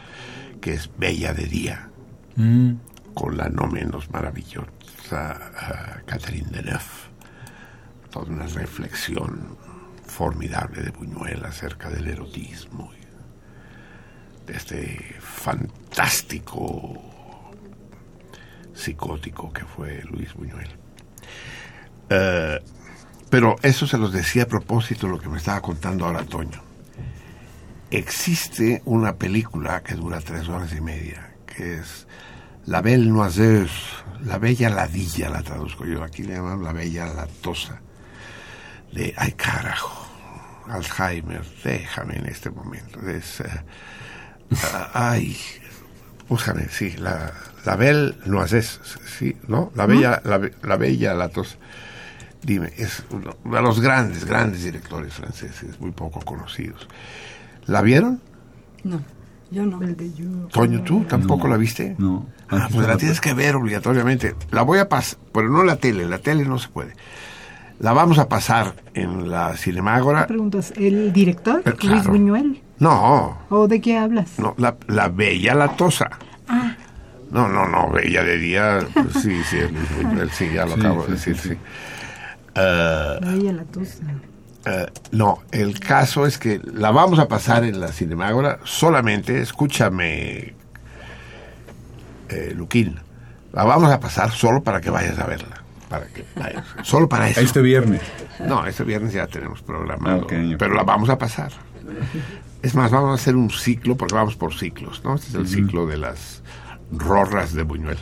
que 0.59 0.73
es 0.73 0.89
Bella 0.97 1.33
de 1.33 1.45
Día, 1.45 1.89
Mm. 2.35 2.73
con 3.15 3.35
la 3.35 3.49
no 3.49 3.65
menos 3.67 4.11
maravillosa 4.11 4.69
ah, 5.13 6.01
Catherine 6.05 6.49
Deneuve. 6.51 7.07
Toda 8.11 8.31
una 8.31 8.45
reflexión 8.45 9.57
formidable 10.05 10.83
de 10.83 10.91
Buñuel 10.91 11.43
acerca 11.45 11.89
del 11.89 12.07
erotismo, 12.07 12.91
y 12.93 14.45
de 14.45 14.53
este 14.57 15.15
fantástico 15.19 17.01
psicótico 18.73 19.51
que 19.51 19.65
fue 19.65 20.03
Luis 20.03 20.33
Buñuel. 20.35 20.69
Eh, 22.09 22.59
pero 23.29 23.55
eso 23.61 23.87
se 23.87 23.97
los 23.97 24.13
decía 24.13 24.43
a 24.43 24.47
propósito 24.47 25.07
de 25.07 25.13
lo 25.13 25.19
que 25.19 25.29
me 25.29 25.37
estaba 25.37 25.61
contando 25.61 26.05
ahora 26.05 26.23
Toño. 26.25 26.61
Existe 27.89 28.81
una 28.85 29.15
película 29.15 29.81
que 29.81 29.95
dura 29.95 30.19
tres 30.19 30.49
horas 30.49 30.73
y 30.73 30.81
media, 30.81 31.31
que 31.45 31.77
es 31.77 32.05
La 32.65 32.81
Belle 32.81 33.05
Noiseuse, 33.09 33.71
La 34.25 34.37
Bella 34.37 34.69
Ladilla, 34.69 35.29
la 35.29 35.41
traduzco 35.41 35.85
yo, 35.85 36.03
aquí 36.03 36.23
le 36.23 36.35
llaman 36.35 36.63
La 36.63 36.73
Bella 36.73 37.05
Latosa, 37.07 37.79
de, 38.91 39.13
ay 39.17 39.31
carajo, 39.33 40.05
Alzheimer, 40.69 41.45
déjame 41.63 42.17
en 42.17 42.25
este 42.25 42.49
momento, 42.49 42.99
es, 43.07 43.39
eh, 43.39 43.63
ay, 44.93 45.37
búscame, 46.27 46.67
sí, 46.69 46.91
la, 46.97 47.31
la 47.65 47.75
Belle 47.77 48.15
Noiseuse, 48.25 48.79
sí, 49.17 49.37
¿no? 49.47 49.71
La 49.75 49.85
Bella, 49.85 50.21
la, 50.25 50.37
Be- 50.39 50.53
la 50.63 50.75
Bella 50.75 51.13
Latosa. 51.13 51.55
Dime, 52.47 52.71
es 52.77 53.03
uno 53.09 53.35
de 53.43 53.61
los 53.61 53.81
grandes, 53.81 54.23
grandes 54.23 54.63
directores 54.63 55.13
franceses, 55.13 55.77
muy 55.81 55.91
poco 55.91 56.21
conocidos. 56.21 56.87
¿La 57.65 57.81
vieron? 57.81 58.21
No, 58.85 59.01
yo 59.51 59.65
no. 59.65 59.77
Toño, 60.47 60.81
¿tú 60.83 61.03
tampoco 61.03 61.49
la 61.49 61.57
viste? 61.57 61.95
No. 61.97 62.25
Ah, 62.49 62.69
pues 62.71 62.87
la 62.87 62.95
tienes 62.95 63.19
que 63.19 63.33
ver 63.33 63.57
obligatoriamente. 63.57 64.33
La 64.51 64.61
voy 64.61 64.79
a 64.79 64.87
pasar, 64.87 65.19
pero 65.33 65.49
no 65.49 65.65
la 65.65 65.75
tele, 65.75 66.07
la 66.07 66.19
tele 66.19 66.45
no 66.45 66.57
se 66.57 66.69
puede. 66.69 66.93
La 67.79 67.91
vamos 67.91 68.17
a 68.17 68.29
pasar 68.29 68.75
en 68.93 69.29
la 69.29 69.55
Cinemágora. 69.57 70.25
Preguntas, 70.25 70.73
¿el 70.77 71.11
director? 71.11 71.61
Luis 71.65 71.77
claro. 71.77 72.11
Buñuel. 72.11 72.61
No, 72.79 73.37
¿O 73.49 73.67
de 73.67 73.81
qué 73.81 73.97
hablas? 73.97 74.39
no, 74.39 74.55
la, 74.57 74.77
la 74.87 75.09
Bella 75.09 75.53
Latosa. 75.53 76.09
Ah, 76.47 76.77
No, 77.29 77.49
no, 77.49 77.67
no, 77.67 77.91
Bella 77.91 78.23
de 78.23 78.37
día, 78.37 78.79
pues 78.93 79.21
sí, 79.21 79.43
sí, 79.43 79.57
Luis 79.59 79.95
Buñuel, 80.01 80.31
sí, 80.31 80.49
ya 80.53 80.65
lo 80.65 80.75
Sí, 80.75 80.79
acabo 80.79 81.01
sí, 81.01 81.07
de 81.07 81.13
decir, 81.15 81.37
sí, 81.37 81.49
sí. 81.49 81.57
Eh, 82.57 83.19
la. 83.21 83.65
Eh, 84.65 84.85
no, 85.11 85.43
el 85.51 85.79
caso 85.79 86.25
es 86.25 86.37
que 86.37 86.59
la 86.73 86.91
vamos 86.91 87.19
a 87.19 87.27
pasar 87.27 87.63
en 87.63 87.79
la 87.79 87.89
Cinemágora 87.89 88.59
solamente, 88.63 89.39
escúchame, 89.41 90.55
eh, 92.29 92.53
Luquín, 92.55 92.99
la 93.53 93.63
vamos 93.63 93.91
a 93.91 93.99
pasar 93.99 94.31
solo 94.31 94.61
para 94.63 94.81
que 94.81 94.89
vayas 94.89 95.19
a 95.19 95.25
verla. 95.25 95.63
Para 95.87 96.07
que 96.07 96.25
vayas, 96.35 96.65
solo 96.83 97.07
para 97.07 97.29
eso. 97.29 97.39
Este 97.39 97.61
viernes. 97.61 98.01
No, 98.45 98.65
este 98.65 98.83
viernes 98.83 99.13
ya 99.13 99.27
tenemos 99.27 99.61
programado, 99.61 100.27
pero 100.27 100.73
la 100.73 100.83
vamos 100.83 101.09
a 101.09 101.17
pasar. 101.17 101.51
Es 102.61 102.75
más, 102.75 102.91
vamos 102.91 103.11
a 103.11 103.13
hacer 103.13 103.35
un 103.35 103.49
ciclo, 103.49 103.95
porque 103.95 104.15
vamos 104.15 104.35
por 104.35 104.53
ciclos, 104.53 105.01
¿no? 105.05 105.15
Este 105.15 105.29
es 105.29 105.35
el 105.35 105.47
ciclo 105.47 105.85
de 105.85 105.97
las 105.97 106.41
rorras 106.91 107.53
de 107.53 107.63
Buñuel. 107.63 107.97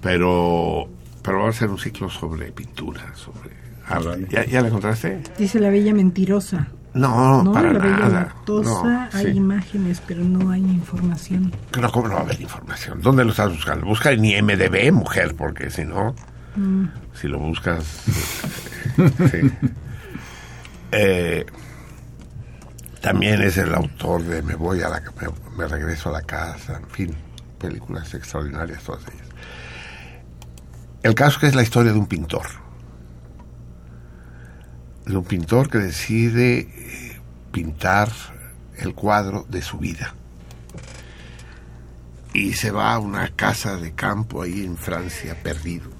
Pero, 0.00 0.88
pero 1.22 1.38
vamos 1.38 1.54
a 1.54 1.58
hacer 1.58 1.70
un 1.70 1.78
ciclo 1.78 2.10
sobre 2.10 2.50
pintura, 2.50 3.14
sobre 3.14 3.61
arte. 3.92 4.08
Órale. 4.08 4.26
¿Ya, 4.30 4.44
¿Ya 4.44 4.60
la 4.62 4.68
encontraste? 4.68 5.22
Dice 5.38 5.60
la 5.60 5.70
Bella 5.70 5.94
Mentirosa. 5.94 6.68
No, 6.94 7.42
No, 7.42 7.52
para 7.52 7.72
la 7.72 7.78
Bella 7.78 7.96
nada. 7.96 8.34
No, 8.46 9.08
hay 9.12 9.24
sí. 9.26 9.30
imágenes, 9.30 10.02
pero 10.06 10.22
no 10.24 10.50
hay 10.50 10.60
información. 10.60 11.52
No, 11.80 11.90
¿cómo 11.90 12.08
no 12.08 12.14
va 12.14 12.20
a 12.20 12.24
haber 12.24 12.40
información? 12.40 13.00
¿Dónde 13.00 13.24
lo 13.24 13.30
estás 13.30 13.50
buscando? 13.50 13.86
Busca 13.86 14.10
en 14.12 14.24
IMDB, 14.24 14.92
mujer, 14.92 15.34
porque 15.36 15.70
si 15.70 15.84
no, 15.84 16.14
Mm. 16.54 16.84
si 17.14 17.28
lo 17.28 17.38
buscas... 17.38 17.82
eh, 18.98 19.10
sí. 19.30 19.68
Eh, 20.92 21.46
también 23.00 23.40
es 23.40 23.56
el 23.56 23.74
autor 23.74 24.22
de 24.24 24.42
Me 24.42 24.54
voy 24.54 24.82
a 24.82 24.88
la... 24.90 25.00
Me, 25.00 25.28
me 25.56 25.66
regreso 25.66 26.10
a 26.10 26.12
la 26.12 26.20
casa, 26.22 26.76
en 26.76 26.86
fin, 26.90 27.14
películas 27.58 28.12
extraordinarias 28.12 28.82
todas 28.82 29.02
ellas. 29.04 29.28
El 31.02 31.14
caso 31.14 31.30
es 31.30 31.38
que 31.38 31.46
es 31.46 31.54
la 31.54 31.62
historia 31.62 31.92
de 31.92 31.98
un 31.98 32.06
pintor. 32.06 32.46
De 35.06 35.16
un 35.16 35.24
pintor 35.24 35.68
que 35.68 35.78
decide 35.78 36.58
eh, 36.60 37.20
pintar 37.50 38.10
el 38.76 38.94
cuadro 38.94 39.46
de 39.48 39.62
su 39.62 39.78
vida 39.78 40.14
y 42.32 42.54
se 42.54 42.70
va 42.70 42.94
a 42.94 42.98
una 42.98 43.28
casa 43.28 43.76
de 43.76 43.92
campo 43.92 44.42
ahí 44.42 44.64
en 44.64 44.76
Francia, 44.76 45.36
perdido, 45.42 45.90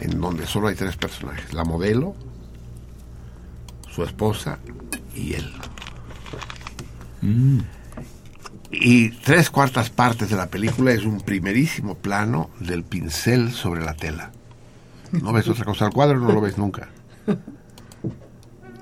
en 0.00 0.20
donde 0.20 0.46
solo 0.46 0.68
hay 0.68 0.74
tres 0.74 0.96
personajes, 0.96 1.52
la 1.52 1.64
modelo, 1.64 2.14
su 3.88 4.02
esposa 4.02 4.58
y 5.14 5.34
él. 5.34 5.52
Y 8.70 9.10
tres 9.10 9.50
cuartas 9.50 9.88
partes 9.90 10.30
de 10.30 10.36
la 10.36 10.48
película 10.48 10.92
es 10.92 11.04
un 11.04 11.20
primerísimo 11.20 11.94
plano 11.94 12.50
del 12.58 12.82
pincel 12.82 13.52
sobre 13.52 13.84
la 13.84 13.94
tela. 13.94 14.32
No 15.12 15.32
ves 15.32 15.48
otra 15.48 15.64
cosa, 15.64 15.86
el 15.86 15.92
cuadro 15.92 16.18
no 16.18 16.32
lo 16.32 16.40
ves 16.40 16.58
nunca. 16.58 16.88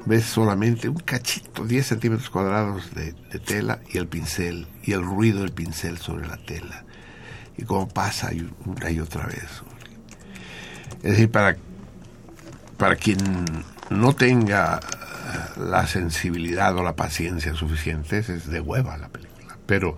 Ves 0.04 0.24
solamente 0.24 0.88
un 0.88 0.96
cachito, 0.96 1.64
10 1.64 1.86
centímetros 1.86 2.28
cuadrados 2.28 2.92
de, 2.94 3.12
de 3.12 3.38
tela 3.38 3.80
y 3.92 3.98
el 3.98 4.08
pincel, 4.08 4.66
y 4.82 4.92
el 4.92 5.02
ruido 5.02 5.40
del 5.40 5.52
pincel 5.52 5.98
sobre 5.98 6.26
la 6.26 6.38
tela. 6.38 6.84
Y 7.56 7.64
cómo 7.64 7.88
pasa 7.88 8.30
una 8.64 8.90
y 8.90 8.98
otra 8.98 9.26
vez. 9.26 9.62
Es 11.02 11.12
decir, 11.12 11.30
para, 11.30 11.56
para 12.76 12.96
quien 12.96 13.18
no 13.90 14.14
tenga 14.14 14.80
eh, 14.80 15.60
la 15.60 15.86
sensibilidad 15.86 16.76
o 16.76 16.82
la 16.82 16.96
paciencia 16.96 17.54
suficientes, 17.54 18.28
es 18.28 18.48
de 18.48 18.60
hueva 18.60 18.96
la 18.96 19.08
película. 19.08 19.58
Pero 19.66 19.96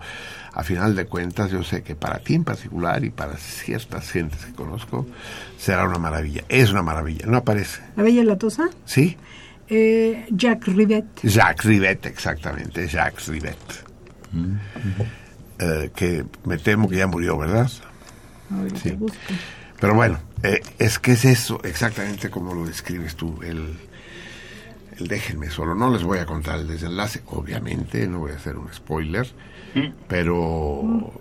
a 0.53 0.63
final 0.63 0.95
de 0.95 1.05
cuentas, 1.05 1.51
yo 1.51 1.63
sé 1.63 1.83
que 1.83 1.95
para 1.95 2.19
ti 2.19 2.35
en 2.35 2.43
particular 2.43 3.03
y 3.03 3.09
para 3.09 3.37
ciertas 3.37 4.09
gentes 4.11 4.45
que 4.45 4.53
conozco, 4.53 5.05
será 5.57 5.85
una 5.85 5.99
maravilla. 5.99 6.43
Es 6.49 6.71
una 6.71 6.81
maravilla. 6.81 7.25
No 7.25 7.37
aparece. 7.37 7.81
La 7.95 8.03
Bella 8.03 8.23
Latosa, 8.23 8.69
¿Sí? 8.85 9.17
Eh, 9.69 10.25
Jacques 10.31 10.73
Rivet. 10.75 11.05
Jacques 11.23 11.65
Rivet, 11.65 12.05
exactamente, 12.05 12.87
Jacques 12.87 13.27
Rivet. 13.27 13.57
eh, 15.59 15.91
que 15.95 16.25
me 16.45 16.57
temo 16.57 16.87
que 16.89 16.97
ya 16.97 17.07
murió, 17.07 17.37
¿verdad? 17.37 17.69
Sí. 18.81 18.97
Pero 19.79 19.95
bueno, 19.95 20.19
eh, 20.43 20.61
es 20.79 20.99
que 20.99 21.13
es 21.13 21.25
eso, 21.25 21.59
exactamente 21.63 22.29
como 22.29 22.53
lo 22.53 22.65
describes 22.65 23.15
tú, 23.15 23.39
el, 23.43 23.75
el 24.97 25.07
déjenme 25.07 25.49
solo. 25.49 25.75
No 25.75 25.91
les 25.91 26.03
voy 26.03 26.19
a 26.19 26.25
contar 26.25 26.59
el 26.59 26.67
desenlace, 26.67 27.21
obviamente, 27.27 28.07
no 28.07 28.19
voy 28.19 28.31
a 28.31 28.35
hacer 28.35 28.57
un 28.57 28.71
spoiler, 28.73 29.27
pero, 30.07 31.11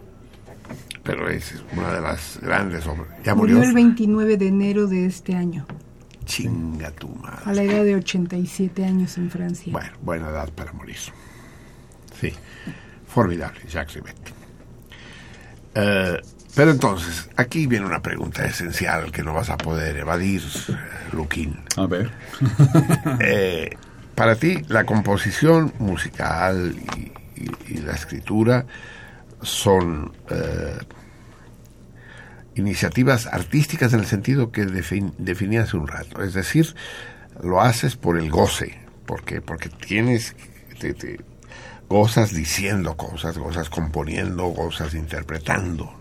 pero 1.03 1.29
es 1.29 1.55
una 1.77 1.93
de 1.93 2.01
las 2.01 2.39
grandes 2.43 2.87
obras. 2.87 3.09
¿Ya 3.25 3.35
murió? 3.35 3.57
Murió 3.57 3.69
el 3.71 3.75
29 3.75 4.37
de 4.37 4.47
enero 4.49 4.87
de 4.87 5.07
este 5.07 5.35
año, 5.35 5.67
Chinga 6.25 6.91
tu 6.93 7.09
madre. 7.09 7.43
a 7.45 7.53
la 7.53 7.63
edad 7.63 7.85
de 7.85 7.97
87 7.97 8.85
años 8.85 9.17
en 9.19 9.31
Francia. 9.31 9.73
Bueno, 9.73 9.91
buena 10.03 10.29
edad 10.31 10.49
para 10.51 10.73
morir. 10.73 10.97
Sí, 12.21 12.33
formidable, 13.07 13.61
Jacques 13.69 13.95
Rivette. 13.97 14.33
Eh, 15.75 16.21
pero 16.55 16.71
entonces, 16.71 17.29
aquí 17.37 17.67
viene 17.67 17.85
una 17.87 18.01
pregunta 18.01 18.45
esencial 18.45 19.11
que 19.11 19.23
no 19.25 19.35
vas 19.35 19.51
a 19.51 19.57
poder 19.57 19.97
evadir, 19.97 20.43
Luquín. 21.13 21.59
A 21.77 21.87
ver. 21.87 22.11
Eh, 23.21 23.71
para 24.15 24.37
ti, 24.37 24.63
la 24.69 24.85
composición 24.85 25.73
musical 25.81 26.75
y, 26.97 27.01
y- 27.43 27.51
y 27.75 27.79
la 27.79 27.93
escritura 27.95 28.65
son 29.43 30.13
eh, 30.31 30.79
iniciativas 32.55 33.27
artísticas 33.27 33.93
en 33.93 34.01
el 34.01 34.07
sentido 34.07 34.53
que 34.53 34.67
defin- 34.67 35.15
definí 35.19 35.57
hace 35.59 35.77
un 35.77 35.87
rato. 35.87 36.23
Es 36.23 36.35
decir, 36.35 36.75
lo 37.43 37.61
haces 37.61 37.97
por 37.97 38.19
el 38.19 38.31
goce, 38.31 38.79
porque 39.07 39.41
porque 39.41 39.69
tienes 39.69 40.37
te, 40.79 41.21
gozas 41.89 42.35
diciendo 42.35 42.97
cosas, 42.97 43.39
gozas 43.39 43.71
componiendo, 43.71 44.45
gozas 44.47 44.95
interpretando. 44.95 45.93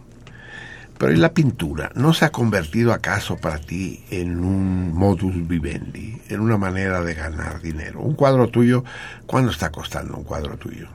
Pero 0.98 1.12
¿y 1.12 1.18
la 1.18 1.34
pintura 1.34 1.92
no 1.96 2.14
se 2.14 2.26
ha 2.26 2.30
convertido 2.32 2.94
acaso 2.94 3.38
para 3.38 3.58
ti 3.58 4.06
en 4.12 4.40
un 4.40 4.94
modus 4.94 5.48
vivendi, 5.48 6.22
en 6.30 6.40
una 6.40 6.58
manera 6.58 7.02
de 7.02 7.16
ganar 7.16 7.62
dinero? 7.62 8.00
Un 8.00 8.14
cuadro 8.16 8.48
tuyo, 8.48 8.84
¿cuánto 9.26 9.52
está 9.52 9.72
costando 9.72 10.16
un 10.16 10.24
cuadro 10.24 10.56
tuyo? 10.58 10.88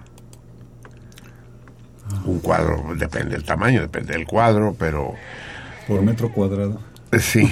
Un 2.25 2.39
cuadro, 2.41 2.95
depende 2.97 3.35
del 3.35 3.45
tamaño, 3.45 3.83
depende 3.83 4.15
del 4.15 4.25
cuadro, 4.25 4.75
pero 4.79 5.15
Por 5.89 6.02
metro 6.02 6.31
cuadrado. 6.31 6.81
sí. 7.19 7.51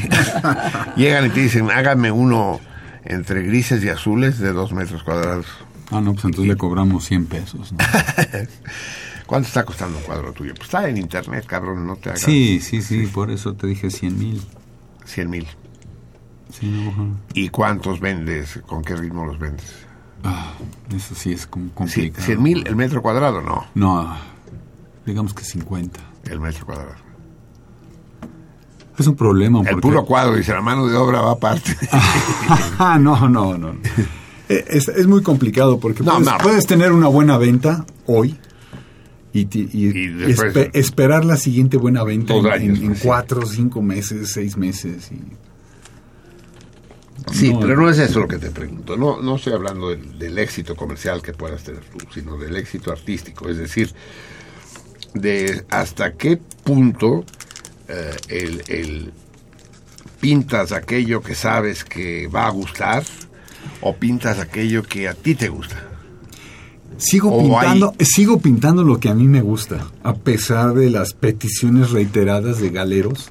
Llegan 0.97 1.27
y 1.27 1.31
te 1.31 1.41
dicen, 1.41 1.71
hágame 1.71 2.13
uno 2.13 2.61
entre 3.05 3.43
grises 3.43 3.83
y 3.83 3.89
azules 3.89 4.39
de 4.39 4.53
dos 4.53 4.73
metros 4.73 5.03
cuadrados. 5.03 5.47
Ah, 5.91 6.01
no, 6.01 6.13
pues 6.13 6.25
entonces 6.27 6.49
le 6.49 6.57
cobramos 6.57 7.05
100 7.07 7.27
pesos. 7.27 7.73
¿no? 7.73 7.79
¿Cuánto 9.27 9.49
está 9.49 9.65
costando 9.65 9.99
un 9.99 10.05
cuadro 10.05 10.33
tuyo? 10.33 10.53
Pues 10.55 10.67
está 10.67 10.89
en 10.89 10.97
internet, 10.99 11.47
cabrón, 11.47 11.87
no 11.87 11.97
te 11.97 12.11
hagas 12.11 12.23
Sí, 12.23 12.61
sí, 12.61 12.83
sí, 12.83 13.07
por 13.07 13.31
eso 13.31 13.55
te 13.55 13.67
dije 13.67 13.91
100 13.91 14.19
mil. 14.19 14.43
100 15.05 15.31
mil. 15.31 15.47
Sí, 16.53 16.67
no, 16.67 16.91
ajá. 16.91 17.05
¿Y 17.35 17.49
cuántos 17.49 18.01
vendes? 18.01 18.61
¿Con 18.67 18.83
qué 18.85 18.95
ritmo 18.97 19.25
los 19.27 19.39
vendes? 19.39 19.73
Ah, 20.23 20.55
eso 20.95 21.15
sí 21.15 21.33
es 21.33 21.47
complicado. 21.47 22.25
100 22.25 22.43
mil 22.43 22.67
el 22.67 22.77
metro 22.77 23.03
cuadrado, 23.03 23.41
no. 23.41 23.67
No, 23.75 24.17
digamos 25.05 25.35
que 25.35 25.45
50. 25.45 26.01
El 26.25 26.41
metro 26.41 26.67
cuadrado. 26.67 27.06
Es 28.99 29.07
un 29.07 29.15
problema. 29.17 29.61
El 29.61 29.67
porque- 29.67 29.81
puro 29.83 30.05
cuadro, 30.07 30.37
dice, 30.37 30.53
la 30.53 30.63
mano 30.63 30.87
de 30.87 30.97
obra 30.97 31.21
va 31.21 31.33
aparte. 31.33 31.77
Ah, 32.79 32.99
no, 33.01 33.29
no, 33.29 33.57
no. 33.59 33.77
Eh, 34.49 34.65
Es, 34.69 34.89
es 34.89 35.07
muy 35.07 35.23
complicado 35.23 35.79
porque 35.81 36.03
No, 36.03 36.13
puedes, 36.13 36.27
no. 36.27 36.39
puedes 36.39 36.67
tener 36.67 36.93
una 36.93 37.09
buena 37.09 37.37
venta 37.39 37.85
hoy 38.07 38.37
y, 39.33 39.47
ti- 39.47 39.69
y 39.73 39.87
Y 39.89 40.07
después- 40.09 40.55
espe- 40.55 40.71
esperar 40.75 41.25
la 41.25 41.37
siguiente 41.37 41.77
buena 41.77 42.05
venta 42.05 42.35
en, 42.35 42.47
años, 42.47 42.79
en- 42.79 42.85
en 42.87 42.97
sí. 42.97 43.03
cuatro, 43.05 43.45
cinco 43.47 43.83
meses, 43.83 44.31
seis 44.33 44.57
meses. 44.57 45.11
Y... 45.13 45.21
Sí, 47.33 47.53
No. 47.53 47.61
pero 47.61 47.77
no 47.77 47.91
es 47.91 47.99
eso 47.99 48.21
lo 48.21 48.29
que 48.29 48.39
te 48.39 48.51
pregunto. 48.51 48.97
No, 48.97 49.21
no 49.21 49.37
estoy 49.37 49.53
hablando 49.55 49.89
del, 49.91 50.19
del 50.19 50.39
éxito 50.39 50.77
comercial 50.77 51.23
que 51.23 51.33
puedas 51.33 51.65
tener 51.65 51.83
tú, 51.85 51.99
sino 52.15 52.37
del 52.39 52.57
éxito 52.57 52.93
artístico. 52.93 53.49
Es 53.49 53.57
decir, 53.59 53.93
de 55.15 55.65
hasta 55.71 56.13
qué 56.13 56.37
punto 56.63 57.25
eh, 57.89 58.17
el, 58.29 58.63
el 58.69 59.13
pintas 60.21 60.73
aquello 60.73 61.21
que 61.23 61.35
sabes 61.35 61.85
que 61.85 62.27
va 62.29 62.47
a 62.47 62.51
gustar 62.51 63.05
o 63.81 63.95
pintas 63.97 64.39
aquello 64.39 64.83
que 64.83 65.09
a 65.09 65.15
ti 65.15 65.35
te 65.35 65.49
gusta. 65.49 65.83
Sigo 66.99 67.31
O 67.31 67.39
pintando, 67.43 67.95
sigo 68.01 68.41
pintando 68.41 68.83
lo 68.83 68.99
que 68.99 69.09
a 69.11 69.15
mí 69.15 69.29
me 69.29 69.43
gusta, 69.43 69.87
a 70.03 70.15
pesar 70.15 70.73
de 70.73 70.89
las 70.89 71.13
peticiones 71.13 71.91
reiteradas 71.91 72.59
de 72.59 72.71
galeros, 72.71 73.29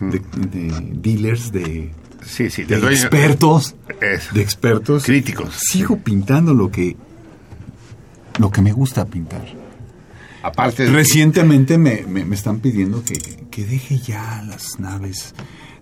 de, 0.00 0.18
de 0.48 0.72
dealers, 0.94 1.52
de, 1.52 1.92
Sí, 2.26 2.50
sí, 2.50 2.64
te 2.64 2.74
de 2.76 2.80
doy- 2.80 2.94
expertos, 2.94 3.76
Eso. 4.00 4.34
de 4.34 4.42
expertos. 4.42 5.04
Críticos. 5.04 5.54
Sigo 5.70 5.98
pintando 5.98 6.52
lo 6.52 6.70
que 6.70 6.96
lo 8.38 8.50
que 8.50 8.60
me 8.62 8.72
gusta 8.72 9.04
pintar. 9.06 9.44
Aparte 10.42 10.84
de- 10.84 10.90
Recientemente 10.90 11.76
me, 11.78 12.02
me- 12.06 12.24
me 12.24 12.34
están 12.34 12.60
pidiendo 12.60 13.02
que, 13.04 13.14
que 13.50 13.64
deje 13.64 13.98
ya 13.98 14.42
las 14.48 14.78
naves, 14.80 15.34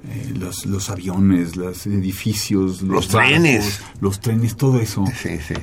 eh, 0.08 0.32
los, 0.38 0.66
los 0.66 0.90
aviones, 0.90 1.56
los 1.56 1.86
edificios, 1.86 2.82
Los 2.82 3.08
trenes. 3.08 3.80
los 4.00 4.20
trenes, 4.20 4.56
todo 4.56 4.80
eso. 4.80 5.04
Sí, 5.22 5.38
sí. 5.46 5.54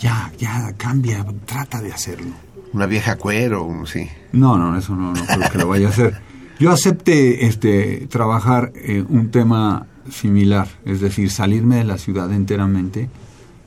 Ya, 0.00 0.32
ya, 0.38 0.72
cambia, 0.78 1.24
trata 1.44 1.82
de 1.82 1.92
hacerlo. 1.92 2.32
Una 2.72 2.86
vieja 2.86 3.16
cuero, 3.16 3.68
sí. 3.86 4.08
No, 4.32 4.56
no, 4.56 4.78
eso 4.78 4.94
no, 4.96 5.12
no 5.12 5.24
creo 5.26 5.50
que 5.50 5.58
lo 5.58 5.68
vaya 5.68 5.88
a 5.88 5.90
hacer. 5.90 6.20
Yo 6.58 6.70
acepté 6.70 7.46
este, 7.46 8.06
trabajar 8.08 8.72
eh, 8.76 9.04
un 9.08 9.30
tema 9.30 9.86
similar, 10.10 10.68
es 10.84 11.00
decir, 11.00 11.30
salirme 11.30 11.76
de 11.76 11.84
la 11.84 11.98
ciudad 11.98 12.32
enteramente, 12.32 13.08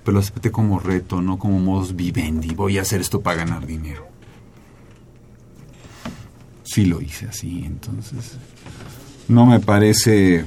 pero 0.04 0.14
lo 0.14 0.20
acepté 0.20 0.52
como 0.52 0.80
reto, 0.80 1.22
no 1.22 1.38
como 1.38 1.60
modus 1.60 1.96
vivendi. 1.96 2.54
Voy 2.56 2.78
a 2.78 2.82
hacer 2.84 3.02
esto 3.02 3.22
para 3.22 3.38
ganar 3.38 3.66
dinero. 3.68 4.08
Sí 6.74 6.86
lo 6.86 7.00
hice 7.02 7.28
así, 7.28 7.62
entonces. 7.68 8.32
No 9.28 9.46
me 9.46 9.60
parece 9.60 10.44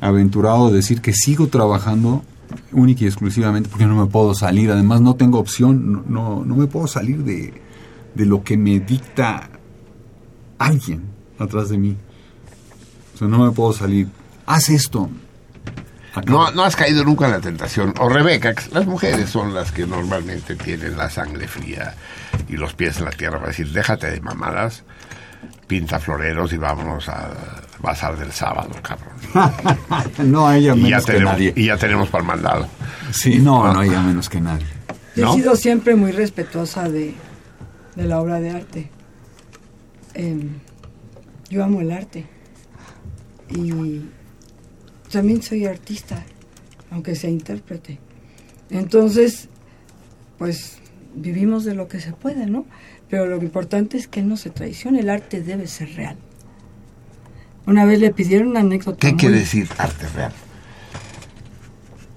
aventurado 0.00 0.72
decir 0.72 1.00
que 1.00 1.12
sigo 1.12 1.46
trabajando 1.46 2.24
única 2.72 3.04
y 3.04 3.06
exclusivamente 3.06 3.68
porque 3.68 3.86
no 3.86 3.94
me 3.94 4.10
puedo 4.10 4.34
salir. 4.34 4.72
Además, 4.72 5.02
no 5.02 5.14
tengo 5.14 5.38
opción, 5.38 6.04
no, 6.08 6.44
no, 6.44 6.56
me 6.56 6.66
puedo 6.66 6.88
salir 6.88 7.18
de, 7.22 7.54
de 8.12 8.26
lo 8.26 8.42
que 8.42 8.56
me 8.56 8.80
dicta 8.80 9.50
alguien 10.58 11.04
atrás 11.38 11.68
de 11.68 11.78
mí. 11.78 11.96
O 13.14 13.18
sea, 13.18 13.28
no 13.28 13.38
me 13.38 13.52
puedo 13.52 13.72
salir. 13.72 14.08
Haz 14.46 14.68
esto. 14.68 15.08
No, 16.26 16.50
no 16.50 16.64
has 16.64 16.74
caído 16.74 17.04
nunca 17.04 17.26
en 17.26 17.30
la 17.30 17.40
tentación. 17.40 17.94
O 18.00 18.08
Rebeca, 18.08 18.52
las 18.72 18.84
mujeres 18.84 19.30
son 19.30 19.54
las 19.54 19.70
que 19.70 19.86
normalmente 19.86 20.56
tienen 20.56 20.96
la 20.96 21.08
sangre 21.08 21.46
fría 21.46 21.94
y 22.48 22.56
los 22.56 22.74
pies 22.74 22.98
en 22.98 23.04
la 23.04 23.12
tierra 23.12 23.38
para 23.38 23.50
decir, 23.50 23.70
déjate 23.70 24.10
de 24.10 24.20
mamadas, 24.20 24.82
pinta 25.70 26.00
floreros 26.00 26.52
y 26.52 26.56
vámonos 26.56 27.08
al 27.08 27.30
bazar 27.80 28.18
del 28.18 28.32
sábado, 28.32 28.70
cabrón. 28.82 29.14
no 30.32 30.48
a 30.48 30.56
ella 30.56 30.74
Y 30.74 30.80
ya, 30.80 30.82
menos 30.82 31.06
que 31.06 31.12
tenemos, 31.12 31.32
nadie. 31.34 31.52
y 31.54 31.66
ya 31.66 31.76
tenemos 31.76 32.08
para 32.08 32.22
el 32.22 32.26
mandado. 32.26 32.68
Sí, 33.12 33.38
no, 33.38 33.72
no 33.72 33.78
a 33.78 33.86
ella 33.86 34.02
menos 34.02 34.28
que 34.28 34.40
nadie. 34.40 34.66
Yo 35.14 35.26
¿No? 35.26 35.32
he 35.32 35.36
sido 35.36 35.54
siempre 35.54 35.94
muy 35.94 36.10
respetuosa 36.10 36.88
de, 36.88 37.14
de 37.94 38.04
la 38.04 38.20
obra 38.20 38.40
de 38.40 38.50
arte. 38.50 38.90
Em, 40.14 40.58
yo 41.48 41.62
amo 41.62 41.80
el 41.82 41.92
arte. 41.92 42.26
Y 43.50 44.02
también 45.12 45.40
soy 45.40 45.66
artista, 45.66 46.24
aunque 46.90 47.14
sea 47.14 47.30
intérprete. 47.30 48.00
Entonces, 48.70 49.48
pues 50.36 50.78
vivimos 51.14 51.64
de 51.64 51.76
lo 51.76 51.86
que 51.86 52.00
se 52.00 52.12
puede, 52.12 52.46
¿no? 52.46 52.66
Pero 53.10 53.26
lo 53.26 53.36
importante 53.38 53.96
es 53.96 54.06
que 54.06 54.22
no 54.22 54.36
se 54.36 54.50
traicione. 54.50 55.00
El 55.00 55.10
arte 55.10 55.42
debe 55.42 55.66
ser 55.66 55.94
real. 55.96 56.16
Una 57.66 57.84
vez 57.84 57.98
le 58.00 58.10
pidieron 58.12 58.48
una 58.48 58.60
anécdota. 58.60 58.98
¿Qué 58.98 59.08
muy- 59.12 59.18
quiere 59.18 59.38
decir 59.40 59.68
arte 59.78 60.06
real? 60.08 60.32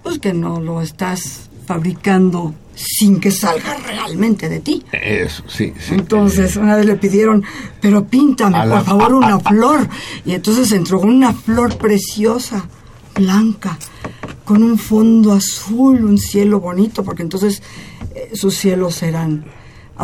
Pues 0.04 0.20
que 0.20 0.34
no 0.34 0.60
lo 0.60 0.82
estás 0.82 1.50
fabricando 1.66 2.54
sin 2.76 3.20
que 3.20 3.32
salga 3.32 3.76
realmente 3.86 4.50
de 4.50 4.60
ti. 4.60 4.84
Eso, 4.92 5.44
sí, 5.48 5.74
sí. 5.80 5.94
Entonces, 5.94 6.56
una 6.58 6.76
vez 6.76 6.86
le 6.86 6.96
pidieron, 6.96 7.44
pero 7.82 8.06
píntame, 8.06 8.58
la- 8.66 8.76
por 8.78 8.84
favor, 8.86 9.14
una 9.16 9.40
flor. 9.40 9.88
Y 10.26 10.34
entonces 10.34 10.72
entró 10.74 11.00
una 11.00 11.34
flor 11.34 11.78
preciosa, 11.78 12.68
blanca, 13.16 13.78
con 14.44 14.62
un 14.64 14.78
fondo 14.78 15.32
azul, 15.34 16.04
un 16.04 16.18
cielo 16.18 16.60
bonito, 16.60 17.04
porque 17.04 17.22
entonces 17.24 17.62
eh, 18.14 18.32
sus 18.34 18.56
cielos 18.56 19.02
eran 19.04 19.46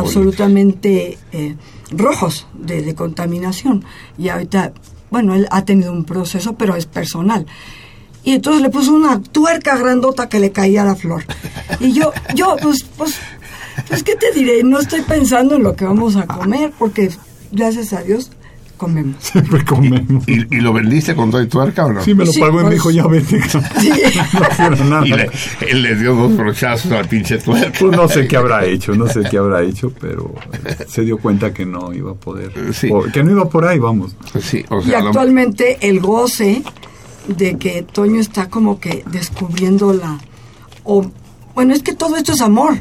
absolutamente 0.00 1.18
eh, 1.32 1.56
rojos 1.90 2.46
de, 2.54 2.94
contaminación. 2.94 3.84
Y 4.18 4.28
ahorita, 4.28 4.72
bueno, 5.10 5.34
él 5.34 5.46
ha 5.50 5.64
tenido 5.64 5.92
un 5.92 6.04
proceso, 6.04 6.54
pero 6.54 6.76
es 6.76 6.86
personal. 6.86 7.46
Y 8.22 8.32
entonces 8.32 8.62
le 8.62 8.70
puso 8.70 8.92
una 8.92 9.20
tuerca 9.22 9.76
grandota 9.76 10.28
que 10.28 10.40
le 10.40 10.52
caía 10.52 10.84
la 10.84 10.94
flor. 10.94 11.24
Y 11.80 11.92
yo, 11.92 12.12
yo, 12.34 12.56
pues, 12.60 12.84
pues, 12.96 13.18
Pues, 13.88 14.02
¿qué 14.02 14.16
te 14.16 14.32
diré? 14.32 14.62
No 14.62 14.78
estoy 14.78 15.02
pensando 15.02 15.56
en 15.56 15.62
lo 15.62 15.74
que 15.74 15.84
vamos 15.84 16.16
a 16.16 16.26
comer, 16.26 16.72
porque 16.78 17.10
gracias 17.52 17.92
a 17.92 18.02
Dios 18.02 18.30
comemos. 18.80 19.16
Siempre 19.22 19.64
comemos. 19.66 20.26
¿Y, 20.26 20.56
y 20.56 20.60
lo 20.60 20.72
vendiste 20.72 21.14
con 21.14 21.30
todo 21.30 21.42
y 21.42 21.46
tuerca 21.46 21.84
o 21.86 21.92
no? 21.92 22.02
Sí, 22.02 22.14
me 22.14 22.24
lo 22.24 22.32
Sí, 22.32 22.40
pagó 22.40 22.54
y 22.60 22.64
me 22.64 22.70
pues- 22.70 22.74
dijo, 22.74 22.90
ya 22.90 23.06
vete. 23.06 23.40
Sí. 23.78 23.90
No 24.32 24.40
quiero 24.56 24.84
nada. 24.86 25.06
Y 25.06 25.10
le, 25.10 25.30
él 25.68 25.82
le 25.82 25.94
dio 25.96 26.14
dos 26.14 26.36
brochazos 26.36 26.90
al 26.92 27.06
pinche 27.06 27.38
tuerca. 27.38 27.72
Pues 27.78 27.96
no 27.96 28.08
sé 28.08 28.26
qué 28.26 28.36
habrá 28.36 28.64
hecho, 28.64 28.94
no 28.94 29.06
sé 29.06 29.22
qué 29.30 29.36
habrá 29.38 29.62
hecho, 29.62 29.92
pero 30.00 30.34
eh, 30.64 30.86
se 30.88 31.02
dio 31.02 31.18
cuenta 31.18 31.52
que 31.52 31.66
no 31.66 31.92
iba 31.92 32.12
a 32.12 32.14
poder. 32.14 32.52
Sí. 32.72 32.88
o- 32.92 33.02
que 33.04 33.22
no 33.22 33.30
iba 33.32 33.48
por 33.48 33.66
ahí, 33.66 33.78
vamos. 33.78 34.16
Sí, 34.40 34.64
o 34.70 34.80
Y 34.80 34.84
sea, 34.84 35.00
lo- 35.00 35.08
actualmente 35.08 35.78
el 35.88 36.00
goce 36.00 36.62
de 37.28 37.58
que 37.58 37.82
Toño 37.82 38.20
está 38.20 38.48
como 38.48 38.80
que 38.80 39.04
descubriendo 39.10 39.92
la... 39.92 40.18
O, 40.84 41.04
bueno, 41.54 41.74
es 41.74 41.82
que 41.82 41.94
todo 41.94 42.16
esto 42.16 42.32
es 42.32 42.40
amor. 42.40 42.74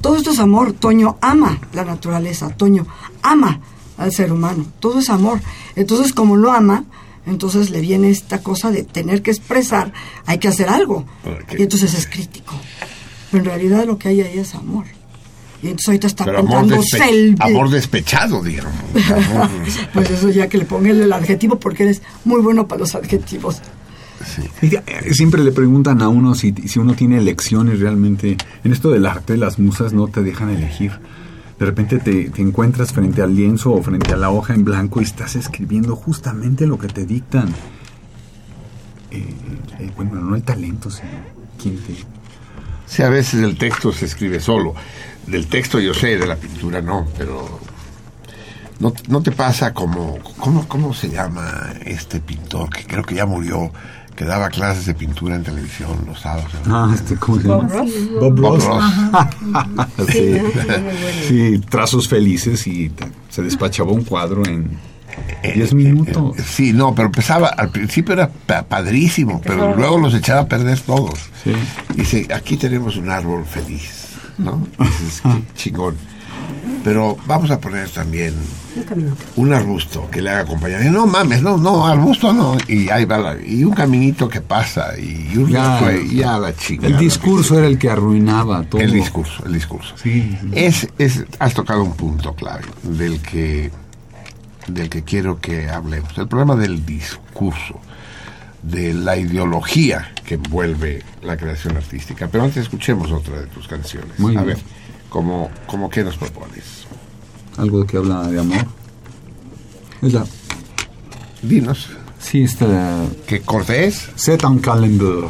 Todo 0.00 0.16
esto 0.16 0.30
es 0.30 0.38
amor. 0.38 0.72
Toño 0.74 1.16
ama 1.20 1.58
la 1.72 1.84
naturaleza. 1.84 2.48
Toño 2.50 2.86
ama 3.22 3.60
al 3.98 4.12
ser 4.12 4.32
humano. 4.32 4.66
Todo 4.80 4.98
es 5.00 5.10
amor. 5.10 5.40
Entonces, 5.76 6.12
como 6.12 6.36
lo 6.36 6.52
ama, 6.52 6.84
entonces 7.26 7.70
le 7.70 7.80
viene 7.80 8.10
esta 8.10 8.40
cosa 8.42 8.70
de 8.70 8.82
tener 8.82 9.22
que 9.22 9.30
expresar, 9.30 9.92
hay 10.26 10.38
que 10.38 10.48
hacer 10.48 10.68
algo. 10.68 11.04
Y 11.58 11.62
entonces 11.62 11.94
es 11.94 12.06
crítico. 12.06 12.54
Pero 13.30 13.44
en 13.44 13.50
realidad 13.50 13.84
lo 13.86 13.98
que 13.98 14.08
hay 14.08 14.20
ahí 14.20 14.38
es 14.38 14.54
amor. 14.54 14.84
Y 15.62 15.68
entonces 15.68 15.88
ahorita 15.88 16.06
está 16.08 16.24
pero 16.26 16.40
amor, 16.40 16.66
despe- 16.66 17.36
amor 17.40 17.70
despechado. 17.70 18.36
Amor- 18.44 19.50
Pues 19.94 20.10
eso 20.10 20.28
ya 20.28 20.46
que 20.48 20.58
le 20.58 20.66
ponga 20.66 20.90
el 20.90 21.10
adjetivo 21.10 21.58
porque 21.58 21.84
eres 21.84 22.02
muy 22.26 22.42
bueno 22.42 22.68
para 22.68 22.80
los 22.80 22.94
adjetivos. 22.94 23.62
Eh, 24.62 25.12
Siempre 25.14 25.42
le 25.42 25.52
preguntan 25.52 26.00
a 26.02 26.08
uno 26.08 26.34
si, 26.34 26.52
si 26.66 26.78
uno 26.78 26.94
tiene 26.94 27.18
elecciones 27.18 27.80
realmente. 27.80 28.36
En 28.62 28.72
esto 28.72 28.90
del 28.90 29.06
arte, 29.06 29.36
las 29.36 29.58
musas 29.58 29.92
no 29.92 30.08
te 30.08 30.22
dejan 30.22 30.50
elegir. 30.50 30.92
De 31.64 31.70
repente 31.70 31.98
te, 31.98 32.28
te 32.28 32.42
encuentras 32.42 32.92
frente 32.92 33.22
al 33.22 33.34
lienzo 33.34 33.72
o 33.72 33.82
frente 33.82 34.12
a 34.12 34.18
la 34.18 34.28
hoja 34.28 34.52
en 34.52 34.64
blanco 34.64 35.00
y 35.00 35.04
estás 35.04 35.34
escribiendo 35.34 35.96
justamente 35.96 36.66
lo 36.66 36.78
que 36.78 36.88
te 36.88 37.06
dictan. 37.06 37.48
Eh, 39.10 39.34
eh, 39.78 39.90
bueno, 39.96 40.16
no 40.16 40.36
el 40.36 40.42
talento, 40.42 40.90
sino 40.90 41.08
quién 41.58 41.78
te... 41.78 41.94
Sí, 42.84 43.02
a 43.02 43.08
veces 43.08 43.42
el 43.42 43.56
texto 43.56 43.92
se 43.92 44.04
escribe 44.04 44.40
solo. 44.40 44.74
Del 45.26 45.46
texto 45.46 45.80
yo 45.80 45.94
sé, 45.94 46.18
de 46.18 46.26
la 46.26 46.36
pintura 46.36 46.82
no, 46.82 47.06
pero 47.16 47.58
no, 48.78 48.92
no 49.08 49.22
te 49.22 49.32
pasa 49.32 49.72
como, 49.72 50.18
¿cómo, 50.36 50.68
¿cómo 50.68 50.92
se 50.92 51.08
llama 51.08 51.72
este 51.86 52.20
pintor 52.20 52.68
que 52.68 52.84
creo 52.84 53.04
que 53.04 53.14
ya 53.14 53.24
murió, 53.24 53.72
que 54.16 54.24
daba 54.24 54.48
clases 54.48 54.86
de 54.86 54.94
pintura 54.94 55.34
en 55.36 55.42
televisión 55.42 55.90
los 56.06 56.20
sábados? 56.20 56.50
Ah, 56.68 56.90
este, 56.94 57.16
¿cómo 57.16 57.40
se 57.40 57.48
Bob? 57.48 57.68
Ross. 57.70 57.90
Bob 58.20 58.40
Bob 58.40 58.60
Ross. 58.62 58.84
Sí, 60.12 60.36
sí, 61.28 61.58
trazos 61.68 62.08
felices 62.08 62.66
y 62.66 62.90
se 63.28 63.42
despachaba 63.42 63.92
un 63.92 64.04
cuadro 64.04 64.44
en 64.44 64.70
10 65.42 65.74
minutos. 65.74 66.38
Eh, 66.38 66.42
Sí, 66.44 66.72
no, 66.72 66.94
pero 66.94 67.06
empezaba, 67.06 67.48
al 67.48 67.70
principio 67.70 68.14
era 68.14 68.28
pa- 68.28 68.62
padrísimo, 68.64 69.40
pero 69.44 69.74
luego 69.76 69.98
los 69.98 70.14
echaba 70.14 70.40
a 70.42 70.48
perder 70.48 70.78
todos. 70.80 71.18
Sí. 71.42 71.52
Dice, 71.94 72.26
aquí 72.34 72.56
tenemos 72.56 72.96
un 72.96 73.10
árbol 73.10 73.44
feliz, 73.44 73.90
¿no? 74.38 74.66
Dices, 74.78 75.22
chingón. 75.56 75.96
Pero 76.84 77.16
vamos 77.26 77.50
a 77.50 77.58
poner 77.58 77.88
también 77.88 78.34
un 79.36 79.52
arbusto 79.54 80.08
que 80.10 80.20
le 80.20 80.28
haga 80.30 80.44
compañía. 80.44 80.84
Y 80.84 80.90
no 80.90 81.06
mames, 81.06 81.40
no, 81.40 81.56
no, 81.56 81.86
arbusto 81.86 82.32
no. 82.34 82.58
Y 82.68 82.90
ahí 82.90 83.06
va 83.06 83.16
la- 83.18 83.36
y 83.42 83.64
un 83.64 83.72
caminito 83.72 84.28
que 84.28 84.42
pasa 84.42 84.98
y 84.98 85.34
un 85.38 85.48
Ya, 85.48 85.80
y 85.94 86.16
ya 86.16 86.36
la 86.38 86.54
chingada. 86.54 86.88
El 86.88 86.98
discurso 86.98 87.58
era 87.58 87.66
el 87.68 87.78
que 87.78 87.88
arruinaba 87.88 88.62
todo. 88.64 88.82
El 88.82 88.92
discurso, 88.92 89.46
el 89.46 89.54
discurso. 89.54 89.94
Sí, 89.96 90.36
sí. 90.40 90.48
Es, 90.52 90.88
es, 90.98 91.24
has 91.38 91.54
tocado 91.54 91.82
un 91.82 91.94
punto 91.94 92.34
clave 92.34 92.64
del 92.82 93.18
que, 93.22 93.70
del 94.68 94.90
que 94.90 95.02
quiero 95.04 95.40
que 95.40 95.70
hablemos. 95.70 96.18
El 96.18 96.28
problema 96.28 96.54
del 96.54 96.84
discurso, 96.84 97.80
de 98.62 98.92
la 98.92 99.16
ideología 99.16 100.12
que 100.26 100.34
envuelve 100.34 101.02
la 101.22 101.38
creación 101.38 101.78
artística. 101.78 102.28
Pero 102.28 102.44
antes 102.44 102.64
escuchemos 102.64 103.10
otra 103.10 103.40
de 103.40 103.46
tus 103.46 103.66
canciones. 103.68 104.18
Muy 104.18 104.36
A 104.36 104.42
bien. 104.42 104.56
ver, 104.56 104.64
¿cómo, 105.10 105.50
cómo 105.66 105.88
qué 105.90 106.02
nos 106.02 106.16
propones? 106.16 106.73
Algo 107.56 107.86
que 107.86 107.96
habla 107.96 108.28
de 108.28 108.40
amor. 108.40 108.66
Es 110.02 110.12
la... 110.12 110.24
Dinos, 111.42 111.90
Sí, 112.18 112.42
está... 112.44 113.04
¿qué 113.26 113.40
corte 113.42 113.86
es? 113.86 114.08
C'est 114.16 114.42
un 114.44 114.58
calendar. 114.58 115.28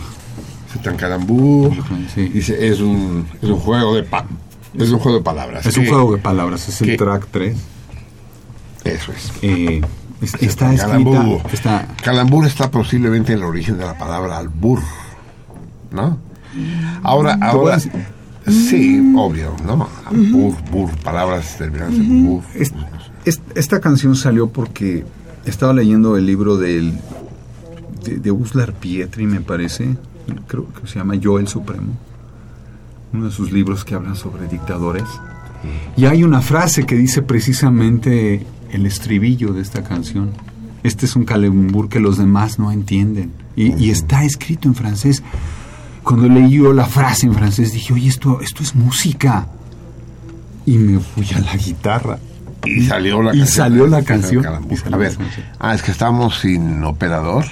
C'est 0.72 0.86
un 0.88 0.96
calembour. 0.96 1.72
Sí. 2.14 2.28
Dice, 2.28 2.68
es 2.68 2.80
un, 2.80 3.26
es 3.42 3.48
un 3.48 3.58
juego 3.58 3.94
de 3.96 4.04
pa- 4.04 4.24
es 4.78 4.90
un 4.90 5.00
juego 5.00 5.18
de 5.18 5.24
palabras. 5.24 5.66
Es 5.66 5.76
un 5.76 5.86
juego 5.86 6.12
de 6.12 6.18
palabras, 6.18 6.68
es 6.68 6.80
el 6.82 6.96
track 6.96 7.26
3. 7.32 7.56
Eso 8.84 9.12
es. 9.12 9.32
Eh, 9.42 9.80
es- 10.20 10.34
está 10.34 10.72
escrita... 10.72 10.86
calembur. 10.86 11.40
Está, 11.52 11.86
Calambur 12.02 12.46
está 12.46 12.70
posiblemente 12.70 13.32
en 13.32 13.38
el 13.38 13.44
origen 13.44 13.76
de 13.76 13.84
la 13.86 13.98
palabra 13.98 14.38
albur, 14.38 14.80
¿no? 15.90 16.18
Ahora, 17.02 17.36
ahora, 17.40 17.78
sí, 18.48 19.14
obvio, 19.16 19.54
¿no? 19.66 19.88
Albur, 20.04 20.54
bur, 20.70 20.90
palabras 20.98 21.56
terminadas 21.58 21.94
en 21.94 22.26
bur. 22.26 22.42
Es- 22.54 22.72
es- 23.24 23.40
esta 23.54 23.80
canción 23.80 24.14
salió 24.16 24.48
porque 24.48 25.04
estaba 25.46 25.72
leyendo 25.72 26.16
el 26.16 26.26
libro 26.26 26.56
del, 26.56 26.92
de, 28.04 28.18
de 28.18 28.30
Uslar 28.30 28.72
Pietri, 28.74 29.26
me 29.26 29.40
parece. 29.40 29.96
Creo 30.46 30.66
que 30.72 30.86
se 30.86 30.98
llama 30.98 31.14
Yo 31.16 31.38
el 31.38 31.48
Supremo. 31.48 31.94
Uno 33.12 33.26
de 33.26 33.30
sus 33.30 33.52
libros 33.52 33.84
que 33.84 33.94
habla 33.94 34.14
sobre 34.14 34.48
dictadores. 34.48 35.04
Y 35.96 36.04
hay 36.04 36.22
una 36.24 36.42
frase 36.42 36.84
que 36.84 36.94
dice 36.96 37.22
precisamente 37.22 38.44
el 38.72 38.84
estribillo 38.86 39.52
de 39.54 39.62
esta 39.62 39.82
canción. 39.82 40.30
Este 40.82 41.06
es 41.06 41.16
un 41.16 41.24
calembur 41.24 41.88
que 41.88 42.00
los 42.00 42.18
demás 42.18 42.58
no 42.58 42.70
entienden. 42.72 43.32
Y, 43.56 43.72
y 43.82 43.90
está 43.90 44.24
escrito 44.24 44.68
en 44.68 44.74
francés. 44.74 45.22
Cuando 46.04 46.28
leí 46.28 46.50
yo 46.50 46.72
la 46.72 46.84
frase 46.84 47.26
en 47.26 47.34
francés 47.34 47.72
dije, 47.72 47.92
oye, 47.94 48.08
esto, 48.08 48.40
esto 48.40 48.62
es 48.62 48.74
música. 48.74 49.46
Y 50.66 50.76
me 50.78 51.00
fui 51.00 51.26
a 51.34 51.40
la 51.40 51.56
guitarra. 51.56 52.18
Y 52.64 52.86
salió 52.86 53.22
la 53.22 53.34
Y 53.34 53.38
canción. 53.40 53.56
salió 53.56 53.86
la 53.86 54.02
canción. 54.02 54.42
Salió 54.44 54.94
A 54.94 54.96
ver, 54.98 55.16
ah, 55.58 55.74
es 55.74 55.82
que 55.82 55.90
estamos 55.90 56.40
sin 56.40 56.82
operador. 56.84 57.44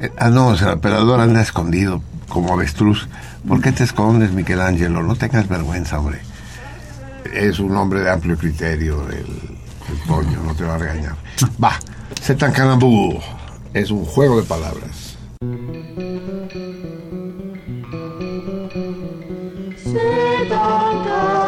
Eh, 0.00 0.10
ah, 0.18 0.30
no, 0.30 0.48
o 0.48 0.56
sea, 0.56 0.68
el 0.68 0.74
operador 0.74 1.20
anda 1.20 1.40
escondido 1.40 2.02
como 2.28 2.52
avestruz. 2.54 3.08
¿Por 3.46 3.60
qué 3.60 3.72
te 3.72 3.84
escondes, 3.84 4.32
Michelangelo? 4.32 5.02
No 5.02 5.14
tengas 5.16 5.48
vergüenza, 5.48 5.98
hombre. 5.98 6.20
Es 7.32 7.58
un 7.58 7.76
hombre 7.76 8.00
de 8.00 8.10
amplio 8.10 8.36
criterio, 8.36 9.06
el, 9.08 9.18
el 9.18 9.98
Toño, 10.06 10.42
no 10.44 10.54
te 10.54 10.64
va 10.64 10.74
a 10.74 10.78
regañar. 10.78 11.16
Va, 11.62 11.78
un 12.28 12.52
calembour. 12.52 13.20
Es 13.72 13.90
un 13.90 14.04
juego 14.04 14.40
de 14.40 14.46
palabras. 14.46 15.16
C'est 19.92 20.52
un 20.52 21.04
calendar, 21.04 21.39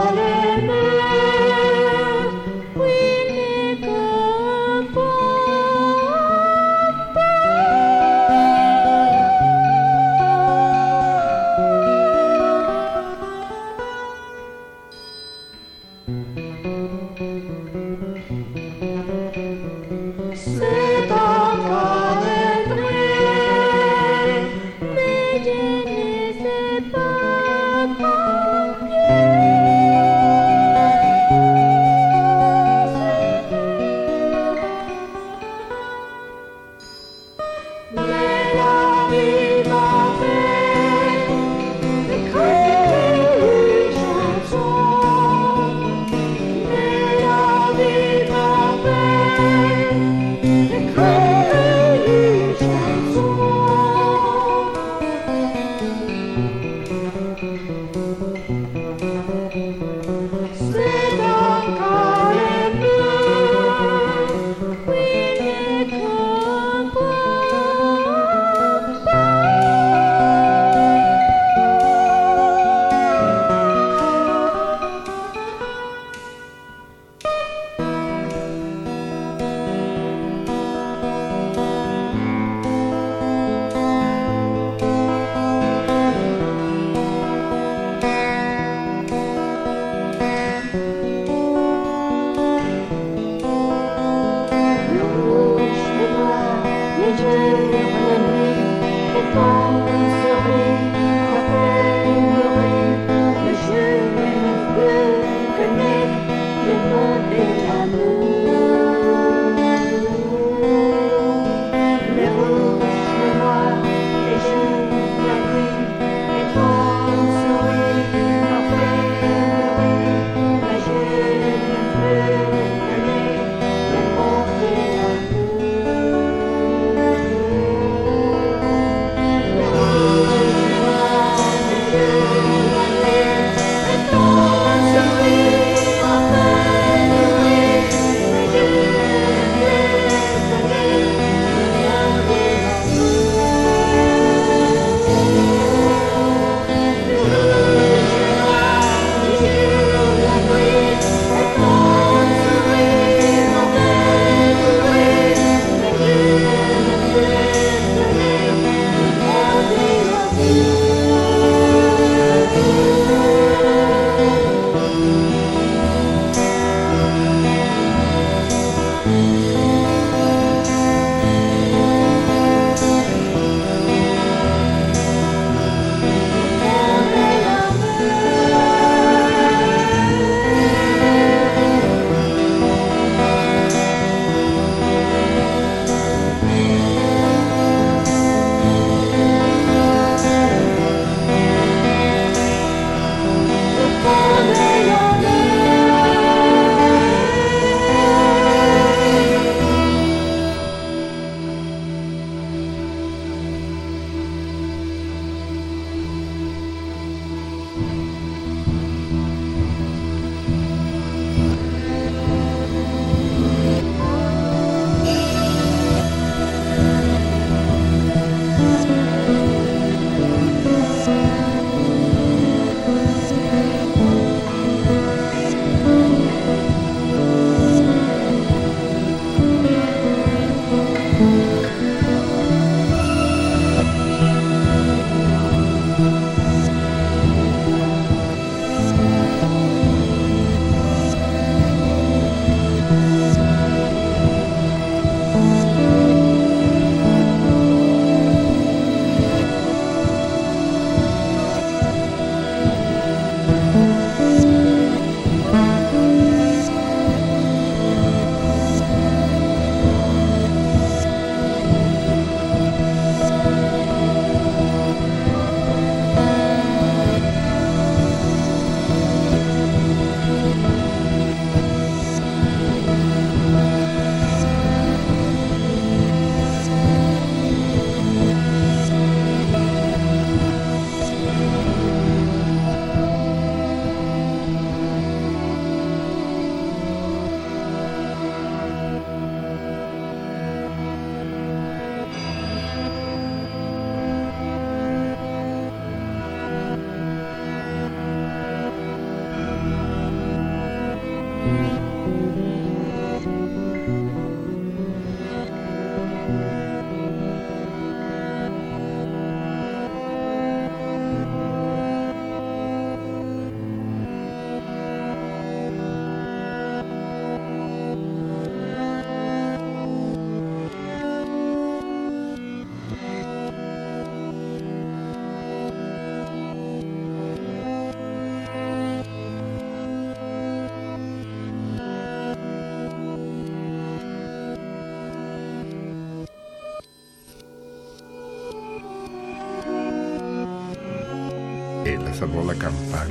salvó 342.22 342.44
la 342.44 342.54
campana. 342.54 343.10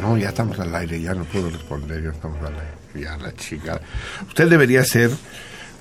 No, 0.00 0.16
ya 0.16 0.30
estamos 0.30 0.58
al 0.58 0.74
aire, 0.74 1.00
ya 1.00 1.12
no 1.12 1.24
puedo 1.24 1.50
responder, 1.50 2.02
ya 2.02 2.10
estamos 2.10 2.38
al 2.40 2.54
aire. 2.54 3.04
Ya 3.04 3.16
la 3.18 3.34
chica. 3.34 3.78
Usted 4.26 4.48
debería 4.48 4.84
ser, 4.84 5.10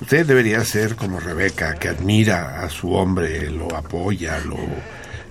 usted 0.02 0.26
debería 0.26 0.66
ser 0.66 0.98
como 0.98 1.22
Rebeca, 1.22 1.76
que 1.76 1.88
admira 1.88 2.62
a 2.62 2.70
su 2.70 2.91
hombre, 2.91 3.49
lo 3.49 3.74
apoya, 3.74 4.40
lo 4.40 4.57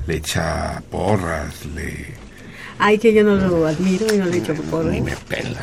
le 0.07 0.17
echa 0.17 0.83
porras, 0.91 1.67
le 1.75 2.15
Ay, 2.79 2.99
que 2.99 3.13
yo 3.13 3.23
no 3.23 3.37
lo 3.37 3.67
admiro 3.67 4.07
y 4.13 4.19
no 4.19 4.25
le 4.25 4.39
echo 4.39 4.55
por 4.55 4.87
ni 4.87 5.03
me 5.03 5.15
pela. 5.29 5.61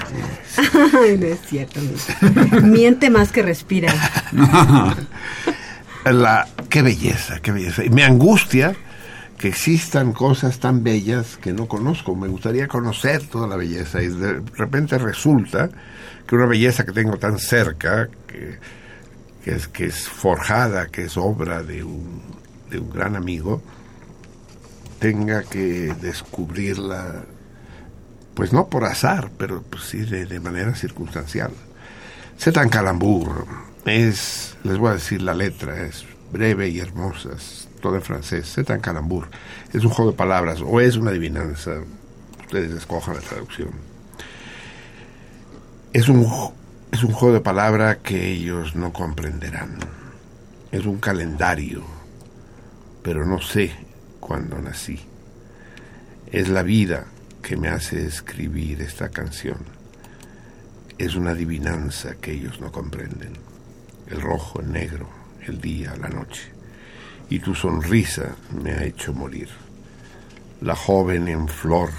Ay, 0.93 1.17
no 1.17 1.25
es 1.25 1.41
cierto. 1.41 1.79
no. 1.81 2.61
Miente 2.61 3.09
más 3.09 3.31
que 3.31 3.41
respira. 3.41 3.93
la 6.05 6.47
qué 6.69 6.81
belleza, 6.83 7.39
qué 7.41 7.51
belleza. 7.51 7.83
Y 7.83 7.89
me 7.89 8.03
angustia 8.03 8.75
que 9.41 9.47
existan 9.47 10.13
cosas 10.13 10.59
tan 10.59 10.83
bellas 10.83 11.35
que 11.37 11.51
no 11.51 11.67
conozco. 11.67 12.15
Me 12.15 12.27
gustaría 12.27 12.67
conocer 12.67 13.27
toda 13.27 13.47
la 13.47 13.55
belleza 13.55 13.99
y 14.03 14.07
de 14.07 14.39
repente 14.55 14.99
resulta 14.99 15.67
que 16.27 16.35
una 16.35 16.45
belleza 16.45 16.85
que 16.85 16.91
tengo 16.91 17.17
tan 17.17 17.39
cerca, 17.39 18.07
que, 18.27 18.59
es, 19.43 19.67
que 19.67 19.85
es 19.85 20.07
forjada, 20.07 20.89
que 20.89 21.05
es 21.05 21.17
obra 21.17 21.63
de 21.63 21.83
un, 21.83 22.21
de 22.69 22.77
un 22.77 22.91
gran 22.91 23.15
amigo, 23.15 23.63
tenga 24.99 25.41
que 25.41 25.95
descubrirla, 25.99 27.23
pues 28.35 28.53
no 28.53 28.67
por 28.67 28.85
azar, 28.85 29.31
pero 29.39 29.63
pues 29.63 29.85
sí 29.85 30.01
de, 30.01 30.27
de 30.27 30.39
manera 30.39 30.75
circunstancial. 30.75 31.51
Setan 32.37 32.69
Calambur 32.69 33.47
es, 33.85 34.55
les 34.63 34.77
voy 34.77 34.91
a 34.91 34.93
decir 34.93 35.23
la 35.23 35.33
letra, 35.33 35.81
es 35.81 36.05
breve 36.31 36.69
y 36.69 36.79
hermosa, 36.79 37.31
todo 37.81 37.95
en 37.95 38.01
francés. 38.01 38.47
Setan 38.47 38.79
Calambur 38.79 39.27
es 39.73 39.83
un 39.83 39.89
juego 39.89 40.11
de 40.11 40.17
palabras 40.17 40.61
o 40.61 40.79
es 40.79 40.95
una 40.95 41.11
adivinanza, 41.11 41.71
ustedes 42.39 42.71
escojan 42.71 43.15
la 43.15 43.21
traducción. 43.21 43.71
Es 45.91 46.07
un, 46.07 46.25
es 46.91 47.03
un 47.03 47.11
juego 47.11 47.33
de 47.33 47.41
palabras 47.41 47.97
que 47.97 48.31
ellos 48.31 48.75
no 48.75 48.93
comprenderán. 48.93 49.77
Es 50.71 50.85
un 50.85 50.99
calendario, 50.99 51.83
pero 53.03 53.25
no 53.25 53.41
sé 53.41 53.71
cuándo 54.21 54.61
nací. 54.61 55.01
Es 56.31 56.47
la 56.47 56.63
vida 56.63 57.05
que 57.41 57.57
me 57.57 57.67
hace 57.67 58.05
escribir 58.05 58.81
esta 58.81 59.09
canción. 59.09 59.57
Es 60.97 61.15
una 61.15 61.31
adivinanza 61.31 62.15
que 62.15 62.31
ellos 62.31 62.61
no 62.61 62.71
comprenden. 62.71 63.33
El 64.07 64.21
rojo, 64.21 64.61
el 64.61 64.71
negro, 64.71 65.09
el 65.45 65.59
día, 65.59 65.93
la 65.99 66.07
noche. 66.07 66.50
Y 67.31 67.39
tu 67.39 67.55
sonrisa 67.55 68.35
me 68.61 68.71
ha 68.73 68.83
hecho 68.83 69.13
morir. 69.13 69.49
La 70.59 70.75
joven 70.75 71.29
en 71.29 71.47
flor 71.47 71.89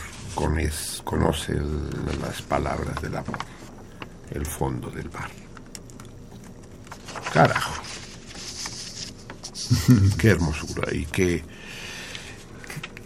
conoce 1.05 1.55
las 2.21 2.43
palabras 2.43 3.01
del 3.01 3.17
amor, 3.17 3.39
el 4.31 4.47
fondo 4.47 4.91
del 4.91 5.11
mar. 5.11 5.31
Carajo. 7.33 7.83
qué 10.19 10.29
hermosura 10.29 10.93
y 10.93 11.07
qué, 11.07 11.43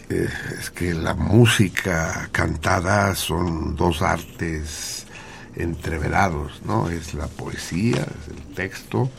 eh, 0.08 0.28
es 0.58 0.70
que 0.70 0.94
la 0.94 1.14
música 1.14 2.28
cantada 2.32 3.14
son 3.14 3.76
dos 3.76 4.02
artes 4.02 5.06
entreverados, 5.54 6.60
¿no? 6.64 6.88
Es 6.88 7.14
la 7.14 7.28
poesía, 7.28 8.02
es 8.02 8.36
el 8.36 8.54
texto, 8.54 9.10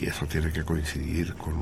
y 0.00 0.06
eso 0.06 0.26
tiene 0.26 0.52
que 0.52 0.64
coincidir 0.64 1.34
con. 1.34 1.54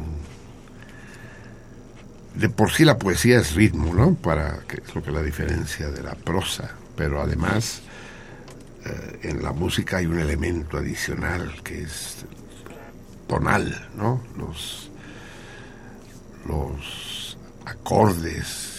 De 2.34 2.48
por 2.48 2.70
sí 2.70 2.84
la 2.84 2.98
poesía 2.98 3.38
es 3.38 3.54
ritmo, 3.54 3.94
¿no? 3.94 4.14
Para 4.14 4.60
que 4.68 4.80
es 4.80 4.94
lo 4.94 5.02
que 5.02 5.10
la 5.10 5.22
diferencia 5.22 5.90
de 5.90 6.02
la 6.02 6.14
prosa, 6.14 6.70
pero 6.96 7.20
además 7.20 7.82
eh, 8.84 9.20
en 9.22 9.42
la 9.42 9.52
música 9.52 9.96
hay 9.96 10.06
un 10.06 10.20
elemento 10.20 10.78
adicional 10.78 11.62
que 11.62 11.82
es 11.82 12.24
tonal, 13.26 13.88
¿no? 13.96 14.22
Los 14.36 14.90
los 16.46 17.36
acordes 17.66 18.78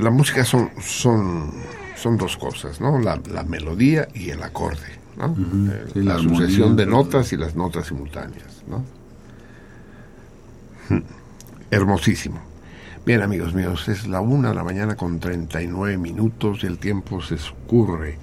la 0.00 0.10
música 0.10 0.44
son 0.44 0.70
son 0.80 1.52
son 1.96 2.16
dos 2.16 2.36
cosas, 2.36 2.80
¿no? 2.80 2.98
La, 2.98 3.20
la 3.30 3.42
melodía 3.42 4.08
y 4.14 4.30
el 4.30 4.42
acorde, 4.42 4.95
¿no? 5.16 5.34
Eh, 5.72 5.86
sí, 5.92 6.02
la, 6.02 6.18
sucesión 6.18 6.76
de 6.76 6.86
notas 6.86 7.32
y 7.32 7.36
las 7.36 7.54
notas 7.56 7.86
simultáneas, 7.86 8.62
¿no? 8.68 8.84
Hmm. 10.88 11.02
Hermosísimo. 11.70 12.40
Bien, 13.04 13.22
amigos 13.22 13.54
míos, 13.54 13.88
es 13.88 14.06
la 14.08 14.20
una 14.20 14.48
de 14.48 14.54
la 14.54 14.64
mañana 14.64 14.96
con 14.96 15.20
39 15.20 15.96
minutos 15.96 16.64
y 16.64 16.66
el 16.66 16.78
tiempo 16.78 17.22
se 17.22 17.36
escurre 17.36 18.18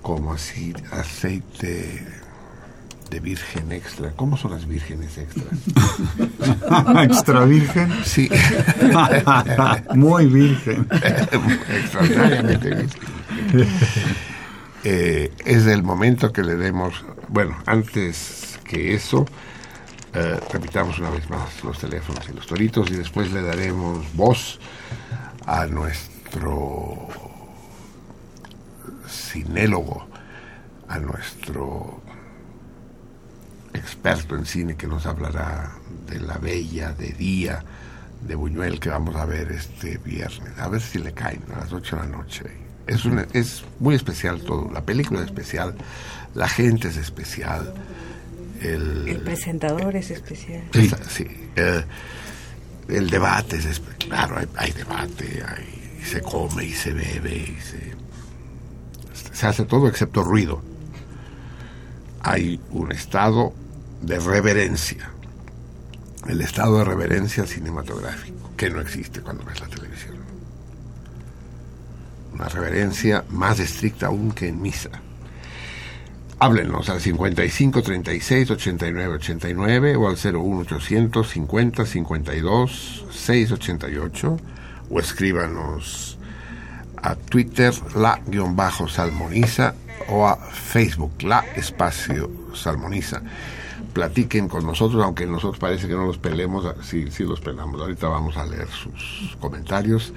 como 0.00 0.32
así 0.32 0.72
aceite 0.90 2.06
de 3.10 3.20
virgen 3.20 3.72
extra. 3.72 4.12
¿Cómo 4.12 4.36
son 4.36 4.52
las 4.52 4.66
vírgenes 4.66 5.18
extra? 5.18 5.44
¿Extra 7.02 7.44
virgen? 7.44 7.92
Sí. 8.04 8.30
Muy 9.94 10.26
virgen. 10.26 10.86
Extraordinariamente 10.90 12.74
virgen. 12.74 13.68
Eh, 14.84 15.32
es 15.44 15.66
el 15.66 15.82
momento 15.82 16.32
que 16.32 16.42
le 16.42 16.56
demos, 16.56 17.04
bueno, 17.28 17.56
antes 17.66 18.60
que 18.64 18.94
eso, 18.94 19.26
eh, 20.14 20.40
repitamos 20.52 20.98
una 20.98 21.10
vez 21.10 21.28
más 21.28 21.64
los 21.64 21.78
teléfonos 21.78 22.28
y 22.28 22.32
los 22.32 22.46
toritos 22.46 22.90
y 22.90 22.94
después 22.94 23.32
le 23.32 23.42
daremos 23.42 24.06
voz 24.14 24.60
a 25.46 25.66
nuestro 25.66 27.08
cinélogo, 29.08 30.06
a 30.88 30.98
nuestro 30.98 32.02
experto 33.74 34.36
en 34.36 34.46
cine 34.46 34.76
que 34.76 34.86
nos 34.86 35.06
hablará 35.06 35.72
de 36.06 36.20
La 36.20 36.38
Bella, 36.38 36.92
de 36.92 37.12
Día, 37.12 37.64
de 38.22 38.34
Buñuel 38.34 38.80
que 38.80 38.90
vamos 38.90 39.16
a 39.16 39.24
ver 39.24 39.50
este 39.52 39.98
viernes. 39.98 40.58
A 40.58 40.68
ver 40.68 40.80
si 40.80 40.98
le 40.98 41.12
caen 41.12 41.42
a 41.54 41.60
las 41.60 41.72
8 41.72 41.96
de 41.96 42.02
la 42.02 42.08
noche. 42.08 42.67
Es, 42.88 43.04
una- 43.04 43.26
es 43.32 43.62
muy 43.78 43.94
especial 43.94 44.40
todo. 44.40 44.70
La 44.72 44.82
película 44.82 45.20
es 45.20 45.26
especial, 45.26 45.74
la 46.34 46.48
gente 46.48 46.88
es 46.88 46.96
especial. 46.96 47.74
El, 48.60 49.06
El 49.08 49.20
presentador 49.20 49.94
es 49.94 50.10
especial. 50.10 50.64
Sí, 50.72 50.90
sí. 51.08 51.26
eh, 51.56 51.84
el 52.88 53.08
debate 53.10 53.56
es 53.58 53.66
espe- 53.66 53.96
claro, 54.08 54.38
hay, 54.38 54.46
hay 54.56 54.72
debate, 54.72 55.42
hay- 55.46 56.02
se 56.04 56.20
come 56.22 56.64
y 56.64 56.72
se 56.72 56.92
bebe 56.92 57.36
y 57.36 57.58
se, 57.60 57.92
se 59.34 59.46
hace 59.46 59.64
todo 59.64 59.86
excepto 59.88 60.22
ruido. 60.24 60.62
Hay 62.20 62.60
un 62.70 62.90
estado 62.92 63.52
de 64.02 64.18
reverencia, 64.18 65.10
el 66.26 66.40
estado 66.40 66.78
de 66.78 66.84
reverencia 66.84 67.46
cinematográfico, 67.46 68.50
que 68.56 68.70
no 68.70 68.80
existe 68.80 69.20
cuando 69.20 69.44
ves 69.44 69.60
la 69.60 69.66
televisión. 69.68 69.87
Una 72.38 72.48
reverencia 72.48 73.24
más 73.30 73.58
estricta 73.58 74.06
aún 74.06 74.30
que 74.32 74.48
en 74.48 74.62
misa. 74.62 74.90
Háblenos 76.38 76.88
al 76.88 77.00
55 77.00 77.82
36 77.82 78.50
89 78.52 79.14
89 79.14 79.96
o 79.96 80.08
al 80.08 80.16
01 80.16 80.60
800 80.60 81.28
50 81.28 81.84
52 81.84 83.06
688 83.10 84.36
o 84.88 85.00
escríbanos 85.00 86.16
a 87.02 87.16
Twitter 87.16 87.74
la-salmoniza 87.96 89.74
o 90.08 90.28
a 90.28 90.36
Facebook 90.36 91.22
la 91.22 91.44
espacio 91.56 92.30
salmoniza. 92.54 93.20
Platiquen 93.92 94.48
con 94.48 94.64
nosotros, 94.64 95.02
aunque 95.02 95.26
nosotros 95.26 95.58
parece 95.58 95.88
que 95.88 95.94
no 95.94 96.06
los 96.06 96.18
pelemos, 96.18 96.72
sí, 96.84 97.10
sí 97.10 97.24
los 97.24 97.40
pelamos. 97.40 97.80
Ahorita 97.80 98.06
vamos 98.06 98.36
a 98.36 98.46
leer 98.46 98.68
sus 98.68 99.36
comentarios 99.40 100.12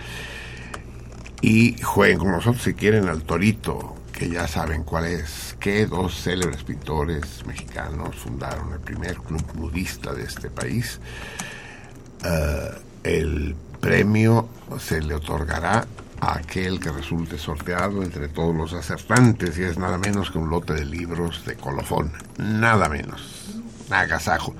y 1.42 1.82
jueguen 1.82 2.20
con 2.20 2.32
nosotros 2.32 2.64
si 2.64 2.74
quieren 2.74 3.10
al 3.10 3.24
Torito, 3.24 3.96
que 4.12 4.30
ya 4.30 4.48
saben 4.48 4.84
cuál 4.84 5.06
es, 5.06 5.56
que 5.60 5.86
dos 5.88 6.22
célebres 6.22 6.64
pintores 6.64 7.46
mexicanos 7.46 8.16
fundaron 8.16 8.72
el 8.74 8.80
primer 8.80 9.16
club 9.18 9.44
nudista 9.56 10.14
de 10.14 10.24
este 10.24 10.50
país. 10.50 11.00
Eh, 12.24 12.70
el 13.04 13.56
premio 13.80 14.48
se 14.80 15.02
le 15.02 15.16
otorgará 15.16 15.88
a 16.20 16.38
aquel 16.38 16.80
que 16.80 16.92
resulte 16.92 17.40
sorteado 17.40 18.04
entre 18.04 18.28
todos 18.28 18.56
los 18.56 18.74
acertantes 18.74 19.58
y 19.58 19.64
es 19.64 19.80
nada 19.80 19.98
menos 19.98 20.30
que 20.30 20.38
un 20.38 20.52
lote 20.52 20.74
de 20.74 20.86
libros 20.86 21.44
de 21.46 21.56
colofón, 21.56 22.12
nada 22.38 22.88
menos, 22.90 23.56
agasajo. 23.90 24.54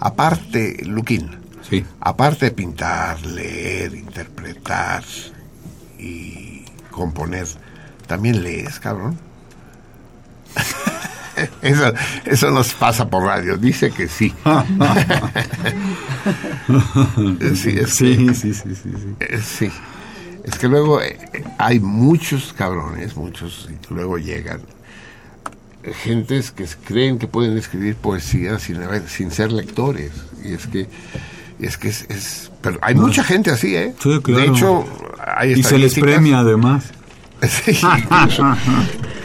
Aparte, 0.00 0.84
Luquín, 0.84 1.30
Sí. 1.62 1.84
aparte 2.00 2.46
de 2.46 2.50
pintar, 2.50 3.24
leer, 3.24 3.94
interpretar 3.94 5.02
y 5.98 6.64
componer, 6.90 7.46
también 8.06 8.42
lees, 8.42 8.78
cabrón. 8.80 9.18
Eso, 11.62 11.92
eso 12.24 12.50
nos 12.50 12.74
pasa 12.74 13.08
por 13.08 13.22
radio. 13.22 13.56
Dice 13.56 13.92
que 13.92 14.08
sí. 14.08 14.34
sí, 17.54 17.78
es 17.78 17.94
Sí, 17.94 18.26
que- 18.26 18.34
sí, 18.34 18.36
sí, 18.54 18.54
sí, 18.54 18.74
sí. 18.74 19.14
eh, 19.20 19.40
sí. 19.40 19.70
Es 20.44 20.58
que 20.58 20.66
luego 20.68 21.00
eh, 21.02 21.16
hay 21.58 21.78
muchos 21.78 22.52
cabrones, 22.52 23.16
muchos, 23.16 23.68
y 23.70 23.94
luego 23.94 24.18
llegan 24.18 24.60
gentes 26.02 26.50
que 26.50 26.66
creen 26.84 27.18
que 27.18 27.28
pueden 27.28 27.56
escribir 27.56 27.94
poesía 27.96 28.58
sin, 28.58 28.78
sin 29.06 29.30
ser 29.30 29.52
lectores. 29.52 30.10
Y 30.44 30.54
es 30.54 30.66
que, 30.66 30.88
es 31.60 31.76
que 31.76 31.88
es, 31.88 32.06
es- 32.08 32.50
pero 32.60 32.78
hay 32.82 32.94
mucha 32.94 33.22
gente 33.24 33.50
así, 33.50 33.74
¿eh? 33.76 33.94
Sí, 34.02 34.18
claro. 34.22 34.40
De 34.42 34.46
hecho, 34.48 34.84
hay 35.26 35.52
Y 35.52 35.62
se 35.62 35.78
les 35.78 35.94
premia 35.94 36.40
además. 36.40 36.84
Sí. 37.48 37.78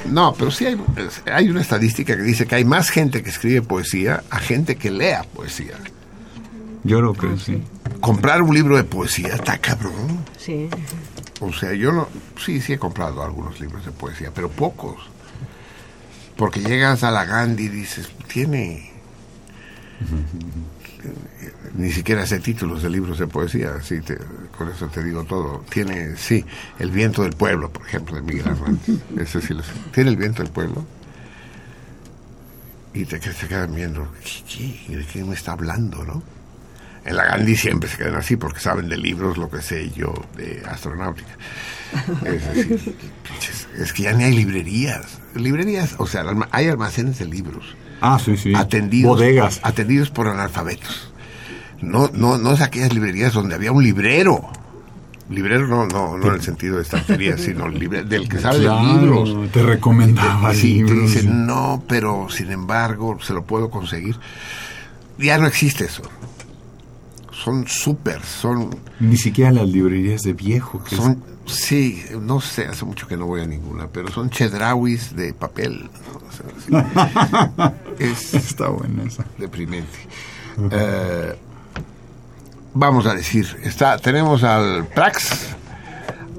No, 0.05 0.35
pero 0.37 0.51
sí 0.51 0.67
hay, 0.67 0.77
hay 1.33 1.49
una 1.49 1.61
estadística 1.61 2.15
que 2.15 2.21
dice 2.21 2.45
que 2.45 2.53
hay 2.53 2.63
más 2.65 2.89
gente 2.91 3.23
que 3.23 3.29
escribe 3.31 3.63
poesía 3.63 4.23
a 4.29 4.37
gente 4.37 4.75
que 4.75 4.91
lea 4.91 5.23
poesía. 5.33 5.73
Yo 6.83 6.99
creo 6.99 7.13
que 7.13 7.39
sí. 7.39 7.63
Comprar 8.01 8.43
un 8.43 8.53
libro 8.53 8.77
de 8.77 8.83
poesía 8.83 9.29
está 9.29 9.57
cabrón. 9.57 10.23
Sí. 10.37 10.69
O 11.39 11.51
sea, 11.53 11.73
yo 11.73 11.91
no, 11.91 12.07
sí, 12.43 12.61
sí 12.61 12.73
he 12.73 12.77
comprado 12.77 13.23
algunos 13.23 13.59
libros 13.59 13.83
de 13.83 13.91
poesía, 13.91 14.29
pero 14.35 14.47
pocos. 14.49 14.97
Porque 16.37 16.59
llegas 16.61 17.03
a 17.03 17.09
la 17.09 17.25
Gandhi 17.25 17.63
y 17.63 17.69
dices, 17.69 18.11
tiene... 18.27 18.91
Ni 21.75 21.91
siquiera 21.91 22.25
sé 22.27 22.39
títulos 22.39 22.83
de 22.83 22.89
libros 22.91 23.17
de 23.17 23.25
poesía, 23.25 23.71
así 23.79 23.99
te- 24.01 24.19
con 24.57 24.69
eso 24.69 24.87
te 24.89 25.03
digo 25.03 25.23
todo. 25.23 25.65
Tiene, 25.69 26.15
sí, 26.17 26.45
El 26.77 26.91
viento 26.91 27.23
del 27.23 27.33
pueblo, 27.33 27.71
por 27.71 27.85
ejemplo, 27.87 28.15
de 28.15 28.21
Miguel 28.21 28.45
Hernández. 28.47 28.89
Ese 29.17 29.41
sí 29.41 29.53
lo 29.55 29.63
sé. 29.63 29.71
Tiene 29.91 30.11
El 30.11 30.17
viento 30.17 30.43
del 30.43 30.51
pueblo. 30.51 30.85
Y 32.93 33.05
te, 33.05 33.19
te 33.19 33.47
quedan 33.47 33.73
viendo, 33.73 34.07
¿qué, 34.23 34.43
qué, 34.87 34.97
¿de 34.97 35.05
qué 35.05 35.23
me 35.23 35.33
está 35.33 35.53
hablando, 35.53 36.03
no? 36.05 36.21
En 37.05 37.15
la 37.17 37.25
Gandhi 37.25 37.55
siempre 37.55 37.89
se 37.89 37.97
quedan 37.97 38.15
así 38.15 38.37
porque 38.37 38.59
saben 38.59 38.87
de 38.87 38.97
libros, 38.97 39.37
lo 39.37 39.49
que 39.49 39.61
sé 39.61 39.89
yo, 39.91 40.13
de 40.37 40.61
astronáutica. 40.69 41.31
Es, 42.23 42.87
es 43.79 43.93
que 43.93 44.03
ya 44.03 44.13
ni 44.13 44.23
hay 44.25 44.35
librerías. 44.35 45.19
Librerías, 45.35 45.95
o 45.97 46.05
sea, 46.05 46.23
hay 46.51 46.67
almacenes 46.69 47.17
de 47.19 47.25
libros 47.25 47.75
Ah, 47.99 48.19
sí, 48.23 48.37
sí. 48.37 48.53
atendidos, 48.55 49.17
Bodegas. 49.17 49.59
atendidos 49.63 50.11
por 50.11 50.27
analfabetos. 50.27 51.11
No, 51.83 52.09
no, 52.13 52.37
no 52.37 52.53
es 52.53 52.61
aquellas 52.61 52.93
librerías 52.93 53.33
donde 53.33 53.55
había 53.55 53.71
un 53.71 53.83
librero. 53.83 54.41
Librero 55.29 55.67
no, 55.67 55.85
no, 55.87 56.17
no 56.17 56.27
en 56.27 56.33
el 56.33 56.41
sentido 56.41 56.77
de 56.77 56.83
estantería, 56.83 57.37
sino 57.37 57.67
libre, 57.69 58.03
del 58.03 58.27
que 58.27 58.39
sabe 58.39 58.59
Claro, 58.59 58.85
de 58.87 58.93
libros. 59.01 59.51
Te 59.51 59.63
recomendaba 59.63 60.53
Sí, 60.53 60.83
te 60.83 60.93
libros. 60.93 61.13
dicen, 61.13 61.45
no, 61.45 61.83
pero 61.87 62.27
sin 62.29 62.51
embargo, 62.51 63.17
se 63.21 63.33
lo 63.33 63.43
puedo 63.43 63.69
conseguir. 63.69 64.17
Ya 65.17 65.37
no 65.37 65.47
existe 65.47 65.85
eso. 65.85 66.03
Son 67.31 67.67
súper, 67.67 68.21
son, 68.23 68.69
Ni 68.99 69.17
siquiera 69.17 69.51
las 69.51 69.67
librerías 69.67 70.21
de 70.21 70.33
viejo. 70.33 70.83
Que 70.83 70.95
es- 70.95 71.01
son, 71.01 71.23
sí, 71.45 72.03
no 72.21 72.39
sé, 72.41 72.67
hace 72.67 72.85
mucho 72.85 73.07
que 73.07 73.17
no 73.17 73.25
voy 73.25 73.41
a 73.41 73.45
ninguna, 73.45 73.87
pero 73.87 74.09
son 74.11 74.29
chedrawis 74.29 75.15
de 75.15 75.33
papel. 75.33 75.89
¿no? 75.89 76.21
O 76.27 76.31
sea, 76.31 76.91
sí. 77.67 77.73
es 78.03 78.33
Está 78.33 78.69
buena 78.69 79.03
esa. 79.03 79.25
deprimente. 79.37 79.97
Eh, 80.71 81.35
vamos 82.73 83.05
a 83.05 83.13
decir, 83.13 83.45
está, 83.63 83.97
tenemos 83.97 84.43
al 84.43 84.85
Prax. 84.87 85.55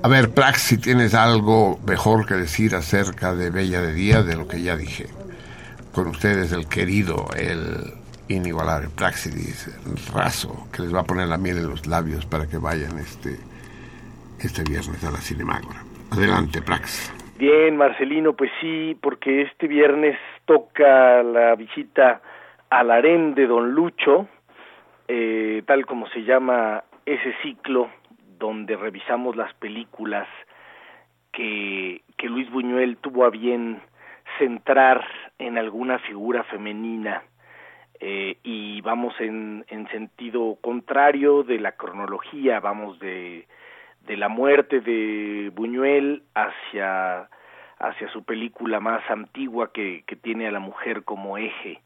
A 0.02 0.08
ver, 0.08 0.30
Prax, 0.30 0.62
si 0.62 0.78
tienes 0.78 1.14
algo 1.14 1.78
mejor 1.86 2.26
que 2.26 2.34
decir 2.34 2.74
acerca 2.74 3.34
de 3.34 3.50
Bella 3.50 3.80
de 3.80 3.94
Día, 3.94 4.22
de 4.22 4.36
lo 4.36 4.46
que 4.46 4.62
ya 4.62 4.76
dije. 4.76 5.06
Con 5.94 6.08
ustedes, 6.08 6.52
el 6.52 6.68
querido, 6.68 7.26
el 7.36 7.94
inigualable 8.28 8.88
Praxidis 8.94 9.70
Raso, 10.12 10.68
que 10.72 10.82
les 10.82 10.94
va 10.94 11.00
a 11.00 11.04
poner 11.04 11.28
la 11.28 11.38
miel 11.38 11.58
en 11.58 11.68
los 11.68 11.86
labios 11.86 12.26
para 12.26 12.46
que 12.46 12.58
vayan 12.58 12.98
este, 12.98 13.38
este 14.40 14.62
viernes 14.64 15.02
a 15.04 15.10
la 15.10 15.18
Cinemágora. 15.18 15.82
Adelante, 16.10 16.60
Prax. 16.60 17.12
Bien, 17.38 17.76
Marcelino, 17.76 18.34
pues 18.34 18.50
sí, 18.60 18.96
porque 19.00 19.42
este 19.42 19.66
viernes 19.66 20.16
toca 20.44 21.22
la 21.22 21.54
visita 21.56 22.20
al 22.70 22.90
harén 22.90 23.34
de 23.34 23.46
Don 23.46 23.72
Lucho, 23.72 24.28
eh, 25.16 25.62
tal 25.64 25.86
como 25.86 26.08
se 26.08 26.24
llama 26.24 26.82
ese 27.06 27.32
ciclo 27.40 27.88
donde 28.36 28.74
revisamos 28.74 29.36
las 29.36 29.54
películas 29.54 30.26
que, 31.30 32.02
que 32.16 32.28
Luis 32.28 32.50
Buñuel 32.50 32.96
tuvo 32.96 33.24
a 33.24 33.30
bien 33.30 33.80
centrar 34.38 35.06
en 35.38 35.56
alguna 35.56 36.00
figura 36.00 36.42
femenina 36.42 37.22
eh, 38.00 38.38
y 38.42 38.80
vamos 38.80 39.14
en, 39.20 39.64
en 39.68 39.86
sentido 39.90 40.58
contrario 40.60 41.44
de 41.44 41.60
la 41.60 41.72
cronología, 41.76 42.58
vamos 42.58 42.98
de, 42.98 43.46
de 44.08 44.16
la 44.16 44.28
muerte 44.28 44.80
de 44.80 45.52
Buñuel 45.54 46.24
hacia, 46.34 47.28
hacia 47.78 48.08
su 48.08 48.24
película 48.24 48.80
más 48.80 49.08
antigua 49.08 49.72
que, 49.72 50.02
que 50.08 50.16
tiene 50.16 50.48
a 50.48 50.50
la 50.50 50.58
mujer 50.58 51.04
como 51.04 51.38
eje. 51.38 51.80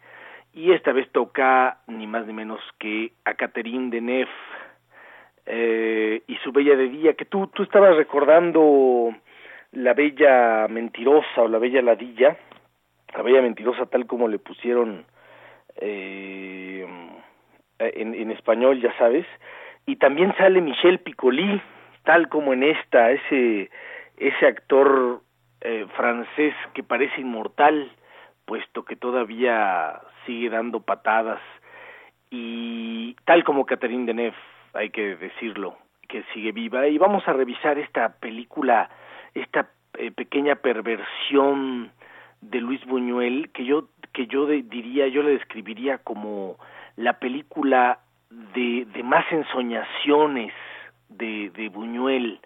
Y 0.54 0.72
esta 0.72 0.92
vez 0.92 1.10
toca 1.12 1.78
ni 1.86 2.06
más 2.06 2.26
ni 2.26 2.32
menos 2.32 2.60
que 2.78 3.12
a 3.24 3.34
Catherine 3.34 3.90
Deneuve 3.90 4.30
eh, 5.46 6.22
y 6.26 6.36
su 6.36 6.52
Bella 6.52 6.76
de 6.76 6.88
Día, 6.88 7.14
que 7.14 7.24
tú, 7.24 7.46
tú 7.48 7.62
estabas 7.62 7.96
recordando 7.96 9.14
la 9.72 9.94
Bella 9.94 10.66
Mentirosa 10.68 11.42
o 11.42 11.48
la 11.48 11.58
Bella 11.58 11.80
Ladilla, 11.82 12.36
la 13.14 13.22
Bella 13.22 13.42
Mentirosa 13.42 13.86
tal 13.86 14.06
como 14.06 14.28
le 14.28 14.38
pusieron 14.38 15.04
eh, 15.76 16.86
en, 17.78 18.14
en 18.14 18.30
español, 18.30 18.80
ya 18.80 18.96
sabes, 18.98 19.26
y 19.86 19.96
también 19.96 20.34
sale 20.36 20.60
Michel 20.60 20.98
Piccoli, 20.98 21.62
tal 22.04 22.28
como 22.28 22.52
en 22.52 22.62
esta, 22.62 23.10
ese, 23.10 23.70
ese 24.18 24.46
actor 24.46 25.22
eh, 25.60 25.86
francés 25.96 26.54
que 26.74 26.82
parece 26.82 27.20
inmortal, 27.20 27.90
puesto 28.44 28.84
que 28.84 28.96
todavía 28.96 30.00
sigue 30.28 30.50
dando 30.50 30.80
patadas, 30.80 31.40
y 32.30 33.16
tal 33.24 33.42
como 33.44 33.64
Catherine 33.64 34.04
Deneuve, 34.04 34.36
hay 34.74 34.90
que 34.90 35.16
decirlo, 35.16 35.78
que 36.06 36.22
sigue 36.34 36.52
viva, 36.52 36.86
y 36.86 36.98
vamos 36.98 37.26
a 37.26 37.32
revisar 37.32 37.78
esta 37.78 38.10
película, 38.20 38.90
esta 39.34 39.70
eh, 39.94 40.10
pequeña 40.10 40.56
perversión 40.56 41.90
de 42.42 42.60
Luis 42.60 42.84
Buñuel, 42.84 43.50
que 43.54 43.64
yo, 43.64 43.88
que 44.12 44.26
yo 44.26 44.44
diría, 44.46 45.08
yo 45.08 45.22
le 45.22 45.30
describiría 45.30 45.98
como 45.98 46.56
la 46.96 47.14
película 47.14 48.00
de, 48.54 48.86
de 48.92 49.02
más 49.02 49.24
ensoñaciones 49.32 50.52
de, 51.08 51.50
de 51.50 51.70
Buñuel, 51.70 52.40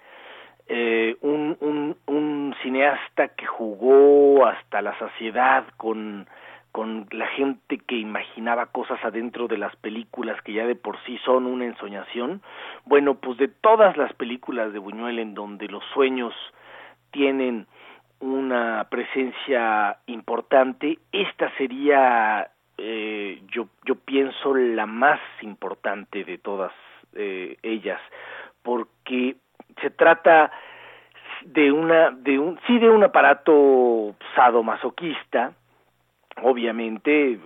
eh, 0.68 1.16
un, 1.20 1.56
un, 1.58 1.96
un 2.06 2.54
cineasta 2.62 3.28
que 3.28 3.46
jugó 3.46 4.46
hasta 4.46 4.80
la 4.80 4.96
saciedad 5.00 5.64
con, 5.76 6.28
con 6.72 7.06
la 7.10 7.26
gente 7.26 7.78
que 7.78 7.96
imaginaba 7.96 8.66
cosas 8.66 8.98
adentro 9.04 9.46
de 9.46 9.58
las 9.58 9.76
películas 9.76 10.40
que 10.42 10.54
ya 10.54 10.66
de 10.66 10.74
por 10.74 10.98
sí 11.04 11.18
son 11.24 11.46
una 11.46 11.66
ensoñación. 11.66 12.40
Bueno, 12.86 13.14
pues 13.14 13.36
de 13.36 13.48
todas 13.48 13.96
las 13.98 14.12
películas 14.14 14.72
de 14.72 14.78
Buñuel 14.78 15.18
en 15.18 15.34
donde 15.34 15.68
los 15.68 15.84
sueños 15.92 16.34
tienen 17.10 17.66
una 18.20 18.86
presencia 18.88 19.98
importante, 20.06 20.98
esta 21.10 21.50
sería, 21.56 22.48
eh, 22.78 23.42
yo, 23.48 23.66
yo 23.84 23.96
pienso, 23.96 24.54
la 24.54 24.86
más 24.86 25.20
importante 25.42 26.24
de 26.24 26.38
todas 26.38 26.72
eh, 27.14 27.56
ellas, 27.62 28.00
porque 28.62 29.36
se 29.80 29.90
trata 29.90 30.52
de 31.44 31.72
una, 31.72 32.12
de 32.12 32.38
un, 32.38 32.58
sí 32.66 32.78
de 32.78 32.88
un 32.88 33.02
aparato 33.02 34.14
sadomasoquista, 34.36 35.52
obviamente, 36.40 37.38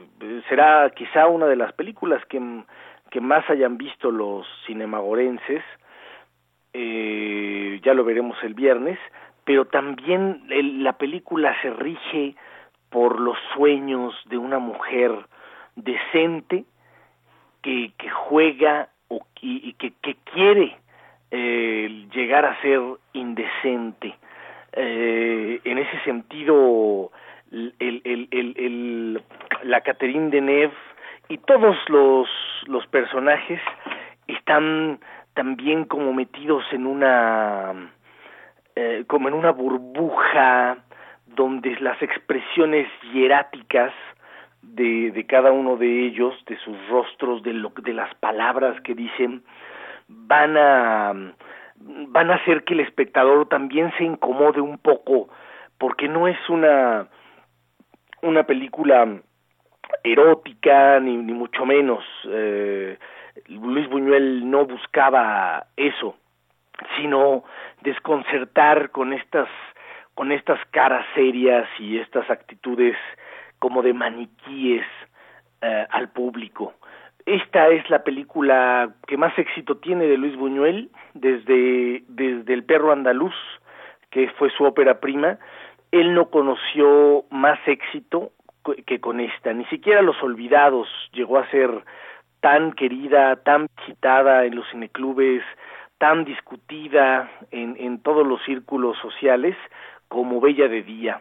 será 0.48 0.90
quizá 0.90 1.26
una 1.26 1.46
de 1.46 1.56
las 1.56 1.72
películas 1.72 2.24
que, 2.26 2.40
que 3.10 3.20
más 3.20 3.48
hayan 3.50 3.76
visto 3.78 4.10
los 4.10 4.46
cinemagorenses, 4.66 5.62
eh, 6.72 7.80
ya 7.82 7.94
lo 7.94 8.04
veremos 8.04 8.36
el 8.42 8.54
viernes, 8.54 8.98
pero 9.44 9.64
también 9.66 10.42
el- 10.50 10.82
la 10.84 10.92
película 10.94 11.54
se 11.62 11.70
rige 11.70 12.34
por 12.90 13.20
los 13.20 13.36
sueños 13.54 14.14
de 14.26 14.38
una 14.38 14.58
mujer 14.58 15.12
decente 15.74 16.64
que, 17.62 17.92
que 17.98 18.10
juega 18.10 18.88
o, 19.08 19.20
y, 19.40 19.72
que, 19.74 19.92
que 20.02 20.16
quiere 20.32 20.76
eh, 21.30 22.06
llegar 22.12 22.44
a 22.44 22.60
ser 22.60 22.80
indecente. 23.12 24.14
Eh, 24.72 25.60
en 25.64 25.78
ese 25.78 25.98
sentido, 26.04 27.10
el, 27.52 27.74
el- 28.04 28.28
el- 28.56 29.22
la 29.62 29.80
Catherine 29.80 30.30
Deneuve 30.30 30.74
y 31.28 31.38
todos 31.38 31.76
los, 31.88 32.28
los 32.66 32.86
personajes 32.88 33.60
están 34.26 34.98
también 35.34 35.84
como 35.84 36.12
metidos 36.12 36.64
en 36.72 36.86
una 36.86 37.90
eh, 38.74 39.04
como 39.06 39.28
en 39.28 39.34
una 39.34 39.52
burbuja 39.52 40.78
donde 41.26 41.76
las 41.80 42.00
expresiones 42.02 42.88
hieráticas 43.12 43.92
de, 44.62 45.10
de 45.12 45.26
cada 45.26 45.52
uno 45.52 45.76
de 45.76 46.06
ellos, 46.06 46.34
de 46.46 46.56
sus 46.58 46.76
rostros, 46.88 47.42
de, 47.42 47.52
lo, 47.52 47.70
de 47.82 47.92
las 47.92 48.14
palabras 48.16 48.80
que 48.82 48.94
dicen, 48.94 49.42
van 50.08 50.56
a, 50.56 51.12
van 51.78 52.30
a 52.30 52.34
hacer 52.34 52.64
que 52.64 52.74
el 52.74 52.80
espectador 52.80 53.48
también 53.48 53.92
se 53.98 54.04
incomode 54.04 54.60
un 54.60 54.78
poco, 54.78 55.28
porque 55.78 56.08
no 56.08 56.26
es 56.28 56.38
una, 56.48 57.06
una 58.26 58.44
película 58.44 59.06
erótica, 60.02 61.00
ni, 61.00 61.16
ni 61.16 61.32
mucho 61.32 61.64
menos. 61.64 62.04
Eh, 62.28 62.98
Luis 63.48 63.88
Buñuel 63.88 64.48
no 64.50 64.66
buscaba 64.66 65.66
eso, 65.76 66.16
sino 66.96 67.44
desconcertar 67.82 68.90
con 68.90 69.12
estas 69.12 69.48
con 70.14 70.32
estas 70.32 70.58
caras 70.70 71.04
serias 71.14 71.68
y 71.78 71.98
estas 71.98 72.30
actitudes 72.30 72.96
como 73.58 73.82
de 73.82 73.92
maniquíes 73.92 74.86
eh, 75.60 75.86
al 75.90 76.08
público. 76.08 76.72
Esta 77.26 77.68
es 77.68 77.88
la 77.90 78.02
película 78.02 78.94
que 79.06 79.18
más 79.18 79.38
éxito 79.38 79.76
tiene 79.76 80.06
de 80.06 80.16
Luis 80.16 80.34
Buñuel 80.36 80.90
desde 81.12 82.02
desde 82.08 82.54
El 82.54 82.64
perro 82.64 82.92
andaluz, 82.92 83.34
que 84.10 84.28
fue 84.38 84.50
su 84.50 84.64
ópera 84.64 85.00
prima. 85.00 85.38
Él 85.90 86.14
no 86.14 86.30
conoció 86.30 87.24
más 87.30 87.58
éxito 87.66 88.32
que 88.86 89.00
con 89.00 89.20
esta, 89.20 89.52
ni 89.52 89.64
siquiera 89.66 90.02
Los 90.02 90.20
Olvidados 90.22 90.88
llegó 91.12 91.38
a 91.38 91.48
ser 91.50 91.70
tan 92.40 92.72
querida, 92.72 93.36
tan 93.36 93.68
visitada 93.78 94.44
en 94.44 94.56
los 94.56 94.68
cineclubes, 94.70 95.42
tan 95.98 96.24
discutida 96.24 97.30
en, 97.50 98.00
todos 98.00 98.26
los 98.26 98.42
círculos 98.44 98.98
sociales 98.98 99.56
como 100.08 100.40
Bella 100.40 100.68
de 100.68 100.82
Día. 100.82 101.20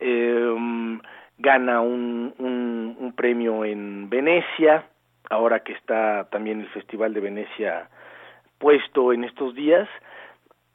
Eh, 0.00 0.98
gana 1.38 1.80
un, 1.80 2.34
un, 2.38 2.96
un, 2.98 3.12
premio 3.14 3.64
en 3.64 4.10
Venecia, 4.10 4.84
ahora 5.30 5.60
que 5.60 5.72
está 5.72 6.28
también 6.30 6.60
el 6.60 6.68
Festival 6.68 7.14
de 7.14 7.20
Venecia 7.20 7.88
puesto 8.58 9.12
en 9.12 9.24
estos 9.24 9.54
días, 9.54 9.88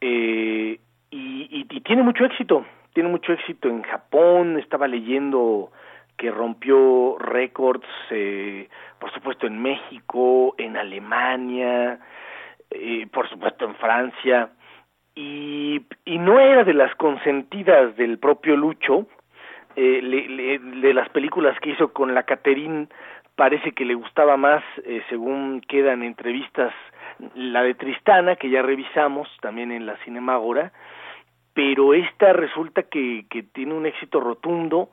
eh, 0.01 0.79
y, 1.09 1.17
y, 1.49 1.67
y 1.69 1.81
tiene 1.81 2.03
mucho 2.03 2.25
éxito, 2.25 2.65
tiene 2.97 3.09
mucho 3.09 3.31
éxito 3.31 3.69
en 3.69 3.83
Japón, 3.83 4.57
estaba 4.57 4.87
leyendo 4.87 5.71
que 6.17 6.31
rompió 6.31 7.15
récords, 7.19 7.85
eh, 8.09 8.67
por 8.97 9.13
supuesto 9.13 9.45
en 9.45 9.61
México, 9.61 10.55
en 10.57 10.75
Alemania, 10.75 11.99
eh, 12.71 13.05
por 13.13 13.29
supuesto 13.29 13.65
en 13.65 13.75
Francia, 13.75 14.49
y, 15.13 15.79
y 16.05 16.17
no 16.17 16.39
era 16.39 16.63
de 16.63 16.73
las 16.73 16.95
consentidas 16.95 17.95
del 17.97 18.17
propio 18.17 18.57
Lucho, 18.57 19.05
eh, 19.75 20.01
le, 20.01 20.57
de 20.57 20.93
las 20.95 21.07
películas 21.09 21.55
que 21.59 21.69
hizo 21.69 21.93
con 21.93 22.15
la 22.15 22.23
Caterine, 22.23 22.87
parece 23.35 23.73
que 23.73 23.85
le 23.85 23.93
gustaba 23.93 24.37
más, 24.37 24.63
eh, 24.85 25.03
según 25.07 25.61
quedan 25.61 26.01
entrevistas, 26.01 26.73
la 27.35 27.61
de 27.61 27.75
Tristana, 27.75 28.37
que 28.37 28.49
ya 28.49 28.63
revisamos 28.63 29.29
también 29.39 29.71
en 29.71 29.85
la 29.85 29.97
Cinemágora, 29.97 30.71
pero 31.57 31.95
esta 31.95 32.33
resulta 32.33 32.83
que, 32.83 33.25
que 33.31 33.41
tiene 33.41 33.73
un 33.73 33.87
éxito 33.87 34.19
rotundo, 34.19 34.91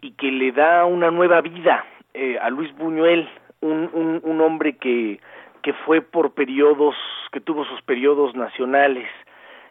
y 0.00 0.12
que 0.12 0.30
le 0.30 0.52
da 0.52 0.84
una 0.84 1.10
nueva 1.10 1.40
vida 1.40 1.84
eh, 2.14 2.38
a 2.40 2.50
Luis 2.50 2.72
Buñuel, 2.76 3.28
un, 3.62 4.20
un, 4.22 4.40
hombre 4.40 4.76
que, 4.76 5.18
que 5.60 5.72
fue 5.72 6.00
por 6.00 6.34
periodos, 6.34 6.94
que 7.32 7.40
tuvo 7.40 7.64
sus 7.64 7.82
periodos 7.82 8.36
nacionales 8.36 9.08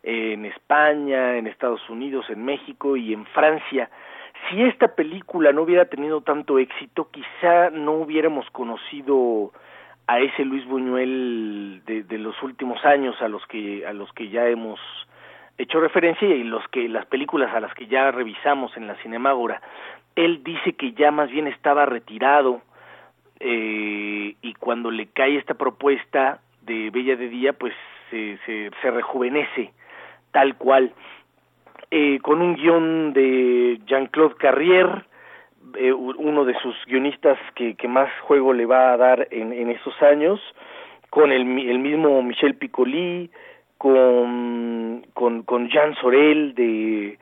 en 0.03 0.43
España, 0.43 1.37
en 1.37 1.47
Estados 1.47 1.89
Unidos, 1.89 2.25
en 2.29 2.43
México 2.43 2.97
y 2.97 3.13
en 3.13 3.25
Francia. 3.27 3.89
Si 4.49 4.61
esta 4.63 4.95
película 4.95 5.53
no 5.53 5.61
hubiera 5.61 5.85
tenido 5.85 6.19
tanto 6.19 6.59
éxito, 6.59 7.07
quizá 7.09 7.69
no 7.69 7.93
hubiéramos 7.93 8.49
conocido 8.49 9.53
a 10.07 10.19
ese 10.19 10.43
Luis 10.43 10.65
Buñuel 10.65 11.83
de, 11.85 12.03
de 12.03 12.17
los 12.17 12.35
últimos 12.43 12.83
años 12.83 13.15
a 13.21 13.29
los 13.29 13.45
que 13.47 13.87
a 13.87 13.93
los 13.93 14.11
que 14.11 14.27
ya 14.27 14.49
hemos 14.49 14.77
hecho 15.57 15.79
referencia 15.79 16.27
y 16.27 16.43
los 16.43 16.67
que 16.69 16.88
las 16.88 17.05
películas 17.07 17.53
a 17.53 17.59
las 17.59 17.73
que 17.73 17.88
ya 17.88 18.11
revisamos 18.11 18.75
en 18.77 18.88
la 18.88 18.95
Cinemágora 18.95 19.61
él 20.17 20.43
dice 20.43 20.73
que 20.73 20.91
ya 20.93 21.11
más 21.11 21.29
bien 21.29 21.47
estaba 21.47 21.85
retirado 21.85 22.61
eh, 23.39 24.35
y 24.41 24.53
cuando 24.55 24.89
le 24.89 25.07
cae 25.07 25.38
esta 25.38 25.53
propuesta 25.53 26.41
de 26.63 26.89
Bella 26.89 27.15
de 27.15 27.29
Día, 27.29 27.53
pues 27.53 27.73
se, 28.09 28.38
se, 28.45 28.91
rejuvenece 28.91 29.71
tal 30.31 30.57
cual, 30.57 30.91
eh, 31.91 32.19
con 32.21 32.41
un 32.41 32.55
guion 32.55 33.13
de 33.13 33.79
Jean-Claude 33.85 34.35
Carrier, 34.35 35.05
eh, 35.75 35.93
uno 35.93 36.45
de 36.45 36.57
sus 36.59 36.75
guionistas 36.85 37.38
que, 37.53 37.75
que, 37.75 37.88
más 37.88 38.09
juego 38.21 38.53
le 38.53 38.65
va 38.65 38.93
a 38.93 38.97
dar 38.97 39.27
en, 39.31 39.53
en 39.53 39.69
esos 39.69 40.01
años, 40.01 40.41
con 41.11 41.31
el, 41.31 41.41
el 41.41 41.79
mismo 41.79 42.21
Michel 42.23 42.55
Piccoli, 42.55 43.29
con, 43.77 45.05
con, 45.13 45.43
con 45.43 45.69
Jean 45.69 45.95
Sorel 45.95 46.55
de, 46.55 47.17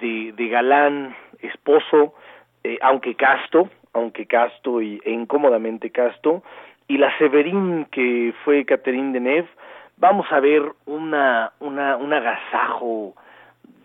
de, 0.00 0.32
de 0.32 0.48
Galán, 0.48 1.14
esposo, 1.40 2.14
eh, 2.64 2.78
aunque 2.82 3.14
casto, 3.14 3.68
aunque 3.92 4.26
casto 4.26 4.82
y, 4.82 5.00
e 5.04 5.10
incómodamente 5.10 5.90
casto, 5.90 6.42
y 6.86 6.98
la 6.98 7.16
Severín 7.18 7.86
que 7.90 8.34
fue 8.44 8.64
Catherine 8.64 9.12
Deneuve, 9.12 9.48
vamos 9.96 10.26
a 10.30 10.40
ver 10.40 10.62
una, 10.86 11.52
una, 11.60 11.96
un 11.96 12.12
agasajo 12.12 13.14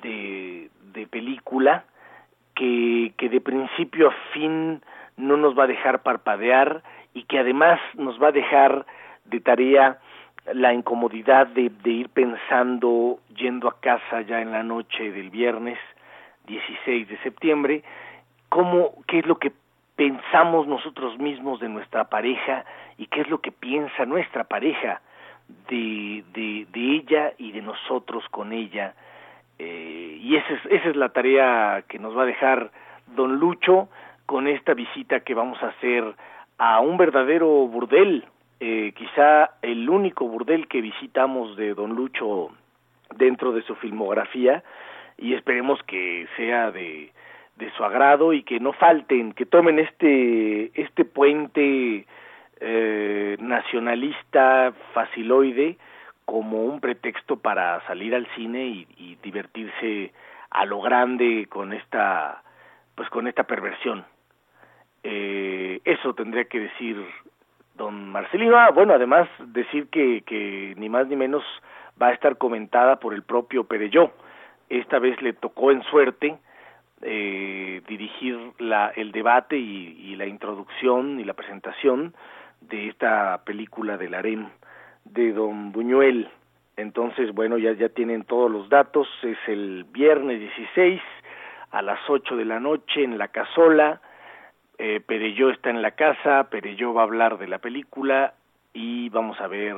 de, 0.01 0.69
de 0.93 1.07
película 1.07 1.85
que, 2.55 3.13
que 3.17 3.29
de 3.29 3.41
principio 3.41 4.09
a 4.09 4.15
fin 4.33 4.81
no 5.17 5.37
nos 5.37 5.57
va 5.57 5.65
a 5.65 5.67
dejar 5.67 6.03
parpadear 6.03 6.81
y 7.13 7.23
que 7.23 7.39
además 7.39 7.79
nos 7.95 8.21
va 8.21 8.29
a 8.29 8.31
dejar 8.31 8.85
de 9.25 9.39
tarea 9.39 9.99
la 10.51 10.73
incomodidad 10.73 11.47
de, 11.47 11.69
de 11.83 11.89
ir 11.89 12.09
pensando 12.09 13.19
yendo 13.35 13.67
a 13.67 13.79
casa 13.79 14.21
ya 14.21 14.41
en 14.41 14.51
la 14.51 14.63
noche 14.63 15.11
del 15.11 15.29
viernes 15.29 15.79
16 16.47 17.07
de 17.07 17.17
septiembre, 17.19 17.83
cómo, 18.49 18.91
qué 19.07 19.19
es 19.19 19.25
lo 19.25 19.37
que 19.37 19.51
pensamos 19.95 20.67
nosotros 20.67 21.17
mismos 21.17 21.59
de 21.59 21.69
nuestra 21.69 22.05
pareja 22.05 22.65
y 22.97 23.07
qué 23.07 23.21
es 23.21 23.29
lo 23.29 23.39
que 23.39 23.51
piensa 23.51 24.05
nuestra 24.05 24.43
pareja 24.43 25.01
de, 25.69 26.23
de, 26.33 26.67
de 26.71 26.95
ella 26.95 27.33
y 27.37 27.51
de 27.51 27.61
nosotros 27.61 28.23
con 28.29 28.53
ella. 28.53 28.95
Eh, 29.59 30.17
y 30.21 30.35
esa 30.35 30.53
es, 30.53 30.65
esa 30.69 30.89
es 30.89 30.95
la 30.95 31.09
tarea 31.09 31.83
que 31.87 31.99
nos 31.99 32.17
va 32.17 32.23
a 32.23 32.27
dejar 32.27 32.71
don 33.15 33.37
Lucho 33.37 33.89
con 34.25 34.47
esta 34.47 34.73
visita 34.73 35.19
que 35.21 35.33
vamos 35.33 35.61
a 35.61 35.67
hacer 35.67 36.03
a 36.57 36.79
un 36.79 36.97
verdadero 36.97 37.47
burdel, 37.67 38.25
eh, 38.65 38.93
quizá 38.95 39.55
el 39.61 39.89
único 39.89 40.25
burdel 40.25 40.69
que 40.69 40.79
visitamos 40.79 41.57
de 41.57 41.73
don 41.73 41.95
Lucho 41.95 42.51
dentro 43.13 43.51
de 43.51 43.61
su 43.63 43.75
filmografía, 43.75 44.63
y 45.17 45.33
esperemos 45.33 45.83
que 45.83 46.29
sea 46.37 46.71
de, 46.71 47.11
de 47.57 47.71
su 47.71 47.83
agrado 47.83 48.31
y 48.31 48.43
que 48.43 48.61
no 48.61 48.71
falten, 48.71 49.33
que 49.33 49.45
tomen 49.45 49.79
este, 49.79 50.71
este 50.81 51.03
puente 51.03 52.05
eh, 52.61 53.35
nacionalista 53.41 54.73
faciloide 54.93 55.75
como 56.23 56.63
un 56.63 56.79
pretexto 56.79 57.35
para 57.35 57.85
salir 57.85 58.15
al 58.15 58.27
cine 58.33 58.65
y, 58.97 59.17
divertirse 59.21 60.13
a 60.51 60.63
lo 60.63 60.79
grande 60.79 61.47
con 61.49 61.73
esta 61.73 62.43
pues 62.95 63.09
con 63.09 63.27
esta 63.27 63.43
perversión. 63.43 64.05
Eh, 65.03 65.81
eso 65.83 66.13
tendría 66.13 66.45
que 66.45 66.61
decir 66.61 67.05
don 67.75 68.09
Marcelino 68.09 68.57
bueno 68.73 68.93
además 68.93 69.27
decir 69.39 69.87
que, 69.89 70.21
que 70.21 70.73
ni 70.77 70.89
más 70.89 71.07
ni 71.07 71.15
menos 71.15 71.43
va 72.01 72.07
a 72.07 72.13
estar 72.13 72.37
comentada 72.37 72.97
por 72.97 73.13
el 73.13 73.23
propio 73.23 73.65
Pereyó. 73.65 74.11
Esta 74.69 74.99
vez 74.99 75.21
le 75.21 75.33
tocó 75.33 75.71
en 75.71 75.83
suerte 75.83 76.37
eh, 77.01 77.81
dirigir 77.87 78.39
la, 78.59 78.91
el 78.95 79.11
debate 79.11 79.57
y, 79.57 79.97
y, 79.99 80.15
la 80.15 80.25
introducción 80.25 81.19
y 81.19 81.23
la 81.23 81.33
presentación 81.33 82.13
de 82.61 82.87
esta 82.87 83.41
película 83.43 83.97
del 83.97 84.13
harem 84.13 84.49
de 85.05 85.33
don 85.33 85.71
Buñuel. 85.71 86.29
Entonces, 86.77 87.33
bueno, 87.33 87.57
ya, 87.57 87.73
ya 87.73 87.89
tienen 87.89 88.23
todos 88.23 88.49
los 88.49 88.69
datos, 88.69 89.07
es 89.21 89.37
el 89.47 89.85
viernes 89.91 90.39
16 90.39 91.01
a 91.71 91.81
las 91.81 91.99
8 92.07 92.35
de 92.37 92.45
la 92.45 92.59
noche 92.59 93.03
en 93.03 93.17
la 93.17 93.27
casola, 93.27 94.01
eh, 94.85 94.99
Pereyó 94.99 95.49
está 95.49 95.69
en 95.69 95.81
la 95.81 95.91
casa, 95.91 96.49
Pereyó 96.49 96.93
va 96.93 97.03
a 97.03 97.05
hablar 97.05 97.37
de 97.37 97.47
la 97.47 97.59
película 97.59 98.33
y 98.73 99.07
vamos 99.07 99.39
a 99.39 99.47
ver 99.47 99.77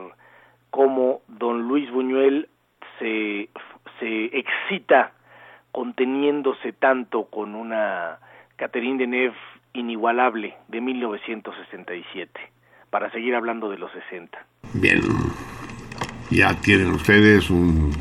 cómo 0.72 1.22
don 1.28 1.68
Luis 1.68 1.92
Buñuel 1.92 2.50
se, 2.98 3.50
se 4.00 4.26
excita 4.36 5.12
conteniéndose 5.72 6.74
tanto 6.74 7.26
con 7.26 7.54
una 7.54 8.18
Catherine 8.56 8.98
Deneuve 8.98 9.38
inigualable 9.74 10.56
de 10.70 10.82
1967, 10.82 12.40
para 12.90 13.12
seguir 13.12 13.36
hablando 13.36 13.70
de 13.70 13.78
los 13.78 13.92
60. 13.92 14.44
Bien, 14.74 15.02
ya 16.32 16.60
tienen 16.62 16.90
ustedes 16.90 17.52
un, 17.52 17.92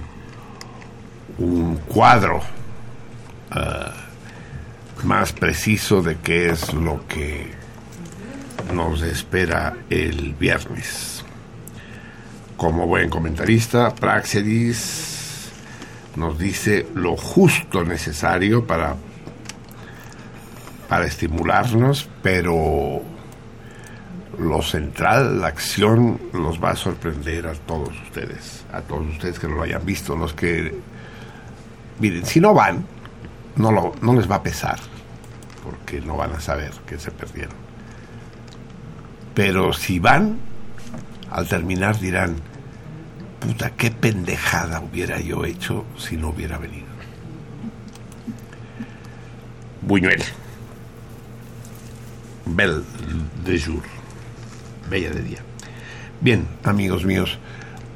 un 1.36 1.76
cuadro 1.80 2.40
ah, 3.50 3.92
más 5.02 5.32
preciso 5.32 6.02
de 6.02 6.16
qué 6.16 6.50
es 6.50 6.72
lo 6.72 7.06
que 7.08 7.52
nos 8.72 9.02
espera 9.02 9.74
el 9.90 10.34
viernes. 10.34 11.24
Como 12.56 12.86
buen 12.86 13.10
comentarista, 13.10 13.94
Praxedis 13.94 15.50
nos 16.16 16.38
dice 16.38 16.86
lo 16.94 17.16
justo 17.16 17.84
necesario 17.84 18.66
para, 18.66 18.94
para 20.88 21.06
estimularnos, 21.06 22.08
pero 22.22 23.02
lo 24.38 24.62
central, 24.62 25.40
la 25.40 25.48
acción, 25.48 26.20
los 26.32 26.62
va 26.62 26.70
a 26.70 26.76
sorprender 26.76 27.46
a 27.46 27.54
todos 27.54 27.90
ustedes, 28.02 28.64
a 28.72 28.80
todos 28.80 29.06
ustedes 29.08 29.38
que 29.38 29.48
no 29.48 29.56
lo 29.56 29.62
hayan 29.62 29.84
visto, 29.84 30.16
los 30.16 30.34
que, 30.34 30.74
miren, 32.00 32.24
si 32.24 32.40
no 32.40 32.54
van, 32.54 32.86
no, 33.56 33.72
lo, 33.72 33.92
no 34.00 34.14
les 34.14 34.30
va 34.30 34.36
a 34.36 34.42
pesar, 34.42 34.78
porque 35.62 36.00
no 36.00 36.16
van 36.16 36.32
a 36.32 36.40
saber 36.40 36.72
que 36.86 36.98
se 36.98 37.10
perdieron. 37.10 37.56
Pero 39.34 39.72
si 39.72 39.98
van, 39.98 40.38
al 41.30 41.48
terminar 41.48 41.98
dirán, 41.98 42.36
puta, 43.40 43.70
qué 43.70 43.90
pendejada 43.90 44.80
hubiera 44.80 45.20
yo 45.20 45.44
hecho 45.44 45.84
si 45.98 46.16
no 46.16 46.28
hubiera 46.28 46.58
venido. 46.58 46.86
Buñuel. 49.82 50.22
Belle 52.46 52.82
de 53.44 53.60
jour. 53.60 53.82
Bella 54.88 55.10
de 55.10 55.22
día. 55.22 55.38
Bien, 56.20 56.46
amigos 56.64 57.04
míos. 57.04 57.38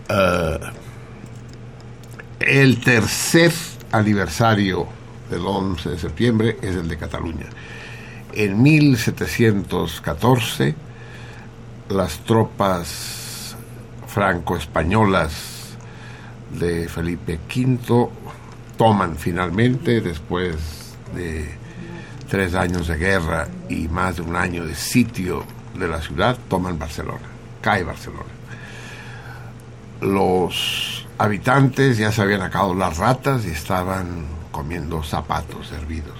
eh, 0.08 0.58
el 2.40 2.80
tercer 2.80 3.52
aniversario 3.92 4.88
del 5.30 5.46
11 5.46 5.90
de 5.90 5.98
septiembre 5.98 6.56
es 6.62 6.76
el 6.76 6.88
de 6.88 6.96
Cataluña. 6.96 7.46
En 8.32 8.62
1714, 8.62 10.74
las 11.90 12.18
tropas 12.20 13.54
franco-españolas 14.06 15.76
de 16.58 16.88
Felipe 16.88 17.38
V 17.48 18.08
toman 18.76 19.16
finalmente, 19.16 20.00
después 20.00 20.56
de 21.14 21.56
tres 22.28 22.54
años 22.54 22.88
de 22.88 22.96
guerra 22.96 23.48
y 23.68 23.88
más 23.88 24.16
de 24.16 24.22
un 24.22 24.36
año 24.36 24.64
de 24.64 24.74
sitio 24.74 25.44
de 25.78 25.88
la 25.88 26.00
ciudad, 26.00 26.38
toman 26.48 26.78
Barcelona, 26.78 27.26
cae 27.60 27.84
Barcelona. 27.84 28.24
Los 30.00 31.06
habitantes 31.18 31.98
ya 31.98 32.12
se 32.12 32.22
habían 32.22 32.42
acabado 32.42 32.74
las 32.74 32.98
ratas 32.98 33.44
y 33.44 33.50
estaban 33.50 34.37
comiendo 34.58 35.04
zapatos 35.04 35.70
hervidos. 35.70 36.18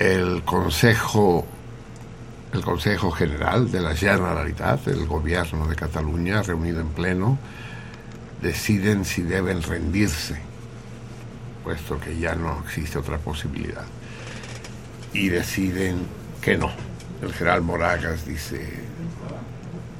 El 0.00 0.42
Consejo 0.42 1.46
el 2.52 2.62
Consejo 2.62 3.12
General 3.12 3.70
de 3.70 3.80
la 3.80 3.94
Generalitat, 3.94 4.88
el 4.88 5.06
gobierno 5.06 5.68
de 5.68 5.76
Cataluña, 5.76 6.42
reunido 6.42 6.80
en 6.80 6.88
pleno, 6.88 7.38
deciden 8.42 9.04
si 9.04 9.22
deben 9.22 9.62
rendirse, 9.62 10.36
puesto 11.62 12.00
que 12.00 12.18
ya 12.18 12.34
no 12.34 12.60
existe 12.64 12.98
otra 12.98 13.18
posibilidad. 13.18 13.84
Y 15.12 15.28
deciden 15.28 16.06
que 16.40 16.58
no. 16.58 16.72
El 17.22 17.32
general 17.32 17.62
Moragas 17.62 18.26
dice, 18.26 18.68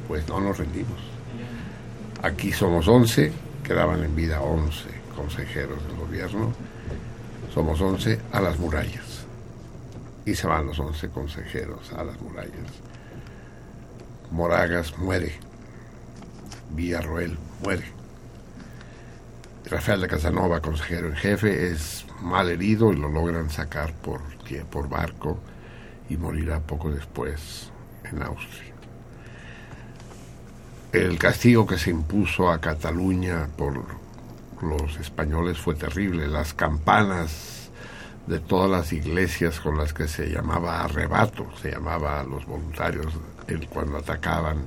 pues 0.09 0.27
no 0.27 0.41
nos 0.41 0.59
rendimos. 0.59 0.99
Aquí 2.21 2.51
somos 2.51 2.89
11, 2.89 3.33
quedaban 3.63 4.03
en 4.03 4.17
vida 4.17 4.41
11 4.41 4.96
consejeros 5.17 5.83
del 5.89 5.97
gobierno, 5.97 6.53
somos 7.53 7.81
11 7.81 8.21
a 8.33 8.41
las 8.41 8.59
murallas 8.59 9.27
y 10.27 10.35
se 10.35 10.47
van 10.47 10.67
los 10.67 10.79
11 10.79 11.09
consejeros 11.09 11.93
a 11.93 12.05
las 12.05 12.21
murallas. 12.21 12.71
Moragas 14.31 14.99
muere, 14.99 15.33
Villarroel 16.71 17.39
muere. 17.63 17.85
Rafael 19.71 20.01
de 20.01 20.09
Casanova, 20.09 20.61
consejero 20.61 21.09
en 21.09 21.17
jefe, 21.17 21.73
es 21.73 22.07
mal 22.21 22.49
herido 22.51 22.93
y 22.93 22.97
lo 22.97 23.09
logran 23.09 23.51
sacar 23.51 23.93
por, 23.95 24.21
por 24.71 24.89
barco 24.89 25.39
y 26.09 26.17
morirá 26.17 26.61
poco 26.61 26.91
después 26.91 27.71
en 28.05 28.23
Austria. 28.23 28.75
El 30.93 31.19
castigo 31.19 31.67
que 31.67 31.79
se 31.79 31.91
impuso 31.91 32.49
a 32.49 32.61
Cataluña 32.61 33.49
por 33.57 34.06
los 34.63 34.97
españoles 34.97 35.59
fue 35.59 35.75
terrible. 35.75 36.29
Las 36.29 36.55
campanas 36.55 37.71
de 38.27 38.41
todas 38.41 38.71
las 38.71 38.93
iglesias 38.93 39.61
con 39.61 39.77
las 39.77 39.93
que 39.93 40.09
se 40.09 40.29
llamaba 40.29 40.83
arrebato, 40.83 41.47
se 41.61 41.71
llamaba 41.73 42.21
a 42.21 42.25
los 42.25 42.45
voluntarios 42.47 43.13
cuando 43.71 43.99
atacaban 43.99 44.65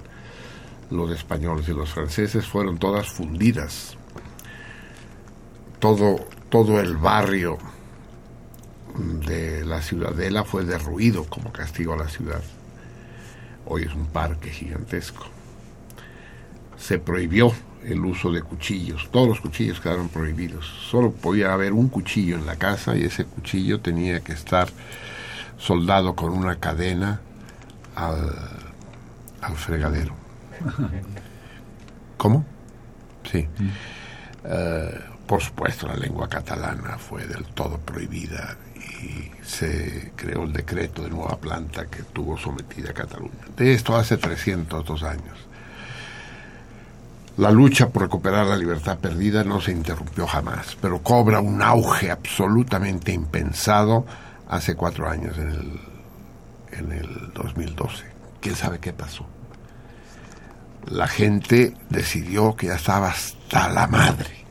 los 0.90 1.12
españoles 1.12 1.68
y 1.68 1.74
los 1.74 1.92
franceses, 1.92 2.48
fueron 2.48 2.78
todas 2.78 3.08
fundidas. 3.10 3.98
Todo, 5.80 6.16
todo 6.50 6.80
el 6.80 6.98
barrio 6.98 7.58
de 9.26 9.66
la 9.66 9.82
ciudadela 9.82 10.44
fue 10.44 10.64
derruido 10.64 11.26
como 11.26 11.52
castigo 11.52 11.94
a 11.94 11.98
la 11.98 12.10
ciudad. 12.10 12.42
Hoy 13.66 13.84
es 13.84 13.94
un 13.94 14.08
parque 14.08 14.50
gigantesco. 14.50 15.26
Se 16.78 16.98
prohibió 16.98 17.52
el 17.86 18.04
uso 18.06 18.32
de 18.32 18.42
cuchillos. 18.42 19.10
Todos 19.12 19.28
los 19.28 19.42
cuchillos 19.42 19.80
quedaron 19.80 20.10
prohibidos. 20.10 20.66
Solo 20.90 21.12
podía 21.12 21.54
haber 21.54 21.74
un 21.74 21.90
cuchillo 21.90 22.36
en 22.36 22.46
la 22.46 22.56
casa 22.56 22.96
y 22.96 23.04
ese 23.04 23.26
cuchillo 23.26 23.80
tenía 23.80 24.20
que 24.22 24.34
estar 24.34 24.70
soldado 25.58 26.16
con 26.16 26.32
una 26.32 26.56
cadena 26.60 27.22
al, 27.96 28.32
al 29.42 29.56
fregadero. 29.56 30.14
¿Cómo? 32.18 32.46
Sí. 33.32 33.48
Eh, 34.44 35.00
por 35.28 35.42
supuesto, 35.42 35.88
la 35.88 35.96
lengua 35.96 36.28
catalana 36.28 36.98
fue 36.98 37.26
del 37.28 37.46
todo 37.46 37.78
prohibida 37.78 38.58
y 38.76 39.32
se 39.46 40.12
creó 40.16 40.44
el 40.44 40.54
decreto 40.54 41.04
de 41.04 41.10
nueva 41.10 41.38
planta 41.38 41.86
que 41.86 42.04
tuvo 42.04 42.38
sometida 42.38 42.90
a 42.90 42.94
Cataluña. 42.94 43.46
De 43.56 43.74
esto 43.74 43.96
hace 43.96 44.18
302 44.18 45.04
años. 45.04 45.38
La 47.40 47.52
lucha 47.52 47.88
por 47.88 48.02
recuperar 48.02 48.48
la 48.48 48.58
libertad 48.58 48.98
perdida 48.98 49.46
no 49.46 49.62
se 49.62 49.72
interrumpió 49.72 50.28
jamás, 50.28 50.78
pero 50.82 51.02
cobra 51.02 51.40
un 51.40 51.62
auge 51.62 52.12
absolutamente 52.12 53.14
impensado 53.14 54.06
hace 54.50 54.76
cuatro 54.76 55.10
años, 55.10 55.38
en 55.38 55.48
el, 55.48 55.80
en 56.74 56.92
el 56.92 57.32
2012. 57.34 58.04
¿Quién 58.42 58.58
sabe 58.58 58.80
qué 58.80 58.92
pasó? 58.92 59.26
La 60.86 61.08
gente 61.08 61.78
decidió 61.90 62.58
que 62.58 62.68
ya 62.68 62.76
estaba 62.76 63.08
hasta 63.08 63.70
la 63.70 63.88
madre. 63.88 64.44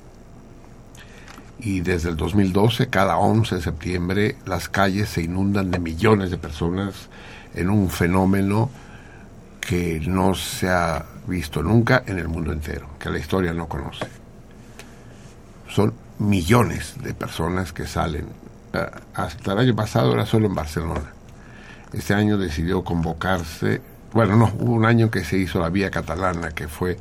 Y 1.59 1.83
desde 1.83 2.09
el 2.09 2.17
2012, 2.17 2.89
cada 2.89 3.19
11 3.19 3.57
de 3.57 3.61
septiembre, 3.61 4.37
las 4.47 4.71
calles 4.71 5.11
se 5.11 5.21
inundan 5.21 5.71
de 5.71 5.79
millones 5.79 6.31
de 6.31 6.39
personas 6.39 7.11
en 7.55 7.69
un 7.69 7.91
fenómeno 7.91 8.71
que 9.61 10.01
no 10.07 10.35
se 10.35 10.71
ha 10.71 11.05
visto 11.29 11.63
nunca 11.63 12.03
en 12.07 12.19
el 12.19 12.29
mundo 12.29 12.53
entero, 12.53 12.89
que 12.99 13.11
la 13.11 13.19
historia 13.19 13.53
no 13.53 13.69
conoce. 13.69 14.07
Son 15.69 15.93
millones 16.19 16.95
de 17.03 17.15
personas 17.15 17.73
que 17.73 17.87
salen. 17.87 18.27
Eh, 18.73 18.87
Hasta 19.15 19.53
el 19.53 19.59
año 19.59 19.77
pasado 19.77 20.13
era 20.15 20.27
solo 20.27 20.47
en 20.47 20.55
Barcelona. 20.55 21.13
Este 21.93 22.15
año 22.15 22.37
decidió 22.37 22.83
convocarse, 22.83 23.81
bueno, 24.13 24.37
no, 24.37 24.53
hubo 24.59 24.73
un 24.73 24.85
año 24.85 25.11
que 25.11 25.25
se 25.25 25.39
hizo 25.39 25.61
la 25.61 25.69
vía 25.69 25.91
catalana, 25.91 26.51
que 26.51 26.69
fue 26.69 26.99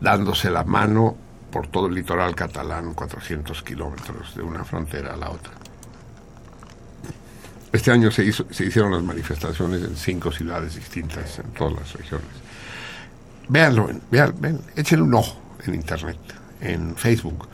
dándose 0.00 0.50
la 0.50 0.64
mano 0.64 1.16
por 1.50 1.66
todo 1.68 1.86
el 1.86 1.94
litoral 1.94 2.34
catalán, 2.34 2.94
400 2.94 3.62
kilómetros 3.62 4.34
de 4.34 4.42
una 4.42 4.64
frontera 4.64 5.14
a 5.14 5.16
la 5.16 5.30
otra. 5.30 5.52
Este 7.72 7.90
año 7.90 8.10
se, 8.10 8.24
hizo, 8.24 8.46
se 8.50 8.66
hicieron 8.66 8.92
las 8.92 9.02
manifestaciones 9.02 9.82
en 9.82 9.96
cinco 9.96 10.30
ciudades 10.30 10.76
distintas, 10.76 11.38
en 11.38 11.46
todas 11.52 11.74
las 11.74 11.92
regiones. 11.92 12.43
Véanlo, 13.48 13.88
vean, 14.10 14.34
vean, 14.40 14.60
échenle 14.74 15.04
un 15.04 15.14
ojo 15.14 15.36
en 15.66 15.74
internet, 15.74 16.18
en 16.60 16.96
Facebook, 16.96 17.48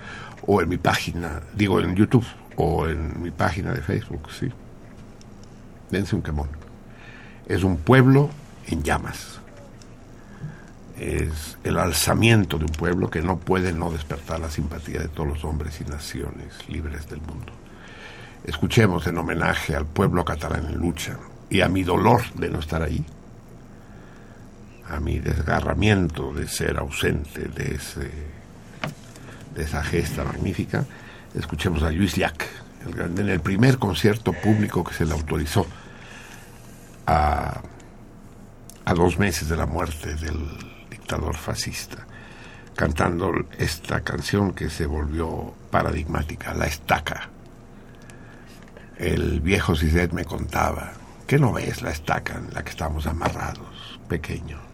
o 0.46 0.62
en 0.62 0.68
mi 0.68 0.78
página, 0.78 1.40
digo 1.54 1.80
en 1.80 1.94
YouTube, 1.94 2.26
o 2.56 2.86
en 2.86 3.22
mi 3.22 3.30
página 3.30 3.72
de 3.72 3.80
Facebook, 3.80 4.30
sí. 4.30 4.50
Dense 5.90 6.14
un 6.14 6.22
quemón. 6.22 6.48
Es 7.46 7.64
un 7.64 7.78
pueblo 7.78 8.30
en 8.66 8.82
llamas. 8.82 9.40
Es 10.98 11.56
el 11.64 11.78
alzamiento 11.78 12.58
de 12.58 12.66
un 12.66 12.72
pueblo 12.72 13.10
que 13.10 13.22
no 13.22 13.38
puede 13.38 13.72
no 13.72 13.90
despertar 13.90 14.38
la 14.38 14.50
simpatía 14.50 15.00
de 15.00 15.08
todos 15.08 15.28
los 15.28 15.44
hombres 15.44 15.80
y 15.80 15.84
naciones 15.84 16.68
libres 16.68 17.08
del 17.08 17.20
mundo. 17.20 17.52
Escuchemos 18.44 19.06
en 19.06 19.18
homenaje 19.18 19.74
al 19.74 19.86
pueblo 19.86 20.24
catalán 20.24 20.66
en 20.66 20.78
lucha 20.78 21.18
y 21.48 21.62
a 21.62 21.68
mi 21.68 21.82
dolor 21.82 22.22
de 22.34 22.50
no 22.50 22.60
estar 22.60 22.82
ahí, 22.82 23.04
a 24.90 24.98
mi 24.98 25.18
desgarramiento 25.20 26.32
de 26.32 26.48
ser 26.48 26.78
ausente 26.78 27.48
de, 27.48 27.78
esa 29.56 29.82
gesta 29.84 30.24
magnífica, 30.24 30.84
escuchemos 31.34 31.82
a 31.82 31.90
Luis 31.90 32.16
Llach 32.16 32.42
en 32.84 33.28
el 33.28 33.40
primer 33.40 33.78
concierto 33.78 34.32
público 34.32 34.82
que 34.82 34.94
se 34.94 35.04
le 35.04 35.12
autorizó 35.12 35.66
a, 37.06 37.60
a 38.84 38.94
dos 38.94 39.18
meses 39.18 39.48
de 39.48 39.56
la 39.56 39.66
muerte 39.66 40.14
del 40.16 40.38
dictador 40.88 41.36
fascista, 41.36 42.06
cantando 42.74 43.32
esta 43.58 44.00
canción 44.00 44.52
que 44.52 44.70
se 44.70 44.86
volvió 44.86 45.54
paradigmática, 45.70 46.54
La 46.54 46.66
Estaca. 46.66 47.28
El 48.96 49.40
viejo 49.40 49.76
Ciset 49.76 50.12
me 50.12 50.24
contaba, 50.24 50.92
¿qué 51.26 51.38
no 51.38 51.52
ves 51.52 51.80
la 51.82 51.90
estaca 51.90 52.34
en 52.36 52.52
la 52.52 52.62
que 52.62 52.70
estamos 52.70 53.06
amarrados, 53.06 53.98
pequeño? 54.08 54.69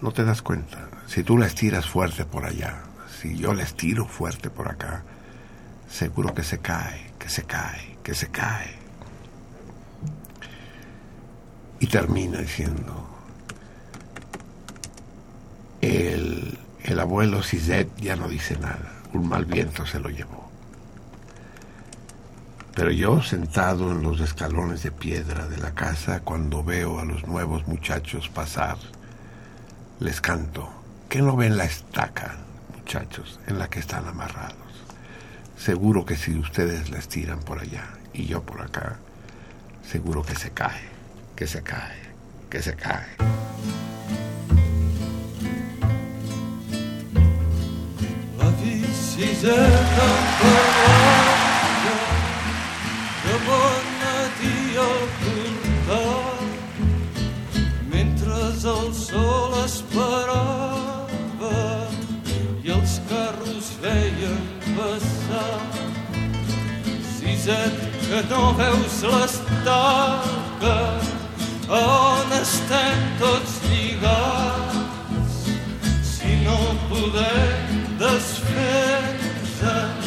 No 0.00 0.12
te 0.12 0.24
das 0.24 0.42
cuenta. 0.42 0.88
Si 1.06 1.24
tú 1.24 1.36
la 1.36 1.46
estiras 1.46 1.86
fuerte 1.86 2.24
por 2.24 2.44
allá, 2.44 2.82
si 3.20 3.36
yo 3.36 3.52
la 3.52 3.64
estiro 3.64 4.06
fuerte 4.06 4.48
por 4.48 4.68
acá, 4.68 5.02
seguro 5.90 6.34
que 6.34 6.44
se 6.44 6.58
cae, 6.58 7.12
que 7.18 7.28
se 7.28 7.42
cae, 7.42 7.98
que 8.02 8.14
se 8.14 8.28
cae. 8.28 8.78
Y 11.80 11.86
termina 11.86 12.38
diciendo, 12.38 13.08
el, 15.80 16.58
el 16.82 17.00
abuelo 17.00 17.42
Cizet 17.42 17.88
ya 17.96 18.14
no 18.14 18.28
dice 18.28 18.56
nada, 18.58 19.02
un 19.12 19.28
mal 19.28 19.46
viento 19.46 19.84
se 19.84 19.98
lo 19.98 20.10
llevó. 20.10 20.48
Pero 22.74 22.92
yo, 22.92 23.20
sentado 23.22 23.90
en 23.90 24.02
los 24.02 24.20
escalones 24.20 24.84
de 24.84 24.92
piedra 24.92 25.48
de 25.48 25.56
la 25.56 25.74
casa, 25.74 26.20
cuando 26.20 26.62
veo 26.62 27.00
a 27.00 27.04
los 27.04 27.26
nuevos 27.26 27.66
muchachos 27.66 28.28
pasar, 28.28 28.76
les 30.00 30.20
canto, 30.20 30.68
¿qué 31.08 31.20
no 31.20 31.36
ven 31.36 31.56
la 31.56 31.64
estaca, 31.64 32.36
muchachos, 32.76 33.40
en 33.46 33.58
la 33.58 33.68
que 33.68 33.80
están 33.80 34.06
amarrados? 34.06 34.56
Seguro 35.56 36.06
que 36.06 36.16
si 36.16 36.38
ustedes 36.38 36.90
la 36.90 36.98
estiran 36.98 37.40
por 37.40 37.58
allá 37.58 37.84
y 38.12 38.26
yo 38.26 38.42
por 38.42 38.62
acá, 38.62 38.96
seguro 39.84 40.22
que 40.22 40.36
se 40.36 40.50
cae, 40.50 40.88
que 41.34 41.46
se 41.46 41.62
cae, 41.62 41.98
que 42.48 42.62
se 42.62 42.76
cae. 42.76 43.16
La 53.24 53.77
esperava 59.88 61.54
i 62.64 62.70
els 62.70 63.00
carros 63.08 63.72
veien 63.82 64.38
passar. 64.76 65.60
Siset 67.16 67.74
que 68.08 68.22
no 68.30 68.52
veus 68.58 69.02
l'estaca 69.02 70.78
on 71.68 72.32
estem 72.40 72.98
tots 73.20 73.60
lligats? 73.68 75.36
Si 76.04 76.36
no 76.44 76.58
podem 76.90 77.96
desfer-nos 77.98 79.97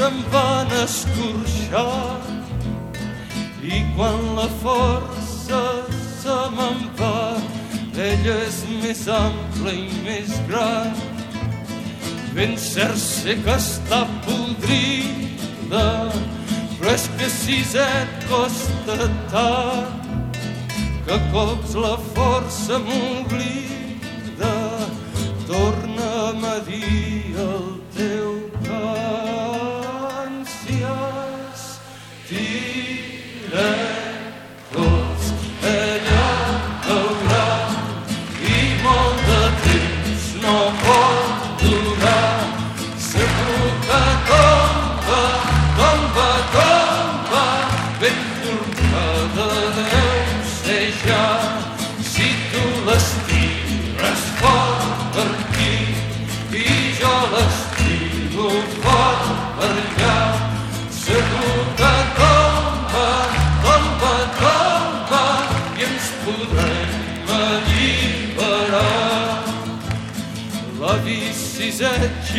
se'n 0.00 0.20
van 0.32 0.70
escorxar 0.80 2.20
i 3.60 3.80
quan 3.96 4.22
la 4.38 4.46
força 4.62 5.60
se 6.22 6.36
me'n 6.56 6.80
va 7.00 7.18
ella 8.06 8.36
és 8.46 8.62
més 8.80 9.02
ampla 9.12 9.74
i 9.76 9.90
més 10.06 10.32
gran. 10.48 10.96
Ben 12.32 12.56
cert 12.56 12.96
sé 13.02 13.36
que 13.44 13.58
està 13.58 14.00
podrida 14.24 15.84
però 16.78 16.96
és 16.96 17.08
que 17.20 17.28
si 17.36 17.60
et 17.84 18.28
costa 18.32 18.98
tant 19.36 20.36
que 21.04 21.24
cops 21.34 21.76
la 21.76 21.96
força 22.14 22.80
m'oblida. 22.88 24.56
Torna'm 25.50 26.46
a 26.56 26.60
dir 26.64 27.34
el 27.50 27.74
teu 27.98 28.39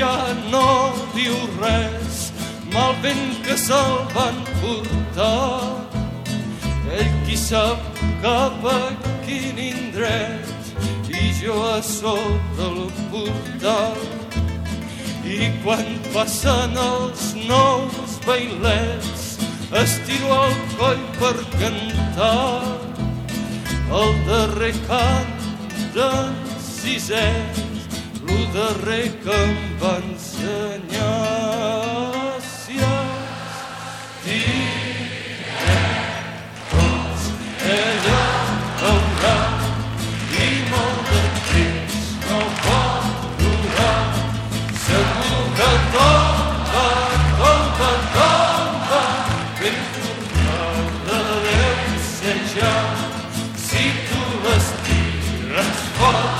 ja 0.02 0.34
no 0.50 0.68
diu 1.14 1.36
res 1.60 2.32
mal 2.74 2.94
vent 3.04 3.36
que 3.46 3.56
se'l 3.58 4.00
van 4.16 4.38
portar. 4.62 5.78
Ell 6.98 7.12
qui 7.26 7.38
sap 7.38 8.02
cap 8.24 8.66
a 8.72 8.80
quin 9.26 9.60
indret 9.62 10.72
i 11.22 11.30
jo 11.42 11.58
a 11.68 11.78
sota 11.86 12.70
el 12.72 12.82
portal 13.14 14.02
i 15.38 15.52
quan 15.64 15.94
passen 16.16 16.78
els 16.88 17.28
nous 17.46 18.18
bailets 18.26 19.26
estiro 19.86 20.44
el 20.48 20.56
coll 20.80 21.04
per 21.20 21.36
cantar. 21.60 22.64
El 24.02 24.16
darrer 24.32 24.74
cant 24.88 25.52
d'en 25.98 26.40
Siset 26.72 27.71
lo 28.32 28.46
darrer 28.54 29.12
que 29.24 29.36
em 29.44 29.56
va 29.82 29.94
ensenyar 29.98 31.10
si 32.48 32.78
tirat 34.24 35.56
tots 36.72 37.24
ella 37.76 38.24
haurà 38.84 39.38
i 40.46 40.50
molt 40.72 41.12
de 41.12 41.24
temps 41.52 42.10
no 42.30 42.42
pot 42.66 43.06
durar. 43.42 44.04
Segur 44.86 45.44
que 45.60 45.72
tomba, 45.96 46.88
tomba, 47.40 47.92
tomba 48.18 49.04
ben 49.62 49.80
tornada 49.96 51.38
deu 51.48 51.90
ser 52.12 52.40
ja 52.56 52.76
si 53.68 53.84
tu 54.12 54.22
les 54.46 54.68
tires 54.86 55.82
fort 55.98 56.31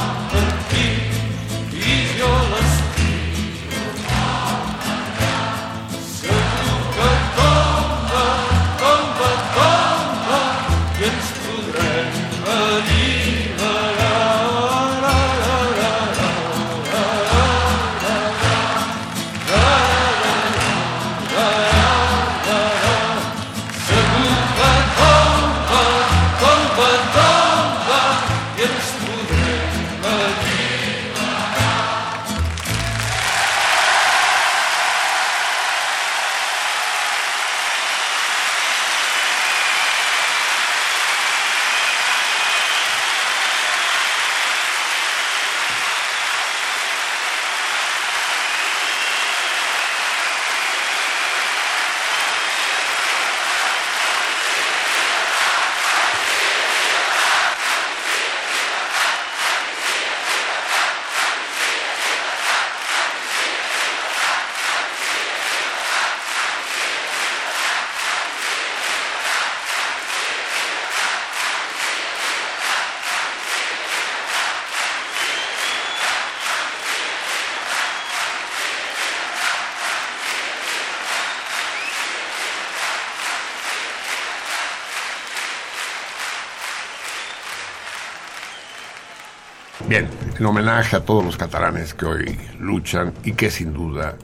en 90.42 90.48
homenaje 90.48 90.96
a 90.96 91.06
todos 91.06 91.24
los 91.24 91.38
catalanes 91.38 91.94
que 91.94 92.04
hoy 92.04 92.40
luchan 92.60 93.14
y 93.24 93.34
que 93.34 93.52
sin 93.52 93.74
duda 93.74 94.16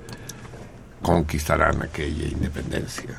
conquistarán 1.03 1.83
aquella 1.83 2.27
independencia. 2.27 3.11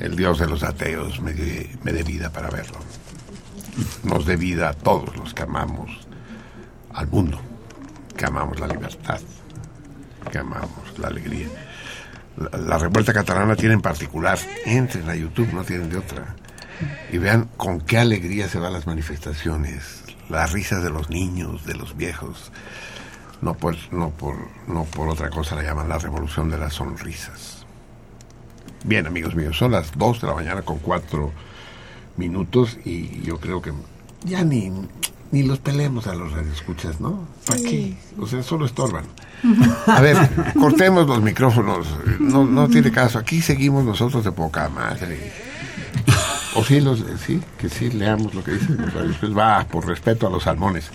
El 0.00 0.16
Dios 0.16 0.38
de 0.38 0.46
los 0.46 0.62
ateos 0.62 1.20
me 1.20 1.34
dé, 1.34 1.76
me 1.82 1.92
dé 1.92 2.02
vida 2.02 2.30
para 2.30 2.48
verlo. 2.48 2.78
Nos 4.02 4.24
dé 4.24 4.36
vida 4.36 4.70
a 4.70 4.72
todos 4.72 5.14
los 5.14 5.34
que 5.34 5.42
amamos 5.42 5.90
al 6.94 7.06
mundo, 7.08 7.38
que 8.16 8.24
amamos 8.24 8.58
la 8.58 8.68
libertad, 8.68 9.20
que 10.32 10.38
amamos 10.38 10.98
la 10.98 11.08
alegría. 11.08 11.48
La, 12.38 12.56
la 12.56 12.78
revuelta 12.78 13.12
catalana 13.12 13.56
tiene 13.56 13.74
en 13.74 13.82
particular, 13.82 14.38
entren 14.64 15.10
a 15.10 15.16
YouTube, 15.16 15.52
no 15.52 15.64
tienen 15.64 15.90
de 15.90 15.98
otra, 15.98 16.34
y 17.12 17.18
vean 17.18 17.50
con 17.58 17.82
qué 17.82 17.98
alegría 17.98 18.48
se 18.48 18.58
van 18.58 18.72
las 18.72 18.86
manifestaciones, 18.86 20.04
las 20.28 20.52
risas 20.52 20.82
de 20.82 20.90
los 20.90 21.10
niños, 21.10 21.64
de 21.64 21.74
los 21.74 21.96
viejos. 21.96 22.50
No 23.42 23.54
por, 23.54 23.76
no 23.92 24.10
por, 24.10 24.36
no 24.66 24.84
por 24.84 25.08
otra 25.08 25.30
cosa 25.30 25.54
la 25.54 25.62
llaman 25.62 25.88
la 25.88 25.98
revolución 25.98 26.50
de 26.50 26.58
las 26.58 26.74
sonrisas. 26.74 27.66
Bien, 28.84 29.06
amigos 29.06 29.34
míos, 29.34 29.56
son 29.56 29.72
las 29.72 29.96
2 29.96 30.20
de 30.20 30.26
la 30.26 30.34
mañana 30.34 30.62
con 30.62 30.78
4 30.78 31.32
minutos 32.16 32.78
y 32.84 33.22
yo 33.22 33.38
creo 33.38 33.60
que 33.60 33.72
ya 34.24 34.44
ni, 34.44 34.72
ni 35.30 35.42
los 35.42 35.58
pelemos 35.58 36.06
a 36.06 36.14
los 36.14 36.32
radioescuchas, 36.32 37.00
¿no? 37.00 37.26
¿Para 37.46 37.60
qué? 37.60 37.96
O 38.18 38.26
sea, 38.26 38.42
solo 38.42 38.66
estorban. 38.66 39.04
A 39.86 40.00
ver, 40.00 40.16
cortemos 40.58 41.06
los 41.06 41.20
micrófonos. 41.20 41.86
No, 42.18 42.44
no 42.44 42.68
tiene 42.68 42.90
caso. 42.90 43.18
Aquí 43.18 43.42
seguimos 43.42 43.84
nosotros 43.84 44.24
de 44.24 44.32
poca 44.32 44.68
madre. 44.68 45.32
O 46.56 46.64
sí, 46.64 46.80
los, 46.80 47.02
sí, 47.24 47.40
que 47.58 47.68
sí 47.68 47.90
leamos 47.90 48.34
lo 48.34 48.44
que 48.44 48.52
dicen 48.52 48.78
los. 49.20 49.36
Va, 49.36 49.64
por 49.66 49.86
respeto 49.86 50.26
a 50.26 50.30
los 50.30 50.44
salmones. 50.44 50.90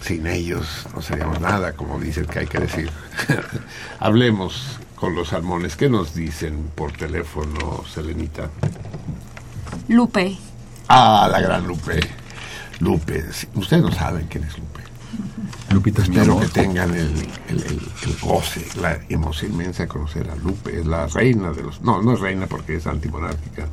Sin 0.00 0.26
ellos 0.26 0.86
no 0.94 1.00
seríamos 1.02 1.40
nada, 1.40 1.72
como 1.72 1.98
dicen 1.98 2.26
que 2.26 2.40
hay 2.40 2.46
que 2.46 2.58
decir. 2.58 2.90
Hablemos 4.00 4.78
con 4.96 5.14
los 5.14 5.28
salmones. 5.28 5.76
¿Qué 5.76 5.88
nos 5.88 6.14
dicen 6.14 6.70
por 6.74 6.92
teléfono, 6.92 7.82
Selenita? 7.92 8.50
Lupe. 9.88 10.36
Ah, 10.88 11.28
la 11.30 11.40
gran 11.40 11.66
Lupe. 11.66 12.00
Lupe, 12.80 13.24
sí, 13.32 13.46
ustedes 13.54 13.82
no 13.82 13.92
saben 13.92 14.26
quién 14.26 14.44
es 14.44 14.58
Lupe. 14.58 14.80
Lupita 15.70 16.02
Espero 16.02 16.38
que 16.40 16.48
tengan 16.48 16.90
el, 16.94 17.06
el, 17.48 17.62
el- 17.62 17.88
el 18.04 18.16
goce, 18.20 18.66
la 18.80 18.98
emoción 19.08 19.52
inmensa 19.52 19.84
de 19.84 19.88
conocer 19.88 20.28
a 20.30 20.36
Lupe. 20.36 20.80
Es 20.80 20.86
la 20.86 21.06
reina 21.06 21.52
de 21.52 21.62
los... 21.62 21.80
No, 21.82 22.02
no 22.02 22.14
es 22.14 22.20
reina 22.20 22.46
porque 22.46 22.76
es 22.76 22.86
antimonárquica. 22.86 23.66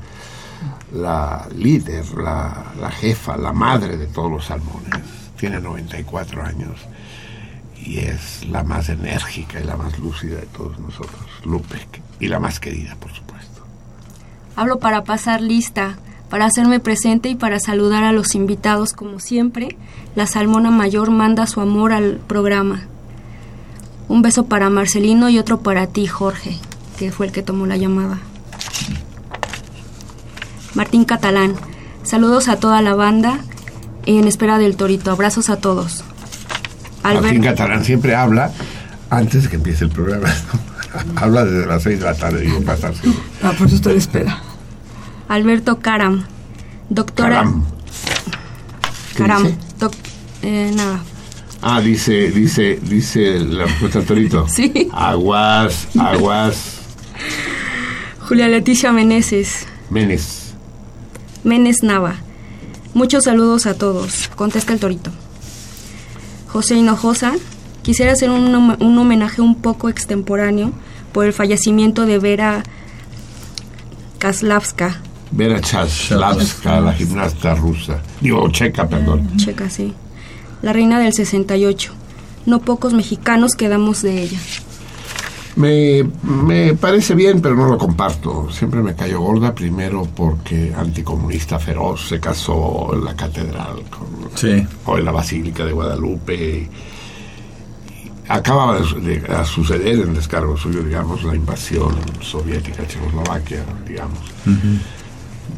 La 0.93 1.47
líder, 1.55 2.05
la, 2.17 2.73
la 2.79 2.91
jefa, 2.91 3.37
la 3.37 3.53
madre 3.53 3.97
de 3.97 4.07
todos 4.07 4.31
los 4.31 4.45
salmones. 4.45 4.93
Tiene 5.37 5.59
94 5.59 6.43
años 6.43 6.77
y 7.85 7.99
es 7.99 8.45
la 8.47 8.63
más 8.63 8.89
enérgica 8.89 9.59
y 9.59 9.63
la 9.63 9.75
más 9.75 9.97
lúcida 9.99 10.39
de 10.39 10.45
todos 10.47 10.77
nosotros. 10.79 11.25
Lupe. 11.43 11.87
Y 12.19 12.27
la 12.27 12.39
más 12.39 12.59
querida, 12.59 12.95
por 12.95 13.11
supuesto. 13.11 13.63
Hablo 14.55 14.79
para 14.79 15.03
pasar 15.03 15.41
lista, 15.41 15.97
para 16.29 16.45
hacerme 16.45 16.79
presente 16.79 17.29
y 17.29 17.35
para 17.35 17.59
saludar 17.59 18.03
a 18.03 18.11
los 18.11 18.35
invitados 18.35 18.93
como 18.93 19.19
siempre. 19.19 19.77
La 20.15 20.27
Salmona 20.27 20.69
Mayor 20.71 21.09
manda 21.09 21.47
su 21.47 21.61
amor 21.61 21.93
al 21.93 22.17
programa. 22.17 22.81
Un 24.07 24.21
beso 24.21 24.45
para 24.45 24.69
Marcelino 24.69 25.29
y 25.29 25.39
otro 25.39 25.61
para 25.61 25.87
ti, 25.87 26.05
Jorge, 26.05 26.57
que 26.99 27.11
fue 27.11 27.25
el 27.25 27.31
que 27.31 27.41
tomó 27.41 27.65
la 27.65 27.77
llamada. 27.77 28.19
Martín 30.73 31.05
Catalán, 31.05 31.55
saludos 32.03 32.47
a 32.47 32.57
toda 32.57 32.81
la 32.81 32.95
banda 32.95 33.39
en 34.05 34.27
espera 34.27 34.57
del 34.57 34.75
torito. 34.75 35.11
Abrazos 35.11 35.49
a 35.49 35.57
todos. 35.57 36.03
Martín 37.03 37.41
Catalán 37.43 37.83
siempre 37.83 38.15
habla 38.15 38.51
antes 39.09 39.43
de 39.43 39.49
que 39.49 39.55
empiece 39.57 39.83
el 39.85 39.89
programa. 39.91 40.29
habla 41.15 41.45
desde 41.45 41.65
las 41.67 41.83
6 41.83 41.99
de 41.99 42.05
la 42.05 42.13
tarde, 42.15 42.41
digo, 42.41 42.61
para 42.61 42.75
estar 42.75 42.95
seguro. 42.95 43.19
Ah, 43.43 43.53
por 43.57 43.67
eso 43.67 43.75
estoy 43.75 43.93
de 43.93 43.99
espera. 43.99 44.39
Alberto 45.27 45.79
Caram, 45.79 46.23
doctora. 46.89 47.29
Caram. 47.37 47.63
¿Qué 49.15 49.17
Caram, 49.23 49.57
doc- 49.79 49.95
eh, 50.41 50.71
nada. 50.75 50.99
Ah, 51.61 51.79
dice, 51.79 52.31
dice, 52.31 52.79
dice 52.81 53.39
la 53.39 53.65
respuesta 53.65 53.99
al 53.99 54.05
torito. 54.05 54.47
Sí. 54.49 54.89
Aguas, 54.93 55.87
aguas, 55.99 56.77
Julia 58.27 58.47
Leticia 58.47 58.91
Meneses, 58.91 59.65
menes. 59.89 60.40
Menes 61.43 61.83
Nava. 61.83 62.15
Muchos 62.93 63.23
saludos 63.25 63.65
a 63.65 63.73
todos. 63.75 64.29
Contesta 64.35 64.73
el 64.73 64.79
torito. 64.79 65.11
José 66.47 66.75
Hinojosa, 66.75 67.33
quisiera 67.81 68.11
hacer 68.11 68.29
un, 68.29 68.53
un 68.53 68.97
homenaje 68.97 69.41
un 69.41 69.55
poco 69.55 69.89
extemporáneo 69.89 70.71
por 71.13 71.25
el 71.25 71.33
fallecimiento 71.33 72.05
de 72.05 72.19
Vera 72.19 72.63
Kaslavska, 74.19 75.01
Vera 75.31 75.61
Chaslavska, 75.61 76.81
la 76.81 76.93
gimnasta 76.93 77.55
rusa. 77.55 78.01
Digo, 78.19 78.49
checa, 78.49 78.87
perdón. 78.87 79.37
checa, 79.37 79.69
sí. 79.69 79.93
La 80.61 80.73
reina 80.73 80.99
del 80.99 81.13
68. 81.13 81.93
No 82.45 82.59
pocos 82.59 82.93
mexicanos 82.93 83.55
quedamos 83.55 84.01
de 84.01 84.23
ella. 84.23 84.39
Me, 85.55 86.03
me 86.23 86.73
parece 86.75 87.13
bien, 87.13 87.41
pero 87.41 87.55
no 87.55 87.67
lo 87.67 87.77
comparto. 87.77 88.49
Siempre 88.51 88.81
me 88.81 88.95
cayó 88.95 89.19
gorda, 89.19 89.53
primero 89.53 90.07
porque 90.15 90.73
anticomunista 90.75 91.59
feroz 91.59 92.07
se 92.07 92.19
casó 92.19 92.91
en 92.93 93.03
la 93.03 93.15
catedral 93.15 93.83
con, 93.89 94.07
o 94.85 94.97
en 94.97 95.05
la 95.05 95.11
Basílica 95.11 95.65
de 95.65 95.73
Guadalupe. 95.73 96.35
y 96.35 96.69
acaba 98.31 98.79
de, 98.79 99.45
suceder 99.45 99.99
en 99.99 100.13
descargo 100.13 100.57
suyo, 100.57 100.83
digamos, 100.83 101.23
la 101.23 101.35
invasión 101.35 101.95
soviética 102.21 102.83
a 102.83 102.87
Checoslovaquia, 102.87 103.63
digamos. 103.87 104.19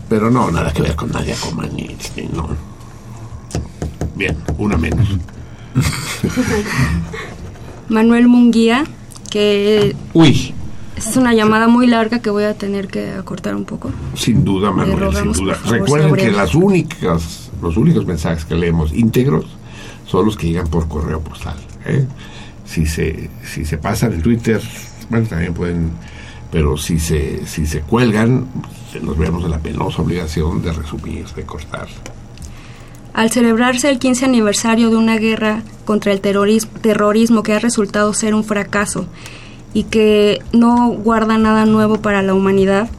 Pero 0.09 0.29
no, 0.29 0.51
nada 0.51 0.71
que 0.71 0.81
ver 0.81 0.95
con 0.95 1.11
Nadia 1.11 1.35
Comaneci, 1.35 2.29
no. 2.33 2.49
Bien, 4.15 4.37
una 4.57 4.77
menos. 4.77 5.07
Manuel 7.89 8.27
Munguía, 8.27 8.83
que 9.33 9.95
Uy, 10.13 10.53
es 10.95 11.17
una 11.17 11.33
llamada 11.33 11.67
muy 11.67 11.87
larga 11.87 12.19
que 12.19 12.29
voy 12.29 12.43
a 12.43 12.53
tener 12.53 12.87
que 12.87 13.13
acortar 13.13 13.55
un 13.55 13.65
poco. 13.65 13.89
Sin 14.13 14.45
duda, 14.45 14.71
Manuel, 14.71 15.11
sin 15.15 15.31
duda. 15.31 15.55
favor, 15.55 15.79
Recuerden 15.79 16.15
que 16.15 16.31
las 16.31 16.53
únicas, 16.53 17.49
los 17.59 17.75
únicos 17.75 18.05
mensajes 18.05 18.45
que 18.45 18.53
leemos 18.53 18.93
íntegros 18.93 19.45
son 20.05 20.27
los 20.27 20.37
que 20.37 20.49
llegan 20.49 20.67
por 20.67 20.87
correo 20.87 21.19
postal. 21.19 21.55
¿eh? 21.85 22.05
Si 22.63 22.85
se, 22.85 23.31
si 23.43 23.65
se 23.65 23.79
pasan 23.79 24.13
en 24.13 24.21
Twitter, 24.21 24.61
bueno, 25.09 25.25
también 25.25 25.55
pueden, 25.55 25.89
pero 26.51 26.77
si 26.77 26.99
se, 26.99 27.47
si 27.47 27.65
se 27.65 27.81
cuelgan, 27.81 28.45
nos 29.01 29.17
vemos 29.17 29.43
en 29.45 29.49
la 29.49 29.57
penosa 29.57 30.03
obligación 30.03 30.61
de 30.61 30.73
resumir, 30.73 31.25
de 31.29 31.43
cortar. 31.43 31.87
Al 33.13 33.29
celebrarse 33.31 33.89
el 33.89 33.99
15 33.99 34.25
aniversario 34.25 34.89
de 34.89 34.95
una 34.95 35.17
guerra 35.17 35.63
contra 35.85 36.11
el 36.11 36.21
terroris- 36.21 36.67
terrorismo 36.81 37.43
que 37.43 37.53
ha 37.53 37.59
resultado 37.59 38.13
ser 38.13 38.33
un 38.33 38.43
fracaso 38.43 39.05
y 39.73 39.83
que 39.83 40.39
no 40.51 40.87
guarda 40.89 41.37
nada 41.37 41.65
nuevo 41.65 42.01
para 42.01 42.21
la 42.23 42.33
humanidad 42.33 42.89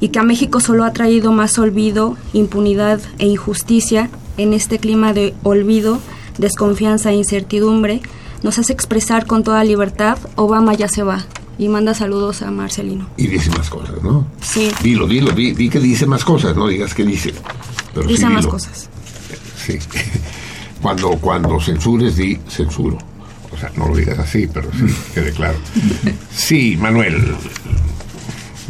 y 0.00 0.08
que 0.08 0.18
a 0.18 0.22
México 0.22 0.60
solo 0.60 0.84
ha 0.84 0.92
traído 0.92 1.32
más 1.32 1.58
olvido, 1.58 2.16
impunidad 2.34 3.00
e 3.18 3.26
injusticia 3.26 4.10
en 4.36 4.52
este 4.52 4.78
clima 4.78 5.14
de 5.14 5.34
olvido, 5.42 5.98
desconfianza 6.36 7.10
e 7.10 7.14
incertidumbre, 7.14 8.02
nos 8.42 8.58
hace 8.58 8.74
expresar 8.74 9.24
con 9.26 9.42
toda 9.42 9.64
libertad, 9.64 10.18
Obama 10.34 10.74
ya 10.74 10.88
se 10.88 11.02
va. 11.02 11.24
Y 11.58 11.68
manda 11.68 11.94
saludos 11.94 12.42
a 12.42 12.50
Marcelino. 12.50 13.08
Y 13.16 13.28
dice 13.28 13.48
más 13.56 13.70
cosas, 13.70 14.02
¿no? 14.02 14.26
Sí, 14.42 14.68
Dilo, 14.82 15.06
dilo, 15.06 15.30
di, 15.32 15.52
di 15.52 15.70
que 15.70 15.80
dice 15.80 16.04
más 16.04 16.22
cosas, 16.22 16.54
no 16.54 16.68
digas 16.68 16.92
que 16.92 17.02
dice. 17.02 17.32
Pero 17.94 18.06
dice 18.06 18.26
sí 18.26 18.32
más 18.34 18.46
cosas. 18.46 18.90
Sí. 19.66 19.78
Cuando, 20.82 21.10
cuando 21.18 21.58
censures, 21.58 22.16
di 22.16 22.38
censuro. 22.48 22.98
O 23.50 23.56
sea, 23.58 23.72
no 23.76 23.88
lo 23.88 23.96
digas 23.96 24.18
así, 24.18 24.46
pero 24.46 24.70
sí, 24.72 24.84
quede 25.14 25.32
claro. 25.32 25.58
Sí, 26.30 26.76
Manuel. 26.78 27.34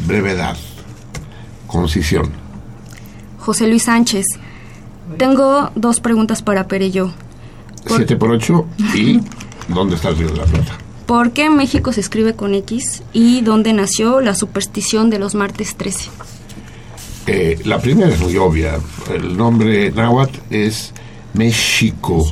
Brevedad. 0.06 0.56
Concisión. 1.66 2.30
José 3.40 3.66
Luis 3.66 3.82
Sánchez, 3.84 4.24
tengo 5.18 5.70
dos 5.74 6.00
preguntas 6.00 6.42
para 6.42 6.68
Perello. 6.68 7.12
Por- 7.86 7.96
7 7.98 8.16
por 8.16 8.30
8 8.30 8.66
y 8.94 9.20
¿dónde 9.68 9.96
está 9.96 10.10
el 10.10 10.18
Río 10.18 10.28
de 10.30 10.36
la 10.36 10.44
Plata? 10.44 10.78
¿Por 11.06 11.32
qué 11.32 11.50
México 11.50 11.92
se 11.92 12.00
escribe 12.00 12.34
con 12.34 12.54
X 12.54 13.02
y 13.12 13.40
dónde 13.42 13.72
nació 13.72 14.20
la 14.20 14.34
superstición 14.34 15.10
de 15.10 15.18
los 15.18 15.34
martes 15.34 15.76
13? 15.76 16.08
Eh, 17.26 17.58
la 17.64 17.80
primera 17.80 18.08
es 18.08 18.20
muy 18.20 18.36
obvia. 18.36 18.78
El 19.12 19.36
nombre 19.36 19.90
náhuatl 19.90 20.38
es 20.50 20.92
México 21.34 22.24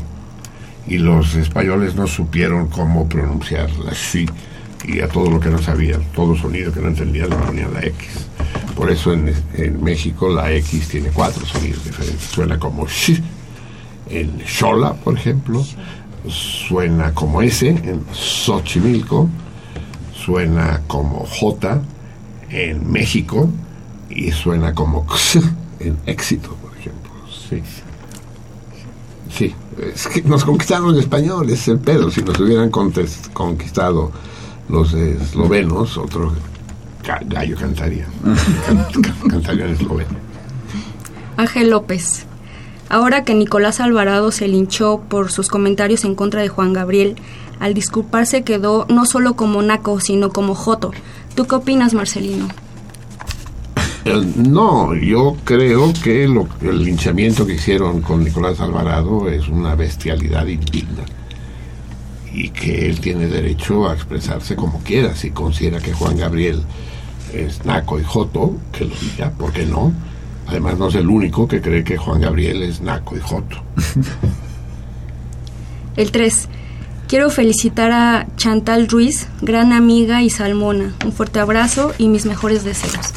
y 0.87 0.99
los 0.99 1.35
españoles 1.35 1.97
no 1.97 2.07
supieron 2.07 2.69
cómo 2.69 3.09
pronunciar 3.09 3.71
la 3.85 3.93
shi 3.93 4.27
y 4.87 5.01
a 5.01 5.09
todo 5.09 5.31
lo 5.31 5.41
que 5.41 5.49
no 5.49 5.59
sabían, 5.59 6.05
todo 6.15 6.37
sonido 6.37 6.73
que 6.73 6.81
no 6.81 6.89
entendían 6.89 7.31
le 7.31 7.37
ponían 7.37 7.75
la 7.75 7.81
X. 7.81 8.09
Por 8.77 8.91
eso 8.91 9.13
en, 9.13 9.35
en 9.55 9.83
México 9.83 10.29
la 10.29 10.53
X 10.53 10.89
tiene 10.89 11.09
cuatro 11.09 11.45
sonidos 11.45 11.85
diferentes. 11.85 12.23
Suena 12.23 12.59
como 12.59 12.87
shi 12.87 13.21
en 14.11 14.43
Xola, 14.47 14.95
por 14.95 15.17
ejemplo, 15.17 15.65
suena 16.29 17.13
como 17.15 17.43
S 17.43 17.67
en 17.67 18.05
Xochimilco, 18.13 19.29
suena 20.15 20.83
como 20.87 21.27
J 21.27 21.83
en 22.51 22.93
México 22.93 23.51
y 24.15 24.31
suena 24.33 24.75
como 24.75 25.07
en 25.81 25.97
Éxito, 26.07 26.55
por 26.63 26.77
ejemplo. 26.79 27.11
Sí. 27.49 27.63
Sí, 29.31 29.55
es 29.95 30.07
que 30.07 30.23
nos 30.23 30.45
conquistaron 30.45 30.93
los 30.93 30.99
españoles, 30.99 31.61
es 31.63 31.69
el 31.69 31.79
pedo. 31.81 32.11
Si 32.11 32.23
nos 32.23 32.39
hubieran 32.39 32.71
conquistado 32.71 34.13
los 34.69 34.93
eslovenos, 34.95 35.99
otro 35.99 36.33
ga- 37.03 37.23
gallo 37.27 37.57
cantaría. 37.59 38.07
Can- 38.67 39.03
can- 39.03 39.29
cantaría 39.31 39.67
en 39.67 39.73
esloveno. 39.73 40.11
Ángel 41.37 41.71
López. 41.71 42.27
Ahora 42.89 43.25
que 43.25 43.35
Nicolás 43.35 43.81
Alvarado 43.81 44.31
se 44.31 44.47
linchó 44.47 45.01
por 45.09 45.33
sus 45.33 45.49
comentarios 45.49 46.05
en 46.05 46.15
contra 46.15 46.43
de 46.43 46.49
Juan 46.49 46.73
Gabriel, 46.73 47.17
al 47.59 47.75
disculparse 47.75 48.45
quedó 48.45 48.87
no 48.89 49.05
solo 49.07 49.35
como 49.35 49.63
naco, 49.63 49.99
sino 50.01 50.31
como 50.31 50.55
joto. 50.55 50.93
¿Tú 51.35 51.47
qué 51.47 51.57
opinas, 51.57 51.95
Marcelino? 51.95 52.47
Eh, 54.05 54.23
No, 54.37 54.95
yo 54.95 55.37
creo 55.45 55.93
que 56.03 56.29
lo- 56.29 56.49
el 56.61 56.85
linchamiento 56.85 57.47
que 57.47 57.55
hicieron 57.55 58.01
con 58.03 58.23
Nicolás 58.25 58.61
Alvarado 58.61 59.29
es 59.29 59.49
una 59.49 59.75
bestialidad 59.75 60.47
indigna 60.47 61.05
y 62.33 62.51
que 62.51 62.89
él 62.89 63.01
tiene 63.01 63.27
derecho 63.29 63.89
a 63.89 63.95
expresarse 63.95 64.57
como 64.57 64.81
quiera. 64.81 65.15
Si 65.17 65.31
considera 65.31 65.81
que 65.81 65.93
Juan 65.93 66.17
Gabriel 66.19 66.63
es 67.33 67.65
naco 67.65 67.99
y 67.99 68.05
joto, 68.05 68.57
que 68.73 68.85
lo 68.85 68.95
diga, 68.97 69.31
¿por 69.31 69.53
qué 69.53 69.65
no? 69.67 69.93
Además, 70.47 70.79
no 70.79 70.89
es 70.89 70.95
el 70.97 71.09
único 71.09 71.49
que 71.49 71.63
cree 71.63 71.83
que 71.85 71.97
Juan 71.97 72.21
Gabriel 72.21 72.63
es 72.63 72.81
naco 72.83 73.17
y 73.17 73.21
joto. 73.21 73.57
El 75.97 76.11
3. 76.11 76.49
Quiero 77.09 77.31
felicitar 77.31 77.93
a 77.93 78.27
Chantal 78.37 78.89
Ruiz, 78.89 79.29
gran 79.43 79.73
amiga 79.73 80.23
y 80.23 80.31
salmona. 80.31 80.93
Un 81.05 81.13
fuerte 81.13 81.39
abrazo 81.39 81.93
y 81.99 82.09
mis 82.09 82.27
mejores 82.27 82.65
deseos. 82.65 83.13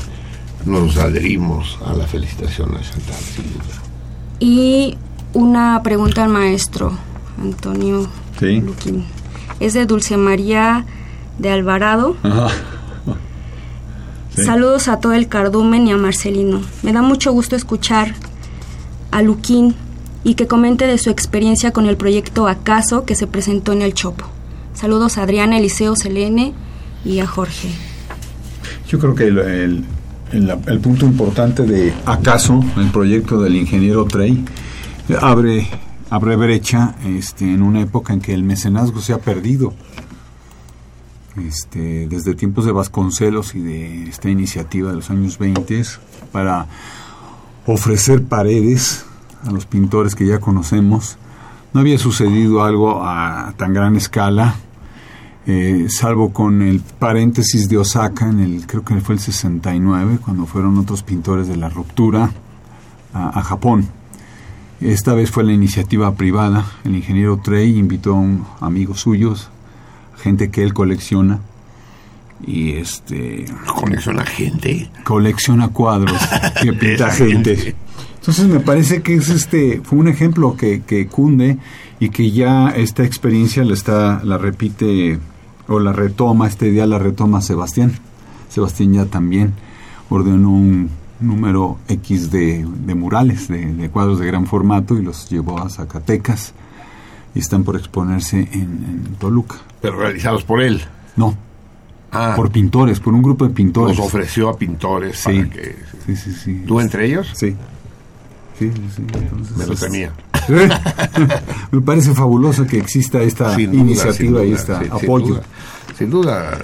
Nos 0.68 0.98
adherimos 0.98 1.78
a 1.86 1.94
la 1.94 2.06
felicitación 2.06 2.70
a 2.76 2.82
Chantal, 2.82 3.16
sin 3.16 3.46
duda. 3.54 3.82
Y 4.40 4.98
una 5.34 5.82
pregunta 5.82 6.24
al 6.24 6.30
maestro, 6.30 6.92
Antonio 7.42 8.08
Sí. 8.40 8.60
Luquín. 8.62 9.06
Es 9.60 9.74
de 9.74 9.86
Dulce 9.86 10.18
María 10.18 10.86
de 11.40 11.50
Alvarado. 11.52 12.16
Ajá. 12.24 12.50
Sí. 14.36 14.44
Saludos 14.46 14.88
a 14.90 15.00
todo 15.00 15.14
el 15.14 15.28
cardumen 15.28 15.88
y 15.88 15.92
a 15.92 15.98
Marcelino. 15.98 16.62
Me 16.84 16.92
da 16.94 17.02
mucho 17.02 17.32
gusto 17.32 17.56
escuchar 17.56 18.14
a 19.12 19.22
Luquín 19.22 19.74
y 20.24 20.36
que 20.36 20.48
comente 20.48 20.86
de 20.86 20.98
su 20.98 21.10
experiencia 21.10 21.72
con 21.72 21.86
el 21.88 21.96
proyecto 21.98 22.48
Acaso 22.48 23.06
que 23.06 23.16
se 23.16 23.26
presentó 23.26 23.72
en 23.72 23.82
el 23.82 23.94
Chopo. 23.94 24.26
Saludos 24.74 25.18
a 25.18 25.24
Adriana, 25.24 25.58
Eliseo, 25.58 25.96
Selene 25.96 26.54
y 27.06 27.20
a 27.20 27.26
Jorge. 27.28 27.70
Yo 28.90 29.00
creo 29.00 29.16
que 29.16 29.26
el, 29.28 29.38
el- 29.40 29.86
el- 30.32 30.80
punto 30.80 31.06
importante 31.06 31.64
de 31.64 31.94
acaso 32.06 32.64
el 32.78 32.90
proyecto 32.92 33.42
del 33.42 33.56
ingeniero 33.56 34.06
Trey 34.06 34.44
abre 35.22 35.68
abre 36.10 36.36
brecha 36.36 36.96
este, 37.06 37.46
en 37.54 37.62
una 37.62 37.82
época 37.82 38.14
en 38.14 38.22
que 38.22 38.34
el 38.34 38.44
mecenazgo 38.44 39.02
se 39.02 39.12
ha 39.14 39.18
perdido. 39.20 39.74
Este, 41.46 42.08
desde 42.08 42.34
tiempos 42.34 42.66
de 42.66 42.72
Vasconcelos 42.72 43.54
y 43.54 43.60
de 43.60 44.10
esta 44.10 44.28
iniciativa 44.30 44.90
de 44.90 44.96
los 44.96 45.10
años 45.12 45.38
20 45.38 45.84
para 46.32 46.66
ofrecer 47.68 48.24
paredes 48.24 49.06
a 49.46 49.52
los 49.52 49.68
pintores 49.68 50.16
que 50.16 50.26
ya 50.26 50.40
conocemos 50.40 51.18
no 51.74 51.82
había 51.82 52.00
sucedido 52.00 52.64
algo 52.64 53.04
a 53.06 53.54
tan 53.58 53.72
gran 53.74 53.96
escala 53.96 54.56
eh, 55.48 55.88
salvo 55.90 56.34
con 56.34 56.61
el 56.61 56.82
paréntesis 56.82 57.69
de 57.69 57.77
Osaka, 57.77 58.27
en 58.30 58.42
el, 58.42 58.67
creo 58.67 58.84
que 58.84 59.00
fue 59.00 59.16
el 59.16 59.22
69, 59.22 60.19
cuando 60.24 60.45
fueron 60.45 60.77
otros 60.77 61.03
pintores 61.03 61.48
de 61.48 61.56
la 61.56 61.69
ruptura 61.69 62.32
a, 63.14 63.40
a 63.40 63.42
Japón. 63.43 63.88
Esta 64.82 65.14
vez 65.14 65.32
fue 65.32 65.45
la 65.45 65.53
iniciativa 65.53 66.14
privada, 66.16 66.66
el 66.84 66.95
ingeniero 66.95 67.38
Trey 67.38 67.80
invitó 67.80 68.11
a 68.11 68.19
un 68.19 68.45
amigos 68.59 69.00
suyos, 69.00 69.50
gente 70.17 70.51
que 70.51 70.64
él 70.64 70.74
colecciona, 70.74 71.40
y 72.45 72.74
este... 72.74 73.45
¿Colecciona 73.66 74.26
gente? 74.26 74.90
Colecciona 75.03 75.69
cuadros 75.69 76.22
que 76.61 76.74
pinta 76.74 77.09
gente. 77.09 77.76
Entonces 78.19 78.48
me 78.48 78.59
parece 78.59 79.01
que 79.01 79.16
es 79.16 79.30
este 79.30 79.82
fue 79.82 79.98
un 79.98 80.09
ejemplo 80.09 80.58
que, 80.58 80.82
que 80.82 81.08
cunde 81.08 81.58
y 82.00 82.09
que 82.09 82.32
ya 82.32 82.69
esta 82.69 83.03
experiencia 83.06 83.64
la 83.64 83.74
está 83.74 84.22
la 84.24 84.38
repite 84.38 85.17
o 85.68 85.80
la 85.80 85.94
retoma 85.94 86.48
este 86.48 86.72
día 86.72 86.86
la 86.86 87.00
retoma 87.00 87.42
Sebastián. 87.42 87.94
Sebastián 88.50 88.94
ya 88.94 89.06
también 89.06 89.54
ordenó 90.10 90.50
un 90.52 90.90
número 91.20 91.78
X 91.88 92.32
de, 92.32 92.66
de 92.86 92.96
murales, 92.96 93.48
de, 93.48 93.66
de 93.74 93.90
cuadros 93.90 94.20
de 94.20 94.28
gran 94.28 94.46
formato 94.46 94.98
y 94.98 95.02
los 95.02 95.30
llevó 95.30 95.60
a 95.60 95.70
Zacatecas 95.70 96.54
y 97.36 97.40
están 97.40 97.64
por 97.64 97.76
exponerse 97.76 98.40
en, 98.52 98.62
en 98.62 99.04
Toluca. 99.20 99.56
Pero 99.82 100.00
realizados 100.00 100.44
por 100.44 100.62
él. 100.62 100.82
No, 101.16 101.36
Ah, 102.10 102.34
por 102.38 102.50
pintores, 102.52 103.02
por 103.02 103.14
un 103.14 103.22
grupo 103.22 103.46
de 103.46 103.54
pintores. 103.54 103.98
los 103.98 104.08
ofreció 104.08 104.48
a 104.50 104.58
pintores 104.58 105.18
Sí. 105.18 105.40
para 105.42 105.50
que... 105.50 105.76
Sí, 106.06 106.16
sí, 106.16 106.32
sí. 106.32 106.64
¿Tú 106.66 106.80
entre 106.80 107.06
ellos? 107.06 107.30
Sí. 107.36 107.54
Sí, 108.58 108.72
sí. 108.95 109.03
Entonces, 109.14 109.58
Me 109.58 109.66
lo 109.68 109.76
temía. 109.76 110.11
Me 111.72 111.82
parece 111.82 112.14
fabuloso 112.14 112.66
que 112.66 112.77
exista 112.77 113.22
esta 113.22 113.52
duda, 113.52 113.61
iniciativa 113.61 114.14
sin 114.14 114.26
y 114.26 114.30
duda, 114.30 114.44
este 114.44 114.74
sin- 114.76 114.84
sin 114.84 114.92
apoyo. 114.94 115.26
duda. 115.27 115.42
Sin 115.98 116.10
duda, 116.10 116.58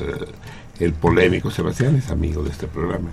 eh, 0.00 0.24
el 0.80 0.92
polémico 0.92 1.50
Sebastián 1.50 1.96
es 1.96 2.10
amigo 2.10 2.42
de 2.42 2.50
este 2.50 2.66
programa. 2.66 3.10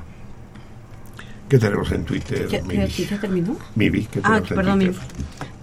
¿Qué 1.50 1.60
tenemos 1.60 1.92
en 1.92 2.06
Twitter, 2.06 2.48
¿Ya, 2.48 2.62
Miri? 2.64 2.88
ya- 2.88 3.20
terminó? 3.20 3.56
Miri, 3.76 4.08
¿qué 4.12 4.20
Ah, 4.24 4.42
perdón? 4.48 4.80
Miri. 4.80 4.95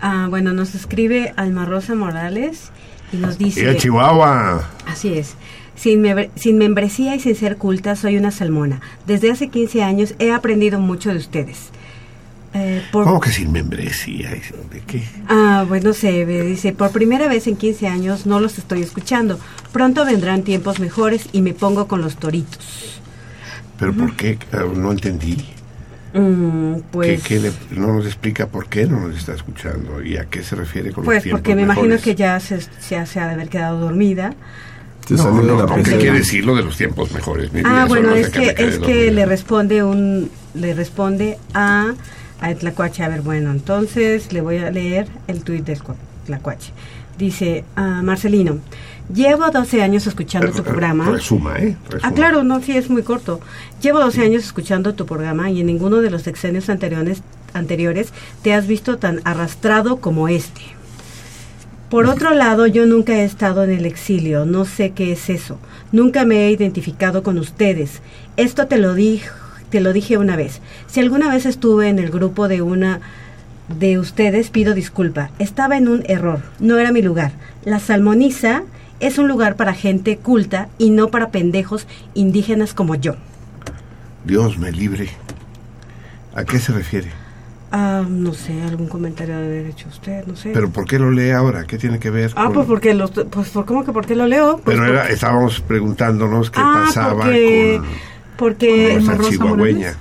Ah, 0.00 0.26
bueno, 0.31 0.52
nos 0.52 0.74
escribe 0.74 1.32
Alma 1.36 1.65
Rosa 1.65 1.94
Morales 1.94 2.70
y 3.12 3.16
nos 3.16 3.36
dice... 3.39 3.68
¡Eh, 3.70 3.76
Chihuahua! 3.76 4.68
Así 4.86 5.15
es. 5.15 5.34
Sin, 5.74 6.00
me- 6.02 6.31
sin 6.36 6.57
membresía 6.58 7.15
y 7.16 7.20
sin 7.20 7.34
ser 7.34 7.57
culta, 7.57 7.97
soy 7.97 8.16
una 8.16 8.31
salmona. 8.31 8.81
Desde 9.07 9.31
hace 9.32 9.49
15 9.49 9.82
años 9.82 10.15
he 10.18 10.31
aprendido 10.32 10.78
mucho 10.78 11.10
de 11.10 11.16
ustedes. 11.16 11.70
Eh, 12.55 12.82
por- 12.92 13.05
¿Cómo 13.05 13.20
que 13.20 13.31
sin 13.31 13.50
membresía? 13.50 14.31
¿De 14.31 14.81
qué? 14.86 15.02
Ah, 15.28 15.64
bueno, 15.66 15.92
se 15.94 16.24
ve, 16.26 16.42
dice, 16.42 16.72
por 16.72 16.90
primera 16.90 17.26
vez 17.28 17.47
en 17.47 17.56
15 17.56 17.86
años 17.89 18.26
no 18.26 18.40
los 18.40 18.58
estoy 18.58 18.82
escuchando. 18.82 19.39
Pronto 19.72 20.05
vendrán 20.05 20.42
tiempos 20.42 20.78
mejores 20.78 21.28
y 21.32 21.40
me 21.40 21.55
pongo 21.55 21.89
con 21.89 22.02
los 22.02 22.16
toritos. 22.16 23.00
¿Pero 23.78 23.94
por 23.94 24.14
qué? 24.16 24.31
Eh, 24.32 24.39
No 24.76 24.92
entendí. 24.92 25.36
Mm, 26.14 26.74
¿Qué, 26.74 26.82
pues, 26.92 27.22
qué 27.24 27.40
le- 27.40 27.52
no 27.70 27.94
nos 27.94 28.05
explica 28.05 28.47
por 28.47 28.68
qué 28.68 28.86
no 28.86 29.00
nos 29.08 29.16
está 29.16 29.32
escuchando 29.32 30.02
y 30.02 30.18
a 30.18 30.26
qué 30.26 30.42
se 30.42 30.55
refiere 30.55 30.92
con 30.92 31.05
los 31.05 31.06
pues 31.06 31.22
tiempos 31.22 31.40
porque 31.40 31.55
me 31.55 31.62
imagino 31.62 31.97
que 31.98 32.14
ya 32.14 32.39
se, 32.39 32.60
se 32.60 32.97
ha 32.97 33.05
de 33.06 33.32
haber 33.32 33.48
quedado 33.48 33.81
dormida. 33.81 34.34
No, 35.08 35.66
¿qué 35.82 35.82
quiere 35.97 36.18
decir 36.18 36.44
lo 36.44 36.55
de 36.55 36.62
los 36.62 36.76
tiempos 36.76 37.10
mejores? 37.12 37.50
Ah, 37.64 37.86
bueno, 37.89 38.14
es 38.14 38.28
que 38.28 38.55
es 38.56 38.78
que 38.78 39.10
le 39.10 39.24
responde 39.26 39.82
un 39.82 40.31
le 40.55 40.74
responde 40.74 41.39
a 41.55 41.94
a 42.42 42.54
Tlacuache. 42.54 43.02
A 43.02 43.08
ver, 43.08 43.22
bueno, 43.22 43.50
entonces 43.50 44.32
le 44.32 44.40
voy 44.42 44.58
a 44.58 44.70
leer 44.70 45.06
el 45.28 45.42
tuit 45.42 45.64
de 45.64 45.76
Tlacu- 45.78 45.94
Tlacuache. 46.26 46.72
Dice, 47.18 47.64
ah, 47.76 48.00
Marcelino, 48.02 48.58
llevo 49.14 49.50
12 49.50 49.82
años 49.82 50.06
escuchando 50.06 50.50
tu 50.50 50.62
programa. 50.62 51.08
Resuma, 51.10 51.56
¿eh? 51.58 51.76
Resuma. 51.88 52.08
Ah, 52.08 52.14
claro, 52.14 52.42
no, 52.42 52.60
sí, 52.60 52.76
es 52.76 52.90
muy 52.90 53.02
corto. 53.02 53.40
Llevo 53.80 54.00
12 54.00 54.22
años 54.22 54.44
escuchando 54.44 54.94
tu 54.94 55.06
programa 55.06 55.50
y 55.50 55.60
en 55.60 55.66
ninguno 55.66 56.00
de 56.00 56.10
los 56.10 56.22
sexenios 56.22 56.68
anteriores, 56.68 57.22
anteriores 57.52 58.12
te 58.42 58.54
has 58.54 58.66
visto 58.66 58.98
tan 58.98 59.20
arrastrado 59.24 59.98
como 60.00 60.28
este. 60.28 60.62
Por 61.90 62.06
otro 62.06 62.30
lado, 62.34 62.66
yo 62.66 62.86
nunca 62.86 63.12
he 63.16 63.24
estado 63.24 63.62
en 63.64 63.70
el 63.70 63.84
exilio, 63.84 64.46
no 64.46 64.64
sé 64.64 64.92
qué 64.92 65.12
es 65.12 65.28
eso. 65.28 65.58
Nunca 65.92 66.24
me 66.24 66.46
he 66.46 66.50
identificado 66.50 67.22
con 67.22 67.38
ustedes. 67.38 68.00
Esto 68.38 68.66
te 68.66 68.78
lo 68.78 68.94
dije, 68.94 69.28
te 69.73 69.81
lo 69.81 69.94
dije 69.94 70.18
una 70.18 70.36
vez. 70.36 70.60
Si 70.86 71.01
alguna 71.01 71.31
vez 71.31 71.47
estuve 71.47 71.89
en 71.89 71.99
el 71.99 72.10
grupo 72.10 72.47
de 72.47 72.60
una 72.60 73.01
de 73.81 73.99
ustedes, 73.99 74.51
pido 74.51 74.75
disculpa. 74.75 75.31
Estaba 75.39 75.78
en 75.78 75.89
un 75.89 76.05
error, 76.07 76.42
no 76.60 76.76
era 76.76 76.92
mi 76.92 77.01
lugar. 77.01 77.33
La 77.65 77.81
salmoniza 77.81 78.65
es 79.01 79.17
un 79.17 79.28
lugar 79.28 79.57
para 79.57 79.73
gente 79.73 80.18
culta 80.18 80.68
y 80.76 80.91
no 80.91 81.09
para 81.09 81.31
pendejos 81.31 81.86
indígenas 82.12 82.75
como 82.75 82.97
yo. 82.97 83.17
Dios 84.26 84.59
me 84.59 84.70
libre. 84.73 85.09
¿A 86.34 86.44
qué 86.44 86.59
se 86.59 86.73
refiere? 86.73 87.09
Ah, 87.75 88.05
no 88.07 88.34
sé, 88.34 88.52
algún 88.65 88.89
comentario 88.89 89.39
de 89.39 89.47
haber 89.47 89.67
hecho 89.68 89.89
usted, 89.89 90.26
no 90.26 90.36
sé. 90.36 90.51
¿Pero 90.52 90.68
por 90.68 90.84
qué 90.84 90.99
lo 90.99 91.10
lee 91.10 91.31
ahora? 91.31 91.65
¿Qué 91.65 91.78
tiene 91.78 91.99
que 91.99 92.10
ver 92.10 92.31
ah, 92.36 92.44
con...? 92.44 92.52
pues 92.52 92.67
porque 92.67 92.92
los, 92.92 93.10
pues 93.10 93.51
cómo 93.65 93.86
que 93.86 93.92
por 93.92 94.05
qué 94.05 94.15
lo 94.15 94.26
leo? 94.26 94.60
Pues 94.62 94.76
Pero 94.76 94.86
era, 94.86 95.01
porque- 95.01 95.15
estábamos 95.15 95.60
preguntándonos 95.60 96.51
qué 96.51 96.60
ah, 96.62 96.84
pasaba 96.84 97.23
porque 97.23 97.78
con, 97.81 97.89
porque 98.36 98.99
Rosa 99.05 99.31
chihuahueña. 99.31 99.94
Morales. 99.94 99.97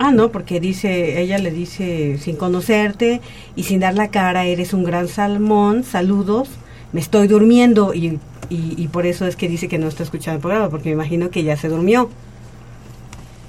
Ah, 0.00 0.12
no, 0.12 0.30
porque 0.30 0.60
dice, 0.60 1.20
ella 1.20 1.38
le 1.38 1.50
dice, 1.50 2.18
sin 2.18 2.36
conocerte 2.36 3.20
y 3.56 3.64
sin 3.64 3.80
dar 3.80 3.94
la 3.94 4.08
cara, 4.08 4.44
eres 4.44 4.72
un 4.72 4.84
gran 4.84 5.08
salmón, 5.08 5.82
saludos, 5.82 6.48
me 6.92 7.00
estoy 7.00 7.26
durmiendo 7.26 7.92
y, 7.94 8.20
y, 8.48 8.74
y 8.76 8.88
por 8.88 9.06
eso 9.06 9.26
es 9.26 9.34
que 9.34 9.48
dice 9.48 9.66
que 9.66 9.78
no 9.78 9.88
está 9.88 10.04
escuchando 10.04 10.36
el 10.36 10.40
programa, 10.42 10.68
porque 10.70 10.90
me 10.90 10.94
imagino 10.94 11.30
que 11.30 11.42
ya 11.42 11.56
se 11.56 11.68
durmió. 11.68 12.08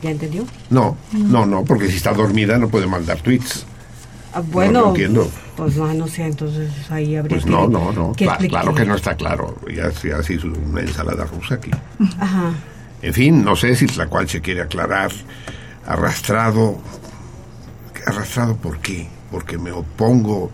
¿Ya 0.02 0.10
entendió? 0.10 0.44
No, 0.72 0.98
no, 1.12 1.46
no, 1.46 1.64
porque 1.66 1.88
si 1.88 1.98
está 1.98 2.14
dormida 2.14 2.58
no 2.58 2.68
puede 2.70 2.88
mandar 2.88 3.20
tweets. 3.22 3.66
Ah, 4.34 4.42
bueno, 4.42 4.82
no 4.82 4.88
entiendo. 4.90 5.30
pues 5.56 5.76
no, 5.76 5.94
no 5.94 6.08
sé, 6.08 6.24
entonces 6.26 6.72
ahí 6.90 7.16
habría 7.16 7.36
Pues 7.38 7.46
que... 7.46 7.52
no, 7.52 7.68
no, 7.68 7.92
no. 7.92 8.14
claro 8.14 8.74
que 8.74 8.86
no 8.86 8.96
está 8.96 9.16
claro. 9.16 9.56
Ya, 9.72 9.92
ya 10.04 10.24
se 10.24 10.34
hizo 10.34 10.48
una 10.48 10.82
ensalada 10.82 11.26
rusa 11.26 11.56
aquí. 11.56 11.70
Ajá. 12.20 12.54
En 13.02 13.14
fin, 13.14 13.44
no 13.44 13.56
sé 13.56 13.76
si 13.76 13.88
Tlacuache 13.88 14.42
quiere 14.42 14.62
aclarar. 14.62 15.12
Arrastrado. 15.86 16.80
¿Arrastrado 18.06 18.56
por 18.58 18.80
qué? 18.80 19.08
Porque 19.32 19.58
me 19.58 19.72
opongo 19.72 20.52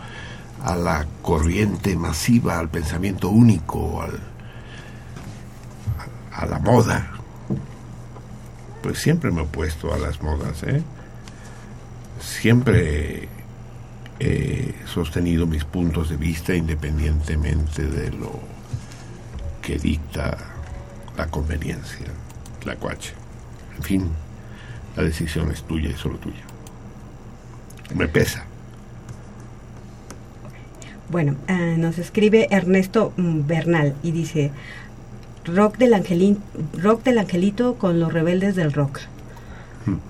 a 0.64 0.76
la 0.76 1.06
corriente 1.22 1.96
masiva, 1.96 2.60
al 2.60 2.70
pensamiento 2.70 3.30
único, 3.30 4.02
al, 4.02 4.20
a 6.34 6.46
la 6.46 6.60
moda. 6.60 7.12
Pues 8.82 9.00
siempre 9.00 9.32
me 9.32 9.42
he 9.42 9.44
opuesto 9.44 9.94
a 9.94 9.98
las 9.98 10.22
modas, 10.22 10.64
¿eh? 10.64 10.84
Siempre 12.20 13.30
he 14.20 14.74
sostenido 14.86 15.46
mis 15.46 15.66
puntos 15.66 16.10
de 16.10 16.18
vista 16.18 16.56
independientemente 16.56 17.84
de 17.84 18.12
lo 18.12 18.40
que 19.62 19.78
dicta 19.78 20.38
la 21.18 21.28
conveniencia, 21.28 22.08
Tlacuache. 22.66 23.14
En 23.78 23.84
fin, 23.84 24.10
la 24.98 25.04
decisión 25.04 25.52
es 25.52 25.64
tuya 25.64 25.90
y 25.90 25.94
solo 25.94 26.18
tuya. 26.18 26.44
Me 27.94 28.08
pesa. 28.08 28.44
Bueno, 31.10 31.36
ah, 31.48 31.76
nos 31.78 32.00
escribe 32.00 32.48
Ernesto 32.50 33.14
mm, 33.16 33.46
Bernal 33.46 33.96
y 34.02 34.12
dice 34.12 34.52
rock 35.46 35.78
del 35.78 35.94
angelín, 35.94 36.40
rock 36.74 37.04
del 37.04 37.20
angelito 37.20 37.76
con 37.76 38.00
los 38.00 38.12
rebeldes 38.12 38.56
del 38.56 38.74
rock. 38.74 39.02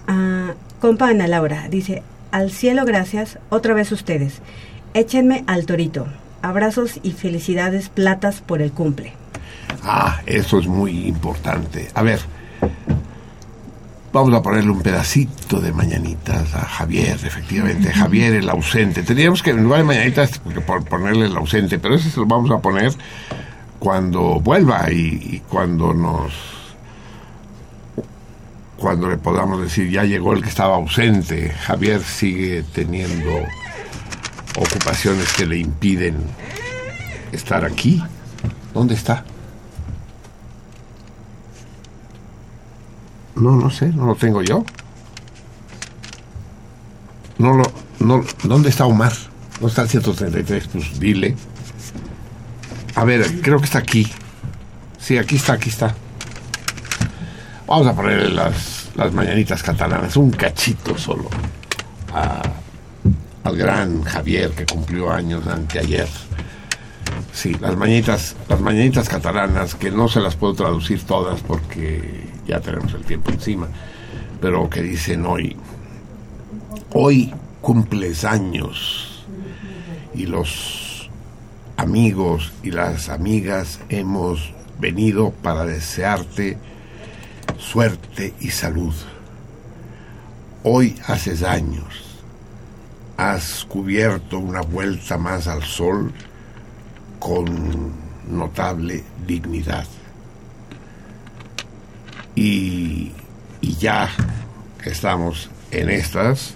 Ah, 0.08 0.54
compa 0.80 1.10
Ana 1.10 1.28
Laura 1.28 1.68
dice 1.70 2.02
al 2.32 2.52
cielo 2.52 2.86
gracias 2.86 3.38
otra 3.50 3.74
vez 3.74 3.92
ustedes. 3.92 4.42
Échenme 4.94 5.44
al 5.48 5.66
torito. 5.66 6.08
Abrazos 6.42 7.00
y 7.04 7.12
felicidades 7.12 7.90
platas 7.90 8.40
por 8.40 8.62
el 8.62 8.72
cumple. 8.72 9.14
Ah, 9.84 10.22
eso 10.26 10.60
es 10.60 10.68
muy 10.68 11.08
importante. 11.08 11.90
A 11.94 12.02
ver, 12.02 12.22
vamos 14.16 14.34
a 14.34 14.42
ponerle 14.42 14.72
un 14.72 14.82
pedacito 14.82 15.60
de 15.60 15.74
mañanitas 15.74 16.56
a 16.56 16.62
Javier, 16.66 17.20
efectivamente. 17.22 17.92
Javier, 17.92 18.34
el 18.36 18.50
ausente. 18.50 19.04
Tendríamos 19.04 19.44
que, 19.44 19.50
en 19.52 19.64
lugar 19.64 19.80
de 19.80 19.86
mañanitas, 19.86 20.40
por- 20.66 20.86
ponerle 20.86 21.26
el 21.26 21.36
ausente, 21.36 21.80
pero 21.80 21.96
ese 21.96 22.10
se 22.10 22.20
lo 22.22 22.26
vamos 22.26 22.50
a 22.52 22.60
poner 22.60 22.94
cuando 23.78 24.40
vuelva 24.40 24.90
y, 24.90 24.96
y 25.36 25.42
cuando 25.50 25.94
nos. 25.94 26.34
Cuando 28.78 29.10
le 29.10 29.18
podamos 29.18 29.62
decir, 29.62 29.90
ya 29.90 30.04
llegó 30.04 30.34
el 30.34 30.42
que 30.42 30.50
estaba 30.50 30.76
ausente. 30.76 31.50
Javier 31.52 32.02
sigue 32.02 32.64
teniendo 32.74 33.32
ocupaciones 34.58 35.34
que 35.34 35.46
le 35.46 35.58
impiden 35.58 36.16
estar 37.32 37.66
aquí. 37.66 38.02
¿Dónde 38.74 38.94
está? 38.96 39.26
No, 43.36 43.56
no 43.56 43.70
sé, 43.70 43.88
no 43.90 44.06
lo 44.06 44.16
tengo 44.16 44.42
yo. 44.42 44.64
No 47.38 47.54
lo, 47.54 47.64
no, 48.00 48.24
¿dónde 48.44 48.70
está 48.70 48.86
Omar? 48.86 49.12
¿No 49.62 49.68
está 49.68 49.82
el 49.84 49.90
133? 49.90 50.68
Pues 50.68 51.00
dile. 51.00 51.36
A 52.96 53.04
ver, 53.04 53.42
creo 53.42 53.60
que 53.60 53.66
está 53.66 53.80
aquí. 53.80 54.08
Sí, 54.98 55.18
aquí 55.18 55.36
está, 55.36 55.54
aquí 55.54 55.70
está. 55.70 55.94
Vamos 57.68 57.88
a 57.88 57.94
ponerle 57.96 58.30
las, 58.30 58.90
las 58.96 59.12
mañanitas 59.14 59.62
catalanas, 59.64 60.16
un 60.18 60.32
cachito 60.32 60.98
solo. 60.98 61.30
a- 62.14 62.42
al 63.44 63.56
gran 63.58 64.02
Javier 64.04 64.52
que 64.52 64.66
cumplió 64.66 65.12
años 65.12 65.46
anteayer. 65.46 66.08
Sí, 67.32 67.56
las 67.62 67.76
mañanitas, 67.76 68.36
las 68.50 68.60
mañanitas 68.60 69.08
catalanas, 69.08 69.76
que 69.76 69.92
no 69.92 70.08
se 70.08 70.20
las 70.20 70.36
puedo 70.36 70.56
traducir 70.56 71.04
todas 71.04 71.42
porque 71.42 72.28
ya 72.48 72.60
tenemos 72.60 72.94
el 72.94 73.04
tiempo 73.04 73.32
encima, 73.32 73.68
pero 74.42 74.70
que 74.70 74.82
dicen 74.82 75.26
hoy, 75.26 75.56
hoy 76.94 77.34
cumples 77.62 78.24
años 78.24 79.26
y 80.14 80.26
los 80.28 81.10
amigos 81.78 82.54
y 82.64 82.72
las 82.72 83.10
amigas 83.10 83.80
hemos 83.90 84.54
venido 84.80 85.32
para 85.32 85.66
desearte 85.66 86.58
suerte 87.58 88.34
y 88.40 88.50
salud. 88.50 88.94
Hoy 90.64 90.96
haces 91.08 91.44
años, 91.44 92.22
has 93.18 93.66
cubierto 93.66 94.40
una 94.40 94.62
vuelta 94.62 95.18
más 95.18 95.48
al 95.48 95.64
sol 95.64 96.12
con 97.20 97.92
notable 98.30 99.04
dignidad. 99.26 99.86
Y, 102.36 103.12
y 103.62 103.76
ya 103.78 104.10
que 104.84 104.90
estamos 104.90 105.50
en 105.72 105.90
estas, 105.90 106.54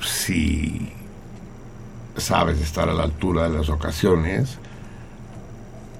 si 0.00 0.92
sabes 2.16 2.60
estar 2.60 2.88
a 2.88 2.94
la 2.94 3.04
altura 3.04 3.48
de 3.48 3.58
las 3.58 3.68
ocasiones, 3.68 4.58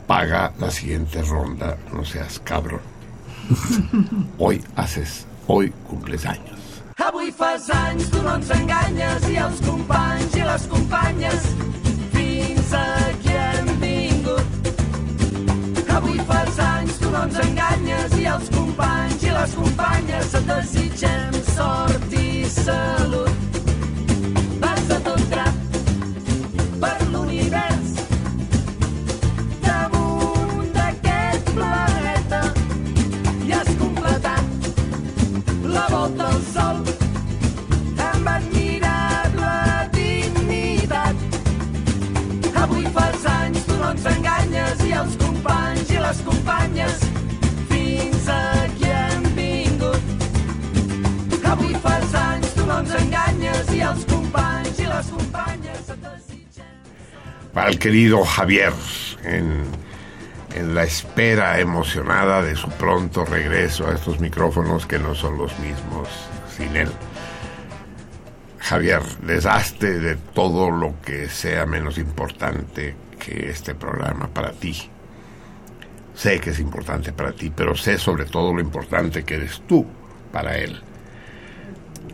paga 0.07 0.53
la 0.59 0.71
siguiente 0.71 1.23
ronda, 1.23 1.77
no 1.93 2.05
seas 2.05 2.41
cabrón. 2.41 2.81
Hoy 4.39 4.63
haces, 4.77 5.27
hoy 5.47 5.71
cumples 5.89 6.27
años. 6.27 6.59
Avui 6.99 7.31
fas 7.31 7.71
anys, 7.71 8.09
tu 8.11 8.21
no 8.25 8.35
ens 8.37 8.51
enganyes, 8.51 9.29
i 9.31 9.39
els 9.39 9.61
companys 9.63 10.35
i 10.35 10.43
les 10.43 10.67
companyes 10.73 11.47
fins 12.13 12.75
aquí 12.75 13.08
no 17.19 17.25
ens 17.25 17.39
enganyes, 17.43 18.13
i 18.21 18.27
els 18.31 18.49
companys 18.55 19.23
i 19.27 19.31
les 19.35 19.55
companyes 19.59 20.35
et 20.39 20.45
desitgem 20.47 21.39
sort 21.49 22.13
i 22.15 22.45
salut. 22.55 23.59
Vas 24.63 24.93
a 24.95 24.99
tot 25.07 25.25
drap 25.33 25.57
per 26.85 26.99
l'univers 27.11 27.97
damunt 29.65 30.71
d'aquest 30.77 31.51
planeta 31.59 32.43
i 33.49 33.57
has 33.57 33.73
completat 33.83 34.71
la 35.75 35.89
volta 35.97 36.31
al 36.31 36.41
sol 36.53 36.79
amb 38.13 38.33
admirable 38.37 39.57
dignitat. 39.99 41.27
Avui 42.63 42.87
fas 42.95 43.29
anys, 43.41 43.67
tu 43.67 43.83
no 43.83 43.93
ens 43.97 44.09
enganyes, 44.15 44.87
i 44.87 44.97
els 45.03 45.19
companys 45.27 45.95
i 45.99 46.03
les 46.07 46.27
companyes 46.31 47.08
Para 57.55 57.71
el 57.71 57.79
querido 57.79 58.25
Javier, 58.25 58.73
en, 59.25 59.63
en 60.55 60.75
la 60.75 60.85
espera 60.85 61.59
emocionada 61.61 62.43
de 62.43 62.55
su 62.55 62.69
pronto 62.71 63.25
regreso 63.25 63.89
a 63.89 63.95
estos 63.95 64.21
micrófonos 64.21 64.87
que 64.87 64.99
no 64.99 65.15
son 65.15 65.39
los 65.39 65.59
mismos 65.59 66.09
sin 66.57 66.77
él. 66.77 66.89
Javier, 68.59 69.03
deshazte 69.23 69.99
de 69.99 70.17
todo 70.17 70.71
lo 70.71 71.01
que 71.01 71.29
sea 71.29 71.65
menos 71.67 71.97
importante 71.99 72.95
que 73.19 73.51
este 73.51 73.75
programa 73.75 74.29
para 74.29 74.53
ti. 74.53 74.91
Sé 76.15 76.41
que 76.41 76.51
es 76.51 76.61
importante 76.61 77.13
para 77.13 77.33
ti, 77.33 77.51
pero 77.55 77.75
sé 77.77 77.99
sobre 77.99 78.25
todo 78.25 78.53
lo 78.53 78.61
importante 78.61 79.25
que 79.25 79.37
eres 79.37 79.63
tú 79.67 79.87
para 80.33 80.59
él. 80.59 80.83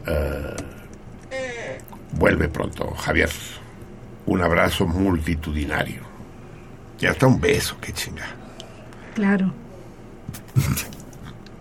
Eh, 0.07 0.55
vuelve 2.17 2.49
pronto, 2.49 2.91
Javier. 2.95 3.31
Un 4.27 4.41
abrazo 4.43 4.87
multitudinario. 4.87 6.03
Y 7.01 7.07
hasta 7.07 7.27
un 7.27 7.41
beso, 7.41 7.77
qué 7.81 7.93
chinga. 7.93 8.27
Claro. 9.15 9.53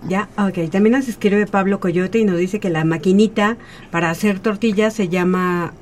Ya, 0.07 0.27
ok. 0.38 0.69
También 0.69 0.93
nos 0.98 1.07
escribe 1.07 1.48
Pablo 1.48 1.80
Coyote 1.80 2.19
y 2.19 2.25
nos 2.25 2.38
dice 2.38 2.59
que 2.59 2.69
la 2.69 2.83
maquinita 2.83 3.57
para 3.91 4.09
hacer 4.09 4.40
tortillas 4.40 4.93
se 4.93 5.07
llama 5.07 5.73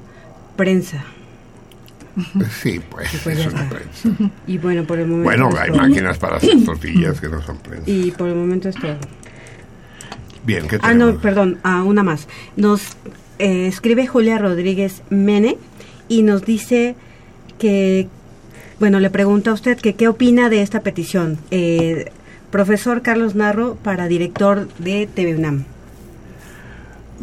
prensa. 0.56 1.04
Sí, 2.62 2.82
pues, 2.90 3.10
pues 3.24 3.40
es 3.40 3.48
una 3.48 3.70
prensa. 3.70 4.10
Y 4.46 4.58
bueno, 4.58 4.84
por 4.84 5.00
el 5.00 5.08
momento. 5.08 5.24
Bueno, 5.24 5.50
hay 5.58 5.72
todo. 5.72 5.82
máquinas 5.82 6.18
para 6.18 6.38
hacer 6.38 6.64
tortillas 6.66 7.20
que 7.22 7.30
no 7.30 7.42
son 7.42 7.58
prensa. 7.58 7.90
Y 7.90 8.12
por 8.12 8.28
el 8.28 8.36
momento 8.36 8.70
es 8.70 8.76
todo. 8.76 8.98
Bien, 10.44 10.68
¿qué 10.68 10.78
Ah, 10.82 10.94
no, 10.94 11.18
perdón, 11.18 11.60
ah, 11.64 11.84
una 11.84 12.04
más. 12.04 12.28
Nos 12.56 12.98
eh, 13.42 13.66
escribe 13.66 14.06
Julia 14.06 14.38
Rodríguez 14.38 15.02
Mene 15.10 15.58
y 16.08 16.22
nos 16.22 16.46
dice 16.46 16.96
que, 17.58 18.08
bueno, 18.80 19.00
le 19.00 19.10
pregunta 19.10 19.50
a 19.50 19.54
usted 19.56 19.80
que 19.80 19.96
qué 19.96 20.08
opina 20.08 20.48
de 20.48 20.62
esta 20.62 20.82
petición. 20.82 21.40
Eh, 21.50 22.12
profesor 22.52 23.02
Carlos 23.02 23.34
Narro 23.34 23.78
para 23.78 24.08
director 24.08 24.68
de 24.78 25.08
TV 25.08 25.36
UNAM. 25.36 25.66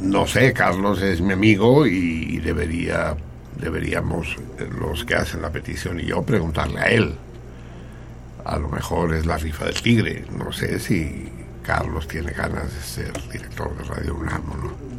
No 0.03 0.27
sé, 0.27 0.53
Carlos 0.53 1.01
es 1.03 1.21
mi 1.21 1.35
amigo 1.35 1.87
y 1.87 2.39
debería, 2.39 3.17
deberíamos, 3.61 4.37
eh, 4.59 4.69
los 4.77 5.05
que 5.05 5.15
hacen 5.15 5.41
la 5.41 5.53
petición 5.53 6.01
y 6.01 6.07
yo, 6.07 6.23
preguntarle 6.23 6.81
a 6.81 6.87
él. 6.87 7.15
A 8.45 8.59
lo 8.59 8.69
mejor 8.69 9.15
es 9.15 9.25
la 9.25 9.39
rifa 9.39 9.67
del 9.67 9.81
tigre. 9.81 10.25
No 10.37 10.51
sé 10.51 10.81
si 10.81 11.29
Carlos 11.63 12.09
tiene 12.09 12.33
ganas 12.33 12.75
de 12.75 12.81
ser 12.81 13.13
director 13.31 13.77
de 13.79 13.85
Radio 13.85 14.17
UNAM 14.17 14.43
o 14.51 14.57
no. 14.57 14.98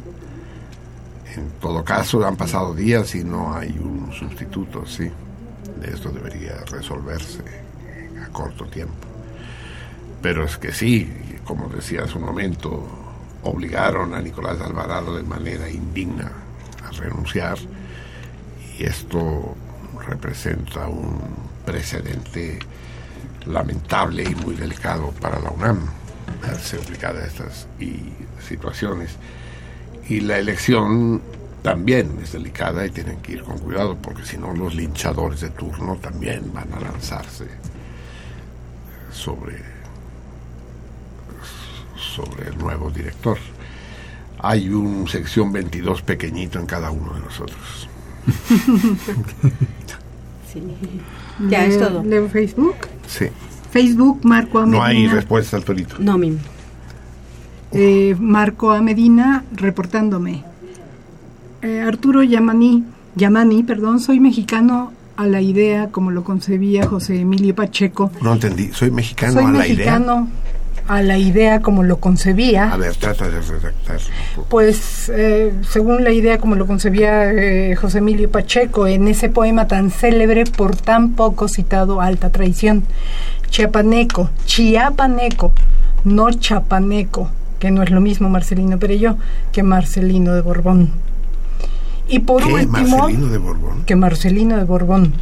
En 1.36 1.50
todo 1.60 1.84
caso, 1.84 2.24
han 2.26 2.36
pasado 2.36 2.74
días 2.74 3.14
y 3.14 3.24
no 3.24 3.54
hay 3.54 3.70
un 3.78 4.12
sustituto, 4.12 4.84
sí. 4.86 5.10
Esto 5.82 6.10
debería 6.10 6.56
resolverse 6.70 7.42
a 8.22 8.28
corto 8.28 8.66
tiempo. 8.66 9.06
Pero 10.20 10.44
es 10.44 10.56
que 10.56 10.72
sí, 10.72 11.10
como 11.44 11.68
decía 11.68 12.04
hace 12.04 12.18
un 12.18 12.24
momento, 12.24 12.86
obligaron 13.42 14.14
a 14.14 14.20
Nicolás 14.20 14.60
Alvarado 14.60 15.16
de 15.16 15.22
manera 15.22 15.68
indigna 15.68 16.30
a 16.86 16.90
renunciar 16.90 17.58
y 18.78 18.84
esto 18.84 19.54
representa 20.06 20.88
un 20.88 21.20
precedente 21.64 22.58
lamentable 23.46 24.24
y 24.24 24.34
muy 24.34 24.54
delicado 24.54 25.12
para 25.20 25.38
la 25.38 25.50
UNAM 25.50 25.88
verse 26.42 26.78
obligada 26.78 27.20
a 27.20 27.26
estas 27.26 27.66
situaciones 28.46 29.16
y 30.10 30.20
la 30.20 30.38
elección 30.38 31.22
también 31.62 32.18
es 32.20 32.32
delicada 32.32 32.84
y 32.84 32.90
tienen 32.90 33.18
que 33.18 33.32
ir 33.32 33.42
con 33.44 33.58
cuidado 33.58 33.96
porque 34.02 34.24
si 34.24 34.36
no 34.36 34.52
los 34.52 34.74
linchadores 34.74 35.40
de 35.40 35.50
turno 35.50 35.96
también 35.96 36.52
van 36.52 36.72
a 36.74 36.80
lanzarse 36.80 37.46
sobre 39.12 39.62
sobre 41.96 42.48
el 42.48 42.58
nuevo 42.58 42.90
director. 42.90 43.38
Hay 44.40 44.68
un 44.68 45.06
sección 45.06 45.52
22 45.52 46.02
pequeñito 46.02 46.58
en 46.58 46.66
cada 46.66 46.90
uno 46.90 47.14
de 47.14 47.20
nosotros. 47.20 47.88
Sí. 50.52 50.60
Ya 51.48 51.64
es 51.64 51.78
todo. 51.78 52.02
Leo 52.02 52.28
Facebook. 52.28 52.74
Sí. 53.06 53.26
Facebook, 53.70 54.18
Marco 54.24 54.58
A. 54.58 54.66
No 54.66 54.82
hay 54.82 55.06
respuesta 55.06 55.56
al 55.56 55.64
torito. 55.64 55.94
No, 56.00 56.18
Mim. 56.18 56.38
Eh, 57.72 58.16
Marco 58.18 58.72
A. 58.72 58.80
Medina 58.80 59.44
reportándome. 59.52 60.44
Eh, 61.62 61.80
Arturo 61.80 62.22
Yamani, 62.22 62.84
Yamani, 63.16 63.62
perdón, 63.62 64.00
soy 64.00 64.18
mexicano 64.18 64.92
a 65.16 65.26
la 65.26 65.40
idea 65.40 65.88
como 65.88 66.10
lo 66.10 66.24
concebía 66.24 66.86
José 66.86 67.20
Emilio 67.20 67.54
Pacheco. 67.54 68.10
No 68.22 68.32
entendí. 68.32 68.70
Soy 68.72 68.90
mexicano 68.90 69.34
soy 69.34 69.44
a 69.44 69.52
la 69.52 69.58
mexicano 69.58 70.28
a 70.90 71.02
la 71.02 71.18
idea 71.18 71.60
como 71.60 71.84
lo 71.84 72.00
concebía. 72.00 72.50
idea. 72.50 72.72
A 72.72 72.76
ver, 72.76 72.96
trata 72.96 73.28
de 73.28 73.40
redactar. 73.40 74.00
Pues 74.48 75.08
eh, 75.14 75.52
según 75.68 76.02
la 76.02 76.10
idea 76.10 76.38
como 76.38 76.56
lo 76.56 76.66
concebía 76.66 77.30
eh, 77.32 77.76
José 77.76 77.98
Emilio 77.98 78.28
Pacheco 78.28 78.88
en 78.88 79.06
ese 79.06 79.28
poema 79.28 79.68
tan 79.68 79.92
célebre 79.92 80.46
por 80.46 80.74
tan 80.74 81.12
poco 81.12 81.46
citado 81.46 82.00
Alta 82.00 82.30
Traición, 82.30 82.84
Chiapaneco, 83.50 84.30
Chiapaneco, 84.46 85.52
no 86.02 86.30
Chapaneco, 86.32 87.30
que 87.60 87.70
no 87.70 87.82
es 87.84 87.90
lo 87.90 88.00
mismo 88.00 88.28
Marcelino 88.28 88.78
Perelló 88.78 89.16
que 89.52 89.62
Marcelino 89.62 90.34
de 90.34 90.40
Borbón. 90.40 90.90
Y 92.08 92.18
por 92.20 92.42
¿Qué? 92.42 92.52
último, 92.52 92.98
Marcelino 92.98 93.26
de 93.28 93.38
Borbón. 93.38 93.84
que 93.84 93.94
Marcelino 93.94 94.56
de 94.56 94.64
Borbón. 94.64 95.12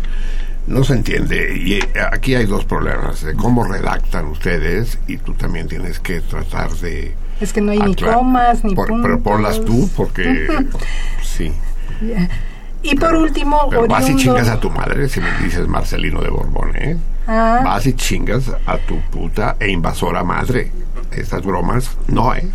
No 0.66 0.84
se 0.84 0.94
entiende. 0.94 1.54
Y 1.56 1.74
eh, 1.74 1.82
aquí 2.12 2.34
hay 2.34 2.46
dos 2.46 2.64
problemas. 2.64 3.22
de 3.22 3.34
cómo 3.34 3.64
redactan 3.64 4.26
ustedes 4.26 4.98
y 5.06 5.16
tú 5.18 5.34
también 5.34 5.66
tienes 5.68 5.98
que 5.98 6.20
tratar 6.20 6.70
de... 6.76 7.14
Es 7.40 7.52
que 7.52 7.60
no 7.60 7.72
hay 7.72 7.78
ni 7.80 7.94
comas 7.94 8.64
ni 8.64 8.74
Por- 8.74 8.88
puntos. 8.88 9.06
Pero 9.10 9.20
ponlas 9.22 9.64
tú 9.64 9.88
porque... 9.96 10.46
sí. 11.22 11.52
Y 12.82 12.94
por 12.96 13.14
último, 13.14 13.66
Pero 13.70 13.86
vas 13.86 14.02
y 14.08 14.12
oriundo- 14.12 14.22
chingas 14.22 14.48
a 14.48 14.60
tu 14.60 14.70
madre 14.70 15.08
si 15.08 15.20
me 15.20 15.30
dices 15.42 15.66
Marcelino 15.66 16.20
de 16.20 16.30
Borbón, 16.30 16.76
¿eh? 16.76 16.96
Ah. 17.26 17.60
Vas 17.64 17.86
y 17.86 17.92
chingas 17.94 18.50
a 18.66 18.78
tu 18.78 18.98
puta 19.10 19.56
e 19.60 19.68
invasora 19.70 20.22
madre. 20.22 20.70
Estas 21.12 21.42
bromas, 21.44 21.90
no, 22.06 22.34
¿eh? 22.34 22.48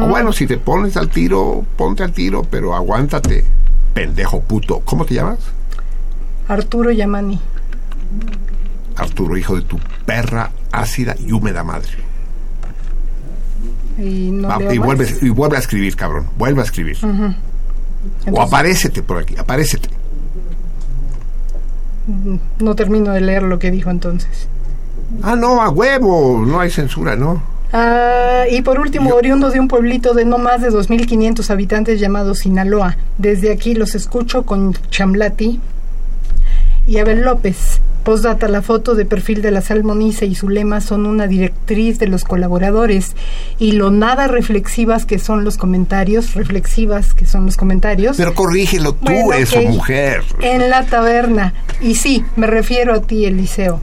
O 0.00 0.06
bueno, 0.06 0.32
si 0.32 0.46
te 0.46 0.56
pones 0.56 0.96
al 0.96 1.08
tiro, 1.08 1.64
ponte 1.76 2.02
al 2.02 2.12
tiro, 2.12 2.42
pero 2.42 2.74
aguántate, 2.74 3.44
pendejo 3.92 4.40
puto. 4.40 4.80
¿Cómo 4.84 5.04
te 5.04 5.14
llamas? 5.14 5.38
Arturo 6.48 6.90
Yamani. 6.90 7.38
Arturo, 8.96 9.36
hijo 9.36 9.56
de 9.56 9.62
tu 9.62 9.78
perra 10.06 10.50
ácida 10.70 11.14
y 11.18 11.32
húmeda 11.32 11.62
madre. 11.62 11.90
Y, 13.98 14.30
no 14.30 14.48
Va, 14.48 14.72
y, 14.72 14.78
vuelve, 14.78 15.06
y 15.20 15.28
vuelve 15.28 15.56
a 15.56 15.60
escribir, 15.60 15.94
cabrón. 15.96 16.26
Vuelve 16.38 16.62
a 16.62 16.64
escribir. 16.64 16.96
O 17.02 17.06
Entonces, 17.06 18.46
aparécete 18.46 19.02
por 19.02 19.18
aquí, 19.18 19.36
aparécete. 19.36 19.88
no 22.58 22.74
termino 22.74 23.12
de 23.12 23.20
leer 23.20 23.42
lo 23.42 23.58
que 23.58 23.70
dijo 23.70 23.90
entonces. 23.90 24.48
Ah, 25.22 25.36
no, 25.36 25.60
a 25.60 25.68
huevo, 25.68 26.42
no 26.46 26.60
hay 26.60 26.70
censura, 26.70 27.14
¿no? 27.16 27.51
Ah, 27.72 28.44
y 28.50 28.60
por 28.62 28.78
último, 28.78 29.14
oriundo 29.14 29.50
de 29.50 29.58
un 29.58 29.68
pueblito 29.68 30.12
de 30.12 30.24
no 30.24 30.38
más 30.38 30.60
de 30.60 30.70
2.500 30.70 31.48
habitantes 31.50 32.00
llamado 32.00 32.34
Sinaloa. 32.34 32.96
Desde 33.16 33.50
aquí 33.50 33.74
los 33.74 33.94
escucho 33.94 34.44
con 34.44 34.74
Chamlati 34.90 35.58
y 36.86 36.98
Abel 36.98 37.22
López. 37.22 37.80
Postdata, 38.04 38.48
la 38.48 38.62
foto 38.62 38.96
de 38.96 39.04
perfil 39.04 39.42
de 39.42 39.52
la 39.52 39.60
salmoniza 39.60 40.24
y 40.24 40.34
su 40.34 40.48
lema 40.48 40.80
son 40.80 41.06
una 41.06 41.28
directriz 41.28 42.00
de 42.00 42.08
los 42.08 42.24
colaboradores 42.24 43.14
y 43.60 43.72
lo 43.72 43.92
nada 43.92 44.26
reflexivas 44.26 45.06
que 45.06 45.20
son 45.20 45.44
los 45.44 45.56
comentarios, 45.56 46.34
reflexivas 46.34 47.14
que 47.14 47.26
son 47.26 47.46
los 47.46 47.56
comentarios. 47.56 48.16
Pero 48.16 48.34
corrígelo 48.34 48.94
tú, 48.94 49.04
Bueno, 49.04 49.34
eso, 49.34 49.62
mujer. 49.62 50.24
En 50.40 50.68
la 50.68 50.84
taberna. 50.84 51.54
Y 51.80 51.94
sí, 51.94 52.24
me 52.34 52.48
refiero 52.48 52.92
a 52.92 53.02
ti, 53.02 53.24
Eliseo. 53.24 53.80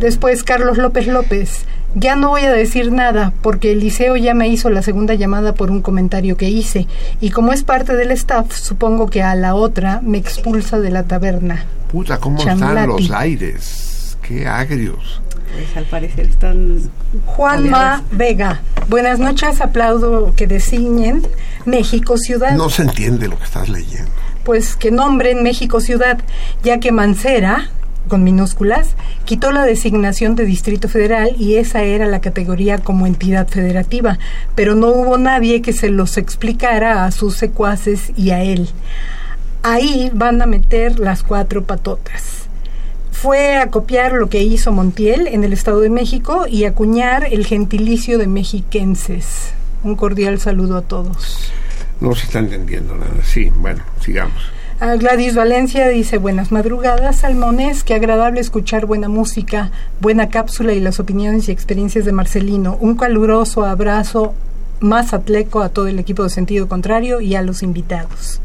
Después, 0.00 0.42
Carlos 0.42 0.78
López 0.78 1.06
López. 1.06 1.66
Ya 1.94 2.16
no 2.16 2.30
voy 2.30 2.42
a 2.42 2.52
decir 2.52 2.90
nada, 2.90 3.32
porque 3.42 3.72
Eliseo 3.72 4.16
ya 4.16 4.32
me 4.34 4.48
hizo 4.48 4.70
la 4.70 4.82
segunda 4.82 5.14
llamada 5.14 5.54
por 5.54 5.70
un 5.70 5.82
comentario 5.82 6.36
que 6.36 6.48
hice. 6.48 6.86
Y 7.20 7.30
como 7.30 7.52
es 7.52 7.62
parte 7.64 7.94
del 7.96 8.10
staff, 8.12 8.52
supongo 8.54 9.08
que 9.08 9.22
a 9.22 9.34
la 9.34 9.54
otra 9.54 10.00
me 10.02 10.16
expulsa 10.16 10.78
de 10.80 10.90
la 10.90 11.02
taberna. 11.02 11.66
Puta, 11.90 12.18
¿cómo 12.18 12.38
están 12.38 12.88
los 12.88 13.10
aires? 13.10 14.16
Qué 14.22 14.46
agrios. 14.46 15.20
Pues 15.52 15.76
al 15.76 15.84
parecer 15.84 16.26
están... 16.26 16.90
Juanma 17.26 18.02
Vega. 18.10 18.62
Buenas 18.88 19.18
noches, 19.18 19.60
aplaudo 19.60 20.32
que 20.34 20.46
designen 20.46 21.26
México 21.66 22.16
Ciudad. 22.16 22.56
No 22.56 22.70
se 22.70 22.82
entiende 22.82 23.28
lo 23.28 23.36
que 23.38 23.44
estás 23.44 23.68
leyendo. 23.68 24.10
pues 24.44 24.76
que 24.76 24.90
nombren 24.90 25.42
México 25.42 25.80
Ciudad, 25.80 26.18
ya 26.62 26.80
que 26.80 26.90
Mancera, 26.90 27.70
con 28.08 28.24
minúsculas, 28.24 28.94
quitó 29.24 29.52
la 29.52 29.64
designación 29.64 30.34
de 30.36 30.44
Distrito 30.44 30.88
Federal 30.88 31.34
y 31.38 31.56
esa 31.56 31.82
era 31.82 32.06
la 32.06 32.20
categoría 32.20 32.78
como 32.78 33.06
entidad 33.06 33.48
federativa, 33.48 34.18
pero 34.54 34.74
no 34.74 34.88
hubo 34.88 35.18
nadie 35.18 35.62
que 35.62 35.72
se 35.72 35.90
los 35.90 36.18
explicara 36.18 37.04
a 37.04 37.10
sus 37.10 37.36
secuaces 37.36 38.12
y 38.16 38.30
a 38.30 38.42
él. 38.42 38.68
Ahí 39.62 40.10
van 40.12 40.42
a 40.42 40.46
meter 40.46 40.98
las 40.98 41.22
cuatro 41.22 41.64
patotas. 41.64 42.46
Fue 43.10 43.56
a 43.56 43.68
copiar 43.68 44.14
lo 44.14 44.28
que 44.28 44.42
hizo 44.42 44.72
Montiel 44.72 45.28
en 45.28 45.44
el 45.44 45.52
Estado 45.52 45.80
de 45.80 45.90
México 45.90 46.46
y 46.48 46.64
acuñar 46.64 47.28
el 47.30 47.46
gentilicio 47.46 48.18
de 48.18 48.26
mexiquenses. 48.26 49.52
Un 49.84 49.94
cordial 49.94 50.40
saludo 50.40 50.76
a 50.76 50.82
todos. 50.82 51.52
No 52.00 52.14
se 52.16 52.26
está 52.26 52.40
entendiendo 52.40 52.96
nada. 52.96 53.22
Sí, 53.22 53.52
bueno, 53.54 53.84
sigamos. 54.00 54.42
Gladys 54.82 55.36
Valencia 55.36 55.86
dice 55.88 56.18
buenas 56.18 56.50
madrugadas, 56.50 57.20
Salmones, 57.20 57.84
qué 57.84 57.94
agradable 57.94 58.40
escuchar 58.40 58.84
buena 58.84 59.08
música, 59.08 59.70
buena 60.00 60.28
cápsula 60.28 60.72
y 60.72 60.80
las 60.80 60.98
opiniones 60.98 61.48
y 61.48 61.52
experiencias 61.52 62.04
de 62.04 62.10
Marcelino. 62.10 62.76
Un 62.80 62.96
caluroso 62.96 63.64
abrazo 63.64 64.34
más 64.80 65.14
atleco 65.14 65.62
a 65.62 65.68
todo 65.68 65.86
el 65.86 66.00
equipo 66.00 66.24
de 66.24 66.30
sentido 66.30 66.66
contrario 66.66 67.20
y 67.20 67.36
a 67.36 67.42
los 67.42 67.62
invitados. 67.62 68.40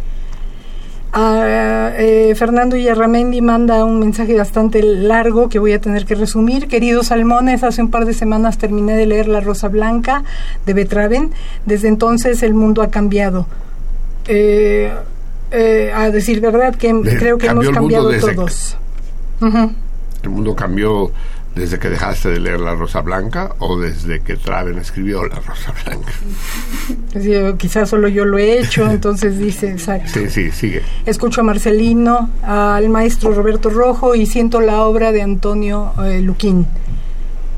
Ah, 1.12 1.90
eh, 1.98 2.36
Fernando 2.38 2.78
Yarramendi 2.78 3.42
manda 3.42 3.84
un 3.84 3.98
mensaje 4.00 4.38
bastante 4.38 4.84
largo 4.84 5.50
que 5.50 5.58
voy 5.58 5.74
a 5.74 5.82
tener 5.82 6.06
que 6.06 6.14
resumir. 6.14 6.68
Queridos 6.68 7.08
salmones, 7.08 7.64
hace 7.64 7.82
un 7.82 7.90
par 7.90 8.06
de 8.06 8.14
semanas 8.14 8.60
terminé 8.60 8.96
de 8.96 9.08
leer 9.08 9.28
La 9.28 9.40
Rosa 9.40 9.70
Blanca 9.70 10.24
de 10.68 10.74
Betraven. 10.76 11.32
Desde 11.66 11.88
entonces 11.88 12.44
el 12.44 12.54
mundo 12.54 12.84
ha 12.84 12.92
cambiado. 12.92 13.48
Eh, 14.28 14.92
eh, 15.52 15.92
a 15.94 16.10
decir 16.12 16.42
verdad 16.42 16.76
que 16.76 16.94
Le 16.94 17.18
creo 17.18 17.38
que 17.38 17.48
hemos 17.48 17.70
cambiado 17.70 18.12
todos. 18.20 18.78
Ujú. 19.42 19.72
El 20.24 20.30
mundo 20.30 20.56
cambió 20.56 21.12
¿Desde 21.58 21.80
que 21.80 21.90
dejaste 21.90 22.30
de 22.30 22.40
leer 22.40 22.60
La 22.60 22.76
Rosa 22.76 23.02
Blanca 23.02 23.56
o 23.58 23.80
desde 23.80 24.20
que 24.20 24.36
Traven 24.36 24.78
escribió 24.78 25.26
La 25.26 25.40
Rosa 25.40 25.74
Blanca? 25.84 26.12
Yo, 27.16 27.58
quizás 27.58 27.90
solo 27.90 28.08
yo 28.08 28.26
lo 28.26 28.38
he 28.38 28.60
hecho, 28.60 28.88
entonces 28.92 29.40
dice, 29.40 29.72
exacto. 29.72 30.12
Sí, 30.14 30.30
sí, 30.30 30.52
sigue. 30.52 30.84
Escucho 31.08 31.42
a 31.42 31.44
Marcelino, 31.44 32.30
al 32.44 32.90
maestro 32.90 33.34
Roberto 33.34 33.72
Rojo 33.72 34.14
y 34.14 34.28
siento 34.28 34.62
la 34.62 34.84
obra 34.84 35.12
de 35.12 35.24
Antonio 35.24 35.94
eh, 36.06 36.22
Luquín. 36.22 36.68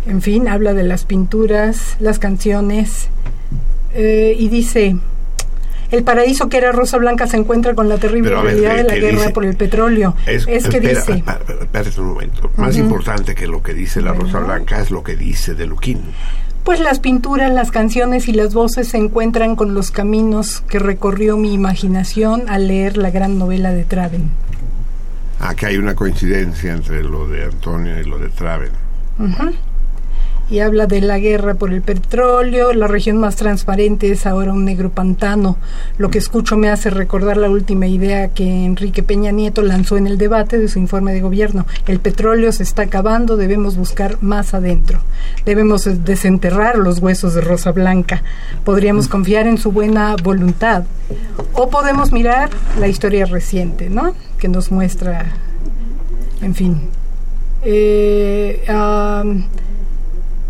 En 0.07 0.21
fin, 0.21 0.47
habla 0.47 0.73
de 0.73 0.83
las 0.83 1.03
pinturas, 1.03 1.97
las 1.99 2.19
canciones 2.19 3.09
eh, 3.93 4.33
y 4.39 4.47
dice, 4.47 4.95
el 5.91 6.03
paraíso 6.03 6.49
que 6.49 6.57
era 6.57 6.71
Rosa 6.71 6.97
Blanca 6.97 7.27
se 7.27 7.37
encuentra 7.37 7.73
con 7.75 7.89
la 7.89 7.97
terrible 7.97 8.29
ver, 8.29 8.43
realidad 8.43 8.75
de 8.75 8.83
¿qué- 8.83 8.83
la 8.89 8.95
guerra 8.95 9.17
dice? 9.21 9.29
por 9.31 9.45
el 9.45 9.55
petróleo. 9.55 10.15
Es, 10.25 10.45
que 10.45 10.55
espera, 10.57 10.89
dice, 10.99 11.23
espérate 11.61 11.99
un 12.01 12.07
momento. 12.07 12.51
Más 12.57 12.77
importante 12.77 13.35
que 13.35 13.47
lo 13.47 13.61
que 13.63 13.73
dice 13.73 14.01
La 14.01 14.13
Rosa 14.13 14.39
Blanca 14.39 14.79
es 14.79 14.91
lo 14.91 15.03
que 15.03 15.15
dice 15.15 15.55
de 15.55 15.65
Luquín. 15.65 16.01
pues 16.63 16.79
las 16.81 16.99
pinturas, 16.99 17.51
las 17.51 17.71
canciones 17.71 18.27
y 18.27 18.33
las 18.33 18.53
voces 18.53 18.89
se 18.89 18.97
encuentran 18.97 19.55
con 19.55 19.73
los 19.73 19.89
caminos 19.89 20.61
que 20.69 20.77
recorrió 20.77 21.35
mi 21.37 21.53
imaginación 21.53 22.43
al 22.49 22.67
leer 22.67 22.97
la 22.97 23.09
gran 23.09 23.39
novela 23.39 23.71
de 23.73 23.85
Traven. 23.85 24.29
Ah, 25.39 25.55
que 25.55 25.65
hay 25.65 25.77
una 25.77 25.95
coincidencia 25.95 26.73
entre 26.73 27.01
lo 27.01 27.27
de 27.27 27.45
Antonio 27.45 27.99
y 27.99 28.03
lo 28.03 28.19
de 28.19 28.27
Traven. 28.29 28.71
Ujú. 29.17 29.51
Y 30.49 30.59
habla 30.59 30.87
de 30.87 31.01
la 31.01 31.19
guerra 31.19 31.53
por 31.53 31.71
el 31.71 31.81
petróleo, 31.83 32.73
la 32.73 32.87
región 32.87 33.17
más 33.17 33.35
transparente 33.35 34.11
es 34.11 34.25
ahora 34.25 34.51
un 34.51 34.65
negro 34.65 34.89
pantano. 34.89 35.57
Lo 35.97 36.09
que 36.09 36.17
escucho 36.17 36.57
me 36.57 36.69
hace 36.69 36.89
recordar 36.89 37.37
la 37.37 37.49
última 37.49 37.85
idea 37.85 38.29
que 38.29 38.65
Enrique 38.65 39.03
Peña 39.03 39.31
Nieto 39.31 39.61
lanzó 39.61 39.97
en 39.97 40.07
el 40.07 40.17
debate 40.17 40.57
de 40.57 40.67
su 40.67 40.79
informe 40.79 41.13
de 41.13 41.21
gobierno. 41.21 41.67
El 41.87 41.99
petróleo 41.99 42.51
se 42.51 42.63
está 42.63 42.83
acabando, 42.83 43.37
debemos 43.37 43.77
buscar 43.77 44.17
más 44.21 44.55
adentro. 44.55 45.01
Debemos 45.45 45.87
desenterrar 46.03 46.77
los 46.77 46.99
huesos 46.99 47.35
de 47.35 47.41
Rosa 47.41 47.71
Blanca. 47.71 48.23
Podríamos 48.65 49.07
confiar 49.07 49.45
en 49.45 49.59
su 49.59 49.71
buena 49.71 50.15
voluntad. 50.15 50.83
O 51.53 51.69
podemos 51.69 52.11
mirar 52.11 52.49
la 52.79 52.87
historia 52.87 53.25
reciente, 53.25 53.89
¿no? 53.89 54.13
Que 54.39 54.47
nos 54.47 54.71
muestra, 54.71 55.31
en 56.41 56.55
fin. 56.55 56.81
Eh, 57.63 58.63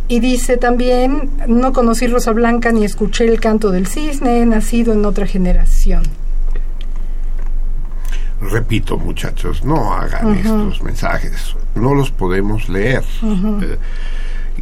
y 0.10 0.20
dice 0.20 0.58
también, 0.58 1.30
no 1.48 1.72
conocí 1.72 2.08
Rosa 2.08 2.32
Blanca 2.32 2.72
ni 2.72 2.84
escuché 2.84 3.26
el 3.26 3.40
canto 3.40 3.70
del 3.70 3.86
cisne, 3.86 4.42
he 4.42 4.46
nacido 4.46 4.92
en 4.92 5.06
otra 5.06 5.28
generación. 5.28 6.02
Repito, 8.42 8.98
muchachos, 8.98 9.64
no 9.64 9.94
hagan 9.94 10.36
estos 10.38 10.82
mensajes. 10.82 11.56
No 11.76 11.94
los 11.94 12.10
podemos 12.10 12.70
leer. 12.70 13.04
Eh, 13.62 13.78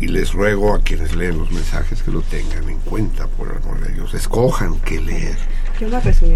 y 0.02 0.08
les 0.08 0.34
ruego 0.34 0.74
a 0.76 0.82
quienes 0.82 1.16
leen 1.16 1.38
los 1.38 1.52
mensajes 1.52 2.04
que 2.04 2.12
lo 2.12 2.22
tengan 2.22 2.68
en 2.70 2.80
cuenta, 2.80 3.28
por 3.28 3.50
amor 3.50 3.80
de 3.80 3.94
Dios. 3.94 4.14
Escojan 4.14 4.80
qué 4.82 5.00
leer. 5.00 5.38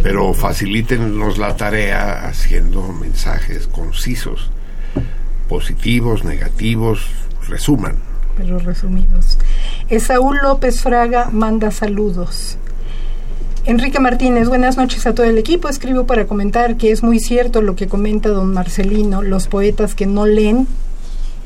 Pero 0.04 0.34
facilítenos 0.34 1.38
la 1.38 1.58
tarea 1.58 2.28
haciendo 2.28 2.94
mensajes 2.94 3.68
concisos, 3.68 4.52
positivos, 5.50 6.24
negativos, 6.24 7.08
resuman. 7.50 8.11
Pero 8.36 8.60
resumidos. 8.60 9.38
Esaúl 9.90 10.38
López 10.42 10.82
Fraga 10.82 11.30
manda 11.32 11.72
saludos. 11.72 12.58
Enrique 13.66 14.00
Martínez, 14.00 14.48
buenas 14.48 14.76
noches 14.76 15.06
a 15.06 15.14
todo 15.14 15.28
el 15.28 15.38
equipo. 15.38 15.70
Escribo 15.70 16.06
para 16.06 16.26
comentar 16.26 16.78
que 16.78 16.92
es 16.92 17.04
muy 17.04 17.20
cierto 17.20 17.62
lo 17.62 17.76
que 17.76 17.88
comenta 17.88 18.30
don 18.30 18.54
Marcelino. 18.54 19.22
Los 19.22 19.48
poetas 19.48 19.94
que 19.94 20.08
no 20.08 20.26
leen 20.26 20.68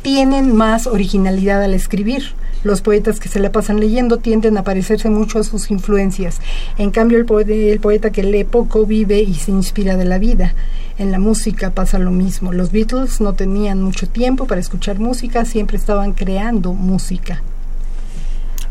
tienen 0.01 0.55
más 0.55 0.87
originalidad 0.87 1.61
al 1.61 1.73
escribir. 1.73 2.33
Los 2.65 2.81
poetas 2.81 3.19
que 3.19 3.29
se 3.29 3.39
la 3.39 3.51
pasan 3.51 3.79
leyendo 3.79 4.17
tienden 4.17 4.57
a 4.57 4.63
parecerse 4.63 5.09
mucho 5.09 5.37
a 5.39 5.43
sus 5.43 5.69
influencias. 5.69 6.41
En 6.79 6.89
cambio, 6.89 7.19
el, 7.19 7.25
poe- 7.25 7.71
el 7.71 7.79
poeta 7.79 8.09
que 8.09 8.23
lee 8.23 8.43
poco 8.43 8.85
vive 8.87 9.19
y 9.21 9.35
se 9.35 9.51
inspira 9.51 9.95
de 9.95 10.05
la 10.05 10.17
vida. 10.17 10.55
En 10.97 11.11
la 11.11 11.19
música 11.19 11.69
pasa 11.69 11.99
lo 11.99 12.09
mismo. 12.09 12.51
Los 12.53 12.71
Beatles 12.71 13.21
no 13.21 13.33
tenían 13.33 13.83
mucho 13.83 14.09
tiempo 14.09 14.47
para 14.47 14.59
escuchar 14.59 14.97
música, 14.97 15.45
siempre 15.45 15.77
estaban 15.77 16.13
creando 16.13 16.73
música. 16.73 17.43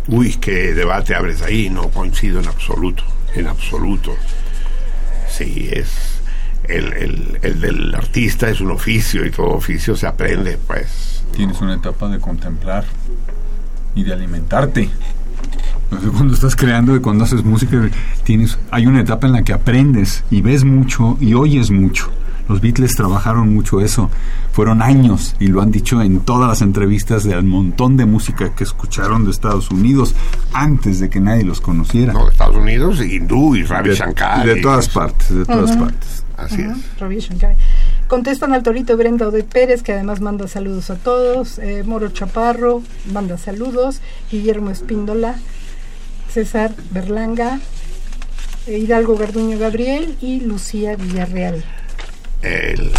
Uy, 0.08 0.34
qué 0.40 0.74
debate 0.74 1.14
abres 1.14 1.40
ahí, 1.42 1.70
no 1.70 1.88
coincido 1.90 2.40
en 2.40 2.48
absoluto, 2.48 3.04
en 3.34 3.46
absoluto. 3.46 4.10
Sí, 5.30 5.68
es 5.70 5.88
el, 6.64 6.92
el, 6.94 7.38
el 7.42 7.60
del 7.60 7.94
artista 7.94 8.48
es 8.50 8.60
un 8.60 8.72
oficio 8.72 9.24
y 9.24 9.30
todo 9.30 9.50
oficio 9.50 9.94
se 9.96 10.06
aprende, 10.08 10.58
pues. 10.66 11.22
Tienes 11.36 11.60
una 11.60 11.74
etapa 11.74 12.08
de 12.08 12.18
contemplar 12.18 12.84
y 13.94 14.02
de 14.04 14.12
alimentarte. 14.12 14.88
Cuando 16.12 16.34
estás 16.34 16.56
creando 16.56 16.96
y 16.96 17.00
cuando 17.00 17.24
haces 17.24 17.44
música, 17.44 17.88
tienes, 18.24 18.58
hay 18.70 18.86
una 18.86 19.00
etapa 19.00 19.26
en 19.26 19.32
la 19.34 19.42
que 19.42 19.52
aprendes 19.52 20.24
y 20.30 20.40
ves 20.40 20.64
mucho 20.64 21.16
y 21.20 21.34
oyes 21.34 21.70
mucho. 21.70 22.10
Los 22.48 22.60
Beatles 22.60 22.94
trabajaron 22.94 23.54
mucho 23.54 23.80
eso. 23.80 24.10
Fueron 24.52 24.82
años 24.82 25.34
y 25.40 25.46
lo 25.46 25.62
han 25.62 25.70
dicho 25.70 26.02
en 26.02 26.20
todas 26.20 26.48
las 26.48 26.62
entrevistas 26.62 27.24
del 27.24 27.44
montón 27.44 27.96
de 27.96 28.04
música 28.06 28.54
que 28.54 28.64
escucharon 28.64 29.24
de 29.24 29.30
Estados 29.30 29.70
Unidos 29.70 30.14
antes 30.52 31.00
de 31.00 31.08
que 31.08 31.20
nadie 31.20 31.44
los 31.44 31.60
conociera. 31.60 32.12
No, 32.12 32.24
de 32.26 32.32
Estados 32.32 32.56
Unidos, 32.56 33.00
y 33.00 33.14
hindú 33.16 33.54
y 33.56 33.62
Ravi 33.64 33.90
De- 33.90 33.94
Shankar. 33.96 34.44
de 34.46 34.56
todas 34.60 34.88
partes, 34.88 35.30
de 35.34 35.44
todas 35.44 35.70
Ujú. 35.70 35.80
partes. 35.84 36.24
Así 36.36 36.62
Ujú, 36.62 36.72
es. 36.72 37.00
Ravi 37.00 37.18
Shankar. 37.20 37.56
Contestan 38.08 38.52
al 38.52 38.62
Torito 38.62 38.96
Brenda 38.96 39.28
Odette 39.28 39.48
Pérez, 39.50 39.82
que 39.82 39.92
además 39.92 40.20
manda 40.20 40.46
saludos 40.46 40.90
a 40.90 40.96
todos. 40.96 41.58
eh, 41.58 41.82
Moro 41.84 42.08
Chaparro 42.10 42.82
manda 43.12 43.38
saludos. 43.38 44.00
Guillermo 44.30 44.70
Espíndola. 44.70 45.36
César 46.30 46.74
Berlanga. 46.90 47.60
eh, 48.66 48.78
Hidalgo 48.78 49.16
Garduño 49.16 49.58
Gabriel 49.58 50.16
y 50.20 50.40
Lucía 50.40 50.96
Villarreal. 50.96 51.64
El- 52.42 52.92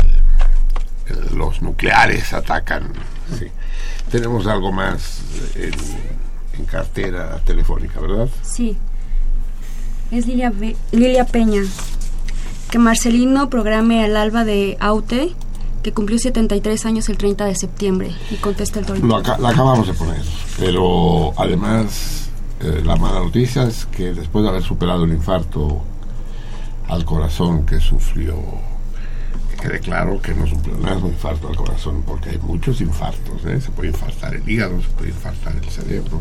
el- 1.07 1.37
los 1.37 1.61
nucleares 1.61 2.33
atacan. 2.33 2.91
Sí. 3.39 3.47
Tenemos 4.11 4.45
algo 4.47 4.71
más 4.71 5.21
en, 5.55 5.73
en 6.59 6.65
cartera 6.65 7.39
telefónica, 7.45 7.99
¿verdad? 7.99 8.29
Sí. 8.43 8.77
Es 10.11 10.27
Lilia, 10.27 10.51
Be- 10.51 10.75
Lilia 10.91 11.25
Peña. 11.25 11.61
Que 12.75 12.79
Marcelino 12.79 13.49
programe 13.49 14.03
al 14.03 14.17
alba 14.17 14.43
de 14.43 14.75
Aute, 14.81 15.31
que 15.81 15.93
cumplió 15.93 16.19
73 16.19 16.85
años 16.85 17.07
el 17.07 17.15
30 17.15 17.45
de 17.45 17.55
septiembre. 17.55 18.11
Y 18.29 18.35
contesta 18.35 18.81
el 18.81 18.85
torito. 18.85 19.07
Lo, 19.07 19.15
aca- 19.15 19.37
lo 19.37 19.47
acabamos 19.47 19.87
de 19.87 19.93
poner, 19.93 20.21
pero 20.59 21.31
además 21.37 22.27
eh, 22.59 22.81
la 22.83 22.97
mala 22.97 23.19
noticia 23.21 23.63
es 23.63 23.85
que 23.85 24.11
después 24.13 24.43
de 24.43 24.49
haber 24.49 24.61
superado 24.61 25.05
el 25.05 25.13
infarto 25.13 25.83
al 26.89 27.05
corazón 27.05 27.65
que 27.65 27.79
sufrió, 27.79 28.35
que 29.51 29.55
quede 29.55 29.79
claro 29.79 30.21
que 30.21 30.33
no 30.33 30.43
es 30.43 30.51
un 30.51 30.61
pleonasmo 30.61 31.07
infarto 31.07 31.47
al 31.47 31.55
corazón, 31.55 32.03
porque 32.05 32.31
hay 32.31 32.39
muchos 32.39 32.81
infartos, 32.81 33.45
¿eh? 33.45 33.61
se 33.61 33.71
puede 33.71 33.87
infartar 33.87 34.35
el 34.35 34.49
hígado, 34.49 34.81
se 34.81 34.89
puede 34.89 35.11
infartar 35.11 35.55
el 35.55 35.69
cerebro, 35.69 36.19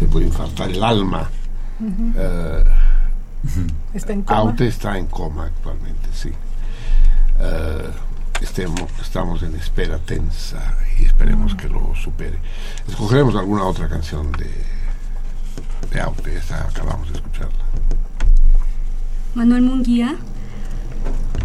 se 0.00 0.06
puede 0.06 0.26
infartar 0.26 0.68
el 0.68 0.82
alma. 0.82 1.30
Eh, 2.16 2.64
Está 3.94 4.12
en 4.12 4.22
coma. 4.22 4.38
Aute 4.38 4.68
está 4.68 4.98
en 4.98 5.06
coma 5.06 5.46
actualmente, 5.46 6.08
sí. 6.12 6.30
Eh, 7.40 7.90
estemos, 8.40 8.90
estamos 9.00 9.42
en 9.42 9.54
espera 9.56 9.98
tensa 9.98 10.76
y 10.98 11.04
esperemos 11.04 11.54
que 11.54 11.68
lo 11.68 11.94
supere. 11.94 12.38
Escogeremos 12.88 13.34
alguna 13.36 13.64
otra 13.64 13.88
canción 13.88 14.30
de, 14.32 14.50
de 15.90 16.00
Aute, 16.00 16.36
esta 16.36 16.64
acabamos 16.64 17.08
de 17.08 17.16
escucharla. 17.16 17.64
Manuel 19.34 19.62
Munguía. 19.62 20.16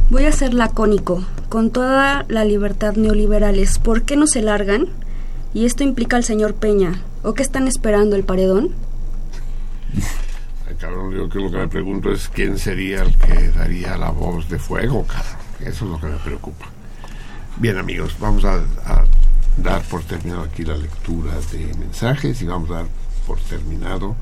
Voy 0.10 0.26
a 0.26 0.32
ser 0.32 0.54
lacónico, 0.54 1.24
con 1.50 1.72
toda 1.72 2.26
la 2.28 2.46
libertad 2.46 2.96
neoliberales. 2.96 3.80
¿Por 3.80 4.04
qué 4.04 4.16
no 4.16 4.28
se 4.28 4.42
largan? 4.42 4.88
Y 5.54 5.66
esto 5.66 5.84
implica 5.84 6.16
al 6.18 6.24
señor 6.24 6.54
Peña. 6.54 7.02
¿O 7.24 7.34
qué 7.34 7.42
están 7.42 7.68
esperando, 7.68 8.16
el 8.16 8.24
paredón? 8.24 8.72
Cabrón, 10.74 11.12
yo 11.12 11.30
que 11.30 11.40
lo 11.40 11.52
que 11.52 11.58
me 11.58 11.68
pregunto 11.68 12.12
es 12.12 12.28
quién 12.28 12.58
sería 12.58 13.04
el 13.04 13.16
que 13.18 13.50
daría 13.50 13.98
la 13.98 14.10
voz 14.10 14.50
de 14.50 14.58
fuego, 14.58 15.06
cabrón. 15.06 15.38
Eso 15.60 15.86
es 15.86 15.92
lo 15.92 16.00
que 16.00 16.08
me 16.08 16.18
preocupa. 16.18 16.66
Bien, 17.58 17.78
amigos, 17.78 18.16
vamos 18.20 18.44
a, 18.46 18.56
a 18.86 19.06
dar 19.58 19.84
por 19.84 20.04
terminado 20.04 20.44
aquí 20.44 20.66
la 20.66 20.76
lectura 20.76 21.34
de 21.52 21.74
mensajes 21.76 22.42
y 22.42 22.46
vamos 22.46 22.72
a 22.72 22.74
dar 22.76 22.86
por 23.28 23.40
terminado 23.42 24.16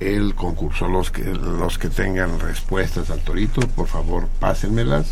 el 0.00 0.34
concurso. 0.34 0.86
Los 0.86 1.10
que, 1.10 1.24
los 1.24 1.78
que 1.78 1.88
tengan 1.88 2.38
respuestas 2.38 3.10
al 3.10 3.20
torito, 3.20 3.62
por 3.68 3.88
favor, 3.88 4.28
pásenmelas. 4.38 5.08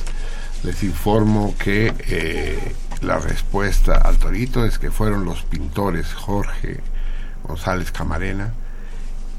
Les 0.62 0.82
informo 0.82 1.54
que 1.58 1.92
eh, 2.08 2.72
la 3.00 3.18
respuesta 3.18 3.94
al 3.96 4.18
torito 4.18 4.64
es 4.64 4.78
que 4.78 4.90
fueron 4.90 5.24
los 5.24 5.42
pintores 5.42 6.12
Jorge 6.14 6.80
González 7.42 7.90
Camarena 7.90 8.52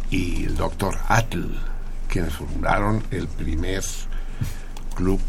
y 0.10 0.45
el 0.45 0.56
doctor 0.56 0.98
Atl, 1.08 1.45
quienes 2.08 2.34
fundaron 2.34 3.03
el 3.11 3.27
primer 3.27 3.84
club 4.95 5.19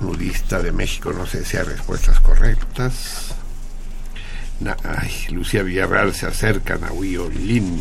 nudista 0.00 0.60
de 0.62 0.72
México. 0.72 1.12
No 1.12 1.26
sé 1.26 1.44
si 1.44 1.56
hay 1.56 1.64
respuestas 1.64 2.20
correctas. 2.20 3.34
Lucía 5.30 5.62
Villarreal 5.62 6.14
se 6.14 6.26
acerca, 6.26 6.76
Nahui 6.76 7.16
Olin. 7.16 7.80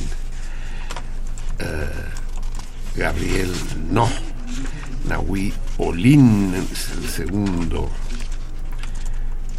Eh, 1.60 1.90
Gabriel, 2.96 3.54
no. 3.90 4.10
Nahui 5.08 5.54
Olin 5.78 6.54
es 6.72 6.90
el 6.92 7.10
segundo. 7.10 7.90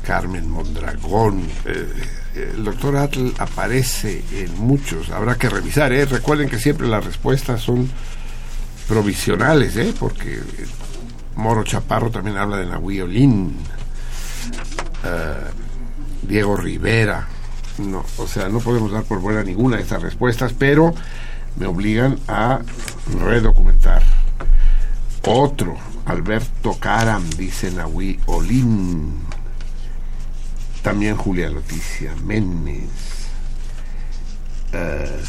Carmen 0.05 0.49
Mondragón. 0.49 1.49
eh, 1.65 1.93
el 2.39 2.65
doctor 2.65 2.97
Atl 2.97 3.33
aparece 3.39 4.25
en 4.33 4.59
muchos. 4.59 5.11
Habrá 5.11 5.37
que 5.37 5.49
revisar, 5.49 5.93
¿eh? 5.93 6.05
Recuerden 6.05 6.49
que 6.49 6.59
siempre 6.59 6.87
las 6.87 7.05
respuestas 7.05 7.61
son 7.61 7.91
provisionales, 8.87 9.77
¿eh? 9.77 9.95
Porque 9.99 10.35
eh, 10.35 10.67
Moro 11.37 11.65
Chaparro 11.65 12.11
también 12.11 12.37
habla 12.37 12.57
de 12.57 12.67
Nahui 12.67 13.01
Olin. 13.01 13.57
Eh, 15.05 15.51
Diego 16.23 16.57
Rivera. 16.57 17.27
No, 17.79 18.05
o 18.17 18.27
sea, 18.27 18.49
no 18.49 18.59
podemos 18.59 18.91
dar 18.91 19.05
por 19.05 19.21
buena 19.21 19.43
ninguna 19.45 19.77
de 19.77 19.83
estas 19.83 20.03
respuestas, 20.03 20.53
pero 20.53 20.95
me 21.57 21.67
obligan 21.67 22.19
a 22.27 22.61
redocumentar. 23.21 24.03
Otro, 25.27 25.77
Alberto 26.07 26.77
Caram, 26.81 27.29
dice 27.31 27.71
Nahui 27.71 28.19
Olin. 28.27 29.28
También 30.83 31.17
Julia 31.17 31.51
Loticia 31.51 32.15
Méndez. 32.25 32.89
Eh, 34.73 35.21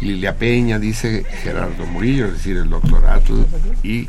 Lilia 0.00 0.36
Peña, 0.36 0.78
dice 0.78 1.24
Gerardo 1.42 1.86
Murillo, 1.86 2.26
es 2.26 2.34
decir, 2.34 2.56
el 2.56 2.68
doctor 2.68 3.06
Atl 3.06 3.46
y 3.82 4.08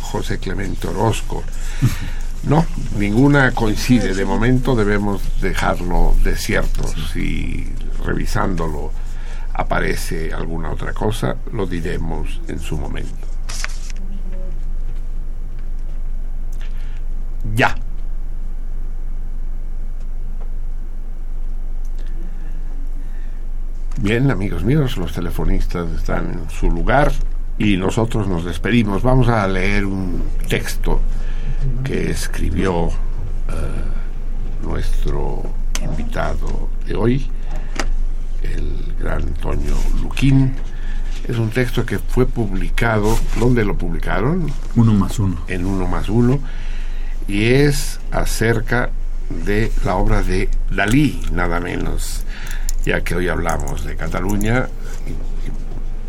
José 0.00 0.38
Clemente 0.38 0.88
Orozco. 0.88 1.42
No, 2.44 2.64
ninguna 2.96 3.52
coincide. 3.52 4.14
De 4.14 4.24
momento 4.24 4.76
debemos 4.76 5.40
dejarlo 5.40 6.14
desierto. 6.22 6.84
Si 7.12 7.66
revisándolo 8.04 8.92
aparece 9.52 10.32
alguna 10.32 10.70
otra 10.70 10.92
cosa, 10.92 11.36
lo 11.52 11.66
diremos 11.66 12.40
en 12.46 12.60
su 12.60 12.76
momento. 12.76 13.26
Ya. 17.54 17.74
Bien, 23.98 24.30
amigos 24.30 24.62
míos, 24.62 24.98
los 24.98 25.14
telefonistas 25.14 25.90
están 25.92 26.26
en 26.26 26.50
su 26.50 26.70
lugar 26.70 27.12
y 27.56 27.78
nosotros 27.78 28.28
nos 28.28 28.44
despedimos. 28.44 29.02
Vamos 29.02 29.28
a 29.28 29.48
leer 29.48 29.86
un 29.86 30.22
texto 30.46 31.00
que 31.82 32.10
escribió 32.10 32.88
eh, 32.88 32.92
nuestro 34.62 35.44
invitado 35.82 36.68
de 36.86 36.94
hoy, 36.94 37.26
el 38.42 38.94
gran 39.00 39.22
Antonio 39.22 39.74
Luquín. 40.02 40.54
Es 41.26 41.38
un 41.38 41.48
texto 41.48 41.86
que 41.86 41.98
fue 41.98 42.26
publicado, 42.26 43.18
¿dónde 43.40 43.64
lo 43.64 43.78
publicaron? 43.78 44.52
Uno 44.76 44.92
más 44.92 45.18
uno. 45.18 45.40
En 45.48 45.64
uno 45.64 45.86
más 45.86 46.10
uno, 46.10 46.38
y 47.28 47.44
es 47.44 47.98
acerca 48.10 48.90
de 49.46 49.72
la 49.86 49.96
obra 49.96 50.22
de 50.22 50.50
Dalí, 50.70 51.22
nada 51.32 51.60
menos, 51.60 52.26
ya 52.86 53.02
que 53.02 53.16
hoy 53.16 53.28
hablamos 53.28 53.84
de 53.84 53.96
Cataluña, 53.96 54.68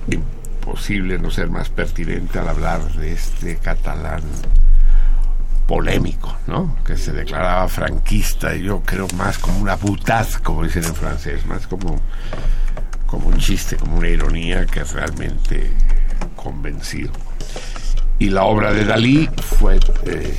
imposible 0.10 1.18
no 1.18 1.32
ser 1.32 1.50
más 1.50 1.70
pertinente 1.70 2.38
al 2.38 2.48
hablar 2.50 2.94
de 2.94 3.14
este 3.14 3.58
catalán 3.58 4.22
polémico, 5.66 6.38
¿no? 6.46 6.78
Que 6.86 6.96
se 6.96 7.12
declaraba 7.12 7.68
franquista, 7.68 8.56
y 8.56 8.64
yo 8.64 8.82
creo 8.86 9.08
más 9.18 9.40
como 9.40 9.60
una 9.60 9.76
butaz, 9.76 10.38
como 10.38 10.64
dicen 10.64 10.84
en 10.84 10.94
francés, 10.94 11.46
más 11.48 11.66
como, 11.66 12.00
como 13.08 13.28
un 13.28 13.38
chiste, 13.38 13.76
como 13.76 13.98
una 13.98 14.10
ironía 14.10 14.66
que 14.68 14.84
realmente 14.84 15.72
convencido. 16.36 17.12
Y 18.20 18.30
la 18.30 18.44
obra 18.44 18.72
de 18.72 18.86
Dalí 18.86 19.30
fue, 19.42 19.80
eh, 20.06 20.34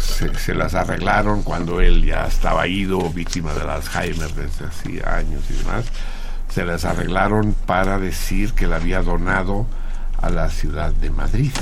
se, 0.00 0.34
se 0.38 0.54
las 0.54 0.74
arreglaron 0.74 1.42
cuando 1.42 1.80
él 1.80 2.04
ya 2.04 2.26
estaba 2.26 2.66
ido, 2.66 3.10
víctima 3.10 3.52
del 3.54 3.68
Alzheimer 3.68 4.32
desde 4.34 4.66
hacía 4.66 5.16
años 5.16 5.42
y 5.50 5.54
demás, 5.54 5.86
se 6.48 6.64
las 6.64 6.84
arreglaron 6.84 7.54
para 7.66 7.98
decir 7.98 8.52
que 8.54 8.66
la 8.66 8.76
había 8.76 9.02
donado 9.02 9.66
a 10.20 10.30
la 10.30 10.48
ciudad 10.50 10.92
de 10.92 11.10
Madrid. 11.10 11.52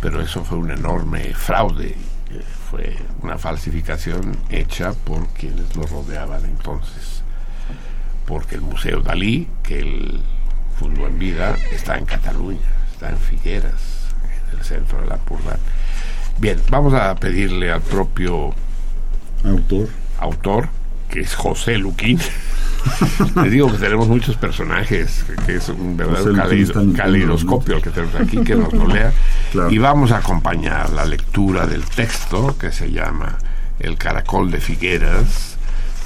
Pero 0.00 0.22
eso 0.22 0.44
fue 0.44 0.56
un 0.58 0.70
enorme 0.70 1.34
fraude, 1.34 1.94
eh, 2.30 2.44
fue 2.70 2.96
una 3.20 3.36
falsificación 3.36 4.34
hecha 4.48 4.94
por 4.94 5.28
quienes 5.28 5.76
lo 5.76 5.82
rodeaban 5.82 6.44
entonces, 6.46 7.22
porque 8.26 8.54
el 8.54 8.62
Museo 8.62 9.00
Dalí, 9.00 9.46
que 9.62 9.80
él 9.80 10.22
fundó 10.78 11.06
en 11.06 11.18
vida, 11.18 11.54
está 11.70 11.98
en 11.98 12.06
Cataluña, 12.06 12.60
está 12.92 13.10
en 13.10 13.18
Figueras, 13.18 14.08
en 14.52 14.58
el 14.58 14.64
centro 14.64 15.02
de 15.02 15.06
la 15.06 15.16
Purdan. 15.18 15.58
Bien, 16.38 16.58
vamos 16.70 16.94
a 16.94 17.14
pedirle 17.14 17.70
al 17.70 17.82
propio 17.82 18.52
autor, 19.44 19.88
autor 20.18 20.68
que 21.08 21.20
es 21.20 21.34
José 21.34 21.78
Luquín. 21.78 22.18
Le 23.36 23.50
digo 23.50 23.70
que 23.70 23.78
tenemos 23.78 24.08
muchos 24.08 24.36
personajes, 24.36 25.24
que, 25.46 25.56
es 25.56 25.68
un 25.68 25.96
verdadero 25.96 26.32
caleido- 26.34 26.96
caleidoscopio 26.96 27.76
el 27.76 27.82
que 27.82 27.90
tenemos 27.90 28.14
aquí, 28.16 28.38
que 28.38 28.56
nos 28.56 28.72
lo 28.72 28.86
lea. 28.86 29.12
Y 29.70 29.78
vamos 29.78 30.10
a 30.12 30.16
acompañar 30.16 30.90
la 30.90 31.04
lectura 31.04 31.66
del 31.66 31.84
texto 31.84 32.56
que 32.58 32.72
se 32.72 32.90
llama 32.90 33.36
El 33.78 33.98
Caracol 33.98 34.50
de 34.50 34.60
Figueras. 34.60 35.56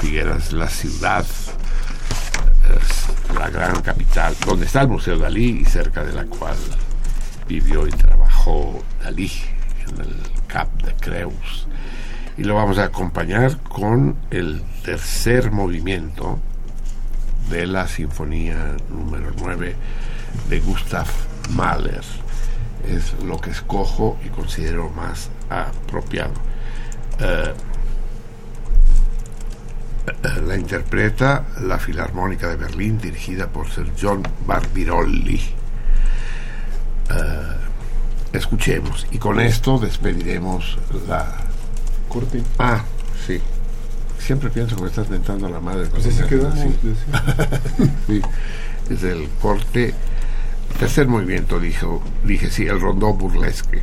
Figueras, 0.01 0.53
la 0.53 0.69
ciudad, 0.69 1.25
es 1.25 3.35
la 3.35 3.49
gran 3.49 3.81
capital, 3.83 4.35
donde 4.45 4.67
está 4.67 4.83
el 4.83 4.89
Museo 4.89 5.17
Dalí 5.19 5.61
y 5.61 5.65
cerca 5.65 6.05
de 6.05 6.13
la 6.13 6.25
cual 6.25 6.57
vivió 7.49 7.87
y 7.87 7.91
trabajó 7.93 8.83
Dalí, 9.03 9.31
en 9.89 10.01
el 10.01 10.17
Cap 10.47 10.69
de 10.83 10.95
Creus. 10.95 11.67
Y 12.37 12.45
lo 12.45 12.55
vamos 12.55 12.79
a 12.79 12.85
acompañar 12.85 13.59
con 13.59 14.17
el 14.31 14.63
tercer 14.85 15.51
movimiento 15.51 16.39
de 17.51 17.67
la 17.67 17.87
Sinfonía 17.89 18.77
número 18.91 19.33
9 19.39 19.75
de 20.49 20.61
Gustav 20.61 21.07
Mahler. 21.51 22.05
Es 22.87 23.15
lo 23.25 23.41
que 23.41 23.51
escojo 23.51 24.19
y 24.25 24.29
considero 24.29 24.91
más 24.91 25.31
apropiado. 25.49 26.35
Eh, 27.19 27.55
la 30.47 30.57
interpreta 30.57 31.45
la 31.63 31.79
Filarmónica 31.79 32.49
de 32.49 32.57
Berlín 32.57 32.99
dirigida 32.99 33.49
por 33.49 33.69
Sir 33.69 33.93
John 34.01 34.23
Barbirolli. 34.47 35.41
Eh, 37.11 37.57
escuchemos 38.37 39.07
y 39.11 39.19
con 39.19 39.41
esto 39.41 39.79
despediremos 39.79 40.79
la 41.09 41.27
corte. 42.09 42.43
Ah, 42.59 42.83
sí. 43.27 43.41
Siempre 44.19 44.51
pienso 44.51 44.77
que 44.77 44.83
me 44.83 44.89
estás 44.89 45.09
mentando 45.09 45.47
a 45.47 45.51
la 45.51 45.61
madre. 45.61 45.87
Pues 45.89 46.07
así 46.07 46.23
quedamos, 46.25 46.55
así. 46.59 46.77
Sí, 48.07 48.23
Es 48.91 49.03
el 49.05 49.29
corte. 49.41 49.95
Tercer 50.79 51.07
movimiento, 51.09 51.59
dijo, 51.61 52.03
dije, 52.25 52.51
sí, 52.51 52.67
el 52.67 52.81
rondó 52.81 53.13
burlesque. 53.15 53.83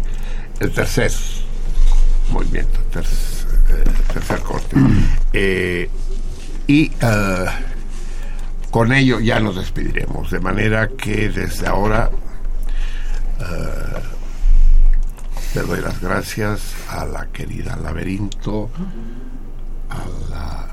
El 0.60 0.72
tercer 0.72 1.12
movimiento, 2.32 2.80
ter- 2.92 3.04
eh, 3.06 3.84
tercer 4.14 4.40
corte. 4.42 4.76
Eh, 5.36 5.90
y 6.68 6.92
eh, 7.02 7.46
con 8.70 8.94
ello 8.94 9.20
ya 9.20 9.40
nos 9.40 9.56
despediremos, 9.56 10.30
de 10.30 10.40
manera 10.40 10.90
que 10.90 11.30
desde 11.30 11.66
ahora 11.68 12.12
le 15.56 15.62
doy 15.62 15.82
las 15.82 16.02
gracias 16.02 16.74
a 16.90 17.06
la 17.06 17.28
querida 17.28 17.76
Laberinto, 17.76 18.72
a 19.90 20.04
la 20.30 20.68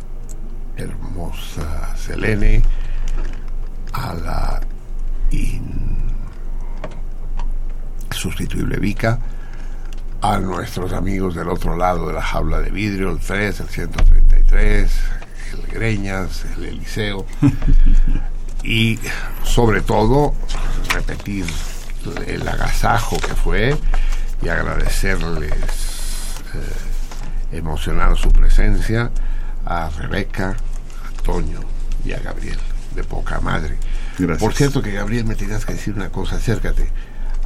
hermosa 0.76 1.94
Selene, 1.96 2.62
a 3.92 4.14
la 4.14 4.60
insustituible 8.10 8.78
Vika, 8.78 9.18
a 10.22 10.38
nuestros 10.38 10.94
amigos 10.94 11.34
del 11.34 11.50
otro 11.50 11.76
lado 11.76 12.08
de 12.08 12.14
la 12.14 12.22
jaula 12.22 12.60
de 12.60 12.70
vidrio, 12.70 13.10
el 13.10 13.18
3, 13.18 13.60
el 13.60 13.68
133, 13.68 14.92
el 15.52 15.66
Greñas, 15.72 16.46
el 16.56 16.64
Eliseo, 16.64 17.26
y 18.62 18.98
sobre 19.44 19.82
todo 19.82 20.34
repetir 20.94 21.44
el 22.26 22.48
agasajo 22.48 23.18
que 23.18 23.34
fue 23.34 23.76
y 24.42 24.48
agradecerles 24.48 25.52
eh, 25.52 27.56
emocionado 27.58 28.16
su 28.16 28.30
presencia 28.32 29.10
a 29.64 29.90
Rebeca, 29.90 30.50
a 30.56 31.22
Toño 31.22 31.60
y 32.04 32.12
a 32.12 32.18
Gabriel, 32.20 32.58
de 32.94 33.04
poca 33.04 33.40
madre. 33.40 33.76
Gracias. 34.18 34.38
Por 34.38 34.54
cierto 34.54 34.82
que 34.82 34.92
Gabriel 34.92 35.24
me 35.26 35.34
tenías 35.34 35.64
que 35.66 35.74
decir 35.74 35.94
una 35.94 36.10
cosa, 36.10 36.36
acércate, 36.36 36.88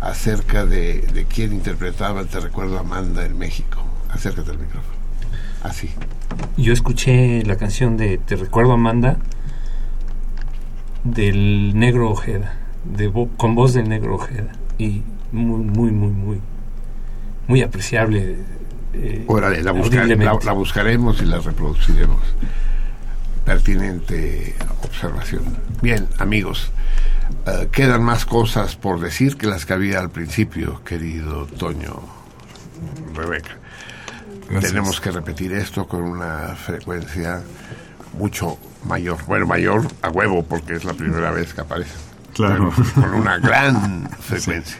acerca 0.00 0.66
de, 0.66 1.00
de 1.12 1.24
quién 1.24 1.52
interpretaba 1.52 2.24
Te 2.24 2.40
recuerdo 2.40 2.78
Amanda 2.78 3.24
en 3.24 3.38
México. 3.38 3.82
Acércate 4.12 4.50
al 4.50 4.58
micrófono. 4.58 4.94
así. 5.62 5.90
Yo 6.56 6.72
escuché 6.72 7.42
la 7.44 7.56
canción 7.56 7.96
de 7.96 8.18
Te 8.18 8.36
recuerdo 8.36 8.72
Amanda 8.72 9.16
del 11.04 11.78
Negro 11.78 12.10
Ojeda, 12.10 12.54
de 12.84 13.10
vo- 13.12 13.28
con 13.36 13.54
voz 13.54 13.74
del 13.74 13.88
Negro 13.88 14.14
Ojeda 14.14 14.52
y 14.78 15.02
muy 15.32 15.62
muy 15.64 15.90
muy 15.90 16.10
muy 16.10 16.40
muy 17.46 17.62
apreciable. 17.62 18.36
eh, 18.92 19.24
Órale, 19.26 19.62
la, 19.62 19.72
busca- 19.72 20.04
la, 20.06 20.38
la 20.42 20.52
buscaremos 20.52 21.20
y 21.22 21.24
la 21.26 21.38
reproduciremos. 21.40 22.22
Pertinente 23.44 24.54
observación. 24.82 25.42
Bien, 25.82 26.08
amigos, 26.18 26.70
eh, 27.46 27.68
quedan 27.70 28.02
más 28.02 28.24
cosas 28.24 28.74
por 28.76 29.00
decir 29.00 29.36
que 29.36 29.46
las 29.46 29.66
que 29.66 29.74
había 29.74 30.00
al 30.00 30.10
principio, 30.10 30.82
querido 30.82 31.44
Toño, 31.46 32.00
Rebeca. 33.14 33.58
Gracias. 34.48 34.72
Tenemos 34.72 35.00
que 35.00 35.10
repetir 35.10 35.52
esto 35.52 35.86
con 35.86 36.02
una 36.02 36.54
frecuencia 36.56 37.42
mucho 38.18 38.58
mayor. 38.86 39.18
Bueno, 39.26 39.46
mayor 39.46 39.86
a 40.00 40.08
huevo, 40.08 40.42
porque 40.44 40.74
es 40.74 40.84
la 40.84 40.94
primera 40.94 41.30
vez 41.30 41.52
que 41.52 41.60
aparece. 41.60 41.92
Claro. 42.32 42.72
Pero 42.76 42.92
con 43.10 43.14
una 43.20 43.38
gran 43.38 44.08
frecuencia. 44.20 44.78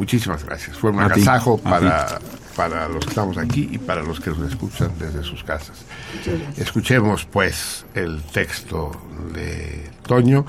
Muchísimas 0.00 0.42
gracias. 0.44 0.78
Fue 0.78 0.90
un 0.92 1.00
A 1.00 1.04
agasajo 1.04 1.58
para, 1.58 2.18
para 2.56 2.88
los 2.88 3.04
que 3.04 3.10
estamos 3.10 3.36
aquí 3.36 3.68
y 3.70 3.76
para 3.76 4.02
los 4.02 4.18
que 4.18 4.30
nos 4.30 4.50
escuchan 4.50 4.90
desde 4.98 5.22
sus 5.22 5.44
casas. 5.44 5.84
Escuchemos 6.56 7.26
pues 7.26 7.84
el 7.92 8.22
texto 8.22 8.92
de 9.34 9.90
Toño 10.02 10.46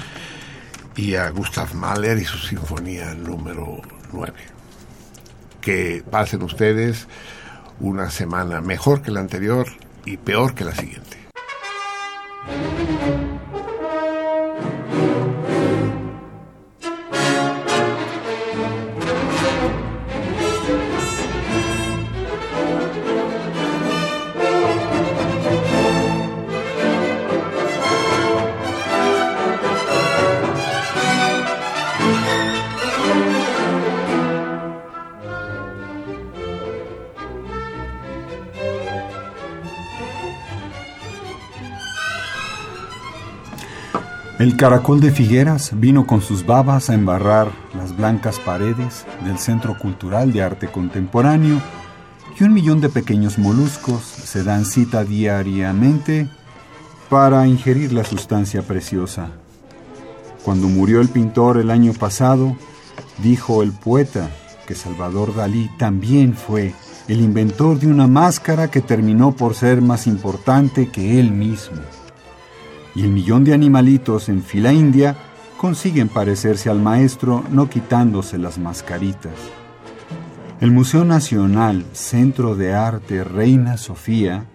y 0.95 1.15
a 1.15 1.29
Gustav 1.31 1.75
Mahler 1.75 2.19
y 2.19 2.23
su 2.23 2.37
sinfonía 2.37 3.13
número 3.13 3.81
9. 4.13 4.31
Que 5.59 6.01
pasen 6.09 6.43
ustedes 6.43 7.09
una 7.81 8.09
semana 8.09 8.61
mejor 8.61 9.01
que 9.01 9.11
la 9.11 9.19
anterior 9.19 9.67
y 10.05 10.15
peor 10.15 10.55
que 10.55 10.63
la 10.63 10.73
siguiente. 10.73 11.17
El 44.41 44.57
caracol 44.57 44.99
de 44.99 45.11
Figueras 45.11 45.69
vino 45.75 46.07
con 46.07 46.19
sus 46.19 46.47
babas 46.47 46.89
a 46.89 46.95
embarrar 46.95 47.51
las 47.75 47.95
blancas 47.95 48.39
paredes 48.39 49.05
del 49.23 49.37
Centro 49.37 49.77
Cultural 49.77 50.33
de 50.33 50.41
Arte 50.41 50.67
Contemporáneo 50.67 51.61
y 52.39 52.43
un 52.43 52.51
millón 52.51 52.81
de 52.81 52.89
pequeños 52.89 53.37
moluscos 53.37 54.01
se 54.01 54.43
dan 54.43 54.65
cita 54.65 55.03
diariamente 55.03 56.27
para 57.07 57.45
ingerir 57.45 57.93
la 57.93 58.03
sustancia 58.03 58.63
preciosa. 58.63 59.29
Cuando 60.43 60.67
murió 60.67 61.01
el 61.01 61.09
pintor 61.09 61.59
el 61.59 61.69
año 61.69 61.93
pasado, 61.93 62.57
dijo 63.19 63.61
el 63.61 63.73
poeta 63.73 64.27
que 64.65 64.73
Salvador 64.73 65.35
Dalí 65.35 65.69
también 65.77 66.33
fue 66.33 66.73
el 67.07 67.21
inventor 67.21 67.79
de 67.79 67.85
una 67.85 68.07
máscara 68.07 68.71
que 68.71 68.81
terminó 68.81 69.33
por 69.35 69.53
ser 69.53 69.83
más 69.83 70.07
importante 70.07 70.87
que 70.87 71.19
él 71.19 71.31
mismo 71.31 71.77
y 72.95 73.03
el 73.03 73.09
millón 73.09 73.43
de 73.43 73.53
animalitos 73.53 74.29
en 74.29 74.43
fila 74.43 74.73
india 74.73 75.15
consiguen 75.57 76.09
parecerse 76.09 76.69
al 76.69 76.81
maestro 76.81 77.43
no 77.51 77.69
quitándose 77.69 78.37
las 78.37 78.57
mascaritas. 78.57 79.33
El 80.59 80.71
Museo 80.71 81.05
Nacional 81.05 81.85
Centro 81.93 82.55
de 82.55 82.73
Arte 82.73 83.23
Reina 83.23 83.77
Sofía 83.77 84.45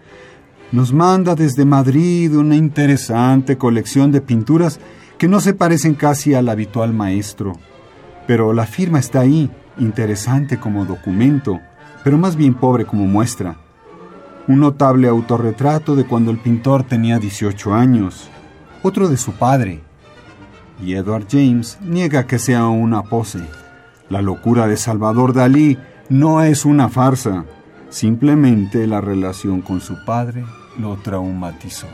nos 0.71 0.93
manda 0.93 1.35
desde 1.35 1.65
Madrid 1.65 2.35
una 2.35 2.55
interesante 2.55 3.57
colección 3.57 4.11
de 4.11 4.21
pinturas 4.21 4.79
que 5.17 5.27
no 5.27 5.39
se 5.39 5.53
parecen 5.53 5.95
casi 5.95 6.33
al 6.33 6.49
habitual 6.49 6.93
maestro, 6.93 7.53
pero 8.27 8.53
la 8.53 8.65
firma 8.65 8.99
está 8.99 9.21
ahí, 9.21 9.49
interesante 9.77 10.59
como 10.59 10.85
documento, 10.85 11.59
pero 12.03 12.17
más 12.17 12.35
bien 12.35 12.53
pobre 12.53 12.85
como 12.85 13.05
muestra 13.05 13.57
un 14.47 14.61
notable 14.61 15.07
autorretrato 15.07 15.95
de 15.95 16.05
cuando 16.05 16.31
el 16.31 16.37
pintor 16.37 16.83
tenía 16.83 17.19
18 17.19 17.73
años, 17.73 18.29
otro 18.83 19.09
de 19.09 19.17
su 19.17 19.33
padre. 19.33 19.81
Y 20.81 20.93
Edward 20.93 21.25
James 21.29 21.77
niega 21.81 22.27
que 22.27 22.39
sea 22.39 22.67
una 22.67 23.03
pose. 23.03 23.41
La 24.09 24.21
locura 24.21 24.67
de 24.67 24.77
Salvador 24.77 25.33
Dalí 25.33 25.77
no 26.09 26.41
es 26.41 26.65
una 26.65 26.87
farsa, 26.87 27.45
simplemente 27.89 28.87
la 28.87 29.01
relación 29.01 29.61
con 29.61 29.81
su 29.81 30.03
padre 30.05 30.45
lo 30.77 30.95
traumatizó. 30.97 31.87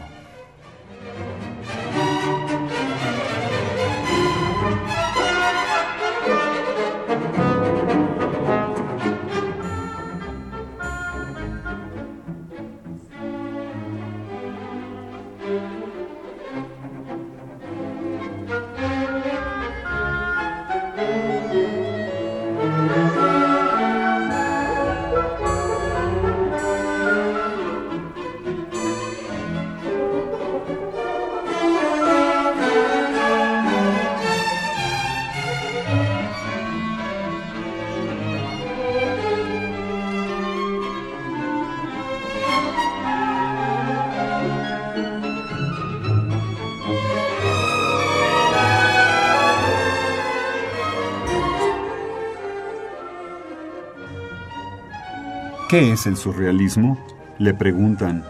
¿Qué 55.74 55.92
es 55.92 56.06
el 56.06 56.18
surrealismo? 56.18 57.00
Le 57.40 57.56
preguntan. 57.56 58.24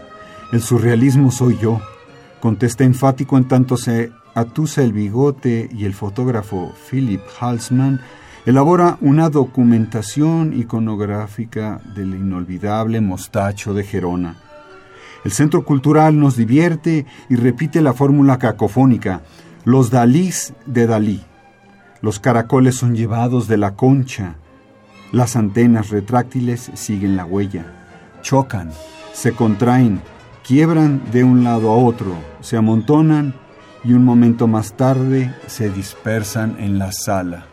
El 0.50 0.62
surrealismo 0.62 1.30
soy 1.30 1.58
yo, 1.58 1.78
contesta 2.40 2.84
enfático 2.84 3.36
en 3.36 3.46
tanto 3.46 3.76
se 3.76 4.12
atusa 4.34 4.82
el 4.82 4.94
bigote 4.94 5.68
y 5.70 5.84
el 5.84 5.92
fotógrafo 5.92 6.72
Philip 6.88 7.20
Halsman 7.38 8.00
elabora 8.46 8.96
una 9.02 9.28
documentación 9.28 10.58
iconográfica 10.58 11.82
del 11.94 12.14
inolvidable 12.14 13.02
mostacho 13.02 13.74
de 13.74 13.84
Gerona. 13.84 14.36
El 15.22 15.32
Centro 15.32 15.66
Cultural 15.66 16.18
nos 16.18 16.38
divierte 16.38 17.04
y 17.28 17.36
repite 17.36 17.82
la 17.82 17.92
fórmula 17.92 18.38
cacofónica, 18.38 19.20
los 19.66 19.90
Dalís 19.90 20.54
de 20.64 20.86
Dalí. 20.86 21.22
Los 22.00 22.20
caracoles 22.20 22.76
son 22.76 22.96
llevados 22.96 23.48
de 23.48 23.58
la 23.58 23.74
concha, 23.76 24.36
las 25.14 25.36
antenas 25.36 25.90
retráctiles 25.90 26.72
siguen 26.74 27.16
la 27.16 27.24
huella, 27.24 27.66
chocan, 28.22 28.72
se 29.12 29.32
contraen, 29.32 30.00
quiebran 30.44 31.02
de 31.12 31.22
un 31.22 31.44
lado 31.44 31.70
a 31.70 31.76
otro, 31.76 32.16
se 32.40 32.56
amontonan 32.56 33.32
y 33.84 33.92
un 33.92 34.04
momento 34.04 34.48
más 34.48 34.72
tarde 34.72 35.32
se 35.46 35.70
dispersan 35.70 36.56
en 36.58 36.80
la 36.80 36.90
sala. 36.90 37.46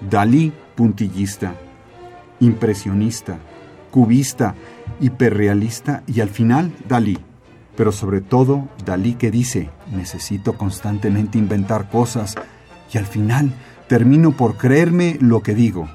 Dalí 0.00 0.52
puntillista, 0.74 1.54
impresionista, 2.40 3.38
cubista, 3.96 4.54
hiperrealista 5.00 6.02
y 6.06 6.20
al 6.20 6.28
final 6.28 6.70
Dalí. 6.86 7.16
Pero 7.78 7.92
sobre 7.92 8.20
todo 8.20 8.68
Dalí 8.84 9.14
que 9.14 9.30
dice, 9.30 9.70
necesito 9.90 10.58
constantemente 10.58 11.38
inventar 11.38 11.88
cosas 11.88 12.34
y 12.92 12.98
al 12.98 13.06
final 13.06 13.54
termino 13.88 14.32
por 14.32 14.58
creerme 14.58 15.16
lo 15.22 15.42
que 15.42 15.54
digo. 15.54 15.88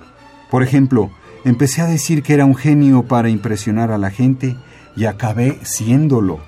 Por 0.50 0.64
ejemplo, 0.64 1.12
empecé 1.46 1.84
a 1.84 1.86
decir 1.86 2.24
que 2.24 2.34
era 2.34 2.44
un 2.44 2.56
genio 2.56 3.04
para 3.04 3.30
impresionar 3.30 3.92
a 3.92 4.00
la 4.00 4.10
gente 4.10 4.58
y 4.96 5.06
acabé 5.06 5.60
siéndolo. 5.62 6.40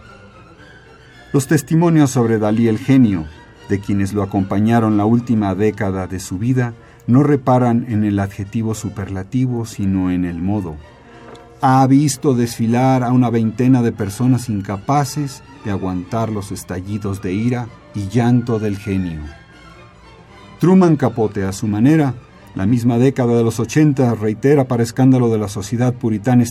Los 1.34 1.46
testimonios 1.46 2.10
sobre 2.10 2.40
Dalí 2.40 2.68
el 2.68 2.80
genio, 2.80 3.28
de 3.70 3.80
quienes 3.80 4.14
lo 4.14 4.24
acompañaron 4.24 4.98
la 4.98 5.06
última 5.06 5.54
década 5.54 6.08
de 6.08 6.20
su 6.20 6.40
vida, 6.40 6.74
no 7.06 7.22
reparan 7.22 7.86
en 7.90 8.06
el 8.06 8.18
adjetivo 8.18 8.74
superlativo, 8.74 9.68
sino 9.68 10.10
en 10.10 10.26
el 10.26 10.42
modo. 10.42 10.78
Ha 11.66 11.88
visto 11.88 12.34
desfilar 12.34 13.04
a 13.04 13.14
una 13.14 13.30
veintena 13.30 13.82
de 13.82 13.94
personas 13.94 14.50
incapaces 14.50 15.44
de 15.64 15.72
aguantar 15.72 16.30
los 16.30 16.52
estallidos 16.52 17.22
de 17.22 17.32
ira 17.32 17.70
y 17.96 18.10
llanto 18.10 18.60
del 18.60 18.76
genio. 18.76 19.22
Truman 20.60 20.98
Capote, 20.98 21.46
a 21.46 21.54
su 21.54 21.68
manera, 21.68 22.16
la 22.54 22.66
misma 22.66 22.98
década 22.98 23.38
de 23.38 23.46
los 23.46 23.62
80, 23.62 24.14
reitera 24.16 24.66
para 24.66 24.84
escándalo 24.84 25.30
de 25.30 25.38
la 25.38 25.48
sociedad 25.48 25.94
puritana 25.94 26.44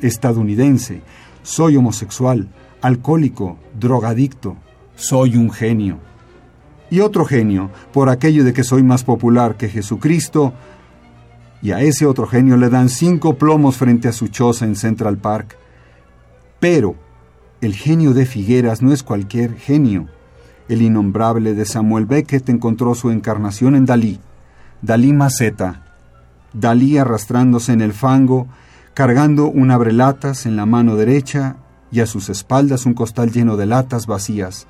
estadounidense, 0.00 1.02
soy 1.42 1.76
homosexual, 1.76 2.46
alcohólico, 2.82 3.58
drogadicto, 3.76 4.54
soy 4.94 5.36
un 5.36 5.50
genio. 5.50 5.98
Y 6.88 7.00
otro 7.00 7.24
genio, 7.24 7.70
por 7.92 8.10
aquello 8.10 8.44
de 8.44 8.52
que 8.52 8.62
soy 8.62 8.84
más 8.84 9.02
popular 9.02 9.56
que 9.56 9.68
Jesucristo, 9.68 10.52
y 11.62 11.70
a 11.70 11.80
ese 11.80 12.06
otro 12.06 12.26
genio 12.26 12.56
le 12.56 12.68
dan 12.68 12.88
cinco 12.88 13.34
plomos 13.38 13.76
frente 13.76 14.08
a 14.08 14.12
su 14.12 14.26
choza 14.26 14.64
en 14.64 14.74
Central 14.74 15.16
Park. 15.18 15.56
Pero 16.58 16.96
el 17.60 17.74
genio 17.74 18.12
de 18.12 18.26
Figueras 18.26 18.82
no 18.82 18.92
es 18.92 19.04
cualquier 19.04 19.54
genio. 19.54 20.08
El 20.68 20.82
innombrable 20.82 21.54
de 21.54 21.64
Samuel 21.64 22.06
Beckett 22.06 22.48
encontró 22.48 22.96
su 22.96 23.10
encarnación 23.12 23.76
en 23.76 23.86
Dalí. 23.86 24.18
Dalí 24.82 25.12
maceta. 25.12 25.84
Dalí 26.52 26.98
arrastrándose 26.98 27.72
en 27.72 27.80
el 27.80 27.92
fango, 27.92 28.48
cargando 28.92 29.46
un 29.46 29.70
abrelatas 29.70 30.46
en 30.46 30.56
la 30.56 30.66
mano 30.66 30.96
derecha 30.96 31.56
y 31.92 32.00
a 32.00 32.06
sus 32.06 32.28
espaldas 32.28 32.86
un 32.86 32.94
costal 32.94 33.30
lleno 33.30 33.56
de 33.56 33.66
latas 33.66 34.06
vacías. 34.06 34.66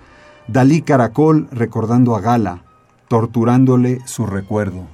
Dalí 0.46 0.82
caracol 0.82 1.48
recordando 1.50 2.14
a 2.14 2.20
Gala, 2.20 2.64
torturándole 3.08 4.00
su 4.04 4.26
recuerdo. 4.26 4.86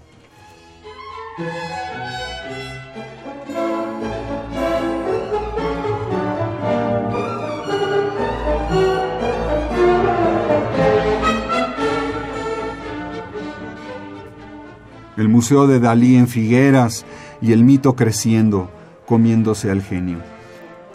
El 15.19 15.29
Museo 15.29 15.67
de 15.67 15.81
Dalí 15.81 16.15
en 16.15 16.29
Figueras 16.29 17.05
y 17.43 17.51
el 17.51 17.65
mito 17.65 17.97
creciendo, 17.97 18.71
comiéndose 19.05 19.69
al 19.69 19.83
genio. 19.83 20.19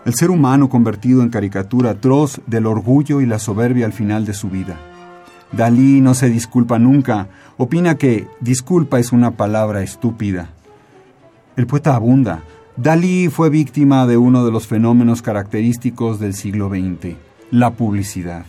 El 0.06 0.14
ser 0.14 0.32
humano 0.32 0.70
convertido 0.70 1.22
en 1.22 1.30
caricatura 1.30 1.92
atroz 1.92 2.40
del 2.48 2.66
orgullo 2.66 3.20
y 3.20 3.26
la 3.26 3.38
soberbia 3.38 3.86
al 3.86 3.92
final 3.92 4.26
de 4.26 4.34
su 4.34 4.50
vida. 4.50 4.78
Dalí 5.52 6.00
no 6.00 6.14
se 6.14 6.30
disculpa 6.30 6.80
nunca, 6.80 7.28
opina 7.58 7.96
que 7.96 8.26
disculpa 8.40 8.98
es 8.98 9.12
una 9.12 9.32
palabra 9.32 9.84
estúpida. 9.84 10.50
El 11.56 11.68
poeta 11.68 11.96
abunda. 11.96 12.44
Dalí 12.78 13.30
fue 13.30 13.52
víctima 13.52 14.08
de 14.08 14.18
uno 14.18 14.44
de 14.44 14.52
los 14.52 14.66
fenómenos 14.66 15.22
característicos 15.22 16.20
del 16.20 16.34
siglo 16.34 16.70
XX, 16.70 17.16
la 17.52 17.76
publicidad. 17.76 18.46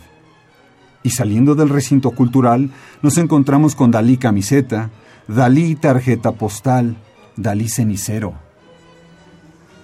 Y 1.03 1.11
saliendo 1.11 1.53
del 1.53 1.69
recinto 1.69 2.09
cultural, 2.11 2.71
nos 3.03 3.19
encontramos 3.19 3.75
con 3.75 3.91
Dalí 3.91 4.17
camiseta, 4.17 4.89
Dalí 5.27 5.75
tarjeta 5.75 6.31
postal, 6.31 6.97
Dalí 7.35 7.69
cenicero. 7.69 8.33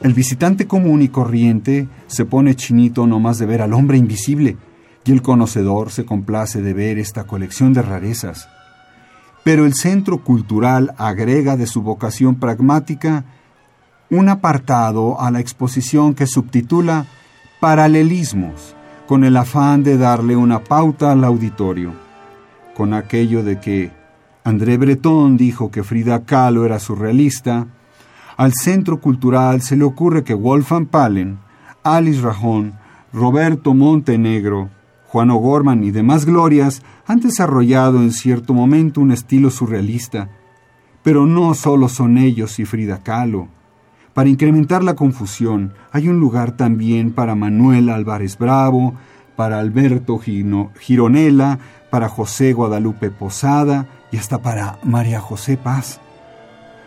El 0.02 0.16
visitante 0.16 0.66
común 0.66 1.04
y 1.04 1.10
corriente 1.10 1.88
se 2.08 2.26
pone 2.26 2.56
chinito 2.56 3.06
nomás 3.06 3.38
de 3.38 3.46
ver 3.46 3.62
al 3.62 3.74
hombre 3.74 4.00
invisible, 4.00 4.58
y 5.06 5.12
el 5.12 5.22
conocedor 5.22 5.92
se 5.92 6.06
complace 6.06 6.64
de 6.64 6.74
ver 6.74 6.98
esta 6.98 7.26
colección 7.26 7.74
de 7.74 7.84
rarezas. 7.84 8.50
Pero 9.44 9.66
el 9.66 9.74
centro 9.74 10.24
cultural 10.24 10.94
agrega 10.98 11.58
de 11.58 11.68
su 11.68 11.82
vocación 11.82 12.36
pragmática 12.36 13.26
un 14.10 14.30
apartado 14.30 15.20
a 15.20 15.32
la 15.32 15.40
exposición 15.40 16.14
que 16.14 16.28
subtitula 16.28 17.06
Paralelismos, 17.60 18.76
con 19.08 19.24
el 19.24 19.38
afán 19.38 19.84
de 19.84 19.98
darle 19.98 20.36
una 20.36 20.64
pauta 20.64 21.12
al 21.12 21.24
auditorio, 21.24 21.94
con 22.76 22.94
aquello 22.94 23.44
de 23.44 23.60
que 23.60 23.92
André 24.44 24.78
Breton 24.78 25.38
dijo 25.38 25.70
que 25.70 25.84
Frida 25.84 26.26
Kahlo 26.26 26.66
era 26.66 26.80
surrealista, 26.80 27.68
al 28.38 28.54
Centro 28.54 29.00
Cultural 29.00 29.62
se 29.62 29.76
le 29.76 29.84
ocurre 29.84 30.24
que 30.24 30.34
Wolfgang 30.34 30.88
Palen, 30.88 31.40
Alice 31.84 32.22
Rajón, 32.22 32.74
Roberto 33.14 33.74
Montenegro, 33.74 34.70
Juan 35.12 35.30
O'Gorman 35.30 35.84
y 35.84 35.92
demás 35.92 36.26
glorias 36.26 36.84
han 37.06 37.20
desarrollado 37.20 38.02
en 38.02 38.14
cierto 38.14 38.54
momento 38.54 39.02
un 39.02 39.12
estilo 39.12 39.50
surrealista. 39.50 40.30
Pero 41.04 41.26
no 41.26 41.54
solo 41.54 41.90
son 41.90 42.18
ellos 42.18 42.60
y 42.60 42.66
Frida 42.66 43.04
Kahlo. 43.04 43.50
Para 44.14 44.30
incrementar 44.30 44.86
la 44.86 44.96
confusión, 44.96 45.74
hay 45.92 46.08
un 46.08 46.22
lugar 46.22 46.56
también 46.56 47.12
para 47.12 47.36
Manuel 47.36 47.90
Álvarez 47.90 48.38
Bravo, 48.38 48.94
para 49.36 49.60
Alberto 49.60 50.18
Gironella, 50.18 51.60
para 51.90 52.08
José 52.08 52.54
Guadalupe 52.54 53.12
Posada 53.12 53.90
y 54.14 54.18
hasta 54.18 54.42
para 54.42 54.80
María 54.82 55.20
José 55.20 55.58
Paz. 55.58 56.00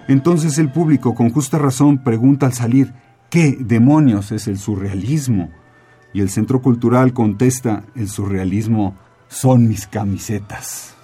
Entonces 0.09 0.57
el 0.57 0.73
público 0.73 1.15
con 1.15 1.29
justa 1.29 1.59
razón 1.59 1.99
pregunta 1.99 2.47
al 2.47 2.55
salir, 2.55 2.95
¿qué 3.29 3.55
demonios 3.61 4.33
es 4.33 4.49
el 4.49 4.57
surrealismo? 4.57 5.51
Y 6.15 6.21
el 6.21 6.31
Centro 6.31 6.63
Cultural 6.63 7.13
contesta, 7.13 7.83
el 7.97 8.09
surrealismo 8.09 8.95
son 9.27 9.69
mis 9.69 9.89
camisetas. 9.89 10.95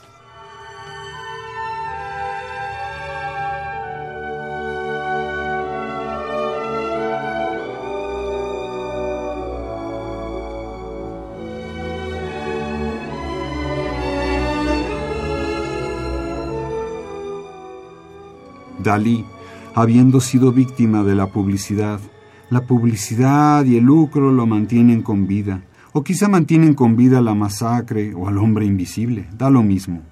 Dalí, 18.79 19.25
habiendo 19.75 20.21
sido 20.21 20.53
víctima 20.53 21.03
de 21.03 21.17
la 21.17 21.27
publicidad, 21.27 22.01
la 22.51 22.67
publicidad 22.67 23.65
y 23.65 23.77
el 23.77 23.85
lucro 23.85 24.33
lo 24.33 24.45
mantienen 24.45 25.03
con 25.03 25.27
vida, 25.27 25.63
o 25.93 26.03
quizá 26.03 26.29
mantienen 26.29 26.75
con 26.75 26.97
vida 26.97 27.21
la 27.21 27.35
masacre 27.35 28.13
o 28.15 28.27
al 28.29 28.39
hombre 28.39 28.67
invisible, 28.67 29.29
da 29.39 29.51
lo 29.51 29.63
mismo. 29.63 30.03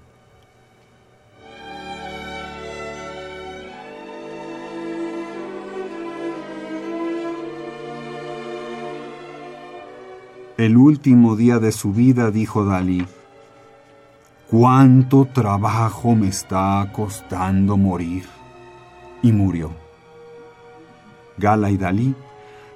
El 10.57 10.76
último 10.76 11.36
día 11.36 11.58
de 11.58 11.70
su 11.70 11.92
vida 11.92 12.33
dijo 12.33 12.65
Dalí, 12.65 13.07
¿cuánto 14.50 15.25
trabajo 15.25 16.17
me 16.17 16.28
está 16.28 16.91
costando 16.92 17.76
morir? 17.76 18.25
Y 19.23 19.33
murió. 19.33 19.70
Gala 21.36 21.70
y 21.70 21.76
Dalí 21.76 22.15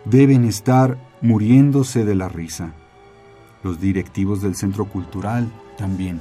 deben 0.05 0.45
estar 0.45 0.99
muriéndose 1.21 2.05
de 2.05 2.15
la 2.15 2.29
risa. 2.29 2.73
Los 3.63 3.81
directivos 3.81 4.43
del 4.43 4.57
centro 4.57 4.87
cultural 4.87 5.51
también. 5.79 6.21